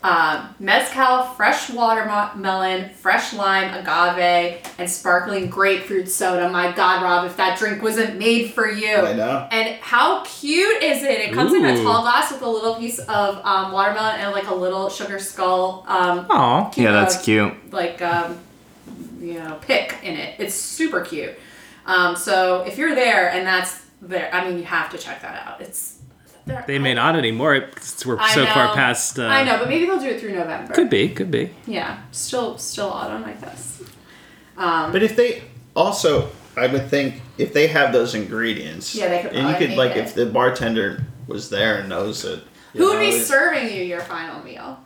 uh, 0.02 0.48
mezcal, 0.58 1.22
fresh 1.36 1.70
watermelon, 1.70 2.90
fresh 2.90 3.32
lime, 3.32 3.72
agave, 3.72 4.60
and 4.78 4.90
sparkling 4.90 5.48
grapefruit 5.48 6.08
soda. 6.08 6.48
My 6.48 6.72
God, 6.72 7.04
Rob, 7.04 7.24
if 7.24 7.36
that 7.36 7.56
drink 7.56 7.84
wasn't 7.84 8.18
made 8.18 8.52
for 8.52 8.68
you. 8.68 8.96
I 8.96 9.12
know. 9.12 9.46
And 9.52 9.76
how 9.76 10.24
cute 10.24 10.82
is 10.82 11.04
it? 11.04 11.20
It 11.20 11.32
comes 11.32 11.54
in 11.54 11.64
a 11.64 11.76
tall 11.84 12.02
glass 12.02 12.32
with 12.32 12.42
a 12.42 12.50
little 12.50 12.74
piece 12.74 12.98
of 12.98 13.36
um, 13.44 13.70
watermelon 13.70 14.16
and 14.18 14.32
like 14.32 14.48
a 14.48 14.54
little 14.54 14.88
sugar 14.88 15.20
skull. 15.20 15.84
Um, 15.86 16.26
Aw. 16.30 16.72
Yeah, 16.76 16.90
that's 16.90 17.16
uh, 17.16 17.22
cute. 17.22 17.72
Like 17.72 18.02
um, 18.02 18.40
you 19.18 19.34
know, 19.34 19.58
pick 19.60 19.98
in 20.02 20.14
it. 20.16 20.34
It's 20.38 20.54
super 20.54 21.00
cute. 21.02 21.34
Um, 21.86 22.16
so 22.16 22.62
if 22.62 22.78
you're 22.78 22.94
there 22.94 23.30
and 23.30 23.46
that's 23.46 23.84
there, 24.02 24.28
I 24.34 24.48
mean, 24.48 24.58
you 24.58 24.64
have 24.64 24.90
to 24.90 24.98
check 24.98 25.22
that 25.22 25.46
out. 25.46 25.60
It's 25.60 25.98
there. 26.46 26.64
They 26.66 26.78
may 26.78 26.94
not 26.94 27.16
anymore 27.16 27.60
because 27.60 28.04
we're 28.06 28.18
I 28.18 28.30
so 28.32 28.46
far 28.46 28.74
past. 28.74 29.18
Uh, 29.18 29.26
I 29.26 29.42
know, 29.44 29.58
but 29.58 29.68
maybe 29.68 29.86
they'll 29.86 29.98
do 30.00 30.06
it 30.06 30.20
through 30.20 30.34
November. 30.34 30.74
Could 30.74 30.90
be, 30.90 31.08
could 31.08 31.30
be. 31.30 31.50
Yeah, 31.66 32.00
still, 32.12 32.58
still 32.58 32.90
autumn, 32.90 33.24
I 33.24 33.32
guess. 33.32 33.82
Um, 34.56 34.92
But 34.92 35.02
if 35.02 35.16
they 35.16 35.42
also, 35.74 36.30
I 36.56 36.66
would 36.66 36.88
think 36.88 37.20
if 37.38 37.52
they 37.52 37.66
have 37.68 37.92
those 37.92 38.14
ingredients, 38.14 38.94
Yeah, 38.94 39.08
they 39.08 39.22
could 39.22 39.32
And 39.32 39.48
you 39.48 39.54
could 39.56 39.70
make 39.70 39.78
like 39.78 39.90
it. 39.92 39.98
if 39.98 40.14
the 40.14 40.26
bartender 40.26 41.04
was 41.26 41.50
there 41.50 41.78
and 41.78 41.88
knows 41.88 42.24
it. 42.24 42.42
you 42.74 42.80
who 42.80 42.90
would 42.92 43.00
be 43.00 43.10
know, 43.10 43.16
it- 43.16 43.24
serving 43.26 43.72
you 43.76 43.82
your 43.82 44.00
final 44.00 44.42
meal? 44.42 44.78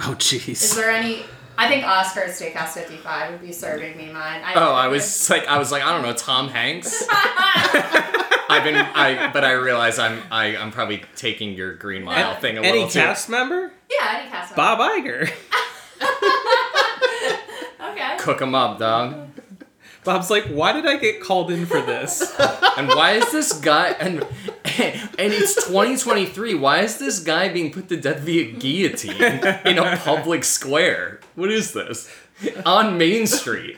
Oh, 0.00 0.14
jeez. 0.18 0.48
Is 0.62 0.74
there 0.76 0.90
any? 0.90 1.24
I 1.62 1.68
think 1.68 1.84
Oscar 1.84 2.20
at 2.20 2.30
Steakhouse 2.30 2.70
55 2.70 3.32
would 3.32 3.40
be 3.42 3.52
serving 3.52 3.96
me 3.96 4.06
mine. 4.10 4.40
I 4.44 4.54
Oh, 4.54 4.72
I 4.72 4.88
was 4.88 5.28
like, 5.28 5.46
I 5.46 5.58
was 5.58 5.70
like, 5.70 5.82
I 5.82 5.92
don't 5.92 6.02
know, 6.02 6.14
Tom 6.14 6.48
Hanks. 6.48 7.04
I've 7.10 8.64
been, 8.64 8.76
I, 8.76 9.30
but 9.32 9.44
I 9.44 9.52
realize 9.52 9.98
I'm, 9.98 10.22
I, 10.30 10.56
I'm 10.56 10.70
probably 10.72 11.02
taking 11.16 11.52
your 11.54 11.74
Green 11.74 12.02
Mile 12.02 12.34
thing 12.36 12.56
a 12.56 12.60
Any 12.62 12.72
little 12.78 12.88
too. 12.88 12.98
Any 12.98 13.08
cast 13.08 13.28
member? 13.28 13.72
yeah, 13.90 14.18
any 14.20 14.30
cast 14.30 14.56
member. 14.56 14.76
Bob 14.76 14.78
Iger. 14.80 15.30
Okay. 17.82 18.16
Cook 18.18 18.40
'em 18.42 18.54
up, 18.54 18.78
dog. 18.78 19.28
Bob's 20.04 20.30
like, 20.30 20.44
why 20.46 20.72
did 20.72 20.86
I 20.86 20.96
get 20.96 21.20
called 21.20 21.50
in 21.50 21.66
for 21.66 21.80
this? 21.82 22.34
And 22.78 22.88
why 22.88 23.12
is 23.12 23.30
this 23.32 23.52
guy 23.60 23.88
and 24.00 24.22
and 24.64 25.32
it's 25.34 25.54
2023? 25.66 26.54
Why 26.54 26.80
is 26.80 26.96
this 26.98 27.18
guy 27.18 27.48
being 27.52 27.70
put 27.72 27.88
to 27.90 27.96
death 27.98 28.20
via 28.20 28.52
guillotine 28.52 29.20
in 29.66 29.76
a 29.78 29.96
public 29.98 30.44
square? 30.44 31.20
What 31.34 31.50
is 31.50 31.72
this? 31.74 32.08
On 32.64 32.96
Main 32.96 33.26
Street. 33.26 33.76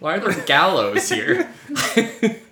Why 0.00 0.16
are 0.16 0.20
there 0.20 0.44
gallows 0.44 1.08
here? 1.08 1.48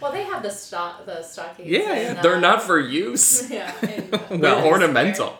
Well, 0.00 0.12
they 0.12 0.24
have 0.24 0.42
the 0.42 0.50
stock, 0.50 1.06
the 1.06 1.22
stockades. 1.22 1.70
Yeah, 1.70 1.94
in, 1.94 2.12
yeah. 2.14 2.20
uh, 2.20 2.22
They're 2.22 2.40
not 2.40 2.62
for 2.62 2.78
use. 2.78 3.48
Yeah. 3.58 3.72
in- 3.80 4.10
They're 4.42 4.58
in- 4.58 4.64
ornamental. 4.64 5.38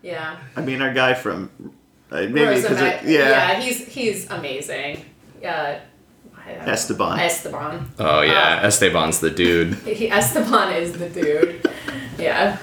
Yeah. 0.00 0.38
I 0.56 0.62
mean, 0.62 0.80
our 0.80 0.94
guy 0.94 1.12
from 1.12 1.50
uh, 2.10 2.22
maybe 2.22 2.62
because 2.62 2.80
yeah, 2.80 3.02
yeah, 3.04 3.60
he's 3.60 3.86
he's 3.86 4.30
amazing. 4.30 5.04
Uh, 5.44 5.46
I 5.48 5.50
don't 5.50 5.76
know. 5.76 5.91
Esteban. 6.48 7.18
Esteban. 7.20 7.90
Oh 7.98 8.22
yeah, 8.22 8.60
Uh, 8.62 8.66
Esteban's 8.68 9.20
the 9.20 9.30
dude. 9.30 9.74
He, 9.84 10.10
Esteban 10.10 10.74
is 10.74 10.92
the 10.92 11.08
dude. 11.08 11.66
yeah. 12.18 12.58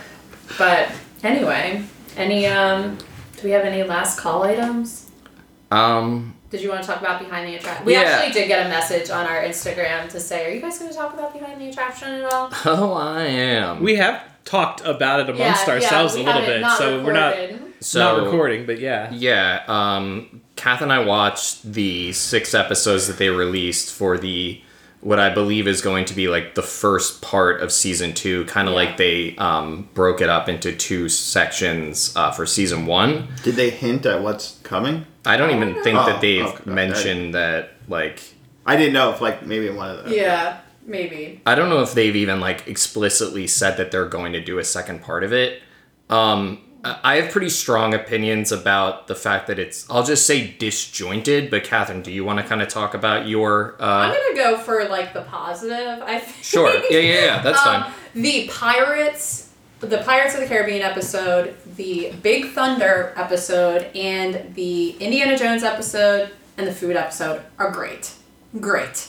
But 0.57 0.89
anyway, 1.23 1.83
any 2.17 2.45
um, 2.47 2.97
do 3.37 3.43
we 3.43 3.51
have 3.51 3.65
any 3.65 3.83
last 3.83 4.19
call 4.19 4.43
items? 4.43 5.09
Um, 5.71 6.35
Did 6.49 6.61
you 6.61 6.69
want 6.69 6.81
to 6.81 6.87
talk 6.87 6.99
about 6.99 7.19
behind 7.19 7.47
the 7.47 7.55
attraction? 7.55 7.85
We 7.85 7.93
Yeah. 7.93 8.01
actually 8.01 8.33
did 8.33 8.47
get 8.47 8.65
a 8.65 8.69
message 8.69 9.09
on 9.11 9.25
our 9.27 9.41
Instagram 9.43 10.09
to 10.09 10.19
say, 10.19 10.45
"Are 10.47 10.49
you 10.53 10.61
guys 10.61 10.79
going 10.79 10.91
to 10.91 10.97
talk 10.97 11.13
about 11.13 11.31
behind 11.33 11.61
the 11.61 11.69
attraction 11.69 12.09
at 12.09 12.25
all?" 12.33 12.49
oh, 12.65 12.93
I 12.93 13.23
am. 13.25 13.83
we 13.83 13.95
have 13.95 14.21
talked 14.45 14.81
about 14.83 15.19
it 15.21 15.29
amongst 15.29 15.67
ourselves 15.67 16.15
we 16.15 16.21
a 16.21 16.25
little 16.25 16.41
haven't- 16.41 16.61
bit, 16.63 16.71
so 16.77 17.03
we're 17.03 17.13
not 17.13 17.35
so 17.81 17.99
not 17.99 18.23
recording, 18.25 18.65
but 18.65 18.79
yeah. 18.79 19.11
Yeah, 19.11 19.61
um, 19.67 20.41
Kath 20.59 20.81
and 20.81 20.91
I 20.91 20.99
watched 20.99 21.63
the 21.73 22.11
six 22.11 22.53
episodes 22.53 23.07
that 23.07 23.17
they 23.17 23.29
released 23.29 23.93
for 23.93 24.17
the 24.17 24.61
what 25.01 25.17
I 25.17 25.29
believe 25.33 25.65
is 25.65 25.81
going 25.81 26.03
to 26.05 26.13
be 26.13 26.27
like 26.27 26.55
the 26.55 26.61
first 26.61 27.21
part 27.21 27.61
of 27.61 27.71
season 27.71 28.13
two. 28.13 28.43
Kind 28.45 28.67
of 28.67 28.73
Yeah. 28.73 28.81
like 28.81 28.97
they 28.97 29.35
um, 29.37 29.87
broke 29.93 30.19
it 30.19 30.27
up 30.29 30.49
into 30.49 30.75
two 30.75 31.07
sections 31.07 32.13
uh, 32.17 32.31
for 32.31 32.45
season 32.45 32.85
one. 32.85 33.29
Did 33.43 33.55
they 33.55 33.69
hint 33.69 34.05
at 34.05 34.21
what's 34.21 34.59
coming? 34.63 35.05
I 35.25 35.37
don't 35.37 35.51
even 35.51 35.81
think 35.83 35.97
Oh, 35.97 36.05
that 36.05 36.19
they've 36.19 36.45
okay. 36.45 36.69
mentioned 36.69 37.33
that 37.35 37.71
like. 37.87 38.19
I 38.65 38.75
didn't 38.75 38.91
know 38.93 39.11
if 39.11 39.21
like 39.21 39.45
maybe 39.45 39.69
one 39.69 39.89
of 39.89 40.03
the 40.03 40.13
Yeah, 40.15 40.57
maybe. 40.85 41.41
I 41.45 41.55
don't 41.55 41.69
know 41.69 41.81
if 41.81 41.93
they've 41.93 42.15
even 42.17 42.41
like 42.41 42.67
explicitly 42.67 43.47
said 43.47 43.77
that 43.77 43.91
they're 43.91 44.09
going 44.09 44.33
to 44.33 44.41
do 44.43 44.59
a 44.59 44.65
second 44.65 45.01
part 45.01 45.23
of 45.23 45.31
it. 45.31 45.61
Um, 46.09 46.59
I 46.83 47.15
have 47.17 47.31
pretty 47.31 47.49
strong 47.49 47.93
opinions 47.93 48.51
about 48.53 49.07
the 49.07 49.15
fact 49.15 49.47
that 49.47 49.59
it's. 49.59 49.85
I'll 49.89 50.03
just 50.03 50.25
say 50.25 50.55
disjointed. 50.57 51.49
But 51.51 51.63
Catherine, 51.65 52.01
do 52.01 52.11
you 52.11 52.23
want 52.23 52.39
to 52.39 52.45
kind 52.45 52.61
of 52.61 52.69
talk 52.69 52.93
about 52.93 53.27
your? 53.27 53.75
I'm 53.79 54.11
Uh, 54.11 54.13
gonna 54.13 54.35
go 54.35 54.57
for 54.57 54.85
like 54.85 55.13
the 55.13 55.21
positive. 55.23 56.01
I 56.01 56.19
think. 56.19 56.43
sure. 56.43 56.73
Yeah, 56.89 56.99
yeah, 56.99 57.25
yeah. 57.25 57.41
That's 57.41 57.59
Um, 57.65 57.83
fine. 57.83 57.93
The 58.15 58.47
Pirates, 58.47 59.49
the 59.81 59.97
Pirates 59.99 60.35
of 60.35 60.39
the 60.41 60.47
Caribbean 60.47 60.81
episode, 60.81 61.55
the 61.75 62.13
Big 62.23 62.51
Thunder 62.51 63.13
episode, 63.17 63.87
and 63.95 64.55
the 64.55 64.91
Indiana 65.01 65.37
Jones 65.37 65.63
episode 65.63 66.29
and 66.57 66.65
the 66.65 66.73
food 66.73 66.95
episode 66.95 67.41
are 67.57 67.71
great. 67.71 68.13
Great. 68.59 69.07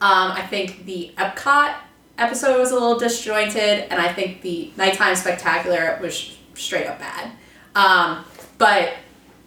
Um, 0.00 0.32
I 0.32 0.40
think 0.46 0.86
the 0.86 1.12
Epcot 1.18 1.74
episode 2.16 2.58
was 2.58 2.70
a 2.70 2.74
little 2.74 2.98
disjointed, 2.98 3.86
and 3.90 4.00
I 4.00 4.10
think 4.12 4.40
the 4.40 4.72
Nighttime 4.78 5.14
Spectacular 5.16 5.98
was 6.00 6.36
straight 6.60 6.86
up 6.86 6.98
bad. 6.98 7.32
Um, 7.74 8.24
but 8.58 8.94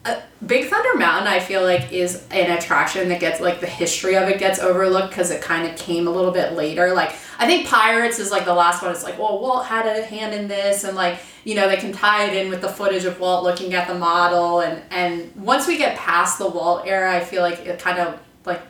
uh, 0.05 0.19
Big 0.45 0.69
Thunder 0.69 0.97
Mountain, 0.97 1.27
I 1.27 1.39
feel 1.39 1.63
like, 1.63 1.91
is 1.93 2.25
an 2.31 2.57
attraction 2.57 3.07
that 3.09 3.19
gets 3.21 3.39
like 3.39 3.61
the 3.61 3.67
history 3.67 4.17
of 4.17 4.27
it 4.27 4.37
gets 4.37 4.59
overlooked 4.59 5.09
because 5.09 5.31
it 5.31 5.41
kind 5.41 5.69
of 5.69 5.77
came 5.77 6.07
a 6.07 6.11
little 6.11 6.31
bit 6.31 6.53
later. 6.53 6.93
Like 6.93 7.15
I 7.39 7.45
think 7.45 7.67
Pirates 7.67 8.19
is 8.19 8.31
like 8.31 8.45
the 8.45 8.53
last 8.53 8.81
one. 8.81 8.91
It's 8.91 9.03
like, 9.03 9.17
well, 9.17 9.39
Walt 9.39 9.65
had 9.65 9.85
a 9.85 10.03
hand 10.03 10.33
in 10.33 10.47
this, 10.47 10.83
and 10.83 10.95
like 10.95 11.19
you 11.45 11.55
know 11.55 11.69
they 11.69 11.77
can 11.77 11.93
tie 11.93 12.25
it 12.25 12.35
in 12.35 12.49
with 12.49 12.61
the 12.61 12.67
footage 12.67 13.05
of 13.05 13.19
Walt 13.19 13.43
looking 13.43 13.73
at 13.73 13.87
the 13.87 13.95
model, 13.95 14.59
and 14.59 14.81
and 14.91 15.33
once 15.35 15.67
we 15.67 15.77
get 15.77 15.97
past 15.97 16.37
the 16.37 16.49
Walt 16.49 16.85
era, 16.85 17.15
I 17.15 17.21
feel 17.21 17.41
like 17.41 17.59
it 17.59 17.79
kind 17.79 17.99
of 17.99 18.19
like 18.45 18.61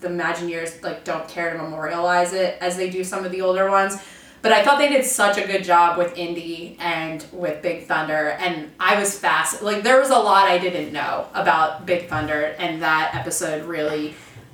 the 0.00 0.08
Imagineers 0.08 0.82
like 0.82 1.04
don't 1.04 1.28
care 1.28 1.52
to 1.52 1.62
memorialize 1.62 2.32
it 2.32 2.56
as 2.60 2.76
they 2.76 2.90
do 2.90 3.04
some 3.04 3.24
of 3.24 3.30
the 3.30 3.42
older 3.42 3.70
ones. 3.70 3.96
But 4.44 4.52
I 4.52 4.62
thought 4.62 4.76
they 4.76 4.90
did 4.90 5.06
such 5.06 5.38
a 5.38 5.46
good 5.46 5.64
job 5.64 5.96
with 5.96 6.18
Indy 6.18 6.76
and 6.78 7.24
with 7.32 7.62
Big 7.62 7.86
Thunder, 7.86 8.32
and 8.32 8.70
I 8.78 9.00
was 9.00 9.18
fast. 9.18 9.62
Like 9.62 9.82
there 9.82 9.98
was 9.98 10.10
a 10.10 10.18
lot 10.18 10.46
I 10.46 10.58
didn't 10.58 10.92
know 10.92 11.26
about 11.32 11.86
Big 11.86 12.10
Thunder, 12.10 12.54
and 12.58 12.82
that 12.82 13.14
episode 13.14 13.64
really, 13.64 14.08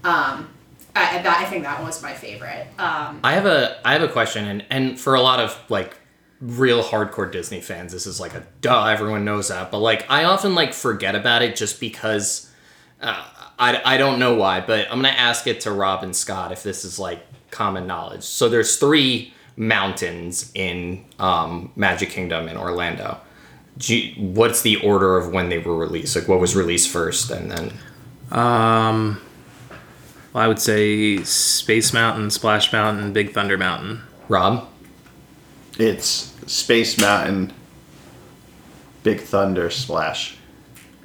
um, 0.05 0.49
I, 0.95 1.21
that, 1.21 1.39
I 1.41 1.45
think 1.47 1.65
that 1.65 1.83
was 1.83 2.05
my 2.05 2.15
favorite. 2.15 2.69
Um, 2.79 3.19
I 3.25 3.33
have 3.33 3.47
a 3.47 3.81
I 3.85 3.95
have 3.95 4.03
a 4.03 4.09
question, 4.09 4.47
and 4.47 4.65
and 4.71 5.01
for 5.01 5.17
a 5.17 5.21
lot 5.21 5.41
of 5.41 5.61
like 5.69 5.97
real 6.41 6.85
hardcore 6.85 7.33
Disney 7.33 7.61
fans, 7.61 7.91
this 7.91 8.07
is 8.07 8.21
like 8.21 8.35
a 8.35 8.47
duh. 8.61 8.85
Everyone 8.85 9.25
knows 9.25 9.49
that, 9.49 9.73
but 9.73 9.81
like 9.81 10.09
I 10.09 10.23
often 10.23 10.55
like 10.55 10.73
forget 10.73 11.17
about 11.17 11.43
it 11.43 11.57
just 11.57 11.81
because 11.81 12.49
uh, 13.01 13.27
I 13.59 13.83
I 13.85 13.97
don't 13.97 14.21
know 14.21 14.37
why. 14.37 14.61
But 14.61 14.87
I'm 14.89 14.99
gonna 14.99 15.09
ask 15.09 15.49
it 15.49 15.63
to 15.63 15.73
Rob 15.73 16.05
and 16.05 16.15
Scott 16.15 16.53
if 16.53 16.63
this 16.63 16.85
is 16.85 17.01
like 17.01 17.27
common 17.51 17.89
knowledge. 17.89 18.23
So 18.23 18.49
there's 18.49 18.77
three 18.77 19.35
mountains 19.61 20.51
in 20.55 21.05
um, 21.19 21.71
Magic 21.77 22.09
Kingdom 22.11 22.49
in 22.49 22.57
Orlando. 22.57 23.19
Do 23.79 23.95
you- 23.97 24.15
what's 24.21 24.63
the 24.63 24.77
order 24.77 25.19
of 25.19 25.33
when 25.33 25.51
they 25.51 25.59
were 25.59 25.77
released? 25.77 26.17
Like 26.17 26.27
what 26.29 26.41
was 26.41 26.57
released 26.57 26.89
first, 26.89 27.31
and 27.31 27.51
then 27.51 27.73
Um, 28.33 29.21
Well, 30.33 30.45
I 30.45 30.49
would 30.49 30.61
say 30.61 31.23
Space 31.25 31.93
Mountain, 31.93 32.31
Splash 32.31 32.73
Mountain, 32.73 33.13
Big 33.13 33.33
Thunder 33.35 33.59
Mountain. 33.59 34.03
Rob? 34.29 34.69
It's 35.79 36.33
Space 36.47 36.99
Mountain, 37.01 37.53
Big 39.03 39.21
Thunder 39.21 39.69
Splash. 39.71 40.37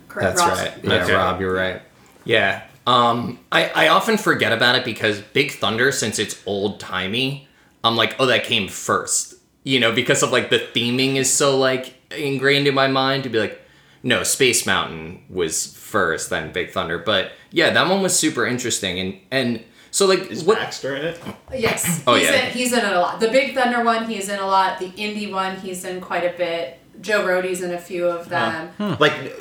Correct, 0.08 0.38
That's 0.38 0.47
Ross. 0.47 0.60
right. 0.62 0.74
Yeah, 0.84 1.03
Okay. 1.03 1.14
Rob, 1.14 1.41
you're 1.41 1.53
right. 1.53 1.82
Yeah. 2.24 2.62
Um, 2.88 3.39
I, 3.51 3.70
I 3.74 3.88
often 3.88 4.18
forget 4.18 4.53
about 4.53 4.76
it 4.76 4.86
because 4.86 5.20
Big 5.34 5.51
Thunder, 5.53 5.91
since 5.91 6.20
it's 6.20 6.39
old 6.45 6.80
timey, 6.80 7.47
I'm 7.86 7.95
like, 7.95 8.15
oh, 8.19 8.25
that 8.25 8.43
came 8.43 8.67
first. 8.67 9.36
You 9.63 9.79
know, 9.79 9.91
because 9.91 10.21
of 10.23 10.31
like 10.31 10.49
the 10.49 10.59
theming 10.59 11.15
is 11.15 11.31
so 11.31 11.57
like 11.57 11.95
ingrained 12.11 12.67
in 12.67 12.75
my 12.75 12.88
mind 12.88 13.23
to 13.23 13.29
be 13.29 13.39
like, 13.39 13.61
no, 14.03 14.23
Space 14.23 14.65
Mountain 14.65 15.23
was 15.29 15.75
first, 15.75 16.29
then 16.29 16.51
Big 16.51 16.71
Thunder. 16.71 16.99
But 16.99 17.31
yeah, 17.51 17.71
that 17.71 17.89
one 17.89 18.01
was 18.01 18.17
super 18.17 18.45
interesting. 18.45 18.99
And 18.99 19.19
and 19.31 19.63
so 19.91 20.05
like 20.05 20.29
Is 20.29 20.43
what 20.43 20.57
Baxter 20.57 20.95
in 20.95 21.05
it? 21.05 21.19
Yes. 21.53 22.03
Oh, 22.05 22.15
he's 22.15 22.27
yeah. 22.27 22.47
In, 22.47 22.51
he's 22.51 22.73
in 22.73 22.79
it 22.79 22.91
a 22.91 22.99
lot. 22.99 23.19
The 23.19 23.29
Big 23.29 23.55
Thunder 23.55 23.83
one, 23.83 24.09
he's 24.09 24.29
in 24.29 24.39
a 24.39 24.45
lot. 24.45 24.79
The 24.79 24.89
Indy 24.95 25.31
one, 25.31 25.55
he's 25.57 25.86
in 25.86 26.01
quite 26.01 26.23
a 26.23 26.38
bit. 26.38 26.79
Joe 27.01 27.25
Rohde's 27.25 27.61
in 27.61 27.73
a 27.73 27.79
few 27.79 28.05
of 28.05 28.29
them. 28.29 28.69
Hmm. 28.77 28.93
Like 28.99 29.33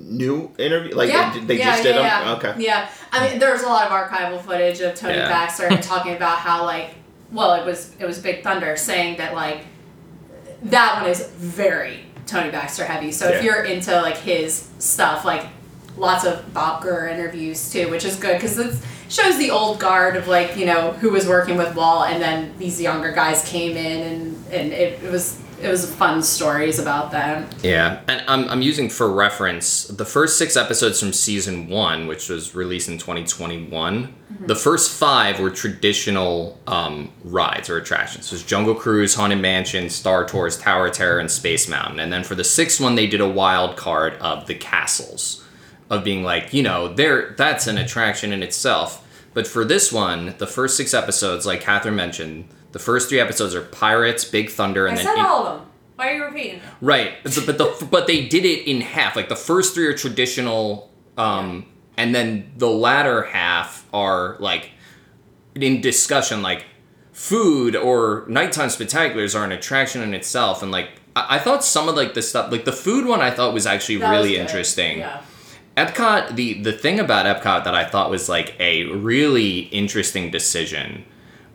new 0.00 0.50
interview? 0.58 0.94
Like 0.94 1.10
yeah, 1.10 1.32
they, 1.32 1.40
they 1.40 1.58
yeah, 1.58 1.70
just 1.70 1.82
did 1.82 1.94
yeah, 1.96 2.20
them? 2.20 2.28
yeah. 2.42 2.50
Okay. 2.50 2.64
Yeah, 2.64 2.90
I 3.12 3.28
mean, 3.28 3.38
there's 3.38 3.62
a 3.62 3.66
lot 3.66 3.86
of 3.86 3.92
archival 3.92 4.40
footage 4.40 4.80
of 4.80 4.94
Tony 4.94 5.14
Yeah. 5.14 5.28
Baxter 5.28 5.66
and 5.66 5.82
talking 5.82 6.14
about 6.16 6.38
how 6.38 6.64
like, 6.64 6.94
well, 7.32 7.54
it 7.54 7.64
was 7.64 7.94
it 7.98 8.06
was 8.06 8.18
Big 8.18 8.42
Thunder 8.42 8.76
saying 8.76 9.18
that 9.18 9.34
like, 9.34 9.64
that 10.64 11.00
one 11.00 11.10
is 11.10 11.26
very 11.28 12.00
Tony 12.26 12.50
Baxter 12.50 12.84
heavy. 12.84 13.12
So 13.12 13.28
if 13.28 13.42
you're 13.42 13.64
into 13.64 13.92
like 14.00 14.16
his 14.16 14.68
stuff, 14.78 15.24
like 15.24 15.46
lots 15.96 16.24
of 16.24 16.52
Bob 16.52 16.82
Gurr 16.82 17.08
interviews 17.08 17.72
too, 17.72 17.90
which 17.90 18.04
is 18.04 18.16
good 18.16 18.36
because 18.36 18.58
it 18.58 18.76
shows 19.08 19.38
the 19.38 19.50
old 19.50 19.78
guard 19.80 20.16
of 20.16 20.28
like 20.28 20.56
you 20.56 20.66
know 20.66 20.92
who 20.92 21.10
was 21.10 21.26
working 21.26 21.56
with 21.56 21.74
Walt, 21.74 22.08
and 22.08 22.22
then 22.22 22.54
these 22.58 22.80
younger 22.80 23.12
guys 23.12 23.46
came 23.48 23.76
in, 23.76 24.00
and 24.12 24.52
and 24.52 24.72
it, 24.72 25.02
it 25.02 25.10
was 25.10 25.40
it 25.62 25.68
was 25.68 25.92
fun 25.94 26.22
stories 26.22 26.78
about 26.78 27.10
them. 27.10 27.48
Yeah, 27.62 28.00
and 28.08 28.24
I'm, 28.26 28.48
I'm 28.48 28.62
using 28.62 28.88
for 28.88 29.12
reference 29.12 29.84
the 29.84 30.04
first 30.04 30.38
six 30.38 30.56
episodes 30.56 31.00
from 31.00 31.12
season 31.12 31.68
one, 31.68 32.06
which 32.06 32.28
was 32.28 32.54
released 32.54 32.88
in 32.88 32.98
2021. 32.98 34.14
The 34.46 34.56
first 34.56 34.90
five 34.98 35.38
were 35.38 35.50
traditional 35.50 36.58
um, 36.66 37.10
rides 37.24 37.68
or 37.68 37.76
attractions. 37.76 38.26
So 38.26 38.34
it 38.34 38.36
was 38.36 38.44
Jungle 38.44 38.74
Cruise, 38.74 39.14
Haunted 39.14 39.40
Mansion, 39.40 39.90
Star 39.90 40.24
Tours, 40.24 40.56
Tower 40.56 40.86
of 40.86 40.94
Terror, 40.94 41.18
and 41.18 41.30
Space 41.30 41.68
Mountain. 41.68 42.00
And 42.00 42.10
then 42.12 42.24
for 42.24 42.34
the 42.34 42.44
sixth 42.44 42.80
one, 42.80 42.94
they 42.94 43.06
did 43.06 43.20
a 43.20 43.28
wild 43.28 43.76
card 43.76 44.14
of 44.14 44.46
the 44.46 44.54
castles, 44.54 45.44
of 45.90 46.04
being 46.04 46.22
like, 46.22 46.54
you 46.54 46.62
know, 46.62 46.88
there 46.88 47.34
that's 47.36 47.66
an 47.66 47.76
attraction 47.76 48.32
in 48.32 48.42
itself. 48.42 49.06
But 49.34 49.46
for 49.46 49.64
this 49.64 49.92
one, 49.92 50.34
the 50.38 50.46
first 50.46 50.76
six 50.76 50.94
episodes, 50.94 51.44
like 51.44 51.60
Catherine 51.60 51.96
mentioned, 51.96 52.48
the 52.72 52.78
first 52.78 53.08
three 53.08 53.20
episodes 53.20 53.54
are 53.54 53.62
Pirates, 53.62 54.24
Big 54.24 54.50
Thunder, 54.50 54.86
and 54.86 54.94
I 54.98 55.02
then 55.02 55.06
said 55.06 55.18
in- 55.18 55.24
all 55.26 55.46
of 55.46 55.58
them. 55.58 55.66
Why 55.96 56.10
are 56.12 56.14
you 56.16 56.24
repeating? 56.24 56.60
them? 56.60 56.68
Right, 56.80 57.12
but 57.22 57.42
but 57.46 57.58
the 57.58 57.86
but 57.90 58.06
they 58.06 58.26
did 58.26 58.44
it 58.44 58.66
in 58.70 58.80
half. 58.80 59.16
Like 59.16 59.28
the 59.28 59.36
first 59.36 59.74
three 59.74 59.86
are 59.86 59.94
traditional, 59.96 60.90
um, 61.18 61.66
and 61.96 62.14
then 62.14 62.52
the 62.56 62.68
latter 62.70 63.22
half 63.24 63.86
are 63.92 64.36
like 64.40 64.70
in 65.54 65.80
discussion. 65.82 66.40
Like 66.42 66.64
food 67.12 67.76
or 67.76 68.24
nighttime 68.28 68.68
spectaculars 68.68 69.38
are 69.38 69.44
an 69.44 69.52
attraction 69.52 70.00
in 70.02 70.14
itself, 70.14 70.62
and 70.62 70.72
like 70.72 70.88
I, 71.14 71.36
I 71.36 71.38
thought 71.38 71.62
some 71.64 71.86
of 71.88 71.96
like 71.96 72.14
the 72.14 72.22
stuff, 72.22 72.50
like 72.50 72.64
the 72.64 72.72
food 72.72 73.04
one, 73.06 73.20
I 73.20 73.30
thought 73.30 73.52
was 73.52 73.66
actually 73.66 73.98
That 73.98 74.10
was 74.12 74.18
really 74.20 74.36
good. 74.36 74.40
interesting. 74.40 74.98
Yeah. 75.00 75.20
Epcot, 75.76 76.34
the 76.36 76.62
the 76.62 76.72
thing 76.72 76.98
about 76.98 77.26
Epcot 77.26 77.64
that 77.64 77.74
I 77.74 77.84
thought 77.84 78.08
was 78.10 78.28
like 78.28 78.54
a 78.58 78.84
really 78.86 79.60
interesting 79.60 80.30
decision 80.30 81.04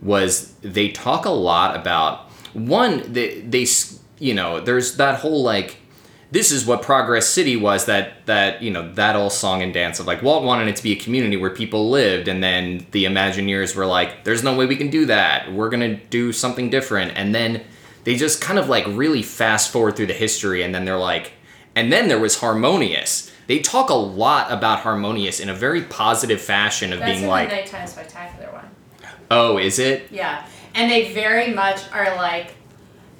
was 0.05 0.53
they 0.61 0.89
talk 0.89 1.25
a 1.25 1.29
lot 1.29 1.75
about 1.75 2.29
one 2.53 3.11
they 3.11 3.41
they 3.41 3.65
you 4.19 4.33
know 4.33 4.59
there's 4.61 4.97
that 4.97 5.19
whole 5.19 5.43
like 5.43 5.77
this 6.31 6.51
is 6.51 6.65
what 6.65 6.81
progress 6.81 7.27
city 7.27 7.55
was 7.55 7.85
that 7.85 8.25
that 8.25 8.61
you 8.61 8.69
know 8.71 8.91
that 8.95 9.15
old 9.15 9.31
song 9.31 9.61
and 9.61 9.73
dance 9.73 9.99
of 9.99 10.05
like 10.05 10.21
walt 10.21 10.43
wanted 10.43 10.67
it 10.67 10.75
to 10.75 10.83
be 10.83 10.91
a 10.91 10.95
community 10.95 11.37
where 11.37 11.49
people 11.49 11.89
lived 11.89 12.27
and 12.27 12.43
then 12.43 12.85
the 12.91 13.05
imagineers 13.05 13.75
were 13.75 13.85
like 13.85 14.23
there's 14.25 14.43
no 14.43 14.55
way 14.55 14.65
we 14.65 14.75
can 14.75 14.89
do 14.89 15.05
that. 15.05 15.51
We're 15.53 15.69
gonna 15.69 15.95
do 15.95 16.33
something 16.33 16.69
different. 16.69 17.13
And 17.15 17.33
then 17.33 17.63
they 18.03 18.15
just 18.15 18.41
kind 18.41 18.59
of 18.59 18.67
like 18.67 18.85
really 18.87 19.23
fast 19.23 19.71
forward 19.71 19.95
through 19.95 20.07
the 20.07 20.13
history 20.13 20.61
and 20.63 20.75
then 20.75 20.83
they're 20.85 20.97
like 20.97 21.31
and 21.75 21.91
then 21.91 22.07
there 22.07 22.19
was 22.19 22.39
harmonious. 22.39 23.31
They 23.47 23.59
talk 23.59 23.89
a 23.89 23.93
lot 23.93 24.51
about 24.51 24.79
harmonious 24.79 25.39
in 25.39 25.49
a 25.49 25.53
very 25.53 25.83
positive 25.83 26.41
fashion 26.41 26.91
of 26.91 26.99
That's 26.99 27.11
being 27.11 27.23
in 27.23 27.29
like 27.29 27.49
the 27.49 27.55
nighttime 27.55 27.87
spectacular 27.87 28.51
one. 28.51 28.74
Oh 29.32 29.57
is 29.57 29.80
it 29.80 30.07
Yeah, 30.11 30.45
and 30.73 30.89
they 30.91 31.13
very 31.13 31.53
much 31.53 31.82
are 31.91 32.15
like, 32.15 32.53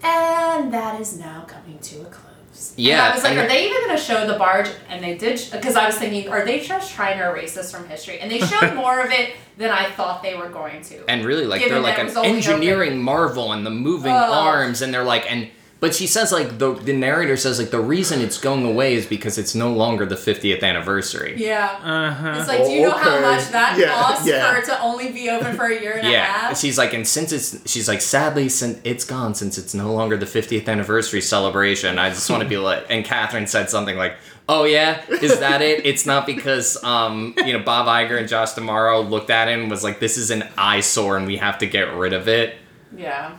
and 0.04 0.74
that 0.74 1.00
is 1.02 1.18
now 1.18 1.46
coming 1.48 1.80
to 1.80 2.02
a 2.02 2.06
close. 2.06 2.74
And 2.78 2.86
Yeah, 2.86 3.10
I 3.12 3.16
was 3.16 3.24
like, 3.24 3.32
and 3.34 3.40
are 3.42 3.48
they're- 3.48 3.58
even 3.68 3.84
going 3.86 3.98
to 3.98 4.02
show 4.02 4.26
the 4.28 4.38
barge? 4.38 4.70
And 4.90 5.04
they 5.04 5.18
did, 5.18 5.42
because 5.52 5.76
I 5.76 5.86
was 5.88 5.96
thinking, 5.98 6.30
are 6.30 6.46
they 6.46 6.60
just 6.62 6.94
trying 6.94 7.18
to 7.20 7.30
erase 7.30 7.54
this 7.56 7.72
from 7.72 7.88
history? 7.88 8.20
And 8.20 8.32
they 8.32 8.40
showed 8.52 8.76
more 8.76 9.02
of 9.02 9.12
it 9.12 9.32
than 9.58 9.72
I 9.72 9.90
thought 9.92 10.22
they 10.24 10.36
were 10.36 10.50
going 10.50 10.82
to. 10.84 11.10
and 11.10 11.26
really 11.26 11.46
like 11.46 11.68
they're 11.68 11.80
like 11.80 11.98
an 12.00 12.10
engineering 12.26 13.02
marvel 13.02 13.52
and 13.54 13.66
the 13.66 13.70
moving 13.72 14.12
Ugh. 14.12 14.30
arms 14.32 14.82
and 14.82 14.94
they're 14.94 15.04
like 15.04 15.30
and 15.32 15.50
but 15.86 15.94
she 15.94 16.08
says 16.08 16.32
like 16.32 16.58
the 16.58 16.74
the 16.90 16.94
narrator 16.94 17.38
says 17.38 17.60
like 17.60 17.70
the 17.70 17.80
reason 17.96 18.20
it's 18.22 18.40
going 18.40 18.66
away 18.66 18.96
is 18.96 19.06
because 19.06 19.38
it's 19.38 19.54
no 19.54 19.70
longer 19.72 20.04
the 20.06 20.16
50th 20.16 20.64
anniversary 20.64 21.34
yeah. 21.38 21.80
Uh 21.84 22.12
huh. 22.12 22.34
It's 22.40 22.48
like, 22.48 22.64
do 22.66 22.72
you 22.72 22.82
know 22.88 22.98
how 23.08 23.22
much 23.22 23.44
that 23.58 23.78
Yeah, 23.78 23.94
costs 23.94 24.28
yeah. 24.28 24.52
for 24.52 24.58
it 24.60 24.66
to 24.66 24.76
only 24.82 25.12
be 25.12 25.30
open 25.30 25.56
for 25.56 25.66
a 25.66 25.80
year 25.80 25.94
and 25.98 26.08
a 26.08 26.12
yeah 26.12 26.26
half? 26.26 26.58
she's 26.58 26.78
like 26.78 26.94
and 26.94 27.08
since 27.08 27.32
it's 27.32 27.50
she's 27.72 27.88
like 27.88 28.02
sadly 28.02 28.50
since 28.50 28.80
it's 28.84 29.06
gone 29.06 29.36
since 29.36 29.58
it's 29.62 29.74
no 29.76 29.94
longer 29.94 30.18
the 30.18 30.26
50th 30.26 30.68
anniversary 30.68 31.22
celebration 31.22 32.00
i 32.00 32.10
just 32.10 32.30
want 32.32 32.42
to 32.42 32.50
be 32.50 32.58
like 32.58 32.84
and 32.90 33.06
catherine 33.06 33.46
said 33.48 33.70
something 33.70 33.96
like 33.98 34.16
oh 34.50 34.64
yeah 34.64 35.04
is 35.22 35.40
that 35.40 35.62
it 35.62 35.86
it's 35.86 36.06
not 36.06 36.26
because 36.26 36.82
um 36.84 37.34
you 37.46 37.54
know 37.54 37.60
bob 37.64 37.86
Iger 37.88 38.18
and 38.20 38.28
josh 38.28 38.54
D'Amaro 38.54 39.08
looked 39.10 39.30
at 39.30 39.48
it 39.50 39.60
and 39.60 39.70
was 39.70 39.84
like 39.84 40.00
this 40.00 40.18
is 40.18 40.32
an 40.32 40.44
eyesore 40.58 41.18
and 41.18 41.26
we 41.28 41.38
have 41.38 41.58
to 41.60 41.68
get 41.68 41.94
rid 41.96 42.14
of 42.14 42.28
it 42.28 42.56
Yeah. 42.96 43.36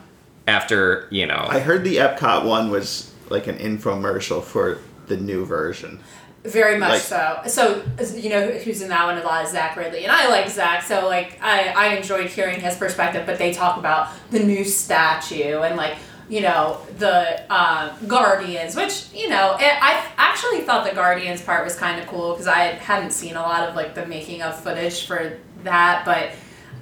After 0.47 1.09
you 1.11 1.27
know 1.27 1.47
I 1.49 1.59
heard 1.59 1.85
the 1.85 1.97
Epcot 1.97 2.45
one 2.45 2.71
was 2.71 3.13
like 3.31 3.47
an 3.47 3.59
infomercial 3.59 4.43
for 4.43 4.79
the 5.07 5.17
new 5.17 5.45
version. 5.45 6.01
Very 6.45 6.79
much 6.79 6.91
Like- 6.91 7.03
so. 7.03 7.41
So 7.47 7.83
you 8.15 8.31
know 8.31 8.47
who's 8.49 8.81
in 8.81 8.89
that 8.91 9.05
one 9.07 9.19
a 9.19 9.23
lot 9.25 9.45
is 9.45 9.51
Zach 9.51 9.75
Riddley, 9.77 10.03
and 10.05 10.13
I 10.13 10.29
like 10.29 10.49
Zach. 10.49 10.83
So 10.85 11.07
like 11.09 11.39
I 11.43 11.69
I 11.77 11.87
enjoyed 11.97 12.27
hearing 12.29 12.61
his 12.61 12.77
perspective. 12.77 13.27
But 13.27 13.39
they 13.39 13.53
talk 13.53 13.77
about 13.79 14.09
the 14.31 14.39
new 14.39 14.65
statue 14.65 15.59
and 15.63 15.77
like 15.77 15.97
you 16.29 16.41
know 16.43 16.79
the 16.99 17.43
uh, 17.53 17.97
Guardians, 18.07 18.77
which 18.77 19.07
you 19.13 19.29
know 19.29 19.57
it, 19.59 19.75
I 19.83 20.05
actually 20.17 20.61
thought 20.61 20.89
the 20.89 20.95
Guardians 20.95 21.43
part 21.43 21.65
was 21.65 21.75
kind 21.77 22.01
of 22.01 22.07
cool 22.07 22.33
because 22.33 22.47
I 22.47 22.59
hadn't 22.75 23.11
seen 23.11 23.35
a 23.35 23.43
lot 23.43 23.69
of 23.69 23.75
like 23.75 23.95
the 23.97 24.07
making 24.07 24.43
of 24.43 24.61
footage 24.61 25.07
for 25.07 25.39
that. 25.65 26.05
But 26.05 26.31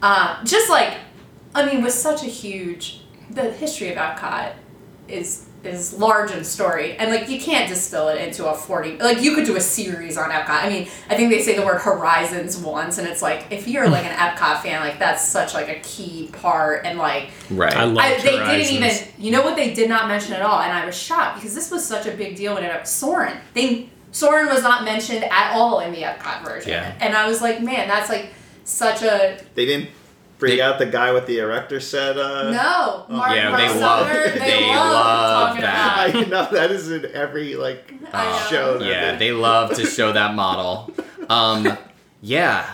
uh, 0.02 0.44
just 0.44 0.68
like 0.68 0.98
I 1.54 1.64
mean, 1.64 1.82
with 1.82 1.94
such 1.94 2.22
a 2.22 2.26
huge 2.26 3.00
the 3.30 3.50
history 3.52 3.90
of 3.92 3.96
Epcot 3.98 4.52
is 5.08 5.46
is 5.64 5.94
large 5.94 6.30
and 6.30 6.44
storied 6.46 6.96
and 6.98 7.10
like 7.10 7.28
you 7.30 7.40
can't 7.40 7.68
distill 7.70 8.08
it 8.08 8.20
into 8.20 8.46
a 8.46 8.54
40 8.54 8.98
like 8.98 9.22
you 9.22 9.34
could 9.34 9.46
do 9.46 9.56
a 9.56 9.60
series 9.60 10.18
on 10.18 10.28
epcot 10.30 10.62
i 10.62 10.68
mean 10.68 10.86
i 11.08 11.14
think 11.16 11.30
they 11.30 11.40
say 11.40 11.56
the 11.56 11.64
word 11.64 11.78
horizons 11.80 12.58
once 12.58 12.98
and 12.98 13.08
it's 13.08 13.22
like 13.22 13.46
if 13.50 13.66
you're 13.66 13.88
like 13.88 14.04
an 14.04 14.14
epcot 14.14 14.60
fan 14.62 14.80
like 14.80 14.98
that's 14.98 15.26
such 15.26 15.54
like 15.54 15.70
a 15.70 15.80
key 15.80 16.28
part 16.34 16.84
and 16.84 16.98
like 16.98 17.30
right 17.50 17.74
I 17.74 17.84
love 17.84 17.96
I, 18.04 18.20
they 18.20 18.36
Horizons. 18.36 18.68
didn't 18.68 18.84
even 18.84 19.08
you 19.18 19.30
know 19.30 19.40
what 19.42 19.56
they 19.56 19.72
did 19.72 19.88
not 19.88 20.06
mention 20.06 20.34
at 20.34 20.42
all 20.42 20.60
and 20.60 20.70
i 20.70 20.84
was 20.84 20.94
shocked 20.94 21.36
because 21.36 21.54
this 21.54 21.70
was 21.70 21.82
such 21.82 22.06
a 22.06 22.12
big 22.14 22.36
deal 22.36 22.52
when 22.54 22.62
it 22.64 22.86
Soarin' 22.86 23.38
they 23.54 23.88
Soarin' 24.12 24.48
was 24.48 24.62
not 24.62 24.84
mentioned 24.84 25.24
at 25.24 25.52
all 25.54 25.80
in 25.80 25.92
the 25.92 26.02
epcot 26.02 26.44
version 26.44 26.72
Yeah. 26.72 26.94
and 27.00 27.14
i 27.14 27.26
was 27.26 27.40
like 27.40 27.62
man 27.62 27.88
that's 27.88 28.10
like 28.10 28.28
such 28.64 29.00
a 29.02 29.38
They 29.54 29.64
didn't 29.64 29.88
bring 30.38 30.56
They- 30.56 30.62
out 30.62 30.78
the 30.78 30.86
guy 30.86 31.12
with 31.12 31.26
the 31.26 31.38
erector 31.38 31.80
set. 31.80 32.18
Uh, 32.18 32.50
no 32.50 33.04
Mark, 33.08 33.34
Yeah, 33.34 33.50
Mark 33.50 33.60
they 33.62 33.68
Sumner, 33.68 33.80
love- 33.80 34.08
they, 34.34 34.38
they 34.38 34.66
love, 34.68 34.92
love 34.92 35.56
that. 35.60 36.08
about 36.10 36.24
I 36.24 36.28
know 36.28 36.48
that 36.52 36.70
is 36.70 36.90
in 36.90 37.06
every 37.14 37.54
like 37.56 37.92
I 38.12 38.24
know. 38.30 38.46
show. 38.50 38.78
that 38.78 38.86
Yeah, 38.86 39.12
they- 39.12 39.18
they 39.28 39.32
love 39.32 39.74
to 39.74 39.86
show 39.86 40.12
that 40.12 40.34
model. 40.34 40.90
Um, 41.28 41.76
yeah. 42.20 42.66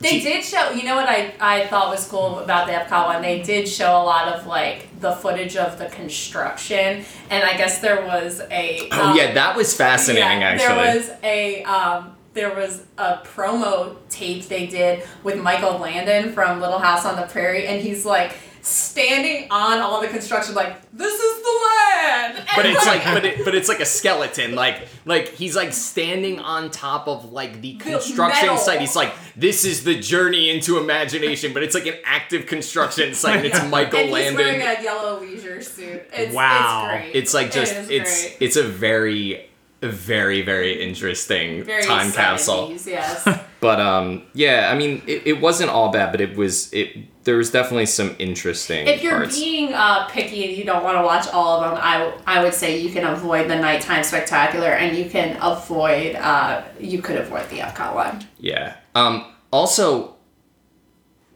They 0.00 0.18
She- 0.18 0.20
did 0.22 0.44
show. 0.44 0.70
You 0.70 0.82
know 0.84 0.96
what 0.96 1.08
I, 1.08 1.32
I 1.40 1.66
thought 1.68 1.88
was 1.88 2.06
cool 2.06 2.38
about 2.40 2.66
the 2.66 2.74
Epcot 2.74 3.06
one? 3.06 3.22
They 3.22 3.40
did 3.42 3.66
show 3.66 3.92
a 3.96 4.04
lot 4.04 4.28
of 4.28 4.46
like 4.46 5.00
the 5.00 5.12
footage 5.12 5.56
of 5.56 5.78
the 5.78 5.86
construction, 5.86 7.04
and 7.30 7.44
I 7.44 7.56
guess 7.56 7.78
there 7.78 8.04
was 8.04 8.40
a. 8.50 8.88
Oh 8.92 9.10
um, 9.10 9.16
yeah, 9.16 9.32
that 9.32 9.56
was 9.56 9.74
fascinating 9.74 10.40
yeah, 10.40 10.46
actually. 10.48 10.74
There 10.74 10.96
was 10.96 11.10
a 11.22 11.62
um, 11.64 12.13
there 12.34 12.54
was 12.54 12.82
a 12.98 13.18
promo 13.18 13.96
tape 14.10 14.46
they 14.48 14.66
did 14.66 15.04
with 15.22 15.40
Michael 15.40 15.78
Landon 15.78 16.32
from 16.32 16.60
Little 16.60 16.78
House 16.80 17.04
on 17.06 17.16
the 17.16 17.22
Prairie, 17.26 17.66
and 17.66 17.80
he's 17.80 18.04
like 18.04 18.36
standing 18.60 19.46
on 19.50 19.78
all 19.80 20.00
the 20.00 20.08
construction, 20.08 20.54
like 20.54 20.74
this 20.92 21.12
is 21.12 21.42
the 21.42 21.60
land. 21.68 22.44
But 22.56 22.64
it's 22.66 22.86
like, 22.86 23.04
but 23.04 23.24
it, 23.24 23.44
but 23.44 23.54
it's 23.54 23.68
like 23.68 23.80
a 23.80 23.84
skeleton. 23.84 24.54
Like, 24.54 24.88
like 25.04 25.28
he's 25.28 25.54
like 25.54 25.72
standing 25.74 26.40
on 26.40 26.70
top 26.70 27.06
of 27.06 27.30
like 27.32 27.60
the 27.60 27.74
construction 27.74 28.46
metal. 28.46 28.56
site. 28.56 28.80
He's 28.80 28.96
like, 28.96 29.12
this 29.36 29.64
is 29.66 29.84
the 29.84 29.98
journey 29.98 30.48
into 30.50 30.78
imagination. 30.78 31.52
But 31.52 31.62
it's 31.62 31.74
like 31.74 31.86
an 31.86 31.96
active 32.04 32.46
construction 32.46 33.14
site. 33.14 33.36
And 33.36 33.46
it's 33.46 33.68
Michael 33.68 33.98
and 33.98 34.08
he's 34.08 34.34
wearing 34.34 34.62
a 34.62 34.82
yellow 34.82 35.20
leisure 35.20 35.60
suit. 35.60 36.02
It's, 36.12 36.34
Wow. 36.34 36.88
it's 36.94 37.02
great. 37.04 37.14
It's 37.16 37.34
like 37.34 37.50
just 37.52 37.74
is 37.76 37.90
it's 37.90 38.22
great. 38.22 38.36
it's 38.40 38.56
a 38.56 38.62
very 38.64 39.50
very 39.88 40.42
very 40.42 40.82
interesting 40.82 41.64
very 41.64 41.84
time 41.84 42.12
capsule. 42.12 42.72
Yes. 42.86 43.26
But 43.64 43.80
um, 43.80 44.24
yeah, 44.34 44.68
I 44.70 44.76
mean, 44.76 45.02
it, 45.06 45.26
it 45.26 45.40
wasn't 45.40 45.70
all 45.70 45.90
bad, 45.90 46.12
but 46.12 46.20
it 46.20 46.36
was 46.36 46.70
it. 46.74 46.98
There 47.24 47.38
was 47.38 47.50
definitely 47.50 47.86
some 47.86 48.14
interesting 48.18 48.86
if 48.86 49.02
you're 49.02 49.16
parts. 49.16 49.38
being 49.38 49.72
uh, 49.72 50.06
picky 50.08 50.46
and 50.46 50.54
you 50.54 50.64
don't 50.64 50.84
want 50.84 50.98
to 50.98 51.02
watch 51.02 51.26
all 51.28 51.62
of 51.62 51.70
them, 51.70 51.80
I, 51.82 52.12
I 52.26 52.44
would 52.44 52.52
say 52.52 52.78
you 52.78 52.92
can 52.92 53.04
avoid 53.04 53.48
the 53.48 53.56
nighttime 53.56 54.04
spectacular 54.04 54.68
and 54.68 54.94
you 54.94 55.08
can 55.08 55.38
avoid 55.40 56.14
uh, 56.16 56.62
you 56.78 57.00
could 57.00 57.16
avoid 57.16 57.48
the 57.48 57.60
Epcot 57.60 57.94
one. 57.94 58.26
Yeah. 58.38 58.76
Um. 58.94 59.32
Also, 59.50 60.16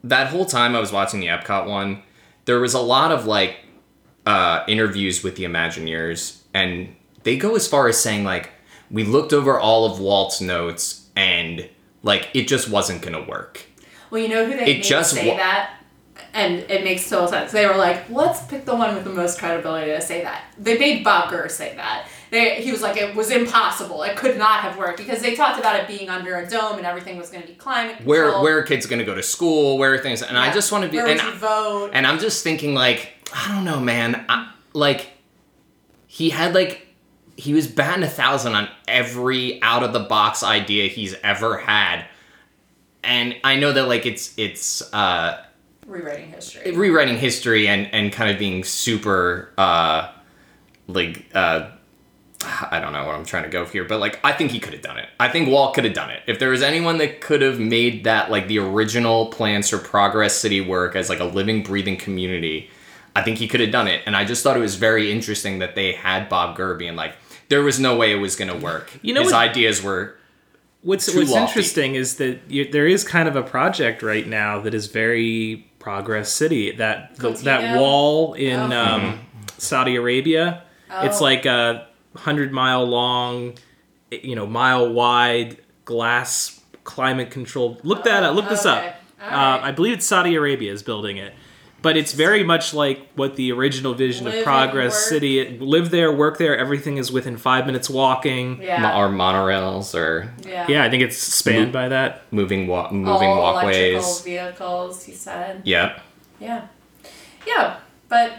that 0.05 0.27
whole 0.27 0.45
time 0.45 0.77
I 0.77 0.81
was 0.81 0.93
watching 0.93 1.21
the 1.21 1.29
Epcot 1.29 1.67
one, 1.67 2.03
there 2.45 2.61
was 2.61 2.75
a 2.75 2.81
lot 2.81 3.11
of 3.11 3.25
like 3.25 3.57
uh, 4.27 4.65
interviews 4.69 5.25
with 5.25 5.37
the 5.37 5.45
Imagineers, 5.45 6.43
and 6.53 6.95
they 7.29 7.37
go 7.37 7.55
as 7.55 7.69
far 7.69 7.89
as 7.89 8.01
saying 8.01 8.25
like, 8.25 8.51
we 8.91 9.05
looked 9.05 9.35
over 9.35 9.61
all 9.61 9.85
of 9.85 10.01
Walt's 10.01 10.41
notes, 10.41 11.11
and 11.15 11.69
like 12.03 12.31
it 12.33 12.49
just 12.49 12.71
wasn't 12.71 13.03
gonna 13.03 13.23
work. 13.23 13.67
Well, 14.09 14.23
you 14.23 14.29
know 14.29 14.47
who 14.47 14.53
they 14.57 14.63
It 14.63 14.77
made 14.77 14.83
just 14.83 15.13
say 15.13 15.29
wa- 15.29 15.37
that, 15.37 15.75
and 16.33 16.61
it 16.71 16.85
makes 16.85 17.07
total 17.07 17.29
sense. 17.29 17.53
They 17.53 17.67
were 17.67 17.77
like, 17.77 18.09
"Let's 18.09 18.47
pick 18.47 18.65
the 18.65 18.75
one 18.75 18.95
with 18.95 19.05
the 19.05 19.11
most 19.11 19.39
credibility 19.39 19.91
to 19.91 20.01
say 20.01 20.23
that." 20.23 20.45
They 20.59 20.79
made 20.79 21.05
Bob 21.05 21.31
say 21.51 21.75
that. 21.77 22.09
They, 22.31 22.63
he 22.63 22.73
was 22.73 22.81
like, 22.81 22.97
"It 22.97 23.15
was 23.15 23.31
impossible. 23.31 24.05
It 24.05 24.17
could 24.17 24.39
not 24.39 24.61
have 24.61 24.79
worked 24.79 24.97
because 24.97 25.21
they 25.21 25.35
talked 25.35 25.59
about 25.59 25.79
it 25.79 25.87
being 25.87 26.09
under 26.09 26.37
a 26.37 26.49
dome 26.49 26.79
and 26.79 26.87
everything 26.87 27.19
was 27.19 27.29
going 27.29 27.43
to 27.43 27.49
be 27.49 27.57
climate 27.57 28.07
Where 28.07 28.41
where 28.41 28.57
are 28.57 28.63
kids 28.63 28.87
gonna 28.87 29.05
go 29.05 29.15
to 29.15 29.23
school? 29.23 29.77
Where 29.77 29.93
are 29.93 29.99
things? 29.99 30.23
And 30.23 30.39
I 30.39 30.51
just 30.51 30.73
want 30.73 30.85
to 30.85 30.91
be 30.91 30.97
Where 30.97 31.09
and 31.09 31.21
you 31.21 31.33
vote? 31.33 31.91
And 31.93 32.07
I'm 32.07 32.21
just 32.21 32.43
thinking, 32.43 32.73
like, 32.73 33.13
I 33.35 33.55
don't 33.55 33.67
know, 33.67 33.81
man. 33.81 34.25
I, 34.31 34.51
like, 34.73 35.11
he 36.07 36.31
had 36.31 36.55
like, 36.55 36.88
he 37.39 37.55
was 37.55 37.69
batting 37.69 38.03
a 38.03 38.09
thousand 38.09 38.57
on 38.57 38.69
every 38.89 39.63
out 39.63 39.85
of 39.85 39.93
the 39.93 40.01
box 40.01 40.43
idea 40.43 40.89
he's 40.89 41.15
ever 41.23 41.57
had, 41.57 42.05
and 43.05 43.37
I 43.45 43.55
know 43.57 43.73
that 43.73 43.87
like 43.87 44.07
it's 44.07 44.35
it's 44.37 44.83
uh, 44.93 45.45
Rewriting 45.87 46.33
history. 46.33 46.73
rewriting 46.73 47.17
history 47.17 47.69
and 47.69 47.89
and 47.95 48.13
kind 48.13 48.31
of 48.31 48.39
being 48.39 48.65
super 48.65 49.53
uh, 49.57 50.13
like 50.89 51.27
uh. 51.35 51.71
I 52.71 52.79
don't 52.79 52.93
know 52.93 53.05
what 53.05 53.17
I'm 53.17 53.25
trying 53.25 53.43
to 53.43 53.49
go 53.49 53.65
here, 53.65 53.83
but 53.83 53.99
like 53.99 54.21
I 54.23 54.33
think 54.33 54.53
he 54.53 54.61
could 54.61 54.73
have 54.73 54.83
done 54.83 54.97
it. 54.97 55.09
I 55.19 55.29
think 55.29 55.49
Walt 55.49 55.75
could 55.75 55.85
have 55.85 55.93
done 55.93 56.11
it. 56.11 56.23
If 56.29 56.39
there 56.39 56.51
was 56.51 56.63
anyone 56.63 56.99
that 56.99 57.21
could 57.21 57.43
have 57.43 57.59
made 57.59 58.05
that 58.05 58.31
like 58.31 58.47
the 58.47 58.61
original 58.61 59.27
plans 59.27 59.69
for 59.69 59.79
Progress 59.79 60.37
City 60.37 60.61
work 60.61 60.95
as 60.95 61.09
like 61.09 61.19
a 61.19 61.25
living, 61.25 61.65
breathing 61.65 61.97
community, 61.97 62.71
I 63.17 63.23
think 63.23 63.39
he 63.39 63.49
could 63.49 63.59
have 63.59 63.73
done 63.73 63.89
it. 63.89 64.03
And 64.07 64.15
I 64.15 64.25
just 64.25 64.45
thought 64.45 64.57
it 64.57 64.61
was 64.61 64.77
very 64.77 65.11
interesting 65.11 65.59
that 65.59 65.75
they 65.75 65.95
had 65.95 66.29
Bob 66.29 66.57
Gurr 66.57 66.75
being 66.75 66.95
like, 66.95 67.17
there 67.49 67.63
was 67.63 67.79
no 67.81 67.97
way 67.97 68.13
it 68.13 68.17
was 68.21 68.37
gonna 68.37 68.57
work. 68.57 68.91
You 69.03 69.15
know 69.15 69.23
his 69.23 69.33
what- 69.33 69.49
ideas 69.51 69.83
were 69.83 70.15
What's 70.83 71.11
Too 71.13 71.19
What's 71.19 71.31
lofty. 71.33 71.43
interesting 71.49 71.95
is 71.97 72.17
that 72.17 72.39
you, 72.49 72.71
there 72.71 72.87
is 72.87 73.03
kind 73.03 73.29
of 73.29 73.35
a 73.35 73.43
project 73.43 74.01
right 74.01 74.25
now 74.27 74.61
that 74.61 74.75
is 74.75 74.87
very 74.87 75.67
Progress 75.81 76.31
City. 76.33 76.71
That 76.71 77.17
the, 77.17 77.31
that 77.31 77.77
wall 77.77 78.35
in 78.35 78.73
Oh. 78.73 78.79
um, 78.85 79.19
Saudi 79.59 79.97
Arabia. 79.97 80.63
It's 81.03 81.21
Oh. 81.21 81.25
like 81.25 81.47
a 81.47 81.89
hundred 82.15 82.53
mile 82.53 82.85
long, 82.85 83.55
you 84.13 84.37
know, 84.37 84.47
mile 84.47 84.89
wide 84.93 85.57
glass 85.85 86.61
climate 86.85 87.31
controlled. 87.33 87.81
Look 87.85 88.05
that 88.05 88.23
up. 88.23 88.37
Look 88.37 88.49
this 88.49 88.65
Okay. 88.65 88.89
up. 88.89 88.95
All 89.21 89.27
Uh, 89.27 89.31
right. 89.33 89.61
I 89.65 89.73
believe 89.73 89.95
it's 89.95 90.07
Saudi 90.07 90.37
Arabia 90.37 90.73
is 90.73 90.85
building 90.85 91.17
it. 91.17 91.35
But 91.81 91.97
it's 91.97 92.13
very 92.13 92.43
much 92.43 92.75
like 92.75 93.09
what 93.15 93.37
the 93.37 93.53
original 93.53 93.95
vision 93.95 94.25
Live 94.25 94.39
of 94.39 94.45
Progress. 94.45 95.09
City. 95.09 95.39
It, 95.39 95.63
live 95.63 95.91
there, 95.91 96.13
work 96.13 96.37
there. 96.39 96.59
Everything 96.59 96.97
is 96.97 97.13
within 97.13 97.37
five 97.37 97.67
minutes 97.67 97.89
walking. 97.89 98.61
yeah. 98.61 98.81
mo- 98.83 98.99
or 98.99 99.09
monorails 99.09 99.95
or 99.95 100.33
yeah. 100.45 100.67
Yeah, 100.69 100.83
I 100.83 100.91
think 100.91 101.05
it's 101.05 101.17
spanned 101.17 101.73
by 101.73 101.89
that. 101.89 102.23
moving 102.33 102.67
wa- 102.67 102.91
moving 102.91 103.29
All 103.29 103.39
walkways. 103.43 103.95
electrical 103.95 104.25
vehicles. 104.25 105.05
He 105.05 105.13
said. 105.13 105.63
Yeah. 105.65 106.01
Yeah, 106.41 106.67
yeah, 107.47 107.79
but 108.09 108.33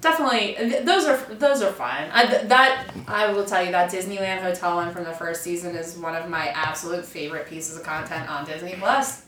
definitely 0.00 0.56
those 0.84 1.04
are 1.06 1.16
those 1.34 1.62
are 1.62 1.72
fine. 1.72 2.08
I, 2.12 2.26
that 2.44 2.88
I 3.06 3.32
will 3.32 3.44
tell 3.44 3.64
you 3.64 3.70
that 3.70 3.90
Disneyland 3.90 4.42
Hotel 4.42 4.74
one 4.76 4.92
from 4.92 5.04
the 5.04 5.12
first 5.12 5.42
season 5.42 5.76
is 5.76 5.96
one 5.96 6.14
of 6.16 6.28
my 6.28 6.48
absolute 6.48 7.04
favorite 7.04 7.48
pieces 7.48 7.76
of 7.76 7.84
content 7.84 8.28
on 8.28 8.44
Disney 8.46 8.74
Plus. 8.78 9.24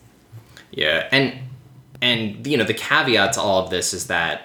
Yeah, 0.72 1.08
and 1.12 1.34
and 2.00 2.46
you 2.46 2.56
know 2.56 2.64
the 2.64 2.74
caveat 2.74 3.34
to 3.34 3.40
all 3.40 3.64
of 3.64 3.70
this 3.70 3.92
is 3.92 4.06
that 4.06 4.42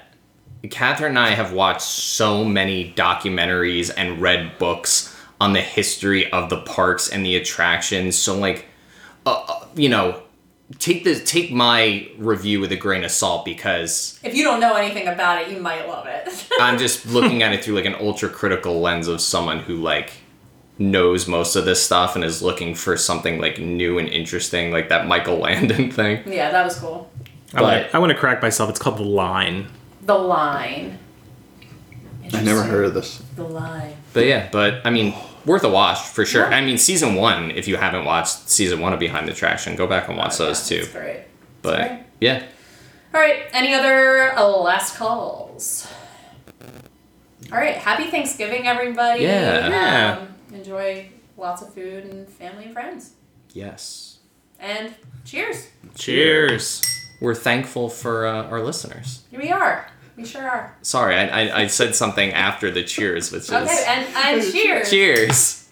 Catherine 0.69 1.11
and 1.11 1.19
I 1.19 1.31
have 1.31 1.51
watched 1.51 1.81
so 1.81 2.43
many 2.45 2.93
documentaries 2.93 3.91
and 3.95 4.21
read 4.21 4.57
books 4.57 5.15
on 5.41 5.53
the 5.53 5.61
history 5.61 6.31
of 6.31 6.49
the 6.49 6.61
parks 6.61 7.09
and 7.09 7.25
the 7.25 7.35
attractions. 7.35 8.15
So 8.17 8.37
like, 8.37 8.65
uh, 9.25 9.43
uh, 9.47 9.65
you 9.75 9.89
know, 9.89 10.23
take 10.79 11.03
this 11.03 11.21
take 11.29 11.51
my 11.51 12.07
review 12.17 12.61
with 12.61 12.71
a 12.71 12.77
grain 12.77 13.03
of 13.03 13.11
salt 13.11 13.43
because 13.43 14.19
If 14.23 14.35
you 14.35 14.45
don't 14.45 14.61
know 14.61 14.75
anything 14.75 15.07
about 15.09 15.41
it, 15.41 15.49
you 15.49 15.59
might 15.59 15.87
love 15.87 16.07
it. 16.07 16.47
I'm 16.61 16.77
just 16.77 17.05
looking 17.07 17.43
at 17.43 17.51
it 17.51 17.63
through 17.63 17.75
like 17.75 17.85
an 17.85 17.95
ultra 17.95 18.29
critical 18.29 18.79
lens 18.79 19.09
of 19.09 19.19
someone 19.19 19.59
who 19.59 19.75
like 19.75 20.13
knows 20.79 21.27
most 21.27 21.55
of 21.55 21.65
this 21.65 21.83
stuff 21.83 22.15
and 22.15 22.23
is 22.23 22.41
looking 22.41 22.73
for 22.73 22.95
something 22.97 23.39
like 23.39 23.59
new 23.59 23.99
and 23.99 24.07
interesting, 24.09 24.71
like 24.71 24.89
that 24.89 25.07
Michael 25.07 25.37
Landon 25.37 25.91
thing. 25.99 26.23
yeah, 26.25 26.51
that 26.51 26.63
was 26.63 26.79
cool. 26.79 27.11
I 27.55 27.61
want 27.61 27.73
But- 27.83 27.89
to 27.91 27.95
I 27.95 27.99
want 27.99 28.11
to 28.11 28.17
correct 28.17 28.41
myself. 28.41 28.69
It's 28.69 28.79
called 28.79 28.97
the 28.97 29.03
line. 29.03 29.67
The 30.01 30.15
line. 30.17 30.99
I 32.33 32.41
never 32.41 32.63
heard 32.63 32.85
of 32.85 32.93
this. 32.95 33.21
The 33.35 33.43
line. 33.43 33.93
But 34.13 34.25
yeah, 34.25 34.49
but 34.51 34.81
I 34.85 34.89
mean, 34.89 35.13
worth 35.45 35.63
a 35.63 35.69
watch 35.69 35.99
for 35.99 36.25
sure. 36.25 36.49
Yeah. 36.49 36.57
I 36.57 36.61
mean, 36.61 36.77
season 36.79 37.13
one, 37.15 37.51
if 37.51 37.67
you 37.67 37.75
haven't 37.77 38.05
watched 38.05 38.49
season 38.49 38.79
one 38.79 38.91
of 38.91 38.99
Behind 38.99 39.27
the 39.27 39.31
Attraction, 39.33 39.75
go 39.75 39.85
back 39.85 40.07
and 40.07 40.17
watch 40.17 40.39
Oh, 40.39 40.45
those 40.45 40.71
yeah, 40.71 40.77
too. 40.77 40.83
That's 40.85 40.95
great. 40.97 41.19
But 41.61 41.77
That's 41.77 42.03
yeah, 42.19 42.43
All 43.13 43.21
right. 43.21 43.43
Any 43.53 43.73
other 43.75 44.35
uh, 44.37 44.47
last 44.47 44.95
calls? 44.97 45.87
All 47.51 47.57
right. 47.59 47.75
Happy 47.75 48.05
Thanksgiving, 48.09 48.67
everybody. 48.67 49.21
Yeah. 49.23 49.67
Yeah. 49.69 50.17
Um, 50.21 50.55
enjoy 50.55 51.09
lots 51.37 51.61
of 51.61 51.71
food 51.73 52.05
and 52.05 52.27
family 52.27 52.65
and 52.65 52.73
friends. 52.73 53.11
yes, 53.53 54.17
And 54.59 54.93
cheers. 55.23 55.67
Cheers. 55.95 56.81
We're 57.23 57.33
thankful 57.33 57.87
for 57.87 58.27
uh, 58.27 58.49
our 58.49 58.61
listeners. 58.61 59.23
Here 59.31 59.39
we 59.39 59.49
are. 59.49 59.87
We 60.17 60.25
sure 60.25 60.43
are. 60.47 60.75
Sorry, 60.81 61.15
I, 61.15 61.27
I, 61.45 61.61
I 61.61 61.67
said 61.67 61.95
something 61.95 62.33
after 62.33 62.69
the 62.69 62.83
cheers, 62.83 63.31
which 63.31 63.43
is 63.43 63.51
Okay. 63.51 63.85
And, 63.87 64.07
and 64.13 64.43
cheers. 64.51 64.89
cheers. 64.89 65.69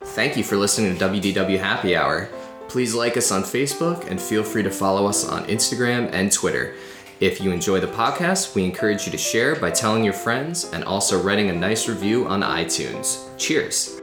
Thank 0.00 0.38
you 0.38 0.42
for 0.42 0.56
listening 0.56 0.96
to 0.96 1.04
WDW 1.04 1.58
Happy 1.58 1.94
Hour. 1.94 2.30
Please 2.68 2.94
like 2.94 3.18
us 3.18 3.30
on 3.30 3.42
Facebook 3.42 4.10
and 4.10 4.18
feel 4.18 4.42
free 4.42 4.62
to 4.62 4.70
follow 4.70 5.06
us 5.06 5.28
on 5.28 5.44
Instagram 5.44 6.10
and 6.14 6.32
Twitter. 6.32 6.74
If 7.20 7.42
you 7.42 7.52
enjoy 7.52 7.80
the 7.80 7.88
podcast, 7.88 8.54
we 8.54 8.64
encourage 8.64 9.04
you 9.04 9.12
to 9.12 9.18
share 9.18 9.54
by 9.54 9.70
telling 9.70 10.02
your 10.02 10.14
friends 10.14 10.70
and 10.72 10.82
also 10.82 11.20
writing 11.20 11.50
a 11.50 11.52
nice 11.52 11.88
review 11.88 12.26
on 12.26 12.40
iTunes. 12.40 13.28
Cheers. 13.36 13.97